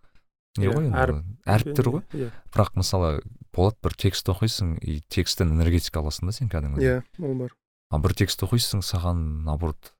Не 0.60 0.68
иә, 0.68 0.74
ғой 0.74 0.90
енді 0.90 1.22
әріптер 1.48 1.88
ғой. 1.88 2.02
Иә. 2.12 2.28
Бірақ 2.52 2.74
мысалы 2.76 3.22
болады 3.54 3.78
бір 3.84 3.96
текст 3.96 4.28
оқисың 4.28 4.76
и 4.82 5.00
тексттен 5.08 5.54
энергетика 5.54 6.02
аласың 6.02 6.28
да 6.28 6.36
сен 6.36 6.50
кәдімгідей. 6.52 7.00
Иә 7.00 7.24
ол 7.24 7.38
бар. 7.38 7.54
А 7.92 8.00
бір 8.02 8.14
текст 8.16 8.42
оқисың 8.44 8.84
саған 8.84 9.44
наоборот 9.46 9.94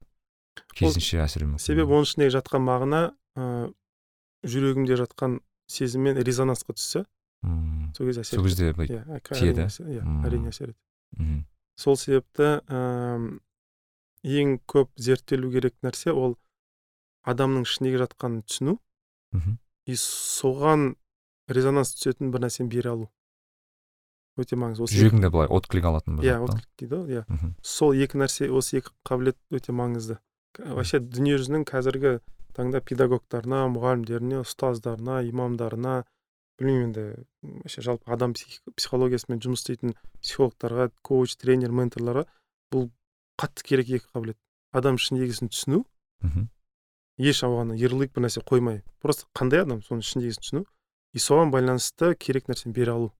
керісінше 0.76 1.22
әсер 1.24 1.44
себебі 1.60 1.96
оның 1.96 2.08
ішіндегі 2.08 2.34
жатқан 2.36 2.64
мағына 2.66 3.00
ә, 3.36 3.72
жүрегімде 4.44 4.96
жатқан 5.00 5.40
сезіммен 5.72 6.20
резонансқа 6.20 6.76
түссе 6.76 7.04
сол 7.96 8.08
кезде 8.08 8.24
әсер 8.24 8.38
сол 8.38 8.46
кезде 8.46 8.70
иә, 8.72 9.20
тиеді. 9.32 9.68
иә 9.68 10.04
әрине 10.26 10.52
әсер 10.52 10.72
етеді. 10.72 10.80
Сол 11.76 11.96
себепті 11.96 12.60
ә, 12.68 13.18
ең 14.22 14.58
көп 14.70 14.90
зерттелу 14.96 15.50
керек 15.50 15.74
нәрсе 15.82 16.12
ол 16.12 16.36
адамның 17.26 17.66
ішіндегі 17.66 18.02
жатқанын 18.04 18.42
түсіну 18.46 18.78
и 19.86 19.96
соған 19.98 20.94
резонанс 21.48 21.94
түсетін 21.96 22.30
бір 22.32 22.46
нәрсені 22.46 22.68
бере 22.70 22.90
алу. 22.90 23.08
Өте 24.38 24.56
маңызды. 24.56 24.86
Осы 24.86 24.96
жүрегіңде 24.96 25.28
былай 25.32 25.48
отклик 25.52 25.84
алатын 25.84 26.16
бір 26.16 26.28
иә 26.28 26.36
отклик 26.40 26.68
дейді 26.80 26.94
ғой 26.96 27.18
иә. 27.18 27.52
Сол 27.62 27.92
екі 27.92 28.20
нәрсе 28.22 28.48
осы 28.48 28.78
екі 28.78 28.94
қабілет 29.04 29.36
өте 29.50 29.74
маңызды. 29.76 30.18
Вообще 30.58 31.00
дүниежүзінің 31.00 31.66
қазіргі 31.68 32.20
таңда 32.56 32.80
педагогтарына 32.84 33.66
мұғалімдеріне 33.74 34.40
ұстаздарына 34.42 35.22
имамдарына 35.28 36.04
білмеймін 36.62 36.88
енді 36.88 37.04
вообще 37.42 37.82
жалпы 37.82 38.12
адам 38.14 38.34
психологиясымен 38.38 39.42
жұмыс 39.42 39.62
істейтін 39.64 39.96
психологтарға 40.22 40.90
коуч 41.02 41.34
тренер 41.42 41.74
менторларға 41.74 42.24
бұл 42.72 42.88
қатты 43.40 43.66
керек 43.66 43.90
екі 43.90 44.06
қабілет. 44.14 44.38
Адам 44.72 44.96
ішіндегісін 44.96 45.50
түсіну 45.52 45.82
еш 47.18 47.42
оған 47.44 47.74
ярлык 47.76 48.14
бір 48.14 48.26
нәрсе 48.26 48.42
қоймай. 48.46 48.82
Просто 49.02 49.26
қандай 49.36 49.62
адам 49.66 49.82
соның 49.84 50.04
ішіндегісін 50.06 50.46
түсіну 50.46 50.64
и 51.12 51.20
соған 51.20 51.52
байланысты 51.52 52.14
керек 52.16 52.48
нәрсені 52.48 52.72
бере 52.72 52.94
алу. 52.94 53.10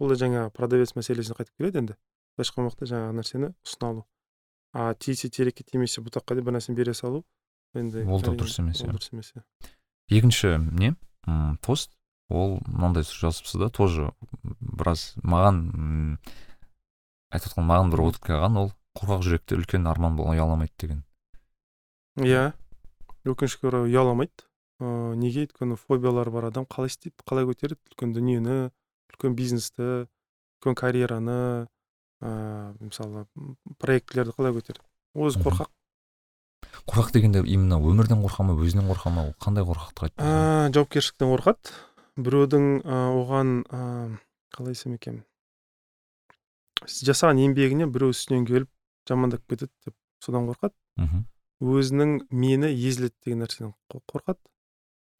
Бұл 0.00 0.12
да 0.12 0.18
жаңағы 0.20 0.52
продавец 0.56 0.92
мәселесіне 0.98 1.38
қайтып 1.38 1.56
келеді 1.56 1.80
енді. 1.82 1.96
Былайша 2.36 2.52
айтқан 2.52 2.68
уақытта 2.68 2.90
жаңағы 2.90 3.16
нәрсені 3.20 3.52
ұсына 3.64 3.88
алу. 3.88 4.04
А 4.72 4.92
тисе 4.94 5.30
терекке 5.30 5.64
тимесе 5.64 6.02
бұтаққа 6.04 6.36
деп 6.36 6.48
бір 6.48 6.58
нәрсені 6.58 6.76
бере 6.76 6.94
салу 6.94 7.24
енді 7.74 8.04
ол 8.04 8.20
да 8.20 8.34
дұрыс 8.36 8.58
емес 8.60 8.82
иә. 8.82 8.92
дұрыс 8.92 9.12
емес 9.12 9.32
иә. 9.36 9.42
Екінші 10.10 10.58
не? 10.78 10.94
М 11.26 11.58
пост 11.62 11.92
ол 12.32 12.58
мынандай 12.66 13.04
жазыпсыз 13.04 13.60
да 13.60 13.68
тоже 13.68 14.10
біраз 14.42 15.12
маған 15.22 16.18
айтып 17.32 17.52
отқан 17.52 17.68
маған 17.68 17.92
бір 17.92 18.04
алған 18.08 18.58
ол 18.60 18.72
қорқақ 18.98 19.22
жүректе 19.24 19.56
үлкен 19.56 19.86
арман 19.88 20.18
ұяламайды 20.20 20.72
деген. 20.78 21.04
Иә 22.20 22.52
өкінішке 23.24 23.68
орай 23.70 23.86
ұяламайды. 23.88 24.44
Ыыы 24.82 25.16
неге? 25.16 25.46
Өйткені 25.46 25.78
фобиялары 25.78 26.32
бар 26.34 26.50
адам 26.50 26.66
қалай 26.66 26.90
істейді 26.90 27.22
қалай 27.24 27.46
көтереді? 27.48 27.80
Үлкен 27.92 28.12
дүниені 28.16 28.56
үлкен 29.12 29.36
бизнесті 29.38 30.08
үлкен 30.58 30.74
карьераны 30.76 31.68
ыыы 32.20 32.74
мысалы 32.80 33.24
проектілерді 33.78 34.34
қалай 34.36 34.56
көтереді? 34.58 34.84
Өзі 35.14 35.40
қорқақ. 35.44 35.70
Қорқақ 36.88 37.12
дегенде 37.14 37.44
именно 37.46 37.78
өмірден 37.78 38.20
қорқа 38.24 38.44
ма 38.48 38.58
өзінен 38.58 38.90
қорқа 38.90 39.14
ма? 39.14 39.24
Қандай 39.40 39.64
қорқақтық 39.66 40.08
айтты 40.08 40.74
жауапкершіліктен 40.74 41.32
қорқады. 41.32 41.72
Біреудің 42.16 42.66
ә, 42.82 42.98
оған 43.16 43.52
ә, 43.68 43.82
қалай 44.54 44.76
айтсам 44.76 44.96
екен? 44.98 45.22
Жасаған 46.84 47.40
еңбегіне 47.40 47.86
біреу 47.90 48.12
үстінен 48.12 48.46
келіп 48.48 48.70
жамандап 49.08 49.44
кетеді 49.48 49.72
деп 49.86 49.94
содан 50.20 50.48
қорқады. 50.50 50.74
Мхм. 50.96 51.26
Өзінің 51.62 52.14
мені 52.30 52.72
езіледі 52.74 53.14
деген 53.24 53.44
нәрседен 53.44 53.74
қорқады. 53.92 54.40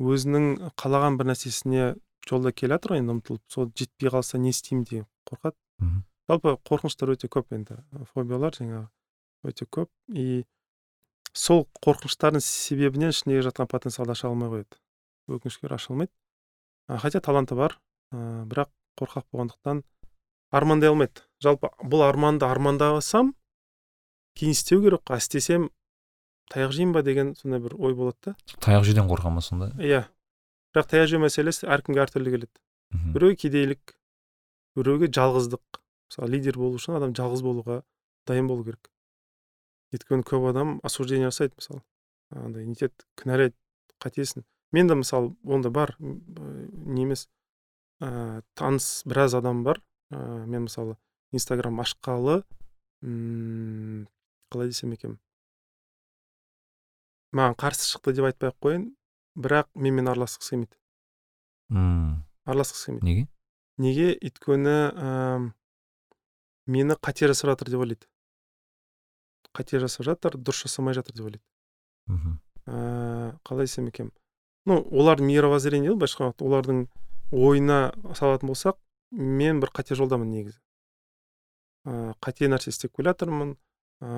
Өзінің 0.03 0.73
қалаған 0.75 1.19
бір 1.21 1.33
нәрсесіне 1.33 1.93
жолда 2.29 2.53
келе 2.53 2.75
жатыр 2.75 2.97
ғой 2.97 3.03
енді 3.03 3.15
ұмтылып 3.17 3.43
сол 3.49 3.71
жетпей 3.79 4.11
қалса 4.11 4.39
не 4.39 4.51
істеймін 4.51 4.85
деген 4.89 5.07
қорқады. 5.29 5.57
Жалпы 6.29 6.57
қорқыныштар 6.67 7.15
өте 7.15 7.29
көп 7.29 7.55
енді 7.55 7.79
фобиялар 8.13 8.55
жаңағы 8.55 8.89
өте 9.47 9.67
көп. 9.67 9.89
И 10.09 10.45
сол 11.33 11.69
қорқыныштардың 11.83 12.43
себебінен 12.43 13.15
ішіндегі 13.15 13.47
жатқан 13.49 13.71
потенциалды 13.71 14.13
аша 14.13 14.29
алмай 14.29 14.51
қояды. 14.51 14.79
Өкінішке 15.29 15.67
орай 15.67 15.77
аша 15.77 15.93
алмайды. 15.93 16.13
Хотя 16.89 17.21
таланты 17.21 17.55
бар 17.55 17.79
ә, 18.13 18.45
бірақ 18.49 18.71
қорқақ 18.99 19.27
болғандықтан 19.33 19.83
армандай 20.53 20.91
алмайды. 20.93 21.25
Жалпы 21.43 21.71
бұл 21.83 22.05
арманды 22.07 22.47
армандасам 22.47 23.33
кейін 24.39 24.53
істеу 24.57 24.83
керек 24.85 25.05
қой 25.09 25.23
істесем 25.23 25.71
таяқ 26.53 26.75
жеймін 26.77 26.95
ба 26.97 27.03
деген 27.03 27.35
сондай 27.37 27.61
бір 27.61 27.77
ой 27.79 27.95
болады 27.95 28.33
да. 28.33 28.37
Таяқ 28.61 28.85
жеуден 28.85 29.09
қорқа 29.09 29.33
ма 29.33 29.41
сонда? 29.41 29.73
Иә. 29.81 30.05
Бірақ 30.75 30.91
таяқ 30.93 31.09
жеу 31.11 31.23
мәселесі 31.25 31.69
әркімге 31.69 32.05
әртүрлі 32.05 32.35
келеді. 32.37 32.53
Біреуге 32.93 33.37
кедейлік 33.45 33.97
біреуге 34.77 35.09
жалғыздық. 35.13 35.81
Мысалы 36.13 36.31
лидер 36.35 36.59
болу 36.61 36.77
үшін 36.77 36.99
адам 36.99 37.15
жалғыз 37.17 37.43
болуға 37.45 37.83
дайын 38.29 38.49
болу 38.49 38.65
керек. 38.67 38.91
Өйткені 39.93 40.25
көп 40.29 40.49
адам 40.51 40.79
осуждение 40.85 41.31
жасайды 41.31 41.57
мысалы. 41.57 41.83
Андай 42.33 42.67
нетеді 42.69 42.93
кінәлайды 43.21 43.57
қателесің 44.01 44.45
мен 44.73 44.89
де 44.89 44.95
мысалы 44.95 45.37
онда 45.45 45.71
бар 45.71 45.97
не 46.01 47.03
емес. 47.05 47.29
Ә, 48.01 48.43
таныс 48.55 49.05
біраз 49.07 49.35
адам 49.35 49.63
бар. 49.65 49.83
Ә, 50.11 50.47
мен 50.47 50.67
мысалы 50.67 50.97
инстаграм 51.33 51.81
ашқалы 51.81 52.43
м 53.03 54.09
қалай 54.51 54.69
десем 54.69 54.93
екен? 54.93 55.19
Маған 57.33 57.57
қарсы 57.57 57.89
шықты 57.89 58.13
деп 58.13 58.29
айтпай 58.29 58.51
ақ 58.53 58.59
қояйын 58.61 58.89
бірақ 59.39 59.71
менімен 59.75 60.11
араласқысы 60.13 60.51
келмейді. 60.53 60.77
Мм 61.71 62.25
араласқысы 62.45 62.91
келмейді. 62.91 63.07
Неге? 63.07 63.29
Неге? 63.79 64.09
Өйткені 64.21 64.77
ә, 64.93 65.53
мені 66.67 66.99
қате 67.01 67.31
жасап 67.31 67.55
жатыр 67.55 67.73
деп 67.73 67.81
ойлайды. 67.81 68.07
Қате 69.57 69.81
жасап 69.81 70.05
жатыр 70.05 70.37
дұрыс 70.37 70.67
жасамай 70.67 70.95
жатыр 70.95 71.17
деп 71.17 71.25
ойлайды. 71.31 71.45
Мхм. 72.07 72.37
Ә, 72.67 73.39
қалай 73.49 73.65
десем 73.65 73.89
екен? 73.89 74.13
Ну 74.67 74.79
олардың 74.91 75.29
мировоззрение 75.31 75.95
былайша 75.95 76.29
айтқан 76.29 76.47
олардың 76.47 76.83
ойына 77.33 77.79
салатын 78.15 78.53
болсақ 78.53 78.79
мен 79.13 79.61
бір 79.61 79.73
қате 79.75 79.97
жолдамын 79.99 80.31
негізі. 80.31 80.59
Ә, 81.87 82.15
қате 82.23 82.49
нәрсе 82.49 82.71
істеп 82.71 82.95
келе 82.97 83.13
жатырмын. 83.13 83.57
Ә, 84.03 84.13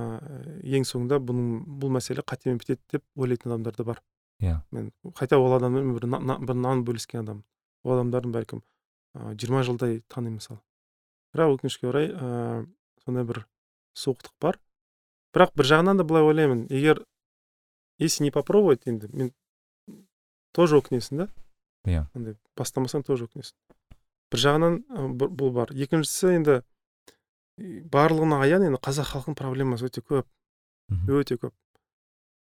ең 0.64 0.86
соңында 0.88 1.20
бұның 1.20 1.64
бұл 1.80 1.92
мәселе 1.96 2.24
қатемен 2.26 2.60
бітеді 2.60 2.80
деп 2.92 3.04
ойлайтын 3.16 3.52
адамдар 3.52 3.76
да 3.76 3.84
бар. 3.84 4.02
Иә. 4.42 4.60
Мен 4.70 4.92
хотя 5.14 5.38
ол 5.38 5.54
адамдармен 5.56 5.94
бір, 5.94 6.06
на, 6.06 6.38
бір 6.38 6.54
нан 6.54 6.84
бөліскен 6.84 7.22
адаммын 7.22 7.44
ол 7.84 7.96
адамдардың 7.98 8.32
бәлкім 8.34 8.62
жиырма 9.38 9.62
жылдай 9.62 10.00
танимын 10.08 10.40
мысалы. 10.40 10.60
Бірақ 11.34 11.58
өкінішке 11.58 11.88
орай 11.90 12.10
ә, 12.10 12.66
сондай 13.04 13.24
бір 13.28 13.44
суықтық 13.98 14.34
бар. 14.40 14.58
Бірақ 15.34 15.54
бір 15.54 15.70
жағынан 15.70 16.00
да 16.00 16.06
былай 16.06 16.24
ойлаймын. 16.26 16.66
Егер 16.70 17.04
если 17.98 18.24
не 18.24 18.30
попробовать 18.30 18.86
енді 18.86 19.08
мен 19.12 19.32
тоже 20.54 20.78
өкінесің 20.80 21.24
да? 21.24 21.28
Иә. 21.84 22.06
Андай 22.14 22.38
бастамасаң 22.56 23.04
тоже 23.06 23.28
өкінесің 23.28 23.58
бір 24.34 24.42
жағынан 24.42 24.78
бұл 25.14 25.52
бар. 25.54 25.72
Екіншісі 25.74 26.34
енді 26.34 26.60
барлығына 27.92 28.40
аян 28.42 28.66
енді 28.66 28.80
қазақ 28.82 29.12
халқының 29.12 29.38
проблемасы 29.38 29.88
өте 29.88 30.02
көп. 30.02 30.26
Өте 31.06 31.38
көп. 31.38 31.54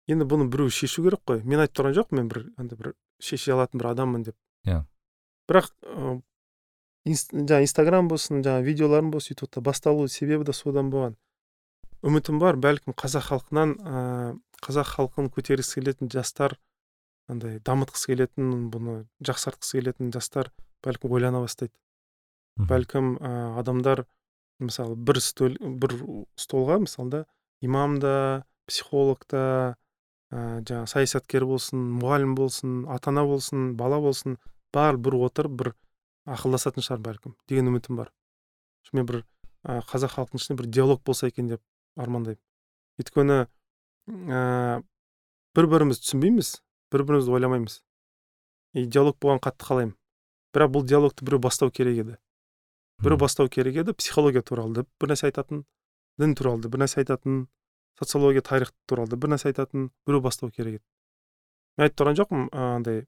Енді 0.10 0.28
бұны 0.30 0.50
біреу 0.50 0.70
шешу 0.74 1.04
керек 1.06 1.24
қой. 1.26 1.42
Мен 1.44 1.64
айтып 1.64 1.80
тұрған 1.80 1.98
жоқпын 1.98 2.20
мен 2.20 2.30
бір 2.30 2.46
андай 2.62 2.78
бір 2.78 2.94
шеше 3.22 3.54
алатын 3.56 3.82
бір 3.82 3.92
адаммын 3.94 4.28
деп. 4.30 4.38
Иә. 4.68 4.84
Бірақ 5.50 5.72
ә, 5.82 6.20
жаңағы 7.10 7.66
инстаграм 7.66 8.10
болсын 8.10 8.44
жаңағы 8.46 8.68
видеоларым 8.70 9.12
болсын 9.14 9.36
ютубта 9.36 9.62
басталу 9.62 10.08
себебі 10.08 10.46
де 10.46 10.54
содан 10.54 10.92
болған. 10.94 11.18
Үмітім 12.06 12.40
бар 12.40 12.58
бәлкім 12.58 12.94
қазақ 12.98 13.32
халқынан 13.34 13.76
ә, 13.82 14.04
қазақ 14.62 14.94
халқын 14.96 15.30
көтергісі 15.34 15.82
келетін 15.82 16.12
жастар 16.14 16.58
андай 17.30 17.60
дамытқысы 17.66 18.12
келетін 18.12 18.70
бұны 18.74 19.04
жақсартқысы 19.26 19.80
келетін 19.80 20.14
жастар 20.16 20.52
бәлкім 20.86 21.14
ойлана 21.16 21.44
бастайды. 21.44 21.74
Бәлкім 22.60 23.18
ә, 23.18 23.34
адамдар 23.62 24.06
мысалы 24.60 24.96
бір 24.96 25.22
стөл 25.24 25.56
бір 25.60 25.96
столға 26.40 26.80
мысалы 26.84 27.10
да 27.10 27.26
имам 27.62 28.00
да 28.00 28.46
психолог 28.68 29.24
та 29.28 29.76
ә, 30.32 30.62
жаңағы 30.66 30.92
саясаткер 30.92 31.46
болсын 31.48 31.84
мұғалім 32.02 32.36
болсын 32.36 32.84
ата 32.92 33.14
ана 33.14 33.26
болсын 33.28 33.74
бала 33.80 34.00
болсын 34.04 34.38
бар 34.74 34.98
бір 34.98 35.20
отырып 35.30 35.56
бір 35.62 35.74
ақылдасатын 36.30 36.86
шығар 36.86 37.04
бәлкім 37.06 37.36
деген 37.50 37.72
үмітім 37.72 38.00
бар. 38.00 38.12
Мен 38.94 39.06
бір 39.06 39.24
ә, 39.64 39.82
қазақ 39.90 40.18
халқының 40.18 40.42
ішінде 40.42 40.58
бір 40.62 40.70
диалог 40.70 41.04
болса 41.06 41.30
екен 41.30 41.50
деп 41.52 41.62
армандаймын. 41.98 42.42
Өйткені 43.00 43.40
ә, 44.10 44.82
бір 45.56 45.70
бірімізді 45.74 46.06
түсінбейміз 46.06 46.56
бір 46.92 47.04
бірімізді 47.04 47.32
ойламаймыз. 47.38 47.82
И 48.74 48.86
диалог 48.86 49.18
болған 49.22 49.42
қатты 49.44 49.66
қалаймын. 49.66 49.96
Бірақ 50.54 50.74
бұл 50.74 50.86
диалогты 50.86 51.26
біреу 51.26 51.40
бастау 51.42 51.72
керек 51.72 51.98
еді. 52.04 52.18
Біреу 53.02 53.18
бастау 53.18 53.50
керек 53.50 53.76
еді 53.82 53.94
психология 53.94 54.42
туралы 54.42 54.86
бір 55.02 55.14
нәрсе 55.14 55.30
айтатын 55.30 55.64
дін 56.20 56.36
туралы 56.36 56.70
бір 56.70 56.84
нәрсе 56.86 57.02
айтатын 57.04 57.48
социология 58.00 58.42
тарих 58.42 58.74
туралы 58.88 59.18
бір 59.18 59.36
нәрсе 59.36 59.50
айтатын 59.52 59.90
біреу 60.08 60.22
бастау 60.22 60.52
керек 60.52 60.80
еді. 60.80 60.86
Мен 61.78 61.88
айтып 61.88 62.02
тұрған 62.02 62.20
жоқпын 62.20 62.48
андай 62.54 63.06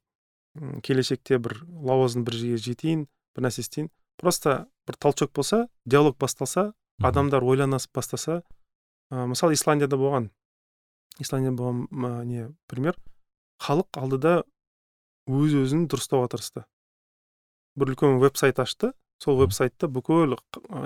келешекте 0.86 1.40
бір 1.40 1.62
лауазым 1.68 2.26
бір 2.28 2.38
жерге 2.40 2.62
жетейін 2.62 3.08
бір 3.36 3.48
нәрсе 3.48 3.66
істейін. 3.66 3.90
Просто 4.18 4.68
бір 4.88 4.98
толчок 5.00 5.32
болса 5.34 5.68
диалог 5.86 6.18
басталса 6.18 6.74
адамдар 7.02 7.44
ойлана 7.44 7.80
бастаса 7.94 8.44
ә, 9.12 9.26
мысалы 9.28 9.54
исландияда 9.58 9.98
болған 9.98 10.30
исландияда 11.20 11.58
болған 11.58 12.26
не 12.26 12.50
пример. 12.68 12.96
Халық 13.62 14.02
алдыда 14.02 14.36
өз 15.30 15.56
өзін 15.64 15.88
дұрыстауға 15.92 16.34
тырысты 16.34 16.66
бір 17.76 17.94
үлкен 17.94 18.20
веб 18.22 18.38
сайт 18.38 18.60
ашты. 18.60 18.94
Сол 19.22 19.38
веб 19.38 19.54
сайтта 19.54 19.88
бүкіл 19.88 20.36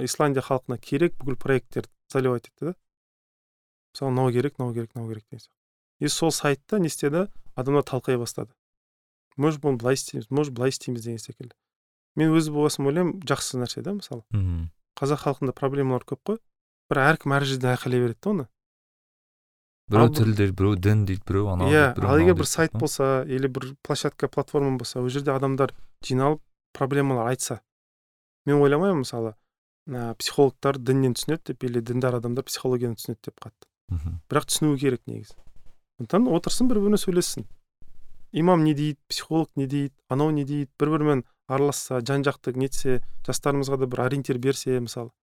исландия 0.03 0.43
халқына 0.43 0.77
керек 0.77 1.15
бүкіл 1.19 1.37
проекттерді 1.39 1.89
заливать 2.11 2.49
етті 2.49 2.71
да. 2.71 2.73
Мысалы 3.93 4.11
мынау 4.11 4.31
керек 4.35 4.59
мынау 4.59 4.73
керек 4.73 4.91
мынау 4.93 5.09
керек 5.09 5.23
деген 5.29 5.39
сияқты. 5.39 5.55
И 5.99 6.07
сол 6.07 6.31
сайтта 6.31 6.79
не 6.79 6.87
істеді? 6.87 7.29
Адамдар 7.55 7.83
талқылай 7.87 8.19
бастады. 8.19 8.51
Может 9.37 9.61
бұны 9.63 9.79
былай 9.79 9.95
істейміз 9.95 10.27
может 10.29 10.53
былай 10.53 10.69
істейміз 10.69 11.03
деген 11.03 11.19
секілді. 11.19 11.55
Мен 12.15 12.35
өз 12.35 12.51
басым 12.51 12.87
ойлаймын 12.91 13.21
жақсы 13.23 13.59
нәрсе 13.59 13.81
да 13.81 13.95
мысалы. 13.95 14.23
Қазақ 14.99 15.23
халқында 15.23 15.55
проблемалар 15.55 16.03
көп 16.03 16.21
қой. 16.27 16.37
Бірақ 16.91 17.15
әркім 17.15 17.33
әр 17.35 17.47
жерден 17.47 17.71
айқайлай 17.71 18.03
береді 18.03 18.19
да 18.21 18.29
оны. 18.29 18.47
Біреу 19.87 20.09
тіл 20.09 20.33
дейді 20.33 20.51
біреу 20.51 20.75
дін 20.75 21.05
дейді 21.05 21.21
біреу 21.27 21.47
анау 21.53 21.69
иә 21.69 21.93
ал 21.99 22.19
егер 22.19 22.35
бір 22.35 22.47
сайт 22.47 22.73
болса 22.73 23.23
или 23.23 23.47
бір 23.47 23.75
площадка 23.81 24.27
платформа 24.27 24.77
болса 24.77 24.99
ол 24.99 25.09
жерде 25.09 25.31
адамдар 25.31 25.73
жиналып 26.03 26.41
проблемалар 26.73 27.33
айтса 27.33 27.61
мен 28.45 28.61
ойламаймын 28.61 29.03
мысалы 29.05 29.35
ә, 29.87 30.15
психологтар 30.17 30.79
діннен 30.79 31.13
түсінеді 31.15 31.53
деп 31.53 31.63
или 31.63 31.81
діндар 31.81 32.17
адамдар 32.17 32.45
психологияны 32.45 32.97
түсінеді 32.97 33.29
деп 33.29 33.41
қатты. 33.43 33.69
Бірақ 34.29 34.47
түсінуі 34.49 34.79
керек 34.81 35.01
негізі. 35.05 35.35
Сондықтан 35.99 36.27
отырсын 36.33 36.69
бір 36.69 36.81
біріне 36.81 36.99
сөйлессін. 36.99 37.45
Имам 38.33 38.63
не 38.65 38.73
дейді 38.73 38.97
психолог 39.07 39.49
не 39.55 39.67
дейді 39.67 39.93
анау 40.09 40.31
не 40.31 40.43
дейді 40.43 40.69
бір 40.79 40.95
бірімен 40.95 41.23
араласса 41.47 42.01
жан 42.01 42.25
жақты 42.25 42.55
нетсе 42.57 43.01
жастарымызға 43.27 43.77
да 43.77 43.87
бір 43.87 44.07
ориентир 44.07 44.41
берсе 44.41 44.79
мысалы. 44.79 45.13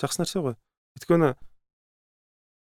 Жақсы 0.00 0.22
нәрсе 0.22 0.40
ғой. 0.40 0.56
Өйткені 0.96 1.34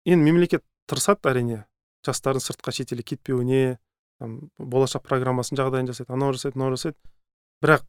енді 0.05 0.25
мемлекет 0.25 0.65
тырысады 0.89 1.31
әрине. 1.31 1.61
Жастардың 2.07 2.43
сыртқа 2.45 2.73
шетелге 2.73 3.05
кетпеуіне 3.13 3.79
там 4.19 4.39
болашақ 4.59 5.05
программасын 5.07 5.59
жағдайын 5.59 5.91
жасайды 5.91 6.15
анау 6.15 6.33
жасайды 6.35 6.59
мынау 6.59 6.77
жасайды. 6.77 6.97
Бірақ 7.63 7.85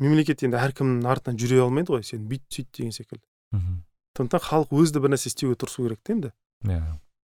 мемлекет 0.00 0.42
енді 0.46 0.58
әркімнің 0.60 1.06
артынан 1.10 1.38
жүре 1.40 1.60
алмайды 1.64 1.94
ғой 1.94 2.06
сен 2.06 2.24
бүйт 2.30 2.46
сөйт 2.48 2.70
деген 2.76 2.94
секілді. 2.96 3.24
Мхм. 3.52 3.82
Сондықтан 4.16 4.44
халық 4.46 4.74
өзі 4.74 4.96
де 4.96 5.02
бір 5.04 5.14
нәрсе 5.14 5.30
істеуге 5.30 5.58
тырысу 5.60 5.84
керек 5.84 6.00
та 6.02 6.14
енді. 6.14 6.32
Иә. 6.64 6.80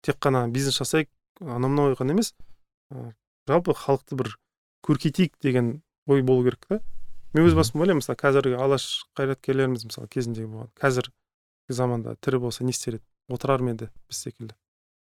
Тек 0.06 0.20
қана 0.24 0.46
бизнес 0.52 0.80
жасайық 0.80 1.10
анау 1.42 1.70
мынау 1.70 1.98
ғана 2.00 2.16
емес. 2.16 2.34
Жалпы 3.50 3.76
халықты 3.76 4.18
бір 4.20 4.34
көркейтейік 4.86 5.36
деген 5.42 5.82
ой 6.08 6.22
болу 6.22 6.46
керек 6.46 6.66
та 6.68 6.80
мен 7.34 7.48
өз 7.48 7.56
басым 7.58 7.82
ойлаймын 7.82 8.04
мысалы 8.04 8.20
қазіргі 8.20 8.60
алаш 8.62 9.06
қайраткерлеріміз 9.18 9.88
мысалы 9.90 10.10
кезінде 10.12 10.46
болған 10.46 10.70
қазіргі 10.80 11.14
заманда 11.74 12.16
тірі 12.22 12.44
болса 12.44 12.64
не 12.64 12.76
істер 12.76 13.00
еді? 13.00 13.06
Отырар 13.32 13.64
ма 13.64 13.74
еді 13.74 13.90
біз 14.10 14.20
секілді? 14.28 14.56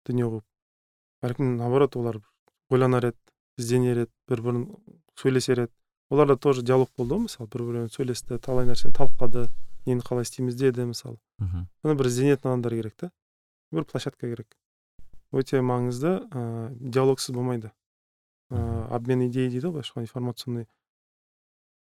Дүние 0.08 0.30
қуып 0.30 0.46
бәлкім 1.22 1.58
наоборот 1.58 1.96
олар 1.96 2.22
ойланар 2.70 3.12
еді 3.12 3.18
ізденер 3.62 4.06
еді 4.06 4.12
бір 4.30 4.42
бірін 4.42 4.64
сөйлесер 5.20 5.66
еді. 5.66 5.74
Оларда 6.12 6.36
тоже 6.36 6.62
диалог 6.62 6.90
болды 6.98 7.16
ғой 7.16 7.26
мысалы 7.28 7.50
бір 7.52 7.64
бірімен 7.68 7.92
сөйлесті 7.94 8.40
талай 8.44 8.66
нәрсені 8.68 8.96
талқылады 8.98 9.48
нені 9.86 10.04
қалай 10.04 10.26
істейміз 10.28 10.58
деді 10.60 10.88
мысалы. 10.90 11.18
Мхм. 11.40 11.68
Соны 11.84 11.96
бір 11.96 12.10
ізденетін 12.10 12.52
адамдар 12.52 12.76
керек 12.76 12.96
та 12.96 13.12
бір 13.72 13.86
площадка 13.86 14.28
керек. 14.28 14.58
Өте 15.32 15.62
маңызды 15.64 16.18
ә, 16.28 16.72
диалогсыз 16.76 17.36
болмайды. 17.36 17.72
Ә, 18.52 18.88
обмен 18.92 19.28
идей 19.28 19.48
дейді 19.50 19.68
ғой 19.68 19.80
былайша 19.80 20.02
информационный 20.02 20.68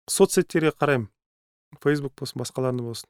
соцсеттерге 0.09 0.73
қараймын 0.73 1.11
фейсбук 1.81 2.15
болсын 2.17 2.41
басқаларында 2.41 2.87
болсын. 2.87 3.09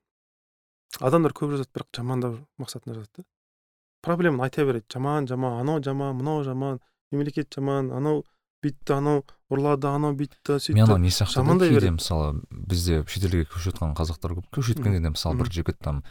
Адамдар 0.99 1.31
көп 1.35 1.55
жазады 1.55 1.71
бірақ 1.71 1.91
жамандау 1.95 2.41
мақсатында 2.59 2.99
жазады 2.99 3.23
да. 3.23 3.29
Проблеманы 4.05 4.47
айта 4.47 4.65
береді 4.65 4.85
жаман 4.93 5.27
жаман 5.27 5.59
анау 5.61 5.81
жаман 5.83 6.15
мынау 6.19 6.43
жаман 6.45 6.79
мемлекет 7.11 7.51
жаман 7.53 7.91
анау 7.91 8.23
бүйтті 8.63 8.97
анау 8.97 9.25
ұрлады 9.51 9.89
анау 9.91 10.15
бүйтті 10.17 10.59
сөйтті 10.59 10.77
мен 10.77 10.87
анау 10.87 11.01
не 11.01 11.11
жамандай 11.13 11.73
кейде 11.73 11.91
мысалы 11.97 12.41
бізде 12.49 13.03
шетелге 13.09 13.45
көшіп 13.49 13.73
жатқан 13.73 13.97
қазақтар 13.97 14.37
көп 14.39 14.49
көшіп 14.57 14.79
кеткенде 14.79 15.03
де 15.03 15.11
мысалы 15.13 15.37
бір 15.41 15.51
жігіт 15.53 15.79
там 15.85 16.01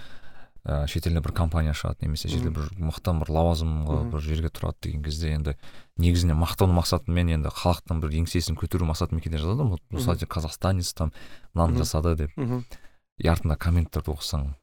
ә, 0.65 0.87
шетелде 0.87 1.21
бір 1.21 1.35
компания 1.37 1.75
ашады 1.75 2.07
немесе 2.07 2.29
шетелде 2.29 2.55
бір 2.55 2.71
мықты 2.79 3.15
бір 3.21 3.33
лауазымға 3.37 3.99
бір 4.12 4.25
жерге 4.25 4.53
тұрады 4.55 4.87
деген 4.87 5.03
кезде 5.05 5.35
енді 5.35 5.57
негізінен 6.01 6.39
мақтану 6.41 6.77
мақсатымен 6.79 7.35
енді 7.37 7.53
халықтың 7.55 8.01
бір 8.05 8.15
еңсесін 8.23 8.59
көтеру 8.61 8.87
мақсатымен 8.89 9.25
кейде 9.25 9.43
жазады 9.43 9.66
ғой 9.75 9.83
мысалы 9.91 10.27
казахстанец 10.27 10.95
там 10.95 11.12
мынаны 11.55 11.83
жасады 11.83 12.15
деп 12.23 12.39
и 12.39 13.29
артында 13.29 13.59
комменттарды 13.61 14.15
оқысаң 14.15 14.55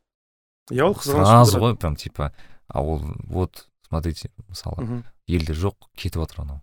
иә 0.71 0.87
ол 0.87 0.95
сразу 0.95 1.59
ғой 1.59 1.75
прям 1.75 1.95
типа 1.95 2.31
а 2.73 2.81
ол 2.81 3.01
вот 3.27 3.67
смотрите 3.87 4.31
мысалы 4.47 5.03
елде 5.27 5.53
жоқ 5.53 5.75
кетіп 5.95 6.21
жатыр 6.23 6.41
анау. 6.45 6.61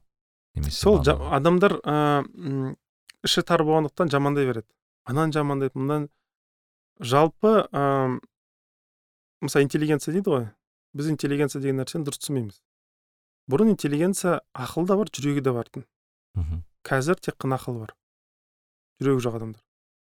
Немесе 0.54 0.80
сол 0.80 1.02
адамдар 1.04 1.78
ыыы 1.84 2.76
іші 3.24 3.42
тар 3.42 3.64
болғандықтан 3.66 4.10
жамандай 4.12 4.46
береді. 4.46 4.68
Ананы 5.04 5.32
жамандайды 5.32 5.78
мындан 5.78 6.08
жалпы 7.00 7.68
ә, 7.72 8.18
мысалы 9.40 9.64
интеллигенция 9.66 10.12
дейді 10.14 10.30
ғой. 10.30 10.48
Біз 10.94 11.10
интеллигенция 11.12 11.60
деген 11.62 11.80
нәрсені 11.82 12.06
дұрыс 12.06 12.22
түсінбейміз. 12.22 12.60
Бұрын 13.50 13.72
интеллигенция 13.74 14.40
ақыл 14.54 14.86
да 14.86 14.96
бар 14.96 15.10
жүрегі 15.12 15.44
де 15.44 15.52
бар 15.52 15.70
мхм 16.34 16.62
қазір 16.86 17.18
тек 17.20 17.36
қана 17.40 17.58
ақыл 17.58 17.80
бар. 17.82 17.94
Жүрегі 19.02 19.24
жоқ 19.24 19.38
адамдар. 19.40 19.62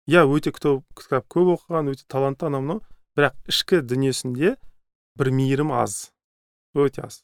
Иә 0.10 0.26
өте 0.26 0.52
кітап 0.52 1.28
көп 1.32 1.56
оқыған 1.56 1.92
өте 1.94 2.06
талантты 2.08 2.48
анау 2.48 2.62
мынау. 2.62 2.82
Бірақ 3.16 3.36
ішкі 3.50 3.82
дүниесінде 3.82 4.56
бір 5.20 5.32
мейірім 5.32 5.72
аз 5.76 6.12
өте 6.76 7.06
аз. 7.06 7.24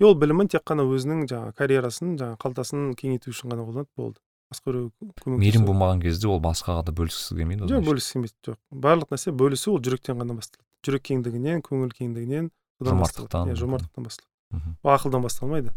И 0.00 0.04
ол 0.04 0.14
білімін 0.18 0.48
тек 0.50 0.64
қана 0.66 0.84
өзінің 0.88 1.26
жаңағы 1.30 1.54
карьерасын 1.58 2.16
жаңағы 2.18 2.38
қалтасын 2.42 2.92
кеңейту 2.98 3.30
үшін 3.32 3.52
ғана 3.52 3.66
қолданады 3.68 3.90
болды. 3.96 4.20
Басқа 4.52 4.72
біреу 4.72 5.38
мейірім 5.38 5.68
болмаған 5.68 6.02
кезде 6.02 6.28
ол 6.28 6.40
басқаға 6.42 6.86
да 6.88 6.94
бөліскісі 6.96 7.36
келмейді 7.38 7.68
жоқ 7.70 7.86
бөліскісі 7.86 8.16
келмейді 8.16 8.34
жоқ. 8.48 8.58
Барлық 8.72 9.14
нәрсе 9.14 9.32
бөлісу 9.32 9.76
ол 9.76 9.80
жүректен 9.84 10.18
ғана 10.20 10.36
басталады. 10.36 10.66
Жүрек 10.82 11.06
кеңдігінен 11.08 11.62
көңіл 11.64 11.92
кеңдігінен 11.96 12.50
жомарттықтан 12.82 13.52
иә 13.52 13.56
жомарттықтан 13.60 14.08
басталады. 14.08 14.76
Ол 14.82 14.92
ақылдан 14.96 15.22
басталмайды. 15.24 15.72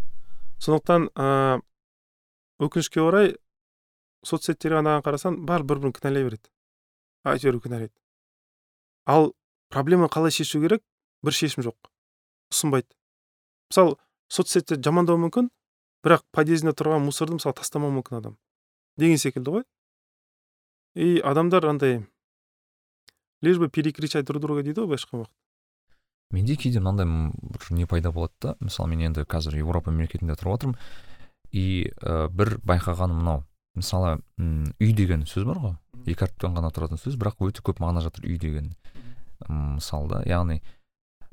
Сондықтан 0.59 1.09
ыыы 1.15 1.61
өкінішке 2.65 3.03
орай 3.03 3.35
соцсеттерге 4.25 4.81
анаған 4.81 5.05
қарасаң 5.05 5.39
бәрі 5.45 5.67
бір 5.67 5.83
бірін 5.83 5.95
кінәлай 5.95 6.25
береді. 6.27 6.49
Әйтеуір 7.27 7.61
кінәлайды. 7.63 7.93
Ал 9.05 9.33
проблеманы 9.69 10.09
қалай 10.09 10.31
шешу 10.31 10.61
керек? 10.63 10.83
Бір 11.25 11.35
шешім 11.35 11.65
жоқ. 11.65 11.89
Ұсынбайды. 12.53 12.89
Мысалы 13.71 13.97
соцсетте 14.29 14.77
жамандауы 14.77 15.19
мүмкін 15.25 15.49
бірақ 16.05 16.25
подъездінде 16.35 16.75
тұрған 16.77 17.05
мусорды 17.07 17.39
мысалы 17.39 17.57
тастамауы 17.57 17.97
мүмкін 17.99 18.19
адам. 18.19 18.37
Деген 18.97 19.17
секілді 19.17 19.57
ғой. 19.57 19.65
И 20.95 21.19
адамдар 21.19 21.65
андай 21.65 22.05
лишь 23.41 23.57
бы 23.57 23.69
перекричать 23.69 24.25
друг 24.25 24.41
друга 24.41 24.63
дейді 24.63 24.85
ғой 24.85 24.93
былайша 24.93 25.07
айтқан 25.09 25.25
уақытта. 25.25 25.35
Менде 26.31 26.55
кейде 26.55 26.79
мынандай 26.79 27.05
бір 27.05 27.67
не 27.71 27.85
пайда 27.85 28.11
болады 28.11 28.33
да. 28.41 28.55
Мысалы 28.59 28.89
мен 28.93 29.09
енді 29.09 29.25
қазір 29.25 29.57
еуропа 29.59 29.91
мемлекетінде 29.91 30.37
тұрып 30.37 30.55
жатырмын 30.55 30.79
и 31.51 31.91
ә, 32.01 32.29
бір 32.29 32.57
байқағаным 32.65 33.21
мынау 33.21 33.43
мысалы 33.75 34.21
үй 34.79 34.93
деген 34.95 35.25
сөз 35.27 35.45
бар 35.45 35.59
ғой. 35.59 35.75
Екі 36.05 36.27
әріптен 36.29 36.55
ғана 36.55 36.71
тұратын 36.71 37.01
сөз 37.01 37.17
бірақ 37.19 37.43
өте 37.45 37.65
көп 37.65 37.81
мағына 37.83 38.05
жатыр 38.05 38.25
үй 38.29 38.39
деген 38.39 38.73
мысалы 39.49 40.09
да 40.09 40.23
яғни 40.25 40.61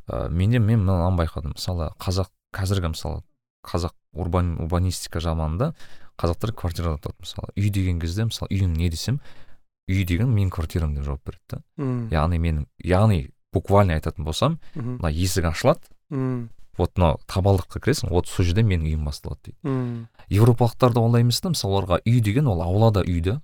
ә, 0.09 0.29
менде 0.29 0.59
мен 0.59 0.85
мынаны 0.85 1.17
байқадым. 1.19 1.55
Мысалы 1.57 1.93
қазақ 1.99 2.31
қазіргі 2.55 2.93
мысалы 2.95 3.23
қазақ 3.65 3.95
урбан 4.13 4.57
урбанистика 4.61 5.21
заманында 5.21 5.73
қазақтар 6.19 6.53
квартирада 6.53 6.99
тұрады 7.01 7.23
мысалы 7.25 7.53
үй 7.57 7.71
деген 7.71 8.01
кезде 8.01 8.25
мысалы 8.29 8.51
үйің 8.53 8.75
не 8.77 8.91
десем 8.91 9.21
үй 9.89 10.05
деген 10.05 10.29
менің 10.31 10.51
квартирам 10.51 10.95
деп 10.95 11.05
жауап 11.05 11.23
береді 11.25 11.57
да. 11.57 11.63
Яғни 12.13 12.39
менің 12.39 12.67
яғни 12.85 13.31
буквально 13.53 13.95
айтатын 13.95 14.25
болсам 14.25 14.59
мына 14.75 15.11
есік 15.11 15.45
ашылады. 15.51 15.81
Вот 16.79 16.97
мынау 16.97 17.19
табалдырыққа 17.29 17.81
кіресің 17.85 18.11
вот 18.11 18.29
сол 18.29 18.47
жерде 18.47 18.63
менің 18.63 18.87
үйім 18.89 19.05
басталады 19.05 19.53
дейді. 19.53 20.09
Европалықтарда 20.31 21.01
олай 21.01 21.21
емес 21.21 21.41
та. 21.41 21.51
Мысалы 21.53 21.77
оларға 21.77 21.99
үй 22.07 22.21
деген 22.21 22.47
ол 22.49 22.63
аулада 22.63 23.03
үй 23.05 23.21
да. 23.21 23.43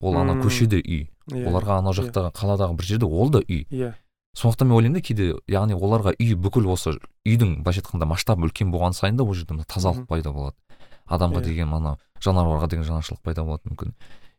Ол 0.00 0.16
ана 0.16 0.36
көшеде 0.42 0.78
үй. 0.78 1.08
Иә. 1.28 1.44
оларға 1.50 1.78
анау 1.78 1.92
иә. 1.92 2.04
жақтағы 2.04 2.32
қаладағы 2.32 2.76
бір 2.78 2.84
жерде 2.86 3.06
ол 3.06 3.30
да 3.30 3.40
үй. 3.40 3.66
Иә. 3.70 3.94
Сондықтан 4.38 4.68
мен 4.68 4.76
ойлаймын 4.78 5.00
да 5.00 5.02
кейде 5.02 5.28
яғни 5.50 5.74
оларға 5.74 6.14
үй 6.14 6.36
бүкіл 6.38 6.68
осы 6.70 6.94
үйдің 7.26 7.62
былайша 7.64 7.82
айтқанда 7.82 8.06
масштабы 8.06 8.46
үлкен 8.46 8.70
болған 8.70 8.94
сайын 8.94 9.18
да 9.18 9.26
ол 9.26 9.34
жерде 9.34 9.58
тазалық 9.66 10.06
пайда 10.06 10.30
болады. 10.32 10.56
Адамға 11.08 11.40
yeah. 11.42 11.48
деген 11.48 11.74
анау 11.74 11.98
жануарларға 12.22 12.68
деген 12.70 12.86
жанашырлық 12.86 13.22
пайда 13.24 13.42
болады 13.42 13.70
мүмкін. 13.72 13.94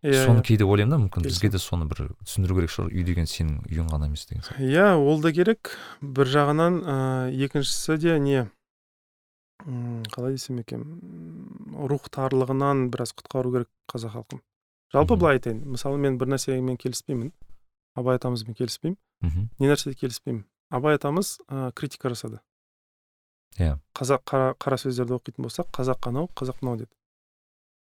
Иә 0.05 0.23
соны 0.23 0.43
кейде 0.45 0.63
ойлаймын 0.63 0.93
да 0.93 0.99
мүмкін 1.03 1.26
бізге 1.27 1.49
де 1.51 1.59
соны 1.59 1.89
бір 1.89 2.13
түсіндіру 2.23 2.61
керек 2.61 2.71
шығар 2.71 2.93
үй 2.93 3.03
деген 3.03 3.27
сенің 3.27 3.65
үйің 3.67 3.89
ғана 3.91 4.07
емес 4.07 4.23
деген 4.30 4.45
сияқты. 4.45 4.69
Иә 4.69 4.93
ол 4.95 5.19
да 5.19 5.34
керек. 5.35 5.73
Бір 5.99 6.30
жағынан 6.31 6.80
ә, 6.80 6.95
екіншісі 7.35 7.97
де 7.99 8.15
не 8.23 8.45
қалай 9.59 10.38
десем 10.38 10.61
екен 10.61 10.85
рух 11.76 12.07
тарлығынан 12.15 12.88
біраз 12.93 13.11
құтқару 13.11 13.51
керек 13.57 13.71
қазақ 13.91 14.15
халқын. 14.15 14.43
Жалпы 14.93 15.17
былай 15.19 15.41
айтайын 15.41 15.65
мысалы 15.76 15.99
мен 15.99 16.15
бір 16.21 16.31
нәрсемен 16.31 16.80
келіспеймін. 16.80 17.34
Абай 17.99 18.15
атамызбен 18.15 18.55
келіспеймін. 18.55 18.95
Мхм 19.21 19.49
не 19.59 19.67
нәрседе 19.67 19.95
келіспеймін. 19.99 20.45
Абай 20.69 20.95
атамыз 20.99 21.39
ә, 21.47 21.71
критика 21.73 22.09
жасады. 22.09 22.39
Иә. 23.57 23.79
Қазақ 23.97 24.23
қара, 24.29 24.53
қара 24.61 24.77
сөздерді 24.77 25.17
оқитын 25.17 25.47
болсақ 25.47 25.71
қазақ 25.73 26.07
анау 26.07 26.29
қазақ 26.37 26.61
мынау 26.61 26.83
деді. 26.83 26.93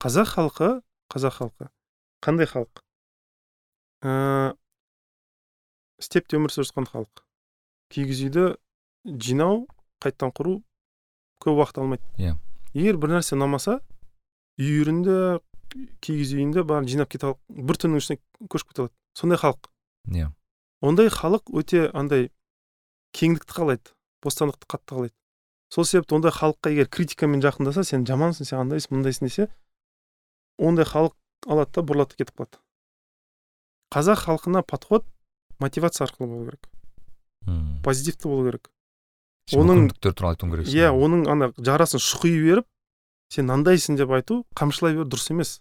Қазақ 0.00 0.30
халқы 0.36 0.70
қазақ 1.10 1.34
халқы. 1.40 1.68
Қандай 2.22 2.46
халық 2.46 2.82
ә, 4.06 4.54
степте 6.00 6.38
өмір 6.38 6.54
сүріп 6.54 6.70
жатқан 6.70 6.88
халық 6.92 7.24
киіз 7.90 8.24
үйді 8.28 8.46
жинау 9.04 9.66
қайтадан 10.00 10.32
құру 10.36 10.60
көп 11.42 11.60
уақыт 11.60 11.80
алмайды. 11.82 12.04
Иә. 12.22 12.36
Егер 12.72 13.00
бір 13.02 13.16
нәрсе 13.18 13.34
ұнамаса 13.36 13.80
үйірінде 14.60 15.40
киіз 16.04 16.34
үйінде 16.36 16.64
бәрін 16.64 16.88
жинап 16.88 17.10
кете 17.10 17.34
бір 17.48 17.80
түннің 17.82 18.02
ішінде 18.02 18.20
көшіп 18.46 18.70
кете 18.72 18.86
алады. 18.86 18.94
Сондай 19.18 19.40
халық 19.42 19.66
иә. 20.08 20.22
yeah. 20.22 20.34
Ондай 20.80 21.10
халық 21.12 21.52
өте 21.56 21.88
андай 21.92 22.30
кеңдікті 23.16 23.56
қалайды 23.56 23.94
бостандықты 24.24 24.66
қатты 24.66 24.96
қалайды. 24.96 25.16
Сол 25.70 25.84
себепті 25.84 26.16
ондай 26.18 26.32
халыққа 26.34 26.72
егер 26.72 26.88
критикамен 26.88 27.42
жақындаса 27.44 27.84
сен 27.84 28.06
жамансың 28.08 28.48
сен 28.48 28.58
андайсың 28.64 28.96
мындайсың 28.96 29.28
десе 29.28 29.48
ондай 30.58 30.84
халық 30.84 31.14
алады 31.46 31.76
да 31.76 31.84
бұрылады 31.86 32.18
кетіп 32.18 32.34
қалады. 32.36 32.60
Қазақ 33.94 34.24
халқына 34.26 34.62
подход 34.62 35.06
мотивация 35.58 36.06
арқылы 36.06 36.28
болу 36.28 36.44
керек. 36.50 36.68
Hmm. 37.46 37.80
позитивті 37.82 38.28
болу 38.28 38.44
керек. 38.50 38.68
Оның 39.56 39.88
туралы 39.96 40.34
айтуың 40.34 40.52
керексің 40.52 40.76
иә 40.76 40.90
оның 40.92 41.24
ана 41.32 41.48
жарасын 41.56 42.02
шұқи 42.02 42.34
беріп 42.36 42.66
сен 43.32 43.46
мынандайсың 43.48 43.96
деп 43.96 44.12
айту 44.12 44.44
қамшылай 44.54 44.94
беру 44.94 45.08
дұрыс 45.08 45.30
емес. 45.32 45.54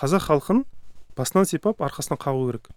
Қазақ 0.00 0.28
халқын 0.28 0.62
басынан 1.18 1.48
сипап 1.50 1.82
арқасынан 1.82 2.20
қағу 2.22 2.46
керек. 2.52 2.70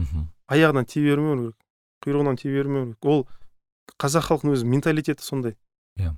Мхм 0.00 0.28
аяғынан 0.50 0.88
тие 0.88 1.04
бермеу 1.06 1.36
керек 1.36 1.58
құйрығынан 2.04 2.40
тие 2.40 2.52
бермеу 2.54 2.86
керек. 2.86 3.04
Ол 3.04 3.26
қазақ 4.00 4.28
халқының 4.30 4.56
өзі 4.56 4.68
менталитеті 4.70 5.24
сондай. 5.24 5.56
Иә. 6.00 6.14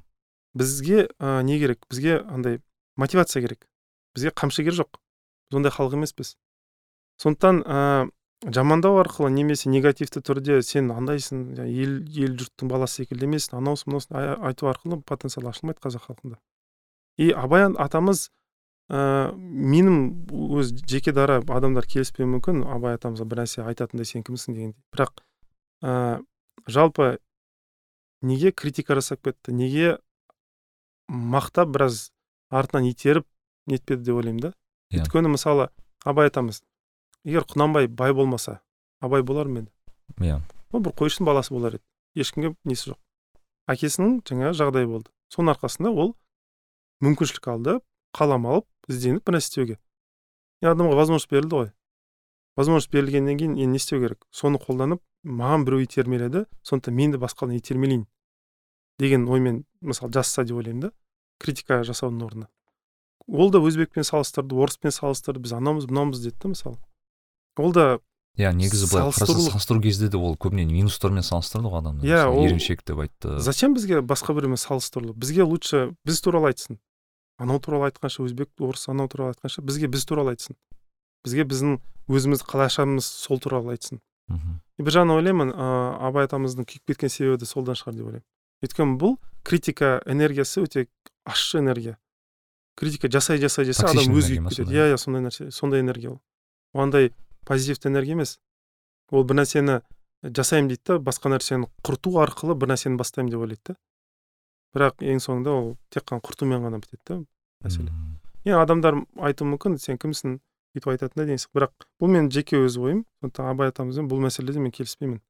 Бізге 0.55 1.09
ә, 1.19 1.43
не 1.43 1.59
керек? 1.59 1.83
Бізге 1.91 2.21
андай 2.23 2.61
мотивация 2.97 3.43
керек. 3.43 3.67
Бізге 4.15 4.31
қамшы 4.31 4.65
керек 4.65 4.79
жоқ. 4.83 5.01
Біз 5.51 5.59
ондай 5.59 5.73
халық 5.75 5.97
емеспіз. 5.99 6.37
Сондықтан 7.23 7.63
ә, 7.65 8.11
жамандау 8.47 9.01
арқылы 9.03 9.31
немесе 9.31 9.71
негативті 9.71 10.23
түрде 10.23 10.61
сен 10.63 10.91
андайсың 10.95 11.59
ел 11.67 11.99
ел 12.07 12.37
жұрттың 12.39 12.71
баласы 12.71 13.03
секілді 13.03 13.29
емессің 13.29 13.59
анаусың 13.61 13.93
мынаусың 13.93 14.19
айту 14.49 14.71
арқылы 14.71 15.01
потенциал 15.03 15.49
ашылмайды 15.51 15.83
қазақ 15.83 16.09
халқында. 16.09 16.39
И 17.19 17.31
абай 17.31 17.67
атамыз 17.67 18.31
ә, 18.91 19.33
менің 19.37 19.99
өз 20.59 20.73
жеке 20.89 21.13
дара 21.13 21.41
адамдар 21.43 21.87
келіспеуі 21.87 22.31
мүмкін 22.37 22.65
абай 22.67 22.97
атамызға 22.99 23.27
бір 23.29 23.43
нәрсе 23.45 23.67
айтатындай 23.67 24.09
сен 24.09 24.25
кімсің 24.27 24.57
дегендей. 24.57 24.81
Бірақ 24.95 25.23
ә, 25.83 26.23
жалпы 26.67 27.19
неге 28.23 28.53
критика 28.53 28.95
жасап 28.99 29.23
кетті 29.27 29.53
неге 29.53 29.99
мақтап 31.09 31.73
біраз 31.75 32.11
артынан 32.51 32.91
итеріп 32.91 33.27
нетпеді 33.67 34.03
деп 34.03 34.17
ойлаймын 34.17 34.41
да? 34.41 34.53
Yeah. 34.93 35.03
Иә. 35.03 35.07
өйткені 35.07 35.33
мысалы 35.33 35.69
абай 36.05 36.29
атамыз 36.31 36.63
егер 37.25 37.47
құнанбай 37.49 37.89
бай 37.89 38.13
болмаса 38.13 38.61
абай 39.01 39.23
болар 39.23 39.49
ма 39.49 39.63
еді? 39.65 39.71
Иә. 40.21 40.41
Ол 40.73 40.81
бір 40.81 40.95
қойшының 40.97 41.27
баласы 41.27 41.55
болар 41.55 41.79
еді. 41.79 41.85
Ешкімге 42.15 42.55
несі 42.65 42.93
жоқ. 42.93 42.99
Әкесінің 43.73 44.21
жаңағы 44.29 44.59
жағдайы 44.59 44.89
болды. 44.91 45.11
Соның 45.33 45.55
арқасында 45.55 45.93
ол 45.93 46.15
мүмкіншілік 47.05 47.49
алды 47.49 47.79
қалам 48.17 48.47
алып 48.47 48.67
ізденіп 48.89 49.27
бір 49.27 49.39
нәрсе 49.39 49.51
істеуге 49.51 49.79
адамға 50.63 50.97
возможность 50.97 51.31
берілді 51.31 51.57
ғой. 51.57 51.71
Возможность 52.57 52.93
берілгеннен 52.93 53.39
кейін 53.39 53.55
енді 53.57 53.67
не 53.67 53.81
істеу 53.81 54.01
керек? 54.03 54.27
Соны 54.31 54.61
қолданып 54.63 55.01
маған 55.25 55.65
біреу 55.67 55.83
итермеледі 55.87 56.45
сондықтан 56.63 56.95
мен 56.95 57.15
де 57.15 57.19
басқалардан 57.19 57.59
итермелейін 57.59 58.07
деген 59.01 59.29
оймен 59.29 59.65
мысалы 59.81 60.13
жазса 60.13 60.45
деп 60.45 60.57
ойлаймын 60.61 60.89
да 60.89 60.93
критика 61.41 61.83
жасаудың 61.83 62.27
орнына. 62.27 62.49
Ол 63.27 63.51
да 63.51 63.59
өзбекпен 63.59 64.05
салыстырды 64.05 64.55
орыспен 64.55 64.93
салыстырды 64.93 65.41
біз 65.43 65.55
анамыз 65.57 65.89
мынауымыз 65.89 66.23
деді 66.23 66.37
да 66.43 66.53
мысалы. 66.53 66.79
Ол 67.57 67.73
да 67.73 67.99
иә 68.37 68.53
негізі 68.53 68.91
былай 68.93 69.13
салыстыру 69.13 69.81
кезде 69.83 70.09
де 70.09 70.17
ол 70.17 70.37
көбіне 70.37 70.65
минустармен 70.69 71.25
салыстырды 71.25 71.73
ғой 71.73 71.83
адамды 71.83 72.07
иә 72.07 72.27
ол 72.29 72.45
еріншек 72.45 72.85
деп 72.85 72.99
айтты. 72.99 73.39
Зачем 73.41 73.75
бізге 73.75 74.03
басқа 74.03 74.35
біреумен 74.37 74.61
салыстырылу 74.61 75.15
бізге 75.15 75.43
лучше 75.45 75.95
біз 76.05 76.21
туралы 76.21 76.53
айтсын. 76.53 76.79
Анау 77.39 77.61
туралы 77.61 77.91
айтқанша 77.91 78.25
өзбек 78.27 78.51
орыс 78.59 78.89
анау 78.89 79.09
туралы 79.09 79.35
айтқанша 79.35 79.63
бізге 79.63 79.89
біз 79.89 80.05
туралы 80.07 80.35
айтсын. 80.35 80.57
Бізге 81.25 81.47
біздің 81.49 81.79
өзіміз 82.11 82.43
қалай 82.47 82.71
ашамыз 82.71 83.07
сол 83.07 83.41
туралы 83.41 83.77
айтсын. 83.77 84.01
Мхм. 84.29 84.61
Бір 84.79 84.97
жағынан 84.97 85.17
ойлаймын 85.21 85.53
ыыы 85.53 85.91
абай 86.09 86.27
атамыздың 86.27 86.67
күйіп 86.67 86.93
кеткен 86.93 87.13
себебі 87.13 87.41
де 87.43 87.47
содан 87.47 87.79
шығар 87.79 87.97
деп 87.99 88.07
ойлаймын. 88.11 88.27
Өйткені 88.63 88.97
бұл 88.99 89.17
критика 89.47 90.01
энергиясы 90.07 90.63
өте 90.63 90.87
ащы 91.25 91.59
энергия. 91.59 91.99
Критика 92.77 93.11
жасай 93.11 93.39
жасай 93.43 93.67
жасай 93.69 93.91
адам 93.91 94.15
өзі 94.17 94.39
күйіп 94.39 94.49
кетеді. 94.51 94.75
иә 94.75 94.93
иә 94.95 94.99
сондай 94.99 95.23
нәрсе 95.23 95.51
сондай 95.51 95.81
энергия 95.81 96.15
ол. 96.15 96.21
Андай 96.75 97.13
позитивті 97.45 97.89
энергия 97.89 98.17
емес. 98.17 98.39
Ол 99.11 99.25
бір 99.25 99.43
нәрсені 99.43 99.83
жасаймын 100.23 100.71
дейді 100.73 100.83
да 100.87 100.99
басқа 100.99 101.35
нәрсені 101.35 101.69
құрту 101.85 102.17
арқылы 102.23 102.55
бір 102.55 102.73
нәрсені 102.73 102.97
бастаймын 102.97 103.31
деп 103.31 103.41
ойлайды 103.43 103.75
да. 103.75 103.77
Бірақ 104.73 105.03
ең 105.05 105.21
соңында 105.23 105.53
ол 105.53 105.75
тек 105.93 106.07
қана 106.09 106.25
құртумен 106.25 106.65
ғана 106.65 106.81
бітеді 106.83 107.03
да 107.09 107.19
мәселе. 107.65 107.93
Енді 108.45 108.59
адамдар 108.59 109.03
айтуы 109.23 109.49
мүмкін 109.53 109.79
сен 109.79 109.99
кімсің 110.01 110.39
бүйтіп 110.73 110.89
айтатын 110.95 111.21
да 111.21 111.27
деген 111.29 111.43
бірақ 111.55 111.87
бұл 112.01 112.11
менің 112.11 112.31
жеке 112.33 112.59
өз 112.59 112.79
ойым 112.81 113.05
сондықтан 113.21 113.51
абай 113.53 113.69
атамызбен 113.69 114.09
бұл 114.09 114.23
мәселеде 114.25 114.59
мен 114.59 114.73
келіспеймін. 114.73 115.21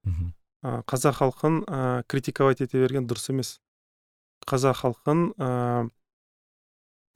Ә, 0.63 0.83
қазақ 0.87 1.19
халқын 1.19 1.65
ә, 1.67 2.05
критиковать 2.07 2.61
ете 2.63 2.79
берген 2.79 3.09
дұрыс 3.11 3.31
емес. 3.33 3.59
Қазақ 4.47 4.79
халқын 4.79 5.25
ә, 5.35 5.89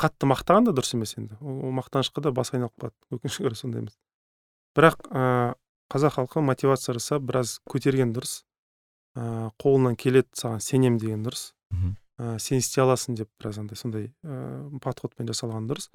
қатты 0.03 0.27
мақтаған 0.27 0.67
да 0.67 0.75
дұрыс 0.75 0.97
емес 0.99 1.15
енді. 1.17 1.39
Ол, 1.41 1.71
мақтанышқа 1.79 2.21
да 2.21 2.33
бас 2.35 2.51
айналып 2.53 2.75
қалады. 2.75 2.97
Өкінішке 3.15 3.47
орай 3.47 3.55
сондай 3.55 3.85
емес. 3.85 3.95
Бірақ 4.75 5.07
ә, 5.15 5.55
қазақ 5.95 6.19
халқы 6.19 6.43
мотивация 6.43 6.97
жасап 6.99 7.23
біраз 7.23 7.61
көтерген 7.71 8.11
дұрыс. 8.13 8.43
Ә, 9.15 9.53
қолынан 9.63 9.95
келеді 9.95 10.27
саған 10.35 10.59
сенем 10.61 10.99
деген 10.99 11.23
дұрыс. 11.23 11.53
Ә, 12.19 12.37
сен 12.43 12.59
істей 12.59 12.85
аласың 12.85 13.17
деп 13.19 13.31
біраз 13.41 13.61
андай 13.63 13.79
сондай 13.79 14.11
ә, 14.25 14.79
подходпен 14.83 15.29
жасалған 15.29 15.69
дұрыс. 15.71 15.91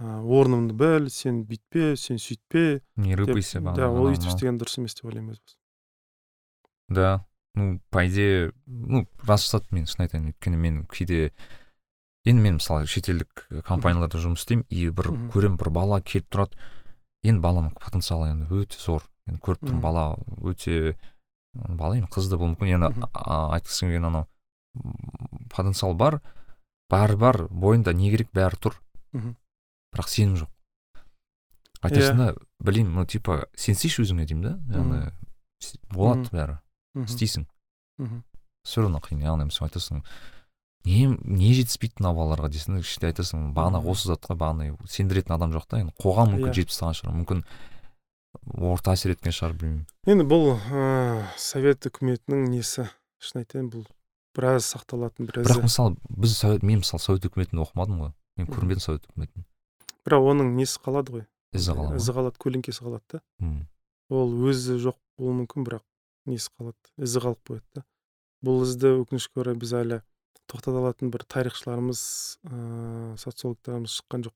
Ә, 0.00 0.20
орныңды 0.22 0.74
біл 0.78 1.10
сен 1.10 1.44
бүйтпе 1.48 1.94
сен 2.00 2.18
сөйтпе 2.18 2.80
не 2.96 3.14
рыпайся 3.14 3.60
да 3.74 3.90
ол 3.90 4.10
өйтіп 4.10 4.32
істеген 4.32 4.58
дұрыс 4.58 4.80
емес 4.80 4.98
деп 4.98 5.06
ойлаймын 5.10 5.36
өз 5.36 5.58
да 6.88 7.24
ну 7.54 7.80
по 7.90 8.04
идее 8.06 8.52
ну 8.66 9.06
рас 9.22 9.46
жатады 9.46 9.70
мен 9.70 9.86
шын 9.86 10.08
айтайын 10.08 10.32
өйткені 10.32 10.58
мен 10.58 10.82
кейде 10.90 11.30
енді 12.24 12.42
мен 12.42 12.58
мысалы 12.58 12.88
шетелдік 12.88 13.46
компанияларда 13.68 14.18
жұмыс 14.18 14.44
істеймін 14.44 14.66
и 14.72 14.88
бір 14.90 15.10
көремін 15.32 15.58
бір 15.60 15.70
бала 15.76 16.00
келіп 16.00 16.26
тұрады. 16.32 16.58
Енді 17.24 17.40
баланың 17.44 17.74
потенциалы 17.80 18.30
енді 18.32 18.48
өте 18.52 18.80
зор. 18.80 19.04
Енді 19.28 19.40
көріп 19.44 19.62
тұрмын 19.64 19.82
бала 19.84 20.04
өте 20.40 20.96
бала 21.54 21.98
енді 21.98 22.08
қыз 22.12 22.30
да 22.32 22.38
болуы 22.40 22.54
мүмкін. 22.54 22.74
Енді 22.78 23.08
айтқысы 23.12 23.86
келген 23.86 24.08
анау 24.08 24.26
потенциал 25.52 25.94
бар 25.94 26.20
бәрі 26.92 27.16
бар 27.18 27.40
бойында 27.50 27.94
не 27.96 28.10
керек 28.12 28.30
бәрі 28.34 28.60
тұр. 28.60 28.76
Бірақ 29.14 30.10
сенім 30.10 30.36
жоқ. 30.42 30.50
Айтасың 31.84 32.20
да 32.20 32.28
білеймін 32.64 32.94
ну 32.98 33.06
типа 33.06 33.44
сенсейші 33.56 34.04
өзіңе 34.04 34.26
деймін 34.28 34.44
да? 34.46 34.54
Яғни 34.78 35.80
болады 35.92 36.30
бәрі. 36.32 36.58
Істейсің. 37.04 37.46
Все 38.64 38.82
равно 38.82 39.00
қиын 39.04 39.22
яғни 39.24 39.50
мысалы 39.50 39.70
айтасың 39.70 40.02
не 40.84 41.06
не 41.24 41.52
жетіспейді 41.56 42.02
мына 42.02 42.12
балаларға 42.16 42.50
дейсің 42.52 42.80
ішінде 42.80 43.12
айтасың 43.12 43.52
бағана 43.56 43.80
осы 43.80 44.10
затқа 44.10 44.36
бағана 44.36 44.74
сендіретін 44.88 45.36
адам 45.36 45.54
жоқ 45.54 45.68
та 45.70 45.80
енді 45.80 45.94
қоғам 46.00 46.34
мүмкін 46.34 46.56
жетіп 46.56 46.72
тастаған 46.72 46.98
шығар 46.98 47.14
мүмкін 47.20 47.44
орта 48.68 48.92
әсер 48.92 49.14
еткен 49.14 49.32
шығар 49.32 49.54
білмеймін. 49.60 49.86
Енді 50.10 50.26
бұл 50.28 50.50
ыыы 50.56 51.24
совет 51.40 51.88
үкіметінің 51.88 52.50
несі? 52.52 52.88
шын 53.24 53.40
айтайын 53.40 53.70
бұл 53.72 53.86
біраз 54.34 54.68
сақталатын 54.74 55.28
бір 55.28 55.42
бірақ 55.44 55.64
мысалы 55.64 55.96
біз 56.10 56.36
мен 56.62 56.82
мысалы 56.82 57.02
совет 57.02 57.26
үкіметін 57.28 57.62
оқымадым 57.64 58.00
ғой. 58.04 58.12
Мен 58.36 58.50
көрмедім 58.50 58.82
совет 58.82 59.06
үкіметін 59.08 59.46
бірақ 60.04 60.28
оның 60.34 60.54
несі 60.58 60.80
қалады 60.84 61.14
ғой? 61.14 61.26
Ізі 61.54 61.74
қалады 61.78 62.00
ізі 62.00 62.14
қалады 62.16 62.40
көлеңкесі 62.42 62.84
қалады 62.84 63.18
да. 63.18 63.22
Ол 64.10 64.34
өзі 64.50 64.76
жоқ 64.82 64.98
болуы 65.18 65.38
мүмкін 65.42 65.66
бірақ 65.68 65.84
несі 66.28 66.50
қалады? 66.58 66.76
Ізі 66.98 67.22
қалып 67.24 67.40
қояды 67.48 67.78
да. 67.78 67.84
Бұл 68.44 68.64
ізді 68.66 68.90
өкінішке 69.04 69.40
орай 69.40 69.56
біз 69.56 69.72
әлі 69.78 70.00
тоқтата 70.50 70.76
алатын 70.76 71.12
бір 71.14 71.24
тарихшыларымыз 71.24 72.02
ыыы 72.44 73.16
социологтарымыз 73.22 73.94
шыққан 74.00 74.26
жоқ. 74.26 74.34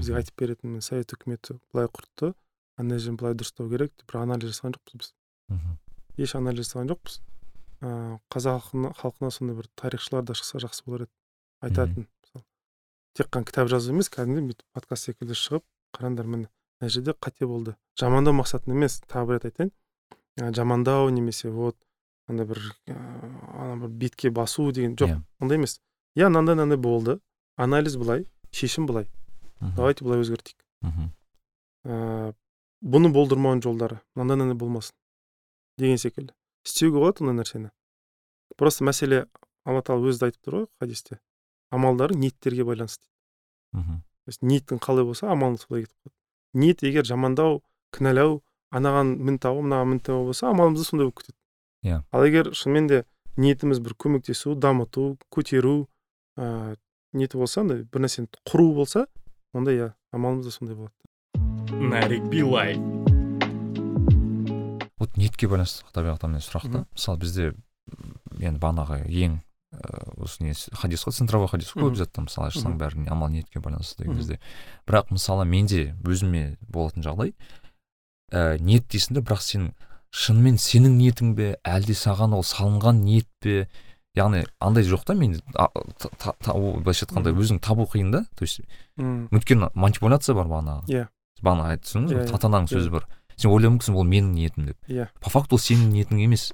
Бізге 0.00 0.18
айтып 0.18 0.40
беретін 0.40 0.80
совет 0.82 1.14
үкіметі 1.14 1.60
былай 1.70 1.86
құртты 1.86 2.32
ана 2.80 2.98
жерін 2.98 3.20
былай 3.20 3.36
дұрыстау 3.38 3.70
керек 3.70 3.94
деп 3.94 4.10
бір 4.10 4.24
анализ 4.24 4.50
жасаған 4.50 4.74
жоқпыз 4.74 4.98
біз. 4.98 5.12
Еш 6.18 6.34
анализ 6.34 6.66
жасаған 6.66 6.90
жоқпыз. 6.90 7.20
Ыыы 7.84 8.18
қазақ 8.32 8.72
халқына 8.96 9.30
сондай 9.30 9.56
бір 9.58 9.68
тарихшылар 9.76 10.24
да 10.24 10.34
шықса 10.34 10.58
жақсы 10.64 10.84
болар 10.86 11.04
еді. 11.04 11.12
Айтатын 11.60 12.06
мысалы. 12.08 12.44
Тек 13.14 13.28
қана 13.28 13.44
кітап 13.44 13.68
жазу 13.68 13.92
емес 13.92 14.08
кәдімгідей 14.08 14.48
бүйтіп 14.50 14.66
подкаст 14.72 15.10
секілді 15.10 15.36
шығып 15.36 15.64
қараңдар 15.96 16.26
міне 16.26 16.48
мына 16.80 16.90
жерде 16.90 17.12
қате 17.12 17.46
болды. 17.46 17.76
Жамандау 18.00 18.34
мақсатында 18.40 18.74
емес 18.78 19.00
тағы 19.04 19.26
бір 19.26 19.36
рет 19.36 19.44
айтайын. 19.50 19.72
Жамандау 20.56 21.10
немесе 21.10 21.50
вот 21.50 21.76
андай 22.28 22.46
бір 22.46 22.60
ана 22.88 23.76
бір 23.84 23.88
бетке 23.88 24.30
басу 24.30 24.70
деген 24.72 24.96
жоқ 24.96 25.20
ондай 25.40 25.58
емес. 25.58 25.80
Иә 26.16 26.30
мынандай 26.30 26.54
мынандай 26.56 26.78
болды 26.78 27.20
анализ 27.56 27.96
былай 27.96 28.26
шешім 28.50 28.86
былай. 28.86 29.08
Давайте 29.60 30.04
былай 30.04 30.24
өзгертейік. 30.24 30.58
Ыыы 31.84 32.32
бұны 32.84 33.12
болдырмаудың 33.12 33.62
жолдары 33.64 34.00
мынандай 34.14 34.36
мынандай 34.36 34.58
болмасын 34.58 34.96
деген 35.78 35.98
секілді. 35.98 36.34
Істеуге 36.64 36.98
болады 36.98 37.24
ондай 37.24 37.42
нәрсені 37.42 37.70
просто 38.56 38.84
мәселе 38.84 39.26
алла 39.64 39.84
тағала 39.84 40.10
өзі 40.12 40.28
айтып 40.28 40.48
тұр 40.48 40.58
ғой 40.58 40.66
хадисте 40.80 41.20
амалдары 41.74 42.14
ниеттерге 42.14 42.64
байланысты. 42.64 43.04
Дейді 43.72 44.02
то 44.24 44.30
есть 44.30 44.42
ниетің 44.42 44.80
қалай 44.80 45.04
болса 45.04 45.28
амалың 45.32 45.58
солай 45.60 45.84
кетіп 45.84 45.96
қалады. 46.00 46.16
Ниет 46.54 46.82
егер 46.82 47.04
жамандау 47.04 47.60
кінәлау 47.92 48.40
анаған 48.72 49.16
мін 49.20 49.36
тағу 49.42 49.64
мынаған 49.66 49.90
мін 49.90 50.00
тағу 50.00 50.30
болса 50.30 50.48
амалымыз 50.48 50.80
да 50.80 50.84
сондай 50.88 51.08
болып 51.10 51.20
кетеді. 51.20 51.38
Иә. 51.84 52.00
Ал 52.10 52.24
егер 52.24 52.54
шынымен 52.54 52.88
де 52.88 53.04
ниетіміз 53.36 53.82
бір 53.84 53.98
көмектесу 54.00 54.54
дамыту 54.54 55.18
көтеру 55.28 55.88
ыыы 56.38 56.76
ниеті 57.12 57.36
болса 57.36 57.60
андай 57.60 57.84
бір 57.84 58.06
нәрсені 58.06 58.32
құру 58.48 58.72
болса 58.74 59.06
онда 59.52 59.76
иә 59.76 59.92
амалымыз 60.12 60.46
да 60.46 60.56
сондай 60.56 60.76
болады. 60.76 60.94
Нарик 61.74 62.24
билай. 62.30 62.78
Вот 65.04 65.16
ниетке 65.20 65.48
байланысты 65.48 65.86
табиғатта 65.94 66.30
мен 66.32 66.42
сұрақ 66.44 66.70
та. 66.72 66.84
Мысалы 66.96 67.20
бізде 67.22 67.52
енді 68.40 68.58
бағанағы 68.62 69.04
ең 69.08 69.38
осы 70.22 70.44
не 70.44 70.54
хадис 70.54 71.04
қой 71.04 71.16
центровой 71.16 71.48
хадис 71.50 71.72
қой 71.74 71.88
көп 71.88 71.96
затта 71.98 72.22
мысалы 72.24 72.50
ашсаң 72.52 72.76
бәрі 72.78 73.06
амал 73.10 73.32
ниетке 73.32 73.60
байланысты 73.60 74.04
деген 74.04 74.18
кезде. 74.18 74.38
Бірақ 74.86 75.10
мысалы 75.14 75.44
менде 75.44 75.96
өзіме 76.04 76.56
болатын 76.68 77.02
жағдай 77.02 77.34
ә, 78.30 78.58
ниет 78.62 78.86
дейсің 78.88 79.18
да 79.18 79.24
бірақ 79.24 79.42
сен 79.42 79.72
шынымен 80.14 80.60
сенің 80.62 80.94
ниетің 81.00 81.34
бе 81.34 81.48
әлде 81.66 81.96
саған 81.98 82.36
ол 82.38 82.46
салынған 82.46 83.02
ниет 83.02 83.28
пе? 83.42 83.68
Яғни 84.14 84.44
андай 84.62 84.86
жоқ 84.86 85.02
та 85.08 85.14
мен 85.18 85.40
былайша 85.58 87.08
айтқанда 87.08 87.32
өзің 87.34 87.58
табу 87.58 87.82
қиын 87.90 88.12
да. 88.14 88.20
То 88.38 88.46
есть 88.46 88.60
өйткені 88.96 89.72
манипуляция 89.74 90.36
бар 90.38 90.46
бағанағы 90.46 90.86
иә. 90.86 91.08
Бағана 91.42 91.72
айтсыңыз 91.74 92.14
ғой 92.14 92.28
ата 92.30 92.46
ананың 92.46 92.70
сөзі 92.70 92.92
бар. 92.94 93.08
Сен 93.36 93.50
ойлауы 93.50 93.76
мүмкінсің 93.76 93.96
ол 93.98 94.06
менің 94.08 94.32
ниетім 94.34 94.66
деп. 94.70 94.78
Иә. 94.88 95.08
По 95.20 95.30
факту 95.30 95.56
ол 95.56 95.62
сенің 95.62 95.90
ниетің 95.92 96.22
емес. 96.24 96.52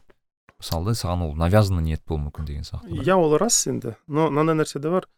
Мысалы 0.60 0.90
да 0.90 0.96
саған 0.98 1.24
ол 1.28 1.34
навязанный 1.36 1.82
ниет 1.82 2.02
болуы 2.06 2.26
мүмкін 2.28 2.46
деген 2.46 2.66
сияқты 2.68 3.00
иә 3.00 3.16
ол 3.16 3.36
рас 3.38 3.66
енді. 3.66 3.96
Но 4.06 4.28
мынандай 4.30 4.58
нәрсе 4.60 4.80
де 4.80 4.90
бар. 4.92 5.08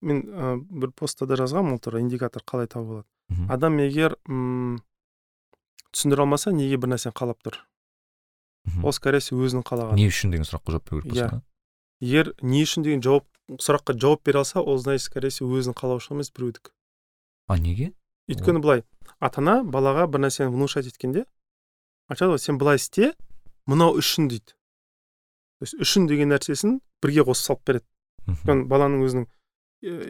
Мен 0.00 0.22
ә, 0.28 0.56
бір 0.60 0.92
постта 0.96 1.26
да 1.26 1.36
жазғанмын 1.36 1.76
ол 1.76 1.80
туралы 1.80 2.04
индикатор 2.04 2.44
қалай 2.44 2.68
табуға 2.68 3.02
болады. 3.04 3.50
Адам 3.52 3.78
егер 3.80 4.16
м 4.28 4.80
түсіндіре 5.92 6.24
алмаса 6.24 6.52
неге 6.52 6.76
бір 6.80 6.94
нәрсені 6.94 7.12
қалап 7.16 7.40
тұр? 7.44 7.58
Ол 8.84 8.92
скорее 8.92 9.20
всего 9.20 9.44
өзінің 9.44 9.64
қалаған. 9.64 9.96
Не 9.96 10.08
үшін 10.08 10.32
деген 10.32 10.44
сұраққа 10.44 10.76
жауап 10.76 10.90
беру 10.90 11.02
керек 11.02 11.16
иә. 11.16 11.40
егер 12.00 12.34
не 12.42 12.62
үшін 12.64 12.84
деген 12.84 13.02
жауап 13.02 13.26
сұраққа 13.48 13.96
жауап 13.98 14.24
бере 14.24 14.38
алса 14.38 14.60
ол 14.60 14.78
значит 14.78 15.04
скорее 15.04 15.30
всего 15.30 15.58
өзінің 15.58 15.76
қалаушы 15.76 16.12
емес 16.14 16.30
біреудікі. 16.30 16.72
А 17.48 17.58
неге? 17.58 17.92
Өйткені 18.28 18.60
былай 18.60 18.84
ата 19.18 19.40
ана 19.42 19.60
балаға 19.64 20.06
бір 20.10 20.26
нәрсені 20.26 20.52
внушать 20.54 20.86
еткенде 20.86 21.26
айтады 22.10 22.34
ғой 22.34 22.42
сен 22.42 22.58
былай 22.58 22.76
істе 22.80 23.12
мынау 23.66 23.98
үшін 23.98 24.28
дейді. 24.30 24.54
То 25.58 25.66
есть 25.66 25.76
үшін 25.80 26.06
деген 26.08 26.32
нәрсесін 26.32 26.80
бірге 27.02 27.24
қосып 27.28 27.50
салып 27.50 27.64
береді. 27.66 27.86
Өйткені 28.28 28.66
баланың 28.70 29.04
өзінің 29.06 29.26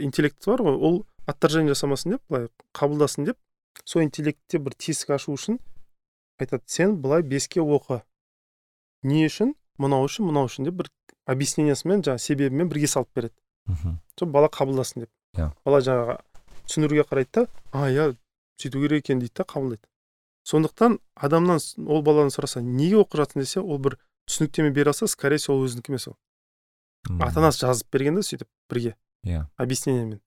интеллекті 0.06 0.50
бар 0.52 0.64
ғой 0.66 0.78
ол 0.78 1.00
отторжение 1.26 1.74
жасамасын 1.74 2.16
деп 2.16 2.22
былай 2.28 2.48
қабылдасын 2.76 3.28
деп 3.28 3.38
сол 3.84 4.02
интеллектте 4.02 4.58
бір 4.58 4.74
тесік 4.78 5.10
ашу 5.16 5.34
үшін 5.36 5.60
айтады 6.40 6.62
сен 6.66 6.96
былай 7.02 7.22
беске 7.22 7.60
оқы. 7.60 8.02
Не 9.02 9.26
үшін? 9.28 9.54
Мынау 9.78 10.08
үшін 10.08 10.28
мынау 10.28 10.48
үшін 10.50 10.68
деп 10.68 10.80
бір 10.80 10.90
объяснениесімен 11.30 12.02
жаңағы 12.06 12.24
себебімен 12.24 12.68
бірге 12.68 12.88
салып 12.90 13.08
береді. 13.14 13.36
Мхм. 13.66 14.00
Сол 14.18 14.28
бала 14.28 14.48
қабылдасын 14.48 15.04
деп. 15.04 15.10
Иә. 15.36 15.50
Бала 15.64 15.80
жаңағы 15.84 16.18
түсіндіруге 16.66 17.06
қарайды 17.10 17.30
да 17.32 17.46
а 17.72 17.90
иә 17.90 18.10
сөйту 18.60 18.82
керек 18.82 19.04
екен 19.04 19.20
дейді 19.20 19.34
да 19.40 19.44
қабылдайды. 19.44 19.86
Сондықтан 20.44 20.98
адамнан 21.14 21.60
ол 21.86 22.02
баладан 22.02 22.32
сұраса 22.32 22.60
неге 22.60 23.00
оқып 23.02 23.20
жатсың 23.20 23.44
десе 23.44 23.60
ол 23.60 23.78
бір 23.78 23.98
түсініктеме 24.28 24.70
бере 24.70 24.90
алса 24.90 25.06
скорее 25.06 25.38
всего 25.38 25.56
ол 25.56 25.66
өзінікі 25.66 25.92
емес 25.92 26.08
ол. 26.08 26.16
Ата 27.20 27.40
анасы 27.40 27.66
жазып 27.66 27.90
берген 27.92 28.16
да 28.16 28.22
сөйтіп 28.22 28.48
бірге. 28.70 28.96
Иә. 29.24 29.46
Объяснениемен. 29.56 30.20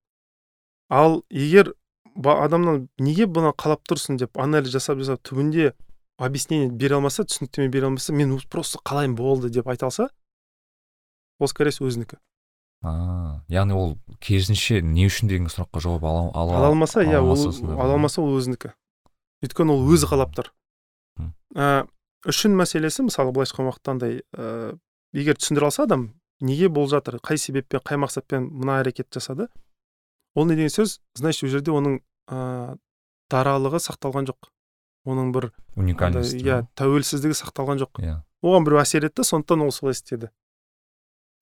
Ал 0.89 1.23
егер 1.29 1.73
адамнан 2.15 2.89
неге 2.99 3.25
бұны 3.25 3.53
қалап 3.57 3.85
тұрсың 3.89 4.19
деп 4.21 4.37
анализ 4.37 4.73
жасап 4.73 4.99
жасап 5.01 5.23
түбінде 5.25 5.73
объяснение 6.17 6.69
бере 6.69 6.95
алмаса 6.95 7.25
түсініктеме 7.25 7.69
бере 7.69 7.87
алмаса 7.89 8.13
мен 8.13 8.37
просто 8.49 8.79
қалаймын 8.85 9.15
болды 9.15 9.49
деп 9.49 9.67
айта 9.67 9.85
алса 9.85 10.09
ол 11.39 11.47
скорее 11.47 11.71
всего 11.71 11.89
өзінікі. 11.89 12.17
Яғни 12.83 13.75
ол 13.77 13.93
керісінше 14.19 14.81
не 14.83 15.07
үшін 15.07 15.31
деген 15.31 15.47
сұраққа 15.47 15.79
жауап 15.83 16.03
ала, 16.03 16.23
ала, 16.35 16.57
ала 16.57 16.71
алмаса 16.73 17.03
иә 17.05 17.21
ол 17.23 17.39
ала 17.79 17.93
алмаса 17.95 18.21
ол 18.21 18.35
өзінікі. 18.35 18.73
Өйткені 19.43 19.71
ол 19.71 19.87
өзі 19.87 20.09
қалап 20.11 20.35
тұр. 20.35 20.51
Ә, 21.55 21.85
үшін 22.27 22.57
мәселесі 22.59 23.05
мысалы 23.07 23.31
былайша 23.31 23.53
айтқан 23.53 23.69
уақытта 23.69 23.95
андай 23.95 24.19
ә, 24.35 24.75
егер 25.15 25.39
түсіндіре 25.39 25.69
алса 25.69 25.85
адам 25.87 26.09
неге 26.43 26.67
болып 26.67 26.91
жатыр 26.91 27.19
қай 27.23 27.39
себеппен 27.39 27.79
қай 27.85 27.99
мақсатпен 28.03 28.49
мына 28.51 28.81
әрекет 28.81 29.07
жасады 29.13 29.47
ол 30.35 30.47
не 30.49 30.57
деген 30.57 30.73
сөз 30.73 30.99
значит 31.15 31.45
ол 31.45 31.53
жерде 31.55 31.71
оның 31.71 31.99
ә, 32.27 32.75
даралығы 33.31 33.79
сақталған 33.79 34.27
жоқ. 34.31 34.49
Оның 35.07 35.33
бір 35.35 35.51
уникальность 35.75 36.35
иә 36.39 36.63
тәуелсіздігі 36.79 37.35
сақталған 37.37 37.81
жоқ. 37.83 37.99
Иә. 38.03 38.21
Оған 38.43 38.65
біреу 38.67 38.79
әсер 38.81 39.05
етті 39.07 39.23
сондықтан 39.27 39.63
ол 39.65 39.71
солай 39.71 39.95
істеді. 39.95 40.31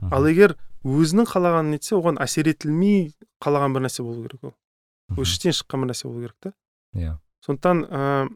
Ал 0.01 0.25
егер 0.25 0.57
өзінің 0.87 1.27
қалағанын 1.29 1.75
нетсе 1.75 1.95
оған 1.97 2.19
әсер 2.23 2.49
етілмей 2.51 3.11
қалаған 3.43 3.75
бір 3.75 3.85
нәрсе 3.87 4.05
болу 4.05 4.23
керек 4.25 4.51
ол. 4.51 4.55
Іштен 5.21 5.55
шыққан 5.55 5.83
бір 5.83 5.91
нәрсе 5.91 6.07
болу 6.07 6.23
керек 6.23 6.37
та. 6.39 6.53
Иә. 6.95 7.17
Сондықтан 7.45 7.83
ә, 7.85 8.29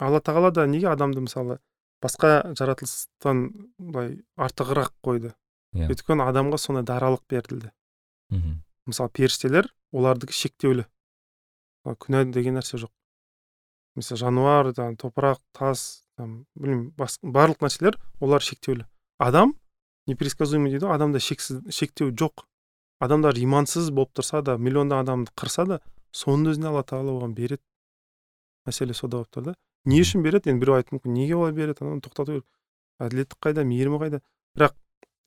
алла 0.00 0.20
тағала 0.20 0.52
да 0.52 0.66
неге 0.66 0.90
адамды 0.92 1.24
мысалы 1.24 1.58
басқа 2.02 2.54
жаратылыстан 2.58 3.48
былай 3.78 4.20
артығырақ 4.36 4.94
қойды? 5.02 5.34
Иә. 5.74 5.90
Өйткені 5.90 6.26
адамға 6.28 6.60
сондай 6.60 6.86
даралық 6.86 7.26
берілді. 7.30 7.72
Мхм 8.30 8.62
мысалы 8.86 9.10
періштелер 9.10 9.68
олардікі 9.92 10.34
шектеулі. 10.34 10.86
Күнә 11.86 12.24
деген 12.30 12.56
нәрсе 12.58 12.78
жоқ. 12.78 12.92
Мысалы 13.98 14.20
жануар 14.20 14.72
там 14.74 14.96
топырақ 14.98 15.40
тас 15.56 16.06
там 16.16 16.44
білмеймін 16.54 16.92
барлық 17.22 17.62
нәрселер 17.64 17.98
олар 18.20 18.42
шектеулі. 18.42 18.86
Адам 19.18 19.54
непредсказуемый 20.06 20.70
дейді 20.70 20.86
ғой. 20.86 20.94
Адамда 20.96 21.20
шексіз 21.20 21.62
шектеу 21.70 22.12
жоқ. 22.12 22.46
Адамдар 23.00 23.36
имансыз 23.38 23.90
болып 23.90 24.14
тұрса 24.16 24.42
да 24.42 24.56
миллиондаған 24.56 25.04
адамды 25.06 25.34
қырса 25.36 25.66
да 25.66 25.80
соның 26.12 26.54
өзіне 26.54 26.70
алла 26.70 26.84
тағала 26.86 27.16
оған 27.18 27.34
береді. 27.34 27.62
Мәселе 28.66 28.94
сода 28.94 29.18
болып 29.18 29.32
тұр 29.34 29.50
да. 29.50 29.56
Не 29.84 30.00
үшін 30.02 30.22
береді? 30.24 30.50
Енді 30.50 30.64
біреу 30.64 30.78
айтуы 30.78 30.98
мүмкін 30.98 31.12
неге 31.14 31.36
олай 31.36 31.52
береді? 31.52 31.84
Ананы 31.84 32.00
тоқтату 32.00 32.38
керек. 32.38 32.46
Әділеттік 32.98 33.38
қайда? 33.42 33.66
Мейірімі 33.68 34.00
қайда? 34.00 34.22
Бірақ 34.56 34.74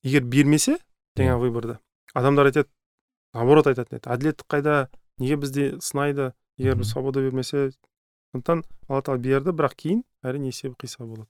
егер 0.03 0.25
бермесе 0.25 0.79
жаңағы 1.19 1.45
выборды 1.45 1.77
адамдар 2.13 2.49
айтады 2.49 2.69
наоборот 3.33 3.67
айтатын 3.69 3.99
еді. 3.99 4.09
Әділеттік 4.09 4.47
қайда? 4.49 4.77
Неге 5.19 5.37
бізде 5.37 5.67
сынайды? 5.83 6.31
Егер 6.57 6.79
біз 6.79 6.93
свобода 6.93 7.21
бермесе 7.21 7.69
сондықтан 8.33 8.63
алла 8.87 9.03
тағала 9.03 9.21
берді 9.23 9.53
бірақ 9.53 9.75
кейін 9.83 10.03
әрине 10.23 10.53
есебі 10.53 10.75
қисабы 10.79 11.13
болады. 11.13 11.29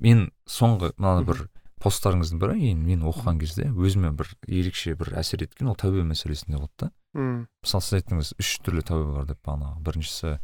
Мен 0.00 0.26
соңғы 0.48 0.92
мына 0.96 1.24
бір 1.28 1.44
посттарыңыздың 1.84 2.40
бірі 2.40 2.58
енді 2.70 2.88
мен 2.88 3.06
оқыған 3.10 3.40
кезде 3.42 3.68
өзіме 3.72 4.12
бір 4.16 4.30
ерекше 4.48 4.94
бір 4.98 5.14
әсер 5.20 5.44
еткен 5.44 5.68
ол 5.72 5.78
тәубе 5.78 6.04
мәселесінде 6.08 6.58
болды 6.58 6.86
да. 6.86 6.90
Мысалы 7.14 7.84
сіз 7.84 7.98
айттыңыз 8.00 8.34
үш 8.40 8.52
түрлі 8.64 8.84
тәубе 8.86 9.18
бар 9.18 9.28
деп 9.28 9.40
бағанағы. 9.44 9.82
Біріншісі 9.84 10.38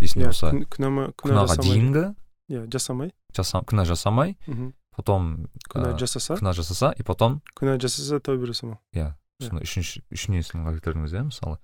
есімде 0.00 0.24
иә, 0.24 0.30
болса 0.32 0.52
күнәға 1.20 1.58
дейінгі. 1.60 2.04
Иә 2.50 2.64
жасамай. 2.72 3.12
Жаса, 3.36 3.60
күнә 3.68 3.84
жасамай 3.86 4.34
потом 5.00 5.48
күнә 5.70 5.96
жасаса? 5.98 6.36
күнә 6.40 6.52
жасаса 6.56 6.92
и 6.96 7.02
потом 7.06 7.40
күнә 7.58 7.78
жасаса 7.80 8.20
тәубе 8.20 8.50
жасамау 8.50 8.78
иә 8.92 9.12
сондай 9.40 9.64
үшінші 9.64 10.02
үш 10.12 10.26
несін 10.32 10.64
келтірдіңіз 10.66 11.14
иә 11.14 11.24
мысалы. 11.30 11.60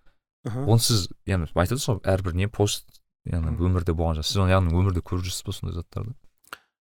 Оны 0.46 0.80
сіз 0.80 1.08
яғни 1.28 1.50
айтады 1.52 1.80
ғой 1.82 2.00
әрбір 2.06 2.36
не 2.38 2.48
пост 2.48 3.02
яғни 3.26 3.56
өмірде 3.58 3.96
болған 3.96 4.22
сіз 4.22 4.38
оны 4.44 4.54
яғни 4.54 4.72
өмірде 4.72 5.02
көріп 5.02 5.26
жүрсіз 5.26 5.44
ба 5.44 5.56
сондай 5.56 5.76
заттарды? 5.80 6.14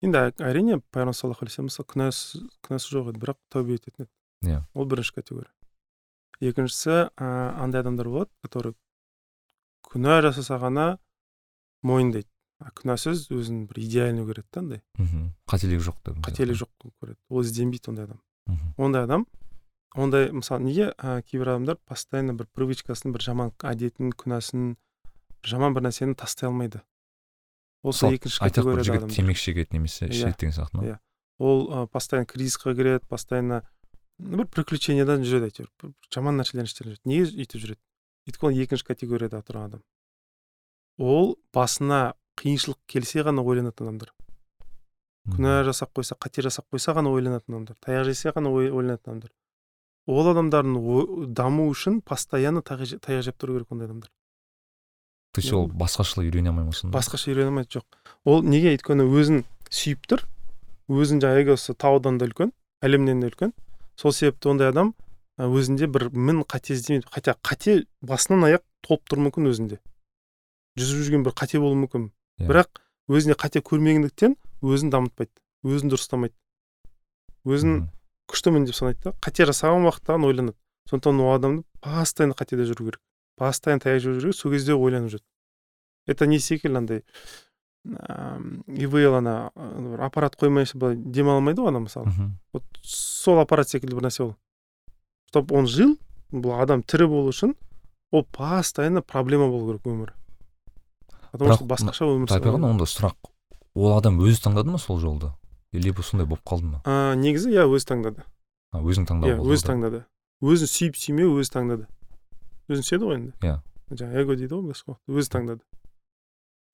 Енді 0.03 0.21
әрине 0.43 0.79
пайғамбар 0.91 1.15
саллаллаху 1.15 1.45
алейхи 1.45 1.65
мысалы 1.65 1.87
күнәсі 1.91 2.41
күнәсі 2.65 2.91
жоқ 2.95 3.11
еді 3.13 3.21
бірақ 3.23 3.39
тәубе 3.53 3.77
ететін 3.79 4.05
еді 4.05 4.51
иә. 4.51 4.61
Ол 4.73 4.85
бірінші 4.89 5.15
категория. 5.15 5.51
Екіншісі 6.41 7.09
ә, 7.15 7.55
андай 7.61 7.81
адамдар 7.81 8.09
болады 8.09 8.31
который 8.43 8.75
күнә 9.87 10.21
жасаса 10.25 10.59
ғана 10.59 10.97
мойындайды. 11.85 12.29
Күнәсіз 12.75 13.27
өзін 13.35 13.65
бір 13.69 13.81
идеальный 13.83 14.25
көреді 14.27 14.47
да 14.51 14.61
андай. 14.61 14.81
Мхм. 14.97 15.31
Қателік 15.47 15.81
жоқ 15.83 15.97
деп 16.05 16.21
қателік 16.23 16.59
жоқ 16.59 16.71
қылып 16.81 16.95
көреді. 17.03 17.19
Ол 17.29 17.43
ізденбейді 17.43 17.91
ондай 17.91 18.05
адам. 18.05 18.21
Ондай 18.77 19.03
адам 19.03 19.25
ондай 19.95 20.31
мысалы 20.31 20.63
неге 20.63 20.91
ә, 20.97 21.21
кейбір 21.23 21.55
адамдар 21.55 21.77
постоянно 21.87 22.35
бір 22.35 22.47
привычкасын 22.55 23.13
бір 23.15 23.23
жаман 23.23 23.51
әдетін 23.63 24.11
күнәсін 24.11 24.75
жаман 25.47 25.75
бір 25.75 25.87
нәрсені 25.87 26.15
тастай 26.19 26.49
алмайды. 26.49 26.81
Сол 27.93 28.13
екінші 28.13 28.39
категорияда 28.39 28.83
жігіт 28.83 29.15
темекі 29.15 29.39
шегеді 29.39 29.77
немесе 29.77 30.07
ішеді 30.07 30.31
иә. 30.31 30.39
деген 30.39 30.53
сияқты 30.55 30.77
ма? 30.77 30.83
иә. 30.85 30.97
Ол 31.37 31.87
постоянно 31.87 32.25
кризисқа 32.25 32.75
кіреді 32.75 33.05
постоянно 33.09 33.61
бір 34.19 34.47
приключениядан 34.47 35.25
жүреді 35.27 35.51
әйтеуір. 35.51 35.69
Жаман 36.13 36.39
нәрселердің 36.39 36.69
іштерінен 36.71 36.95
жүреді. 36.95 37.09
Неге 37.11 37.43
өйтіп 37.43 37.61
жүреді? 37.61 37.81
Өйткені 38.29 38.49
ол 38.49 38.61
екінші 38.63 38.87
категорияда 38.87 39.41
тұрған 39.43 39.65
адам. 39.69 39.81
Ол 40.97 41.35
басына 41.53 42.15
қиыншылық 42.39 42.79
келсе 42.87 43.25
ғана 43.27 43.43
ойланатын 43.43 43.89
адамдар. 43.89 44.13
Күнә 45.25 45.63
жасап 45.67 45.91
қойса 45.97 46.15
қате 46.15 46.43
жасап 46.45 46.67
қойса 46.71 46.93
ғана 46.95 47.11
ойланатын 47.11 47.57
адамдар. 47.57 47.77
Таяқ 47.83 48.05
жесе 48.07 48.31
ғана 48.31 48.51
ойланатын 48.53 49.17
адамдар. 49.17 49.31
Ол 50.05 50.29
адамдардың 50.31 51.33
даму 51.33 51.65
үшін 51.71 51.99
постоянно 52.05 52.61
таяқ 52.61 53.23
жеп 53.25 53.39
тұру 53.41 53.57
керек 53.57 53.71
ондай 53.73 53.89
адамдар. 53.89 54.11
То 55.35 55.41
есть 55.41 55.51
ол 55.51 55.67
басқашалай 55.67 56.29
үйрене 56.29 56.49
алмай 56.49 56.63
ма 56.63 56.71
сонда? 56.71 56.95
Басқаша 56.95 57.27
үйрене 57.27 57.51
алмайды 57.51 57.75
жоқ. 57.75 57.83
Ол 58.23 58.41
неге 58.41 58.71
өйткені 58.71 59.03
өзін 59.03 59.41
сүйіп 59.67 60.07
тұр 60.07 60.23
өзін 60.87 61.19
жаңағы 61.19 61.41
эгосы 61.43 61.75
таудан 61.75 62.17
да 62.21 62.29
үлкен 62.29 62.53
әлемнен 62.79 63.19
де 63.19 63.27
үлкен. 63.27 63.51
Сол 63.99 64.13
себепті 64.15 64.53
ондай 64.53 64.71
адам 64.71 64.93
өзінде 65.35 65.89
бір 65.91 66.07
мін 66.15 66.45
қате 66.47 66.77
іздемейді 66.77 67.11
хотя 67.11 67.35
қате 67.43 67.83
басынан 67.99 68.47
аяқ 68.47 68.63
толып 68.79 69.03
тұруы 69.11 69.27
мүмкін 69.27 69.51
өзінде. 69.51 69.81
Жүзіп 70.79 71.03
жүрген 71.03 71.27
бір 71.27 71.35
қате 71.35 71.59
болуы 71.59 71.83
мүмкін. 71.83 72.07
Yeah. 72.39 72.47
Иә. 72.47 72.51
бірақ 72.51 72.79
өзіне 73.11 73.35
қате 73.35 73.59
көрмегендіктен 73.59 74.37
өзін 74.63 74.91
дамытпайды 74.91 75.35
өзін 75.67 75.91
дұрыстамайды. 75.91 76.35
Өзін 77.43 77.89
күштімін 78.31 78.65
деп 78.67 78.75
санайды 78.79 79.03
да 79.03 79.13
қате 79.19 79.47
жасаған 79.51 79.83
уақытта 79.83 80.15
ғана 80.15 80.31
ойланады. 80.31 80.57
Сондықтан 80.89 81.19
ол 81.19 81.35
адамды 81.35 81.63
постоянно 81.81 82.35
қатеде 82.35 82.65
жүру 82.67 82.87
керек. 82.87 83.01
Постоянно 83.35 83.83
таяқ 83.83 83.99
жеп 84.03 84.19
жүреді 84.19 84.37
сол 84.37 84.51
кезде 84.51 84.73
ойланып 84.75 85.15
жүреді 85.15 85.25
это 86.07 86.27
не 86.27 86.39
секілді 86.39 86.77
андай 86.77 87.03
ивл 87.85 89.15
ана 89.19 89.51
бір 89.55 90.01
аппарат 90.07 90.35
қоймай 90.39 90.65
былай 90.73 90.95
демала 90.95 91.37
алмайды 91.37 91.61
ғой 91.61 91.69
ана 91.69 91.83
мысалы. 91.85 92.09
Вот 92.53 92.63
сол 92.81 93.39
аппарат 93.39 93.69
секілді 93.69 93.95
бір 93.95 94.07
нәрсе 94.07 94.23
ол 94.23 94.35
чтобы 95.29 95.55
он 95.55 95.67
жил 95.67 95.97
бұл 96.31 96.61
адам 96.61 96.81
тірі 96.81 97.07
болу 97.11 97.29
үшін 97.33 97.55
ол 98.11 98.25
постоянно 98.25 99.01
проблема 99.01 99.49
болу 99.49 99.73
керек 99.73 99.85
өмірі. 99.85 100.13
Потому 101.31 101.53
что 101.53 101.65
басқаша 101.65 102.05
өмір 102.09 102.31
сүру 102.31 102.57
онда 102.57 102.85
сұрақ 102.89 103.29
ол 103.75 103.97
адам 103.97 104.21
өзі 104.23 104.41
таңдады 104.47 104.71
ма 104.71 104.79
сол 104.79 104.99
жолды? 104.99 105.33
Либо 105.73 106.01
сондай 106.01 106.25
болып 106.25 106.45
қалды 106.47 106.65
ма? 106.71 106.81
Негізі 107.19 107.51
иә 107.51 107.67
өзі 107.67 107.91
таңдады. 107.91 108.23
Өзің 108.73 109.05
таңдау 109.09 109.35
иә 109.35 109.41
өзі 109.43 109.67
таңдады. 109.67 110.05
Өзін 110.41 110.71
сүйіп 110.71 110.95
сүймеу 110.95 111.35
өзі 111.41 111.51
таңдады. 111.51 111.85
Өзін 112.69 112.87
сүйеді 112.87 113.09
ғой 113.09 113.17
енді 113.19 113.33
иә 113.45 113.55
жаңағы 113.91 114.21
эго 114.21 114.37
дейді 114.39 114.59
ғой 114.61 115.19
өзі 115.19 115.31
таңдады 115.33 115.61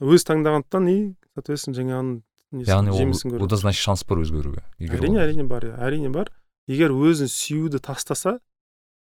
өзі 0.01 0.27
таңдағандықтан 0.29 0.89
и 0.91 0.97
соответственно 1.35 1.77
жаңағының 1.79 2.65
яғни 2.67 3.39
ол 3.39 3.57
значит 3.57 3.81
шанс 3.81 4.03
бар 4.07 4.23
өзгеруге 4.23 4.63
әрине 4.79 5.21
әрине 5.23 5.45
бар 5.47 5.67
иә 5.69 5.77
әрине 5.87 6.11
бар 6.13 6.31
егер 6.71 6.91
өзін 6.95 7.29
сүюді 7.31 7.81
тастаса 7.83 8.39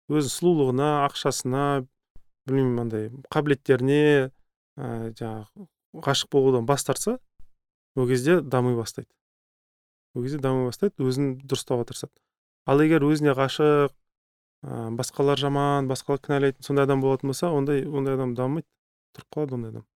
өзінің 0.09 0.35
сұлулығына 0.35 0.89
ақшасына 1.09 1.65
білмеймін 2.49 2.83
андай 2.85 3.11
қабілеттеріне 3.35 4.01
ә, 4.79 5.13
жаңағы 5.19 5.69
ғашық 6.07 6.33
болудан 6.33 6.67
бас 6.67 6.85
тартса 6.85 7.19
ол 7.97 8.09
кезде 8.09 8.41
дами 8.41 8.75
бастайды 8.77 9.11
ол 10.15 10.25
кезде 10.25 10.39
дами 10.39 10.67
бастайды 10.67 11.05
өзін 11.05 11.37
дұрыстауға 11.45 11.91
тырысады 11.91 12.15
ал 12.67 12.83
егер 12.85 13.05
өзіне 13.07 13.35
ғашық 13.39 13.95
ә, 14.65 14.91
басқалар 14.99 15.39
жаман 15.39 15.89
басқалар 15.91 16.23
кінәлайтын 16.25 16.67
сондай 16.67 16.89
адам 16.89 17.03
болатын 17.05 17.33
болса 17.33 17.51
ондай 17.53 17.85
ондай 17.87 18.19
адам 18.19 18.35
дамымайды. 18.39 18.67
Тұрып 19.17 19.29
қалады 19.35 19.59
ондай 19.59 19.71
адам. 19.77 19.87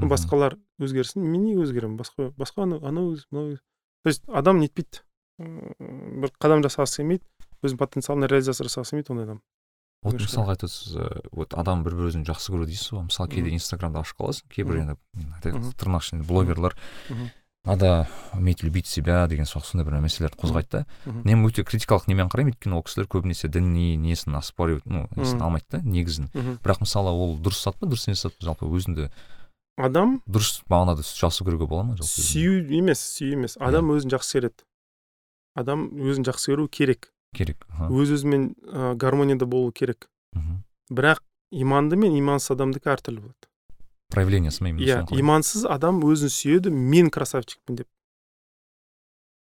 Басқалар 0.00 0.56
өзгерсін 0.80 1.26
мен 1.26 1.44
неге 1.44 1.66
өзгеремін? 1.66 1.98
Басқа 2.00 2.30
басқа 2.38 2.64
анау 2.64 2.84
анау 2.86 3.16
мынау 3.30 3.56
то 4.02 4.08
есть 4.08 4.24
адам 4.28 4.60
нетпейді. 4.60 5.02
Бір 5.38 6.32
қадам 6.40 6.64
жасағысы 6.64 7.02
келмейді 7.02 7.24
өзінің 7.60 7.80
потенциалын 7.80 8.28
реализация 8.28 8.66
жасағысы 8.68 8.96
келмейді 8.96 9.12
ондай 9.12 9.28
адам. 9.28 9.42
Вот 10.00 10.16
мысалға 10.16 10.54
айтасыз 10.56 10.94
вот 11.36 11.52
адам 11.60 11.82
бір 11.84 11.98
бірін 11.98 12.24
жақсы 12.24 12.54
көреді 12.54 12.72
дейсіз 12.72 12.94
ғой. 12.94 13.04
Мысалы 13.10 13.28
кейде 13.34 13.52
инстаграмды 13.52 14.00
ашып 14.00 14.16
қаласың 14.22 14.48
кейбір 14.48 14.80
енді 14.80 15.74
тырнақ 15.76 16.06
ішінде 16.06 16.24
блогерлар. 16.24 16.76
Надо 17.64 18.08
уметь 18.32 18.62
любить 18.62 18.86
себя 18.86 19.26
деген 19.28 19.46
сондай 19.46 19.84
бір 19.84 20.00
мәселелерді 20.00 20.38
қозғайды 20.40 20.70
да. 20.70 20.84
Мен 21.24 21.44
өте 21.44 21.64
критикалық 21.64 22.08
немен 22.08 22.30
қараймын. 22.32 22.54
Өйткені 22.54 22.78
ол 22.78 22.84
кісілер 22.86 23.08
көбінесе 23.12 23.50
діни 23.52 23.96
несін 24.00 24.38
оспаривать 24.38 24.86
ну 24.86 25.08
несін 25.16 25.42
алмайды 25.44 25.66
да 25.76 25.82
негізін. 25.84 26.30
Бірақ 26.64 26.80
мысалы 26.86 27.12
ол 27.12 27.36
дұрыс 27.36 27.60
зат 27.66 27.76
па 27.76 27.86
дұрыс 27.86 28.08
емес 28.08 28.24
зат 28.24 28.36
па? 28.38 28.48
Жалпы 28.48 28.70
өзіңді 28.70 29.10
адам 29.80 30.18
дұрыс 30.28 30.62
мағынада 30.72 31.04
жақсы 31.04 31.44
көруге 31.44 31.68
бола 31.68 31.84
ма? 31.84 31.96
Жалпы 32.00 32.24
сүю 32.24 32.64
емес 32.80 33.04
сүю 33.16 33.36
емес. 33.36 33.58
Адам 33.60 33.92
өзін 33.92 34.14
жақсы 34.16 34.38
көреді. 34.38 34.64
Адам 35.56 35.88
өзін 36.00 36.24
жақсы 36.28 36.54
көру 36.54 36.68
керек. 36.68 37.12
Керек 37.36 37.66
өз 37.90 38.16
өзімен 38.16 38.54
ә, 38.64 38.94
гармонияда 38.96 39.46
болу 39.46 39.72
керек. 39.72 40.08
Бірақ 40.90 41.22
иманды 41.50 41.96
мен 41.96 42.16
имансыз 42.18 42.56
адамдікі 42.56 42.90
әртүрлі 42.92 43.24
болады. 43.28 43.49
Проявлениясы 44.10 44.64
ма 44.64 44.74
иә 44.76 45.02
имансыз 45.16 45.64
адам 45.64 46.02
өзін 46.06 46.32
сүйеді 46.32 46.72
мен 46.74 47.10
красавчикпін 47.10 47.82
деп. 47.82 47.88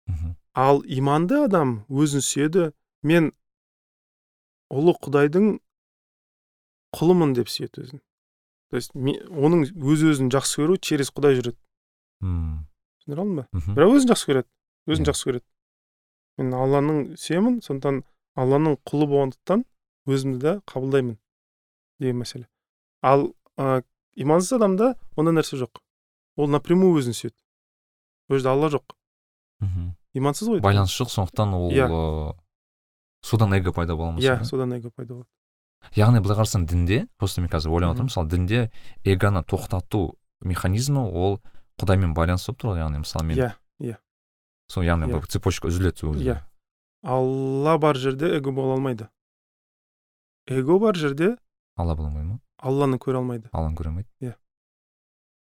Мхм 0.07 0.35
ал 0.59 0.81
иманды 0.85 1.43
адам 1.45 1.83
өзін 1.89 2.23
сүйеді 2.25 2.69
мен 3.05 3.31
ұлы 4.73 4.95
құдайдың 4.99 5.59
құлымын 6.97 7.35
деп 7.37 7.51
сүйеді 7.51 7.85
өзін. 7.85 8.01
То 8.69 8.77
есть 8.77 8.93
оның 8.93 9.69
өз 9.69 10.03
өзін 10.11 10.29
жақсы 10.33 10.61
көру 10.61 10.77
через 10.81 11.09
құдай 11.13 11.37
жүреді. 11.39 11.57
Мм 12.21 12.65
түсіндіре 12.99 13.23
алдым 13.23 13.39
ба? 13.39 13.47
Бірақ 13.77 13.95
өзін 13.97 14.11
жақсы 14.11 14.29
көреді 14.29 14.49
өзін 14.89 15.09
жақсы 15.09 15.29
көреді. 15.29 15.45
Мен 16.39 16.53
алланың 16.55 16.99
сүйемін 17.19 17.59
сондықтан 17.65 18.03
алланың 18.39 18.77
құлы 18.89 19.07
болғандықтан 19.09 19.65
өзімді 20.09 20.43
де 20.43 20.53
қабылдаймын 20.69 21.17
деген 21.99 22.21
мәселе. 22.21 22.47
Ал 23.01 23.31
ә, 23.57 23.81
имансыз 24.19 24.57
адамда 24.59 24.93
ондай 25.15 25.39
нәрсе 25.39 25.57
жоқ. 25.59 25.81
Ол 26.37 26.51
напрямую 26.51 26.99
өзін 26.99 27.15
сүйеді. 27.15 27.37
Ол 28.29 28.37
жерде 28.37 28.51
алла 28.51 28.69
жоқ. 28.69 28.95
Мхм. 29.63 29.95
Имансыз 30.13 30.49
ғой 30.49 30.61
байланыс 30.63 30.93
жоқ 30.93 31.11
сондықтан 31.13 31.53
ол 31.53 31.71
иә. 31.71 32.35
содан 33.21 33.53
эго 33.53 33.73
пайда 33.73 33.95
бола 33.95 34.11
ма 34.11 34.19
иә 34.19 34.43
содан 34.43 34.73
эго 34.73 34.91
пайда 34.91 35.13
болады. 35.13 35.29
Яғни 35.95 36.19
былай 36.19 36.37
қарасаң 36.37 36.65
дінде 36.67 37.07
просто 37.17 37.41
мен 37.41 37.49
қазір 37.49 37.71
ойлап 37.71 37.95
отырмын 37.95 38.09
мысалы 38.09 38.29
дінде 38.29 38.71
эгоны 39.03 39.43
тоқтату 39.43 40.15
механизмі 40.41 40.99
ол 40.99 41.39
құдаймен 41.79 42.13
байланысты 42.13 42.51
болып 42.51 42.61
тұр 42.61 42.71
ғой 42.73 42.81
яғни 42.83 43.03
мысалы 43.03 43.25
мен 43.25 43.37
иә 43.37 43.51
иә. 43.79 43.97
сол 44.67 44.83
яғни 44.83 45.07
иә. 45.07 45.13
бір 45.13 45.27
цепочка 45.27 45.67
үзіледі 45.67 46.09
өзі 46.09 46.25
иә. 46.25 46.37
Алла 47.03 47.77
бар 47.77 47.95
жерде 47.95 48.35
эго 48.37 48.51
бола 48.51 48.73
алмайды. 48.75 49.09
Эго 50.47 50.79
бар 50.79 50.95
жерде 50.95 51.37
алла 51.77 51.95
бола 51.95 52.09
алмайды 52.09 52.27
ма? 52.33 52.39
Алланы 52.59 52.99
көре 53.01 53.21
алмайды 53.21 53.49
алланы 53.51 53.75
көре 53.79 53.91
алмайды 53.93 54.35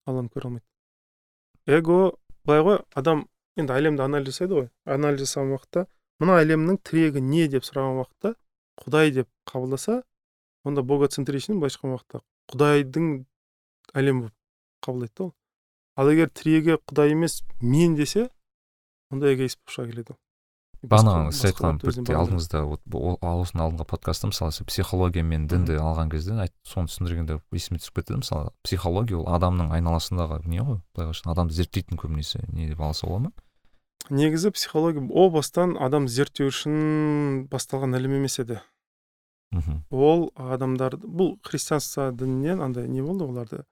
алланы 0.06 0.32
көре 0.34 0.50
алмайды 0.50 1.78
эго 1.78 1.98
былай 2.44 2.64
ғой 2.64 2.80
адам 2.96 3.26
енді 3.58 3.74
әлемді 3.74 4.04
анализ 4.04 4.32
жасайды 4.32 4.54
ғой. 4.54 4.68
Анализ 4.86 5.24
жасаған 5.26 5.56
уақытта 5.56 5.84
мына 6.22 6.38
әлемнің 6.42 6.78
тірегі 6.86 7.22
не 7.24 7.48
деп 7.50 7.66
сұраған 7.66 8.00
уақытта 8.02 8.34
құдай 8.82 9.12
деп 9.16 9.28
қабылдаса 9.50 10.02
онда 10.64 10.82
богоцентричный 10.82 11.58
былайша 11.58 11.80
айтқан 11.80 11.96
уақытта 11.96 12.22
құдайдың 12.52 13.10
әлемі 13.94 14.28
болып 14.28 14.36
қабылдайды 14.86 15.14
да 15.18 15.24
ол 15.24 15.34
ал 15.96 16.12
егер 16.12 16.30
тірегі 16.30 16.78
құдай 16.86 17.12
емес 17.16 17.42
мен 17.60 17.96
десе 17.98 18.28
онда 19.10 19.32
эгоист 19.34 19.58
болып 19.60 19.74
шыға 19.74 19.90
келеді 19.90 20.14
ол 20.14 20.20
бағана 20.86 21.32
сіз 21.34 21.50
айтқан 21.50 21.80
алдыңызда 21.82 22.62
осының 22.62 23.64
алдыңғы 23.64 23.86
подкастта 23.88 24.30
мысалы 24.30 24.54
сіз 24.54 24.66
психология 24.68 25.24
мен 25.26 25.48
дінді 25.50 25.78
алған 25.82 26.10
кезде 26.12 26.36
соны 26.68 26.90
түсіндіргенде 26.90 27.40
есіме 27.50 27.80
түсіп 27.82 27.98
кетті 27.98 28.20
мысалы 28.20 28.52
психология 28.62 29.18
ол 29.18 29.26
адамның 29.34 29.72
айналасындағы 29.74 30.44
не 30.46 30.62
ғой 30.62 30.78
былай 30.94 31.10
адамды 31.34 31.56
зерттейтін 31.58 31.98
көбінесе 31.98 32.44
не 32.52 32.68
деп 32.70 32.80
алса 32.80 33.06
бола 33.06 33.26
ма? 33.26 33.32
Негізі 34.10 34.52
психология 34.54 35.02
о 35.10 35.28
бастан 35.30 35.74
адам 35.76 36.06
зерттеу 36.08 36.52
үшін 36.52 37.48
басталған 37.50 37.98
ілім 37.98 38.20
емес 38.20 38.38
еді. 38.38 38.60
Мхм. 39.50 39.82
Ол 39.90 40.30
адамдарды 40.36 41.08
бұл 41.08 41.34
христианство 41.42 42.12
дінінен 42.12 42.62
андай 42.62 42.88
не 42.88 43.02
болды 43.02 43.26
оларды? 43.26 43.64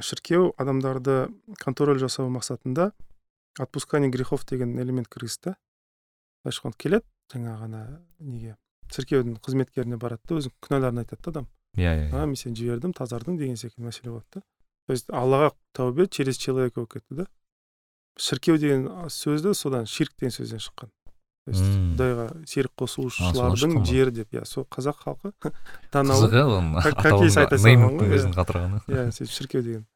Шіркеу 0.00 0.52
адамдарды 0.58 1.28
контроль 1.62 1.98
жасау 1.98 2.28
мақсатында 2.34 2.90
отпускание 3.58 4.10
грехов 4.10 4.44
деген 4.46 4.78
элемент 4.78 5.08
кіргізді. 5.08 5.54
Былайша 6.44 6.60
айтқанда 6.60 6.78
келеді 6.78 7.06
жаңағы 7.32 7.64
ана 7.66 7.80
неге 8.18 8.56
шіркеудің 8.90 9.40
қызметкеріне 9.44 9.98
барады 10.00 10.22
да 10.28 10.38
өзінің 10.40 10.56
күнәларын 10.64 11.02
айтады 11.02 11.22
да 11.24 11.30
адам. 11.30 11.48
Иә 11.76 11.92
иә 12.06 12.14
а 12.14 12.26
мен 12.26 12.38
сені 12.38 12.56
жібердім 12.56 12.94
тазардың 12.96 13.36
деген 13.38 13.56
секілді 13.60 13.90
мәселе 13.90 14.10
болады 14.14 14.40
да. 14.40 14.42
То 14.86 14.94
есть 14.96 15.10
аллаға 15.10 15.52
тәубе 15.76 16.08
через 16.08 16.38
человека 16.38 16.80
болып 16.80 16.94
кетті 16.94 17.22
да. 17.22 17.26
Шіркеу 18.18 18.58
деген 18.58 18.88
сөзді 19.08 19.54
содан 19.54 19.86
ширк 19.86 20.16
деген 20.18 20.34
сөзден 20.34 20.64
шыққан. 20.64 20.90
То 21.46 21.52
есть 21.52 21.64
құдайға 21.64 22.26
серік 22.46 22.72
қосылушылардың 22.78 23.84
жері 23.88 24.12
деп 24.14 24.34
иә 24.34 24.44
сол 24.44 24.66
қазақ 24.70 24.98
халқы 25.04 25.32
қызық 25.92 26.34
иә 26.34 26.44
оның 27.86 28.12
өзін 28.18 28.34
қатырғаны. 28.36 28.82
Иә 28.88 29.06
сөйтіп 29.16 29.32
шіркеу 29.36 29.62
деген. 29.62 29.86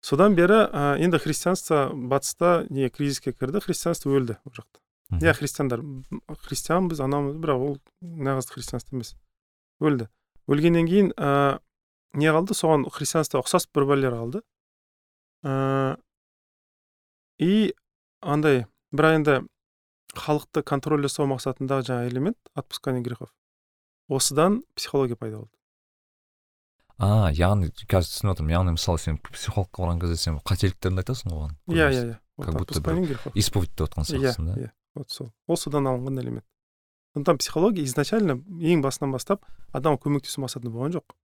Содан 0.00 0.34
бері 0.38 0.68
ә, 0.68 0.98
енді 1.02 1.18
христианство 1.18 1.88
батыста 1.92 2.66
не 2.70 2.88
кризиске 2.90 3.32
кірді 3.32 3.60
христианство 3.64 4.12
өлді 4.14 4.38
ол 4.44 4.52
жақта. 4.54 4.80
Иә 5.18 5.32
христиандар 5.34 5.82
христианбыз 6.44 7.00
анамыз 7.00 7.38
бірақ 7.40 7.64
ол 7.64 7.78
нағыз 8.00 8.50
христианство 8.52 8.96
емес 8.96 9.14
өлді. 9.80 10.08
Өлгеннен 10.46 10.88
кейін 10.88 11.12
ә, 11.16 11.60
не 12.14 12.30
қалды? 12.32 12.54
Соған 12.54 12.86
христианство 12.92 13.42
ұқсас 13.42 13.68
бір 13.74 13.88
бәлелер 13.88 14.16
қалды. 14.18 14.42
Ә, 15.44 15.96
и 17.38 17.74
андай 18.20 18.66
бірақ 18.92 19.18
енді 19.20 19.38
халықты 20.18 20.62
контроль 20.62 21.04
жасау 21.04 21.28
мақсатындағы 21.30 21.88
жаңағы 21.88 22.12
элемент 22.12 22.38
отпускание 22.54 23.02
грехов. 23.02 23.34
Осыдан 24.08 24.62
психология 24.74 25.16
пайда 25.16 25.38
болды. 25.38 25.57
А 26.98 27.30
яғни 27.30 27.70
қазір 27.86 28.10
түсініп 28.10 28.32
отырмын 28.34 28.54
яғни 28.56 28.74
мысалы 28.74 28.98
сен 28.98 29.18
психологқа 29.22 29.84
барған 29.84 30.00
кезде 30.02 30.16
сен 30.18 30.38
қателіктеріңді 30.42 31.04
айтасың 31.04 31.30
ғой 31.30 31.44
оған 31.44 31.54
иә 31.70 31.86
иә 31.94 32.02
иә. 32.08 32.16
Как 32.42 32.58
будто 32.58 32.80
бір 32.82 33.30
исповедь 33.38 33.70
деп 33.76 33.86
жатқан 33.86 34.08
сияқтысың 34.08 34.50
да? 34.50 34.56
иә 34.58 34.70
вот 34.98 35.10
сол 35.10 35.32
ол 35.46 35.56
содан 35.56 35.86
алынған 35.86 36.20
элемент. 36.20 36.46
Сондықтан 37.14 37.38
психология 37.38 37.84
изначально 37.84 38.40
ең 38.58 38.82
басынан 38.82 39.14
бастап 39.14 39.46
адамға 39.72 40.02
көмектесу 40.04 40.42
мақсатында 40.42 40.74
болған 40.74 40.98
жоқ. 40.98 41.14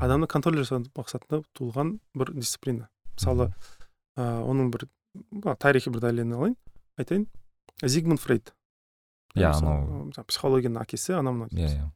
Адамды 0.00 0.28
контроль 0.28 0.60
жасау 0.60 0.84
мақсатында 0.96 1.42
туылған 1.56 1.98
бір 2.14 2.32
дисциплина. 2.36 2.88
Мысалы 3.16 3.50
ә, 4.16 4.42
оның 4.44 4.70
бір 4.74 4.86
тарихи 5.58 5.90
бір 5.90 6.04
дәлелін 6.06 6.36
алайын. 6.36 6.56
Айтайын. 6.98 7.26
Зигмунд 7.82 8.20
фрейд. 8.20 8.52
Иә 9.34 9.52
анау 9.54 10.10
психологияның 10.26 10.82
әкесі 10.82 11.16
ана 11.18 11.32
мына 11.32 11.48
иә. 11.54 11.88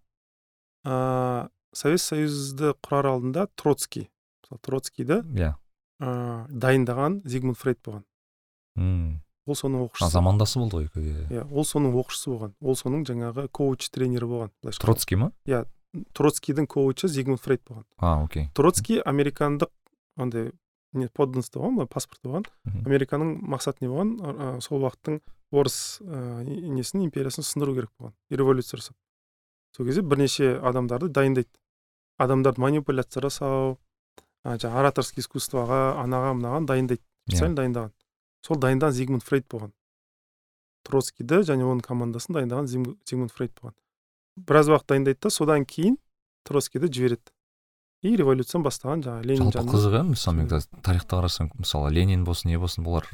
Иә 0.84 1.50
совет 1.74 2.00
союзды 2.00 2.74
құрар 2.82 3.10
алдында 3.12 3.48
троцкий. 3.56 4.08
Мысалы 4.44 4.60
троцкийді 4.62 5.20
иә. 5.34 5.54
ә, 6.00 6.46
дайындаған 6.48 7.22
зигмунд 7.26 7.58
фрейд 7.58 7.78
болған. 7.84 8.04
Мм 8.76 9.20
ол 9.46 9.54
соның 9.54 9.84
оқушысы. 9.88 10.10
замандасы 10.10 10.58
болды 10.58 10.76
ғой 10.76 10.88
екеуі 10.88 11.28
иә 11.30 11.44
ол 11.52 11.64
соның 11.68 11.92
оқушысы 12.00 12.30
болған. 12.32 12.54
Ол 12.60 12.74
соның 12.76 13.04
жаңағы 13.04 13.48
коуч 13.52 13.90
тренері 13.90 14.26
болған. 14.26 14.50
Троцкий 14.80 15.16
ма? 15.16 15.32
Иә 15.46 15.66
троцкийдің 16.14 16.66
коучы 16.66 17.08
зигмунд 17.08 17.40
фрейд 17.40 17.62
болған. 17.68 17.84
А 17.98 18.24
окей. 18.24 18.48
Троцкий 18.54 19.00
американдық 19.00 19.70
андай 20.16 20.52
не 20.92 21.08
подданство 21.08 21.60
болған 21.60 21.76
ба 21.76 21.86
паспорт 21.86 22.20
болған. 22.24 22.46
Американың 22.86 23.38
мақсаты 23.42 23.82
не 23.84 23.88
болған? 23.88 24.16
Ә, 24.20 24.60
сол 24.60 24.82
уақыттың 24.82 25.20
орыс 25.52 26.00
ә, 26.02 26.42
несін 26.44 27.04
империясын 27.06 27.44
сындыру 27.46 27.74
керек 27.74 27.90
болған. 28.00 28.14
Революция 28.30 28.78
жасап. 28.78 28.96
Сол 29.76 29.86
кезде 29.86 30.02
бірнеше 30.02 30.58
адамдарды 30.62 31.08
дайындайды. 31.08 31.48
Адамдарды 32.18 32.60
манипуляция 32.60 33.22
жасау 33.24 33.78
жаңағы 34.44 34.80
ораторский 34.80 35.24
искусствоға 35.24 36.00
анаға 36.02 36.34
мынаған 36.38 36.66
дайындайды 36.68 37.02
специально 37.28 37.56
дайындаған. 37.62 37.92
Сол 38.44 38.58
дайындаған 38.60 38.92
зигмунд 38.92 39.24
фрейд 39.24 39.46
болған. 39.48 39.72
Троцкийді 40.84 41.40
және 41.48 41.64
оның 41.64 41.80
командасын 41.86 42.36
дайындаған 42.36 42.68
зигмунд 42.68 43.32
фрейд 43.32 43.54
болған. 43.56 43.74
Біраз 44.36 44.68
уақыт 44.68 44.92
дайындайды 44.92 45.20
да 45.22 45.30
содан 45.30 45.64
кейін 45.64 45.96
троцкийді 46.44 46.92
жібереді. 46.92 47.32
И 48.04 48.16
революцияны 48.20 48.66
бастаған 48.66 49.00
жаңағы 49.00 49.24
ленин 49.24 49.48
жалпы 49.48 49.72
қызық 49.72 49.94
иә 49.96 50.02
мысалы 50.04 50.36
мен 50.42 50.48
тарихта 50.84 51.16
қарасаң 51.16 51.48
мысалы 51.56 51.88
ленин 51.88 52.26
болсын 52.26 52.50
не 52.52 52.58
болсын 52.60 52.84
бұлар 52.84 53.08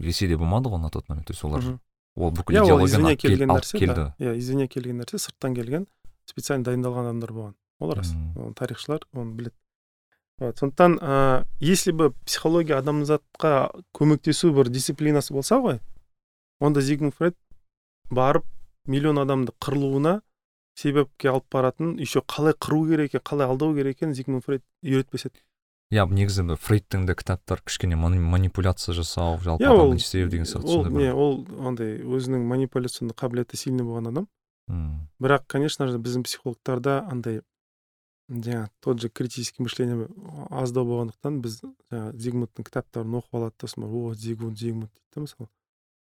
ресейде 0.00 0.38
болмады 0.40 0.72
ғой 0.72 0.80
на 0.80 0.88
тот 0.88 1.10
момент. 1.10 1.26
То 1.26 1.34
есть 1.34 1.44
олар 1.44 1.60
ол 2.16 2.32
бүкіл 2.32 2.56
иә 2.56 2.72
ол 2.72 2.86
извне 2.86 3.16
келген 3.20 3.52
нәрсе 3.52 3.84
иә 3.84 4.32
извне 4.38 4.66
келген 4.66 5.02
нәрсе 5.02 5.20
сырттан 5.20 5.52
келген 5.54 5.84
специально 6.24 6.64
дайындалған 6.64 7.10
адамдар 7.10 7.34
болған. 7.36 7.54
Ол 7.80 7.94
рас 7.94 8.12
оны 8.36 8.54
тарихшылар 8.54 9.06
оны 9.12 9.34
біледі. 9.34 9.56
Вот 10.38 10.58
сондықтан 10.58 10.98
ә, 10.98 11.46
если 11.60 11.92
бы 11.92 12.12
психология 12.26 12.78
адамзатқа 12.78 13.70
көмектесу 13.94 14.52
бір 14.52 14.68
дисциплинасы 14.68 15.32
болса 15.32 15.60
ғой 15.62 15.80
онда 16.60 16.80
зигмунд 16.80 17.14
фрейд 17.14 17.36
барып 18.10 18.44
миллион 18.86 19.18
адамды 19.22 19.54
қырылуына 19.60 20.20
себепке 20.74 21.30
алып 21.30 21.46
баратын 21.52 21.96
еще 21.98 22.20
қалай 22.20 22.54
қыру 22.58 22.88
керек 22.88 23.14
екен 23.14 23.22
қалай 23.22 23.46
алдау 23.46 23.74
керек 23.74 23.96
екенін 23.96 24.14
зигмунд 24.14 24.44
фрейд 24.44 24.64
үйретпес 24.82 25.28
еді 25.30 25.44
иә 25.94 26.06
негізі 26.10 26.56
фрейдтің 26.58 27.06
де 27.06 27.14
кітаптары 27.14 27.62
кішкене 27.62 27.96
манипуляция 27.96 28.94
жасау 28.94 29.38
жалпы 29.38 29.62
yeah, 29.62 29.74
адамды 29.74 30.02
істеу 30.02 30.28
деген 30.28 30.48
сияқты 30.50 30.66
ол 30.66 30.86
не 30.90 31.12
ол 31.12 31.44
андай 31.62 32.00
өзінің 32.02 32.42
манипуляционный 32.50 33.14
қабілеті 33.14 33.56
сильный 33.56 33.86
болған 33.86 34.10
адам. 34.10 34.28
Мм 34.66 35.06
бірақ 35.20 35.44
конечно 35.46 35.86
же 35.86 35.98
біздің 35.98 36.24
психологтарда 36.24 37.04
андай 37.06 37.42
жаңағы 38.28 38.70
тот 38.80 39.00
же 39.00 39.08
критический 39.08 39.62
мышление 39.62 40.08
аздау 40.50 40.86
болғандықтан 40.88 41.40
біз 41.44 41.60
жаңағы 41.60 42.16
зигмундтың 42.16 42.66
кітаптарын 42.68 43.18
оқып 43.20 43.38
алады 43.40 43.54
да 43.60 43.68
сосын 43.68 43.84
о 43.84 44.14
зигмунд 44.14 44.58
зигмунд 44.58 44.90
дейді 44.92 45.14
да 45.14 45.20
мысалы. 45.20 45.48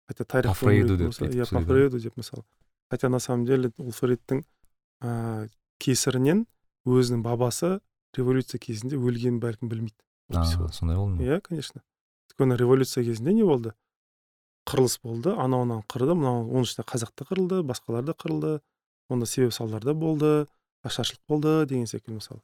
Хотя 0.06 0.24
тарих 0.24 0.50
по 0.50 0.54
фрейду 0.54 0.96
деп 0.96 1.10
иә 1.10 1.48
по 1.48 1.60
фрейду 1.64 2.00
деп 2.00 2.16
мысалы. 2.16 2.44
Хотя 2.90 3.08
на 3.08 3.20
самом 3.20 3.46
деле 3.46 3.72
ол 3.78 3.90
фрейдтің 3.90 4.44
ыыы 5.00 5.48
кесірінен 5.78 6.46
өзінің 6.84 7.22
бабасы 7.22 7.80
революция 8.16 8.58
кезінде 8.58 8.96
өлгенін 8.96 9.40
бәлкім 9.40 9.68
білмейді. 9.70 9.96
Сондай 10.72 10.96
болды 10.96 11.16
ма? 11.16 11.22
Иә 11.22 11.40
конечно. 11.40 11.82
Өйткені 12.28 12.56
революция 12.58 13.04
кезінде 13.04 13.32
не 13.32 13.44
болды? 13.44 13.72
Қырылыс 14.68 14.98
болды 15.02 15.32
анау 15.32 15.64
мынау 15.64 15.84
қырды 15.88 16.14
мынау 16.14 16.44
оның 16.50 16.68
ішінде 16.68 16.84
қазақ 16.90 17.14
та 17.16 17.24
қырылды 17.24 17.62
басқалар 17.64 18.04
да 18.04 18.12
қырылды 18.12 18.60
онда 19.08 19.26
себеп 19.26 19.54
салдар 19.54 19.82
да 19.82 19.94
болды. 19.94 20.46
Ашаршылық 20.86 21.20
болды 21.28 21.66
деген 21.66 21.86
секілді 21.86 22.20
мысалы 22.20 22.40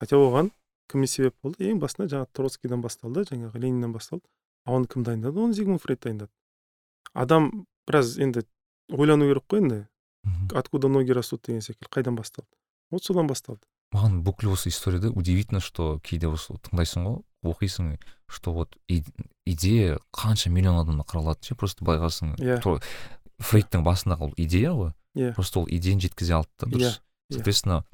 хотя 0.00 0.16
оған 0.16 0.50
кім 0.90 1.06
себеп 1.06 1.34
болды? 1.42 1.66
Ең 1.70 1.80
басында 1.82 2.08
жаңағы 2.12 2.32
троцкийден 2.36 2.82
басталды 2.84 3.24
жаңағы 3.28 3.60
лениннен 3.62 3.92
басталды. 3.92 4.24
А 4.64 4.74
оны 4.76 4.86
кім 4.90 5.04
дайындады? 5.06 5.40
Оны 5.40 5.54
зигмунд 5.54 5.82
фрейд 5.82 6.02
дайындады. 6.04 6.30
Адам 7.12 7.66
біраз 7.88 8.16
енді 8.18 8.44
ойлану 8.90 9.28
керек 9.30 9.46
қой 9.48 9.62
енді. 9.62 9.80
Откуда 10.52 10.88
ноги 10.88 11.12
растут 11.12 11.42
деген 11.46 11.62
секілді. 11.62 11.90
Қайдан 11.90 12.16
басталды? 12.16 12.50
Вот 12.90 13.04
содан 13.04 13.26
басталды. 13.26 13.62
Маған 13.94 14.20
бүкіл 14.26 14.52
осы 14.52 14.68
историяда 14.68 15.10
удивительно 15.10 15.60
что 15.60 16.00
кейде 16.02 16.26
осы 16.26 16.54
тыңдайсың 16.58 17.06
ғой 17.06 17.20
оқисың 17.46 17.96
что 18.26 18.52
вот 18.52 18.76
идея 18.88 20.00
қанша 20.10 20.50
миллион 20.50 20.80
адамды 20.82 21.06
қыра 21.06 21.36
ше 21.40 21.54
просто 21.54 21.84
былай 21.84 22.00
қарасаң 22.02 22.34
иә 22.42 22.58
фрейдтің 23.38 23.84
басындағы 23.86 24.26
ол 24.26 24.34
идея 24.36 24.72
ғой. 24.72 24.92
Иә. 25.14 25.34
Просто 25.34 25.60
ол 25.60 25.68
идеяны 25.70 26.00
жеткізе 26.00 26.34
алды 26.34 26.50
да 26.58 26.66
дұрыс. 26.66 27.00
Соответственно 27.30 27.84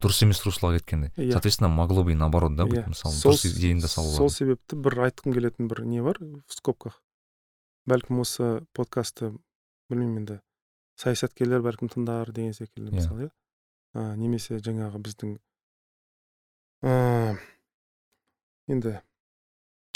дұрыс 0.00 0.22
емес 0.24 0.42
русла 0.44 0.72
кеткенде. 0.76 1.12
Yeah. 1.16 1.32
соответственно 1.32 1.68
могло 1.68 2.02
бы 2.04 2.12
и 2.12 2.14
наоборот 2.14 2.56
да 2.56 2.64
быть 2.64 2.86
мысалы 2.86 3.14
дұрыс 3.14 3.46
идеяны 3.46 3.82
да 3.82 3.88
салуға. 3.88 4.16
сол 4.16 4.30
себепті 4.30 4.76
бір 4.76 4.98
айтқым 5.06 5.34
келетін 5.36 5.68
бір 5.68 5.84
не 5.84 6.00
бар 6.02 6.16
в 6.20 6.54
скобках. 6.54 7.02
Бәлкім 7.86 8.20
осы 8.24 8.64
подкастты 8.72 9.34
білмеймін 9.90 10.24
енді 10.24 10.40
саясаткерлер 10.96 11.60
бәлкім 11.60 11.92
тыңдар 11.92 12.32
деген 12.32 12.54
секілді 12.54 12.96
мысалы 12.96 13.28
иә. 13.28 14.16
Немесе 14.16 14.56
жаңағы 14.56 15.00
біздің 15.04 15.38
ә, 16.84 17.36
енді 18.68 19.00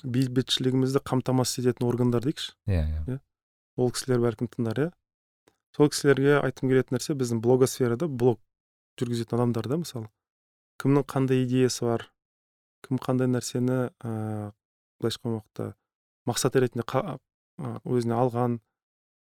бейбітшілігімізді 0.05 1.01
қамтамасыз 1.01 1.65
ететін 1.65 1.89
органдар 1.89 2.25
дейікші. 2.25 2.53
Иә 2.69 2.85
иә. 3.09 3.21
Ол 3.77 3.93
кісілер 3.95 4.21
бәлкім 4.21 4.51
тыңдар 4.53 4.81
иә. 4.85 4.91
Сол 5.77 5.89
кісілерге 5.89 6.41
айтқым 6.41 6.69
келетін 6.73 6.99
нәрсе 6.99 7.17
біздің 7.17 7.41
блогосферада 7.41 8.09
блог. 8.09 8.41
Жүргізетін 9.01 9.39
адамдар 9.39 9.69
да 9.69 9.79
мысалы. 9.81 10.09
Кімнің 10.83 11.07
қандай 11.11 11.45
идеясы 11.45 11.85
бар 11.87 12.09
кім 12.85 12.99
қандай 13.01 13.29
нәрсені 13.31 13.79
ыыы 14.05 14.53
былайша 15.01 15.19
айтқан 15.19 15.37
уақытта 15.39 15.69
мақсат 16.29 16.59
ретінде 16.61 16.85
өзіне 17.85 18.17
алған 18.19 18.59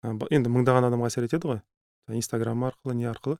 енді 0.04 0.52
мыңдаған 0.52 0.88
адамға 0.90 1.08
әсер 1.10 1.28
етеді 1.28 1.50
ғой. 1.50 1.60
Инстаграм 2.08 2.64
арқылы 2.68 2.94
не 2.98 3.06
арқылы. 3.08 3.38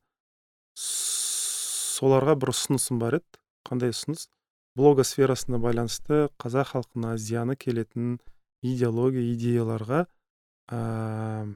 Соларға 0.75 2.37
бір 2.41 2.55
ұсынысым 2.55 3.01
бар 3.03 3.19
еді. 3.19 3.41
Қандай 3.69 3.93
ұсыныс? 3.93 4.29
Блогосферасына 4.75 5.61
байланысты 5.61 6.29
қазақ 6.41 6.73
халқына 6.73 7.17
зияны 7.19 7.57
келетін 7.57 8.19
идеология 8.63 9.29
идеяларға 9.35 10.07
ыыы 10.73 11.55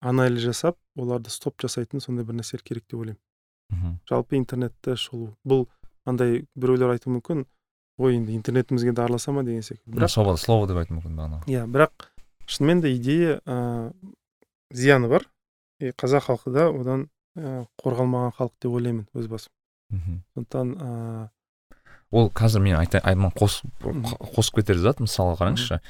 анализ 0.00 0.44
жасап 0.44 0.78
оларды 0.96 1.32
стоп 1.32 1.60
жасайтын 1.60 2.00
сондай 2.00 2.24
бір 2.24 2.38
нәрселер 2.40 2.62
керек 2.64 2.86
деп 2.86 3.00
ойлаймын. 3.00 3.20
Мхм 3.70 3.96
жалпы 4.10 4.36
интернетті 4.36 4.96
шолу. 4.96 5.34
Бұл 5.44 5.66
андай 6.04 6.44
біреулер 6.54 6.94
айтуы 6.94 7.14
мүмкін 7.16 7.44
ой 7.98 8.16
енді 8.16 8.36
интернетімізге 8.36 8.92
де 8.92 9.02
араласа 9.02 9.32
ма? 9.32 9.44
деген 9.44 9.62
секілді. 9.62 9.98
Бірақ 9.98 10.36
слово 10.36 10.66
деп 10.66 10.80
айтуы 10.82 10.98
мүмкін 10.98 11.16
бағана. 11.16 11.42
Иә 11.46 11.66
бірақ 11.66 12.10
шынымен 12.46 12.80
де 12.80 12.94
идея 12.96 13.40
ә, 13.46 13.92
зияны 14.70 15.08
бар. 15.08 15.28
И 15.80 15.90
қазақ 15.90 16.28
халқы 16.28 16.52
да 16.52 16.68
одан 16.70 17.08
ә, 17.36 17.66
қорғалмаған 17.82 18.34
халық 18.38 18.52
деп 18.60 18.72
ойлаймын 18.72 19.06
өз 19.14 19.28
басым. 19.28 19.52
Мхм 19.90 20.22
сондықтан 20.34 20.74
ыыы 20.80 21.28
ол 22.10 22.30
қазір 22.34 22.60
мен 22.60 22.76
айтайын 22.76 23.30
қосып 23.30 24.56
кетер 24.56 24.78
зат 24.78 25.00
мысалы 25.00 25.36
қараңызшы. 25.38 25.80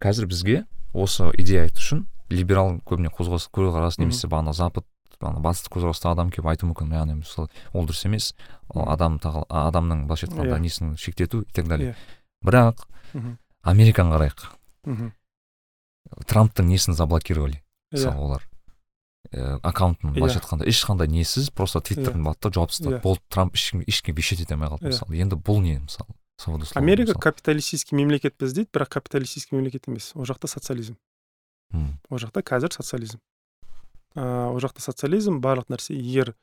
Қазір 0.00 0.28
бізге 0.30 0.64
осы 0.92 1.30
идея 1.38 1.64
айту 1.66 1.82
үшін 1.82 2.04
либерал 2.30 2.78
көбіне 2.86 3.10
қозғалыс 3.14 3.48
көзқарас 3.50 3.98
немесе 3.98 4.28
бағана 4.30 4.54
запад 4.54 4.86
ана 5.20 5.40
батыстық 5.44 5.76
көзқарастағы 5.76 6.16
адам 6.16 6.30
келіп 6.34 6.48
айтуы 6.50 6.70
мүмкін 6.70 6.94
яғни 6.94 7.18
мысалы 7.20 7.48
ол 7.72 7.86
дұрыс 7.86 8.04
емес. 8.08 8.32
Ол 8.68 8.88
адам 8.88 9.20
адамның 9.22 10.06
былайша 10.08 10.26
айтқанда 10.28 10.56
иә. 10.56 10.60
несін 10.60 10.96
шектету 10.96 11.42
и 11.42 11.52
так 11.52 11.68
далее. 11.68 11.94
Иә. 11.94 12.48
бірақ 12.48 12.86
американы 13.62 14.14
қарайық. 14.14 14.48
Трамптың 16.26 16.68
несін 16.68 16.94
заблокировали? 16.94 17.62
Иә. 17.92 17.98
мысалы 17.98 18.16
олар. 18.16 18.48
Ә, 19.32 19.58
аккаунтын 19.62 20.12
былайша 20.12 20.40
айтқанда 20.40 20.66
ешқандай 20.68 21.08
несіз 21.08 21.50
просто 21.50 21.80
твиттерін 21.80 22.24
барды 22.24 22.44
да 22.44 22.50
жауып 22.54 22.70
тастады 22.70 23.00
болды 23.00 23.22
трамп 23.32 23.54
ешкімге 23.56 23.88
ешкімге 23.88 24.20
вещать 24.20 24.40
ете 24.40 24.54
алмай 24.54 24.68
қалды 24.68 24.92
мысалы. 24.92 25.16
Енді 25.16 25.36
бұл 25.40 25.62
не 25.64 25.78
мысалы? 25.78 26.12
Америка 26.74 27.14
капиталистический 27.14 27.96
мемлекетпіз 27.96 28.52
дейді 28.52 28.68
бірақ 28.74 28.88
капиталистический 28.98 29.56
мемлекет 29.56 29.88
емес. 29.88 30.12
Ол 30.14 30.26
жақта 30.28 30.46
социализм. 30.50 30.98
Ол 31.72 32.18
жақта 32.18 32.42
қазір 32.42 32.74
социализм. 32.74 33.18
Ыыы 34.14 34.50
ол 34.54 34.60
жақта 34.62 34.84
социализм 34.84 35.40
барлық 35.44 35.70
нәрсе 35.72 35.96
егер 35.96 36.34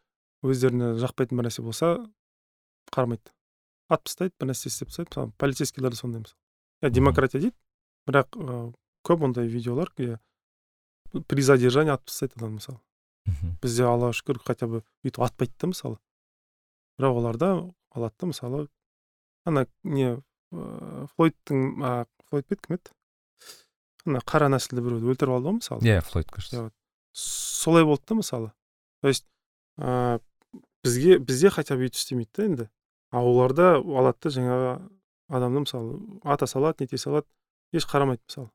өздеріне 0.43 0.95
жақпайтын 1.01 1.37
бір 1.37 1.47
нәрсе 1.49 1.63
болса 1.63 1.93
қарамайды. 2.91 3.31
Атып 3.87 4.09
тастайды 4.09 4.35
бір 4.39 4.51
нәрсе 4.51 4.69
істеп 4.71 4.89
тастайды 4.89 5.09
мысалы 5.11 5.33
полицейскийлер 5.37 5.91
де 5.91 5.99
сондай 5.99 6.23
мысалы 6.25 6.39
иә 6.81 6.89
демократия 6.89 7.39
дейді 7.39 7.55
бірақ 8.09 8.37
ә, 8.37 8.73
көп 9.05 9.25
ондай 9.27 9.47
видеолар 9.47 9.91
иә 9.97 10.19
при 11.27 11.41
задержании 11.41 11.93
атып 11.93 12.09
тастайды 12.09 12.39
адамды 12.39 12.59
мысалы 12.59 12.79
бізде 13.61 13.85
аллаға 13.85 14.15
шүкір 14.17 14.41
хотя 14.45 14.67
бы 14.67 14.83
бүйтіп 15.03 15.21
атпайды 15.27 15.53
да 15.59 15.71
мысалы 15.71 15.99
бірақ 16.97 17.21
оларда 17.21 17.51
алады 17.93 18.15
да 18.19 18.31
мысалы 18.31 18.67
ана 19.45 19.67
не 19.83 20.17
ыыы 20.51 21.07
флойдтың 21.15 22.07
флойд 22.29 22.47
па 22.47 22.55
еді 22.55 22.61
кім 22.65 22.77
еді 22.77 22.95
ана 24.05 24.23
қара 24.25 24.49
нәсілді 24.51 24.83
біреуді 24.87 25.13
өлтіріп 25.13 25.35
алды 25.37 25.51
ғой 25.51 25.59
мысалы 25.59 25.85
иә 25.85 26.01
флойд 26.01 26.31
кажется. 26.31 26.71
Солай 27.13 27.83
болды 27.85 28.03
да 28.07 28.15
мысалы. 28.15 28.51
То 29.01 29.07
есть 29.07 29.25
ә, 29.77 30.19
бізге 30.83 31.19
бізде 31.19 31.49
хотя 31.49 31.75
бы 31.75 31.87
өйтіп 31.87 31.99
істемейді 31.99 32.31
да 32.37 32.43
енді. 32.43 32.69
А 33.11 33.21
оларда 33.21 33.75
алады 33.77 34.17
да 34.23 34.29
жаңағы 34.29 34.71
адамды 35.29 35.65
мысалы 35.65 35.99
ата 36.23 36.47
салады 36.47 36.85
нете 36.85 36.97
салады 36.97 37.27
еш 37.71 37.85
қарамайды 37.85 38.21
мысалы. 38.27 38.51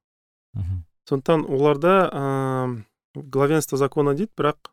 Мхм. 0.54 0.84
Сондықтан 1.08 1.44
оларда 1.46 1.94
ә, 2.12 2.82
главенство 3.14 3.78
закона 3.78 4.14
дейді 4.14 4.32
бірақ 4.36 4.72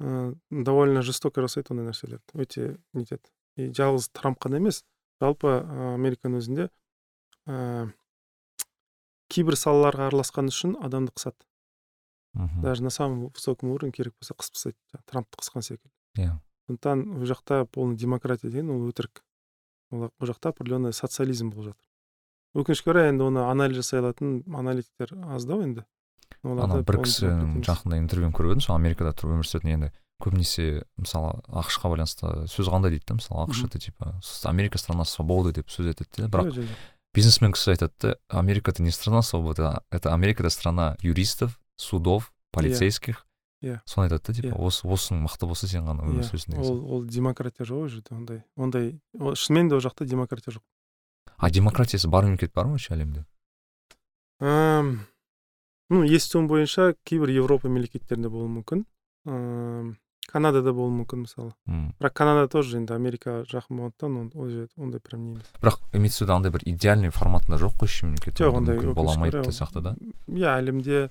ә, 0.00 0.34
довольно 0.50 1.02
жестоко 1.02 1.44
жасайды 1.44 1.74
ондай 1.74 1.90
нәрселерді 1.90 2.34
өте 2.34 2.76
нетеді 2.92 3.30
и 3.56 3.70
жалғыз 3.70 4.10
трамп 4.12 4.40
қана 4.42 4.58
емес 4.58 4.82
жалпы 5.22 5.60
американың 5.94 6.42
өзінде 6.42 6.68
ә, 7.46 7.92
кейбір 9.30 9.56
салаларға 9.58 10.08
араласқаны 10.10 10.52
үшін 10.52 10.76
адамды 10.82 11.14
қысады. 11.14 11.38
Мхм 12.34 12.62
даже 12.62 12.82
на 12.82 12.90
самом 12.90 13.28
высоком 13.28 13.70
уровне 13.70 13.92
керек 13.92 14.14
болса 14.20 14.34
қысып 14.34 14.54
тастайды 14.54 14.78
трампты 15.06 15.38
қысқан 15.40 15.62
секілді 15.62 15.94
иә 16.18 16.38
сондықтан 16.66 17.18
ол 17.18 17.24
жақта 17.24 17.64
полный 17.66 17.96
демократия 17.96 18.50
деген 18.50 18.70
ол 18.70 18.88
өтірік 18.90 19.22
ол 19.90 20.10
жақта 20.20 20.50
определенный 20.50 20.92
социализм 20.92 21.50
болып 21.50 21.74
жатыр 21.74 22.62
өкінішке 22.62 22.90
орай 22.90 23.10
енді 23.12 23.28
оны 23.28 23.44
анализ 23.50 23.82
жасай 23.82 24.00
алатын 24.00 24.42
аналитиктер 24.46 25.14
аздау 25.34 25.62
енді 25.62 25.84
ана 26.44 26.82
бір 26.82 27.00
кісінің 27.04 27.60
жақында 27.66 27.98
интервьюін 28.02 28.34
көріп 28.34 28.54
едім 28.54 28.64
сол 28.64 28.76
америкада 28.76 29.14
тұрып 29.16 29.38
өмір 29.38 29.48
сүретін 29.48 29.74
енді 29.74 29.90
көбінесе 30.22 30.84
мысалы 31.00 31.40
ақш 31.50 31.78
қа 31.82 31.90
байланысты 31.92 32.46
сөз 32.50 32.70
қандай 32.70 32.94
дейді 32.94 33.08
да 33.10 33.18
мысалы 33.18 33.46
ақш 33.48 33.64
это 33.66 33.80
типа 33.82 34.14
америка 34.50 34.78
страна 34.78 35.04
свободы 35.08 35.52
деп 35.56 35.72
сөз 35.72 35.90
етеді 35.92 36.24
де 36.24 36.28
бірақ 36.30 36.60
бизнесмен 37.14 37.52
кісі 37.56 37.74
айтады 37.74 37.92
да 38.00 38.14
америка 38.28 38.70
это 38.70 38.82
не 38.82 38.92
страна 38.94 39.22
свободы 39.22 39.66
это 39.90 40.12
америка 40.14 40.42
это 40.42 40.50
страна 40.50 40.96
юристов 41.00 41.58
судов 41.76 42.32
полицейских. 42.50 43.26
Иә. 43.64 43.80
Соны 43.88 44.06
айтады 44.10 44.28
да 44.28 44.34
типа 44.36 44.56
осы 44.60 44.84
осының 44.84 45.24
мықты 45.24 45.48
болса 45.48 45.66
сен 45.66 45.86
ғана 45.88 46.04
өмір 46.04 46.26
сүресің 46.28 46.58
ол 46.60 46.82
ол 46.84 47.04
демократия 47.08 47.64
жоқ 47.64 47.86
ол 47.86 47.88
жерде 47.88 48.12
ондай 48.14 48.42
ондай. 48.56 49.00
Шынымен 49.16 49.70
де 49.70 49.78
ол 49.78 49.80
жақта 49.80 50.04
демократия 50.04 50.52
жоқ. 50.52 50.62
А 51.38 51.50
демократиясы 51.50 52.08
бар 52.08 52.24
мемлекет 52.24 52.52
бар 52.52 52.66
ма 52.66 52.76
вообще 52.76 52.94
әлемде? 52.94 53.24
Ну 54.40 56.04
естуім 56.04 56.48
бойынша 56.48 56.94
кейбір 57.04 57.32
еуропа 57.32 57.68
мемлекеттерінде 57.68 58.28
болуы 58.28 58.52
мүмкін. 58.60 58.84
Ыыы 59.24 59.96
канадада 60.28 60.72
болуы 60.72 60.92
мүмкін 61.00 61.24
мысалы. 61.24 61.52
Бірақ 62.00 62.14
канада 62.16 62.48
тоже 62.48 62.78
енді 62.78 62.94
америка 62.96 63.42
жақын 63.48 63.80
болғандықтан 63.80 64.30
ол 64.34 64.48
жерде 64.48 64.72
ондай 64.76 65.00
прям 65.00 65.24
не 65.24 65.32
емес. 65.34 65.50
Бірақ 65.60 65.80
имеется 65.92 66.24
в 66.24 66.26
виду 66.26 66.34
андай 66.34 66.52
бір 66.52 66.64
идеальный 66.64 67.10
форматында 67.10 67.60
жоқ 67.60 67.76
қой 67.80 67.88
еш 67.88 68.02
мемлекет 68.02 68.40
жоқ 68.40 68.56
ондай 68.56 68.80
бола 68.80 69.12
алмайды 69.12 69.40
деген 69.40 69.52
сияқты 69.52 69.80
да? 69.80 69.96
иә 70.26 70.56
әлемде 70.58 71.10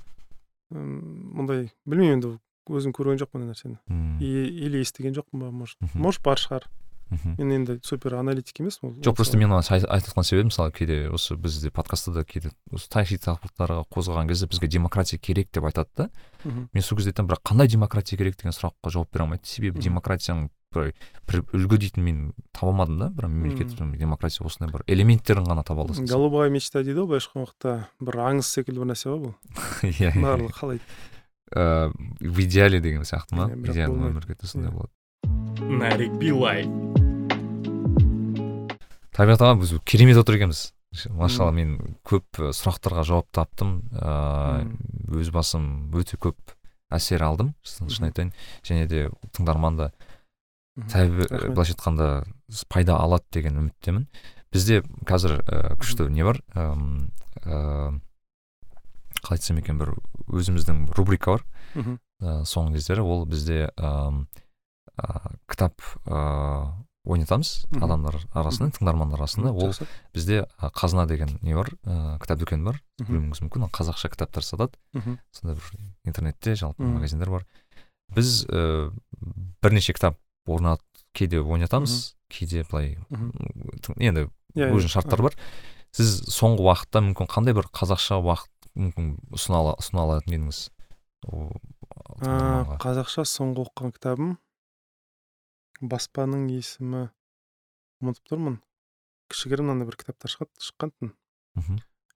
ондай 0.73 1.69
білмеймін 1.85 2.17
енді 2.17 2.31
өзім 2.69 2.93
көрген 2.95 3.19
жоқпын 3.21 3.41
ондай 3.41 3.53
нәрсені. 3.53 3.77
Или 4.23 4.81
естіген 4.81 5.15
жоқпын 5.17 5.45
ба 5.45 5.51
может 5.51 5.77
может 5.93 6.23
бар 6.23 6.39
шығар. 6.39 6.67
Мен 7.37 7.51
енді 7.51 7.77
супер 7.85 8.15
аналитик 8.17 8.59
емеспін 8.63 8.95
жоқ 9.05 9.17
просто 9.19 9.37
мен 9.37 9.51
оны 9.53 9.61
айтып 9.61 10.09
жатқан 10.09 10.25
себебім 10.25 10.49
мысалы 10.49 10.71
кейде 10.73 11.09
осы 11.13 11.35
бізде 11.37 11.69
подкастта 11.69 12.13
да 12.15 12.23
кейде 12.25 12.49
осы 12.71 12.89
тарихи 12.89 13.19
тақырыптарға 13.21 13.83
қозғаған 13.93 14.31
кезде 14.31 14.47
бізге 14.49 14.67
демократия 14.67 15.19
керек 15.19 15.51
деп 15.53 15.67
айтады 15.69 15.89
да. 15.97 16.09
Мен 16.43 16.81
сол 16.81 16.97
кезде 16.97 17.13
айтамын 17.13 17.33
бірақ 17.33 17.43
қандай 17.45 17.69
демократия 17.69 18.17
керек 18.17 18.39
деген 18.39 18.55
сұраққа 18.55 18.89
жауап 18.89 19.11
бере 19.13 19.27
алмайды. 19.27 19.45
Себебі 19.45 19.83
демократияның 19.83 20.49
бір 20.73 20.91
бір 21.29 21.43
үлгі 21.55 21.79
дейтін 21.83 22.03
мен 22.03 22.19
таба 22.51 22.73
алмадым 22.73 22.99
да 22.99 23.09
бір 23.13 23.29
мемлекет 23.31 23.73
демократия 23.97 24.45
осындай 24.45 24.71
бір 24.73 24.83
элементтерін 24.87 25.47
ғана 25.47 25.63
таба 25.63 25.85
аласың 25.85 26.09
голубая 26.09 26.49
мечта 26.53 26.83
дейді 26.83 27.03
ғой 27.03 27.13
былайша 27.13 27.29
айтқан 27.31 27.45
уақытта 27.45 27.75
бір 28.01 28.19
аңыз 28.27 28.51
секілді 28.57 28.83
бір 28.83 28.91
нәрсе 28.93 29.09
ғой 29.11 29.21
бұл. 29.23 29.33
Иә, 29.93 30.11
иә. 30.11 30.13
Барлығы 30.19 30.57
қалайды 30.57 30.83
ыыы 31.53 32.33
в 32.33 32.43
идеале 32.43 32.81
деген 32.81 33.05
сияқты 33.05 33.35
ма? 33.37 33.49
Идеальный 33.53 34.09
мемлекетте 34.09 34.47
сондай 34.47 34.71
иә. 34.71 34.75
болады. 34.75 34.91
Нарик 35.69 36.17
билай 36.17 36.65
табиғат 39.13 39.43
аға 39.45 39.59
біз 39.61 39.75
керемет 39.85 40.17
отыр 40.17 40.39
екенбіз. 40.39 40.71
Машалла 41.09 41.53
мен 41.53 41.97
көп 42.05 42.41
сұрақтарға 42.53 43.03
жауап 43.07 43.29
таптым. 43.33 43.79
Ыыы 43.93 45.21
өз 45.21 45.29
басым 45.33 45.91
өте 45.97 46.17
көп 46.21 46.37
әсер 46.93 47.23
алдым 47.25 47.53
шын 47.65 48.09
айтайын. 48.09 48.33
Және 48.65 48.87
де 48.89 49.07
тыңдарман 49.33 49.77
да 49.77 49.91
былайша 50.75 51.73
айтқанда 51.75 52.07
пайда 52.69 52.97
алады 52.97 53.25
деген 53.31 53.59
үміттемін. 53.61 54.07
Бізде 54.53 54.81
қазір 55.05 55.39
ә, 55.45 55.75
күшті 55.81 56.09
не 56.09 56.23
бар? 56.25 56.39
Ыыы 56.53 57.99
қалай 59.23 59.37
айтсам 59.37 59.59
екен 59.61 59.77
бір 59.79 59.93
өзіміздің 60.27 60.87
рубрика 60.97 61.37
бар. 61.37 61.43
Ә, 62.21 62.41
соңғы 62.45 62.77
кездері 62.77 63.01
ол 63.05 63.25
бізде 63.25 63.69
кітап 65.49 65.81
ыыы 66.05 66.73
ойнатамыз 67.03 67.65
адамдар 67.81 68.15
арасында 68.31 68.77
тыңдармандар 68.77 69.19
арасында. 69.19 69.51
Ол 69.51 69.73
бізде 70.13 70.45
қазына 70.57 71.07
деген 71.09 71.37
не 71.41 71.53
бар? 71.57 71.69
Ыыы 71.83 72.19
кітап 72.23 72.39
дүкені 72.39 72.63
бар. 72.69 72.81
Білуіңіз 73.01 73.41
мүмкін 73.45 73.69
қазақша 73.73 74.09
кітаптар 74.13 74.45
сатады. 74.45 74.77
Сондай 75.31 75.57
бір 75.57 75.65
интернетте 76.05 76.55
жалпы 76.55 76.83
магазиндар 76.85 77.29
бар. 77.29 77.47
Біз 78.13 78.45
ә, 78.45 78.91
бірнеше 79.61 79.93
кітап 79.93 80.19
орнат 80.45 80.81
кейде 81.13 81.41
ойнатамыз 81.41 82.15
кейде 82.31 82.63
былай 82.69 82.97
енді 83.99 84.27
иә, 84.55 84.69
өзінің 84.69 84.89
иә. 84.89 84.93
шарттары 84.95 85.27
бар. 85.29 85.37
Сіз 85.93 86.23
соңғы 86.33 86.65
уақытта 86.65 87.03
мүмкін 87.05 87.29
қандай 87.29 87.53
бір 87.57 87.69
қазақша 87.69 88.17
уақыт 88.23 88.69
мүмкін 88.73 89.11
ұсына 89.37 90.03
алатын 90.03 90.37
едіңіз? 90.37 90.63
Қазақша 92.83 93.25
соңғы 93.29 93.67
оқыған 93.67 93.93
кітабым. 93.93 94.35
Баспаның 95.83 96.47
есімі. 96.49 97.07
Ұмытып 98.01 98.33
тұрмын. 98.33 98.59
Кішігірім 99.31 99.69
мынандай 99.69 99.87
бір 99.91 99.99
кітаптар 100.01 100.33
шығады 100.33 100.65
шыққан 100.65 100.93
тын 100.97 101.13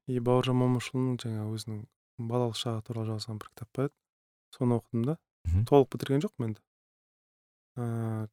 и 0.08 0.20
бауыржан 0.24 0.56
момышұлының 0.56 1.18
жаңағы 1.22 1.56
өзінің 1.58 1.80
балалық 2.30 2.58
шағы 2.58 2.84
туралы 2.88 3.14
жазған 3.14 3.40
бір 3.42 3.50
кітап 3.52 3.70
бар 3.76 3.90
еді. 3.90 3.96
Соны 4.56 4.78
оқыдым 4.80 5.04
да. 5.08 5.18
Толық 5.68 5.90
бітірген 5.94 6.24
жоқпын 6.24 6.48
енді. 6.48 6.62
Ыыы 7.78 8.28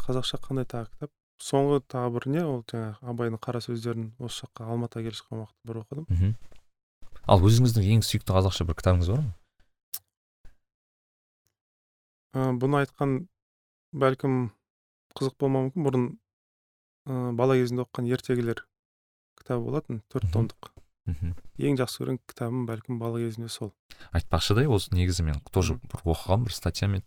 қазақша 0.00 0.40
қандай 0.42 0.66
тағы 0.68 0.90
кітап 0.90 1.12
соңғы 1.40 1.80
тағы 1.90 2.14
бір 2.16 2.26
не? 2.34 2.42
Ол 2.44 2.62
жаңағы 2.70 3.10
абайдың 3.12 3.40
қара 3.42 3.60
сөздерін 3.64 4.10
осы 4.20 4.44
жаққа 4.44 4.68
алматыға 4.74 5.06
келе 5.06 5.16
жатқан 5.16 5.42
уақытта 5.44 5.70
бір 5.70 5.76
оқыдым. 5.82 6.06
Мхм. 6.10 6.30
Ал 7.30 7.44
өзіңіздің 7.46 7.86
ең 7.94 8.02
сүйікті 8.06 8.34
қазақша 8.36 8.66
бір 8.68 8.76
кітабыңыз 8.80 9.08
бар 9.12 9.20
ма? 9.22 9.30
Бұны 12.62 12.82
айтқан 12.84 13.10
бәлкім 13.92 14.34
қызық 15.18 15.34
болмауы 15.42 15.70
мүмкін. 15.70 15.86
Бұрын 15.86 16.04
ә, 17.06 17.32
бала 17.34 17.56
кезімде 17.58 17.82
оқыған 17.86 18.10
ертегілер 18.14 18.64
кітабы 19.40 19.66
болатын. 19.66 20.02
Төрт 20.12 20.30
томдық. 20.34 20.70
Мхм 21.10 21.34
ең 21.60 21.76
жақсы 21.80 22.00
көрген 22.02 22.18
кітабым 22.30 22.64
бәлкім 22.68 22.98
бала 23.00 23.20
кезімде 23.20 23.50
сол. 23.52 23.72
Айтпақшы 24.16 24.56
да 24.56 24.64
осы 24.70 24.94
негізі 24.94 25.26
мен 25.26 25.40
тоже 25.52 25.76
бір 25.82 26.02
оқығанмын 26.14 26.48
бір 26.48 26.56
статьямен 26.56 27.04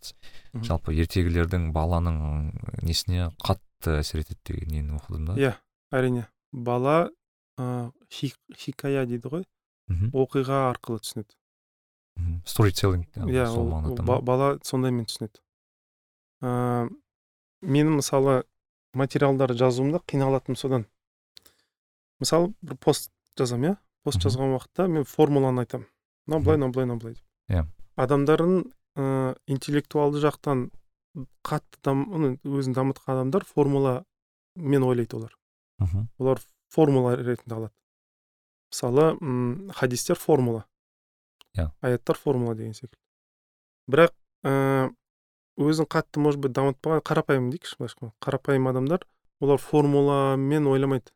жалпы 0.54 0.94
ертегілердің 0.94 1.70
баланың 1.74 2.52
несіне 2.86 3.30
қатты 3.42 3.98
әсер 4.00 4.22
етеді 4.22 4.40
деген 4.52 4.74
нені 4.76 4.98
оқыдым 5.00 5.30
да? 5.32 5.38
Иә 5.40 5.52
әрине. 5.90 6.28
Бала 6.52 7.10
ә, 7.58 7.90
хикая 8.10 9.06
дейді 9.06 9.32
ғой. 9.32 9.48
Оқиға 10.14 10.68
арқылы 10.70 11.02
түсінеді. 11.02 11.34
Сторителлинг 12.46 13.10
иә 13.26 13.48
бала 14.22 14.58
сондаймен 14.62 15.08
түсінеді. 15.10 15.42
Ыыы 16.44 16.90
мен 17.64 17.90
мысалы 17.96 18.44
материалдар 18.94 19.52
жазуымда 19.52 20.00
қиналатыным 20.06 20.56
содан. 20.56 20.86
Мысалы 22.20 22.52
бір 22.62 22.76
пост 22.76 23.10
жазамын 23.36 23.72
иә? 23.72 23.76
Пост 24.04 24.22
жазған 24.22 24.54
уақытта 24.54 24.86
мен 24.88 25.04
формуланы 25.08 25.64
айтамын. 25.64 25.86
Мынау 26.26 26.44
былай 26.44 26.58
мынау 26.58 26.72
былай 26.72 26.86
мынау 26.86 27.00
былай 27.00 27.14
деп. 27.14 27.24
Иә. 27.48 27.66
Адамдардың 27.96 28.56
ыыы 28.96 29.36
интеллектуалды 29.46 30.20
жақтан 30.22 30.68
қатты 31.46 31.94
өзін 32.44 32.74
дамытқан 32.76 33.14
адамдар 33.14 33.44
формула 33.44 34.04
мен 34.56 34.82
ойлайды 34.82 35.16
олар. 35.16 35.38
Мхм 35.78 36.08
олар 36.18 36.40
формула 36.68 37.16
ретінде 37.16 37.54
алады. 37.54 37.72
Мысалы 38.72 39.16
м 39.20 39.70
хадистер 39.74 40.18
формула. 40.18 40.66
Иә. 41.56 41.70
Аяттар 41.80 42.18
формула 42.18 42.54
деген 42.54 42.74
секілді. 42.74 42.98
Бірақ 43.88 44.14
өзін 45.56 45.86
қатты 45.86 46.18
может 46.18 46.40
быть 46.40 46.52
дамытпаған 46.52 47.02
қарапайым 47.06 47.50
дейікші 47.52 47.78
былайша 47.78 48.12
қарапайым 48.20 48.68
адамдар 48.68 49.06
олар 49.40 49.58
формуламен 49.58 50.66
ойламайды. 50.66 51.12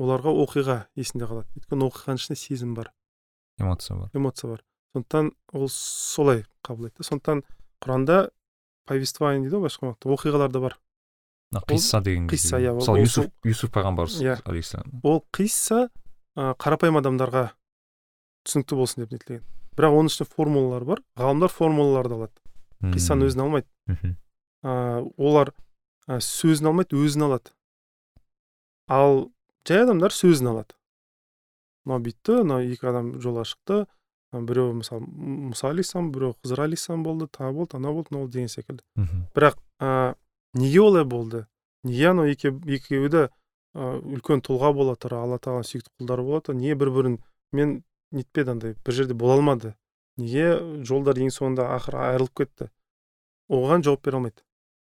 Оларға 0.00 0.32
оқиға 0.44 0.76
есінде 0.96 1.28
қалады. 1.28 1.48
Өйткені 1.58 1.88
оқиғаның 1.88 2.20
ішінде 2.20 2.38
сезім 2.38 2.74
бар. 2.74 2.92
Эмоция 3.58 3.96
бар. 3.96 4.10
Эмоция 4.14 4.50
бар. 4.50 4.64
Сондықтан 4.92 5.32
ол 5.52 5.68
солай 5.68 6.44
қабылдайды 6.64 6.98
да 6.98 7.04
сондықтан 7.08 7.42
құранда 7.80 8.16
повествование 8.86 9.42
дейді 9.42 9.56
ғой 9.56 9.64
былайша 9.64 9.80
айтқанда 9.80 10.16
оқиғалар 10.16 10.52
да 10.52 10.60
бар. 10.60 10.78
Қисса 11.68 12.00
деген 12.02 12.28
қисса 12.28 12.60
иә 12.60 12.74
мысалы 12.76 13.04
юсуф 13.04 13.28
юсуф 13.44 13.70
пайғамбар 13.72 14.08
иә. 14.08 14.40
ол 15.02 15.24
қисса 15.32 15.88
қарапайым 16.36 17.00
адамдарға 17.00 17.50
түсінікті 18.44 18.76
болсын 18.76 19.04
деп 19.04 19.12
нетілген 19.12 19.42
бірақ 19.76 19.96
оның 19.96 20.12
ішінде 20.12 20.28
формулалар 20.28 20.84
бар. 20.84 21.02
Ғалымдар 21.16 21.52
формулаларды 21.52 22.16
алады. 22.16 22.36
Қиссаны 22.82 23.28
өзіне 23.28 23.46
алмайды. 23.46 23.68
Мхм. 23.88 24.16
Олар 25.16 25.52
ә, 26.08 26.18
сөзін 26.20 26.72
алмайды 26.72 26.98
өзін 26.98 27.28
алады. 27.28 27.52
Ал 28.88 29.30
жай 29.68 29.82
адамдар 29.84 30.14
сөзін 30.14 30.52
алады. 30.52 30.74
Мынау 31.84 32.04
бүйтті 32.06 32.42
мынау 32.42 32.62
екі 32.66 32.88
адам 32.90 33.12
жолға 33.22 33.44
шықты 33.48 33.84
біреу 34.32 34.72
мысалы 34.78 35.04
мұса 35.50 35.70
алейхисалам 35.70 36.10
біреу 36.12 36.36
хызыр 36.40 36.64
алейхисалам 36.64 37.02
болды 37.02 37.28
тағы 37.28 37.52
болды 37.52 37.76
анау 37.76 37.94
болды 37.98 38.14
мынау 38.14 38.26
болды 38.26 38.38
деген 38.38 38.48
секілді. 38.48 38.82
Бірақ 39.34 39.58
ә, 39.80 40.14
неге 40.54 40.80
олай 40.80 41.04
болды? 41.04 41.46
Неге 41.84 42.08
анау 42.10 42.26
екеуі 42.26 43.08
де 43.12 43.28
үлкен 43.74 44.42
тұлға 44.44 44.72
бола 44.72 44.96
тұра 44.96 45.22
алла 45.24 45.38
тағала 45.38 45.64
сүйікті 45.64 45.90
құлдары 46.00 46.24
бола 46.24 46.40
тұра 46.40 46.56
неге 46.56 46.74
бір 46.76 46.90
бірін 46.92 47.18
мен 47.52 47.82
нетпеді 48.12 48.50
андай 48.52 48.76
бір 48.84 48.94
жерде 48.94 49.14
бола 49.14 49.36
алмады? 49.36 49.74
Неге 50.16 50.84
жолдар 50.84 51.16
ең 51.18 51.32
соңында 51.32 51.68
ақыры 51.76 52.00
айырылып 52.06 52.34
кетті? 52.42 52.70
Оған 53.48 53.84
жауап 53.84 54.04
бере 54.04 54.16
алмайды. 54.20 54.44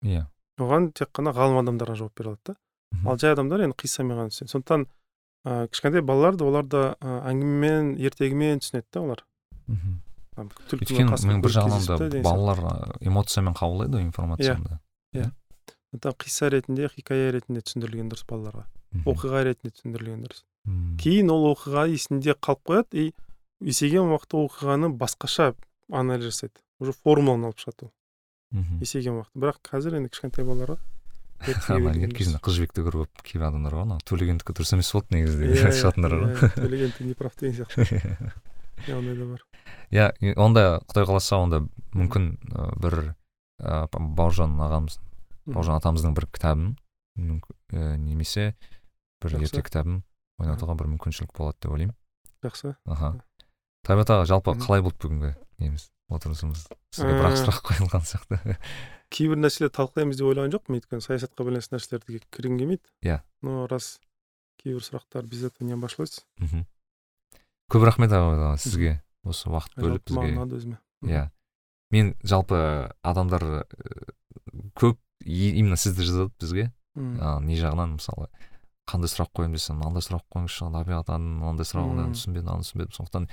Иә. 0.02 0.26
Оған 0.60 0.92
тек 0.92 1.12
қана 1.12 1.32
ғалым 1.36 1.60
адамдар 1.62 1.94
жауап 1.96 2.16
бере 2.16 2.32
алады 2.32 2.52
да. 2.52 2.56
Ал 3.06 3.18
жай 3.18 3.34
адамдар 3.36 3.66
енді 3.66 3.76
қиссамен 3.78 4.18
ғана 4.18 4.32
түсінеді 4.32 4.52
сондықтан 4.54 4.86
ә, 5.44 5.68
кішкентай 5.72 6.02
балалар 6.02 6.36
да 6.36 6.44
олар 6.44 6.64
да 6.66 6.82
әңгімемен 7.02 7.94
ертегімен 8.00 8.62
түсінеді 8.62 8.88
да 8.92 9.00
олар. 9.02 9.24
Өйткені 10.36 11.18
мен 11.28 11.42
бір 11.44 11.54
жағынан 11.58 11.86
да 11.88 12.22
балалар 12.24 12.62
эмоциямен 13.00 13.54
қабылдайды 13.58 13.98
ғой 13.98 14.06
информацияны. 14.08 14.78
иә. 15.12 15.26
Иә 15.26 15.30
сондықтан 15.92 16.16
қисса 16.16 16.48
ретінде 16.50 16.88
хикая 16.88 17.32
ретінде 17.32 17.60
түсіндірілген 17.60 18.08
дұрыс 18.08 18.24
балаларға. 18.28 18.64
Оқиға 19.04 19.42
ретінде 19.44 19.74
түсіндірілген 19.76 20.22
дұрыс. 20.24 20.44
Кейін 21.02 21.30
ол 21.32 21.50
оқиға 21.52 21.84
есінде 21.92 22.32
қалып 22.32 22.62
қояды 22.64 22.96
и 22.96 23.14
есейген 23.60 24.08
уақытта 24.08 24.40
оқиғаны 24.40 24.88
басқаша 24.96 25.54
анализ 25.90 26.32
жасайды. 26.32 26.62
Уже 26.80 26.92
формуланы 26.92 27.50
алып 27.50 27.60
шығады 27.60 27.88
ол. 27.88 27.92
Мхм. 28.52 28.80
Есейген 28.80 29.20
уақытта. 29.20 29.38
Бірақ 29.38 29.60
қазір 29.68 29.98
енді 30.00 30.12
кішкентай 30.12 30.46
балаларға 30.48 30.78
кезінде 31.42 32.40
қыз 32.42 32.58
жібекті 32.58 32.84
көріп 32.86 33.24
кейбір 33.26 33.48
адамдар 33.50 33.76
бар 33.78 33.88
ғой 33.92 34.04
төлегендікі 34.08 34.56
дұрыс 34.56 34.74
емес 34.76 34.92
болды 34.94 35.16
негізі 35.18 35.50
деп 35.52 35.74
шығатындар 35.78 36.16
бар 36.18 37.00
не 37.06 37.14
прав 37.18 37.34
деген 37.40 37.56
сияқты 37.58 38.02
иә 38.86 38.98
ондай 38.98 39.16
да 39.16 39.26
бар 39.32 39.42
иә 39.90 40.36
онда 40.36 40.66
құдай 40.86 41.08
қаласа 41.08 41.40
онда 41.42 41.64
мүмкін 41.94 42.30
бір 42.82 42.98
ә, 43.60 43.86
бауыржан 43.92 44.56
ағамыз 44.58 44.98
бауыржан 45.46 45.78
атамыздың 45.78 46.16
бір 46.16 46.28
кітабын 46.32 46.76
немесе 47.16 48.54
бір 49.22 49.38
ерте 49.42 49.62
кітабын 49.62 50.02
ойнатуға 50.42 50.76
бір 50.78 50.90
мүмкіншілік 50.94 51.32
болады 51.36 51.58
деп 51.62 51.74
ойлаймын. 51.76 51.96
Жақсы. 52.42 52.74
Аха. 52.90 53.14
Тәбет 53.86 54.10
аға 54.10 54.26
жалпы 54.30 54.54
қалай 54.58 54.82
болды 54.82 54.98
бүгінгі 55.04 55.32
неміз? 55.62 55.90
Отырысымыз 56.18 56.66
сізге 56.94 57.12
бір 57.18 57.28
ақ 57.28 57.36
сұрақ 57.40 57.60
қойылған 57.68 58.04
сияқты. 58.08 58.56
Кейбір 59.12 59.40
нәрселерді 59.42 59.76
талқылаймыз 59.76 60.16
деп 60.20 60.28
ойлаған 60.30 60.52
жоқпын. 60.54 60.78
Өйткені 60.78 61.04
саясатқа 61.04 61.44
байланысты 61.44 61.76
нәрселерге 61.76 62.22
кіргім 62.32 62.58
келмейді. 62.60 62.84
Иә. 63.04 63.18
Но 63.42 63.66
раз 63.68 63.98
кейбір 64.62 64.84
сұрақтар 64.84 65.26
без 65.28 65.44
этого 65.44 65.68
не 65.68 65.74
обошлось. 65.76 66.24
Мхм. 66.38 66.64
Көп 67.72 67.86
рахмет 67.88 68.12
аға 68.12 68.56
сізге 68.60 69.02
осы 69.24 69.48
уақыт 69.48 69.76
бөліп 69.80 70.06
бізге. 70.08 70.18
маған 70.18 70.38
ұнады 70.38 70.56
өзіме 70.60 70.78
иә. 71.08 71.26
Мен 71.92 72.14
жалпы 72.24 72.92
адамдар 73.02 73.66
көп 74.76 74.98
именно 75.24 75.76
сізді 75.76 76.08
жазады 76.08 76.32
бізге. 76.40 76.70
Не 76.96 77.56
жағынан 77.56 77.96
мысалы 77.98 78.28
қандай 78.88 79.08
сұрақ 79.12 79.30
қоямын 79.36 79.56
десем 79.56 79.78
мынандай 79.78 80.02
сұрақ 80.04 80.24
қойыңызшы 80.34 80.68
табиғат 80.74 81.12
мынандай 81.16 81.68
сұрағына 81.68 82.08
түсінбедім 82.16 82.48
мынаны 82.48 82.66
түсінбедім. 82.66 82.96
Сондықтан 82.96 83.28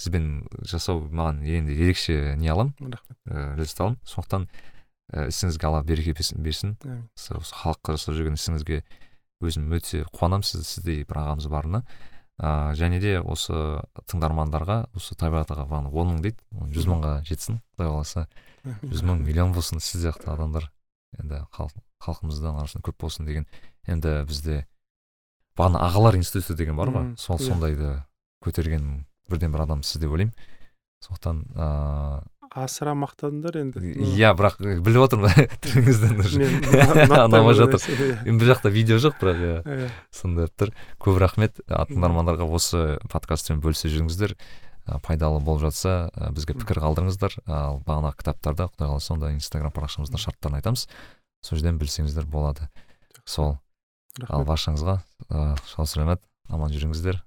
сізбен 0.00 0.46
жасау 0.66 1.04
маған 1.10 1.42
енді 1.46 1.74
ерекше 1.74 2.34
не 2.38 2.48
аламын 2.52 2.74
рахмет. 2.94 3.18
Ләззат 3.58 3.80
аламын. 3.84 4.00
Сондықтан 4.08 4.48
ісіңізге 5.12 5.68
алла 5.68 5.82
береке 5.84 6.14
берсін 6.14 6.76
осы 7.14 7.54
халыққа 7.60 7.98
жасап 7.98 8.16
жүрген 8.16 8.38
ісіңізге 8.38 8.82
өзім 9.44 9.70
өте 9.76 10.04
қуанамын 10.14 10.46
сіз 10.46 10.66
сіздей 10.66 11.04
бір 11.04 11.20
ағамыз 11.22 11.48
барына. 11.52 11.84
Ә, 12.34 12.74
және 12.74 12.98
де 12.98 13.20
осы 13.20 13.54
тыңдармандарға 14.10 14.88
осы 14.96 15.14
табиғат 15.14 15.52
аға 15.54 15.68
бағана 15.70 15.92
он 15.94 16.14
мың 16.14 16.22
дейді 16.24 16.72
жүз 16.74 16.88
мыңға 16.90 17.12
жетсін 17.28 17.60
құдай 17.76 17.92
қаласа. 17.92 18.26
Жүз 18.64 19.04
мың 19.06 19.20
миллион 19.22 19.52
болсын 19.54 19.78
сіз 19.78 20.08
сияқты 20.08 20.32
адамдар. 20.32 20.70
Енді 21.20 21.44
халқымыздан 21.54 22.58
арасында 22.58 22.88
көп 22.88 23.04
болсын 23.04 23.28
деген. 23.28 23.46
Енді 23.86 24.24
бізде 24.26 24.64
бағана 25.54 25.84
ағалар 25.86 26.18
институты 26.18 26.56
деген 26.58 26.74
бар 26.80 26.90
ғой. 26.90 27.12
Сол 27.20 27.38
иә. 27.38 27.46
сондайды 27.52 27.92
көтерген 28.42 29.04
бірден 29.30 29.52
бір 29.54 29.64
адам 29.66 29.82
сіз 29.82 30.00
деп 30.02 30.12
ойлаймын. 30.12 30.34
Сондықтан 31.04 31.44
ыыы 31.54 32.22
асыра 32.54 32.92
мақтадыңдар 32.94 33.56
енді. 33.58 33.80
Иә 34.14 34.30
бірақ 34.38 34.60
біліп 34.62 35.02
отырмын 35.08 35.48
тіліңізден 35.64 36.20
ұнамай 37.24 37.56
жатыр 37.58 37.82
енді 38.22 38.36
бұл 38.38 38.50
жақта 38.52 38.70
видео 38.70 39.00
жоқ 39.02 39.16
бірақ 39.18 39.40
иә, 39.42 39.56
иә. 39.64 39.88
сондай 40.14 40.46
тұр 40.54 40.70
көп 41.02 41.18
рахмет. 41.18 41.58
Тыңдармандарға 41.66 42.46
осы 42.46 43.00
подкастпен 43.10 43.58
бөлісе 43.64 43.90
жүріңіздер. 43.90 44.36
Пайдалы 45.02 45.40
болып 45.42 45.64
жатса 45.64 46.12
бізге 46.36 46.54
пікір 46.60 46.84
қалдырыңыздар. 46.84 47.40
Ал 47.48 47.82
бағанағы 47.88 48.20
кітаптарда 48.22 48.70
құдай 48.70 48.92
қаласа 48.92 49.14
онда 49.16 49.32
инстаграм 49.34 49.74
парақшамызда 49.74 50.20
шарттарын 50.20 50.60
айтамыз. 50.60 50.86
Сол 51.42 51.58
жерден 51.58 51.80
білсеңіздер 51.80 52.28
болады. 52.30 52.68
Сол. 53.24 53.56
Ал 54.28 54.44
баршаңызға 54.46 55.00
сау 55.72 55.88
саламат 55.90 56.22
аман 56.52 56.70
жүріңіздер. 56.70 57.18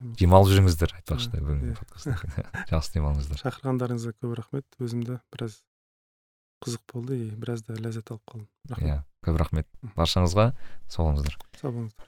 Демалып 0.00 0.50
жүріңіздер 0.52 0.94
айтпақшы 0.98 1.30
бүгінгі 1.34 1.74
подкастта 1.78 2.16
жақсы 2.70 2.96
демалыңыздар. 2.96 3.40
Шақырғандарыңызға 3.42 4.12
көп 4.20 4.34
рахмет. 4.40 4.66
Өзімді 4.82 5.20
біраз 5.34 5.60
қызық 6.64 6.82
болды 6.92 7.18
и 7.18 7.30
біраз 7.30 7.64
да 7.66 7.76
ләззат 7.78 8.14
алып 8.14 8.24
қалдым. 8.30 8.48
Рахмет. 8.70 8.88
Иә 8.88 8.98
көп 9.26 9.40
рахмет. 9.42 9.68
Баршаңызға 9.96 10.50
сау 10.88 11.10
болыңыздар. 11.10 11.38
Сау 11.60 11.70
болыңыздар. 11.76 12.06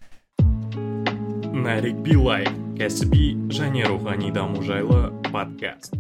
Нарик 1.57 2.03
билай 2.05 2.45
кәсіби 2.79 3.35
және 3.51 3.87
рухани 3.89 4.31
даму 4.33 4.63
жайлы 4.63 5.09
подкаст. 5.33 5.97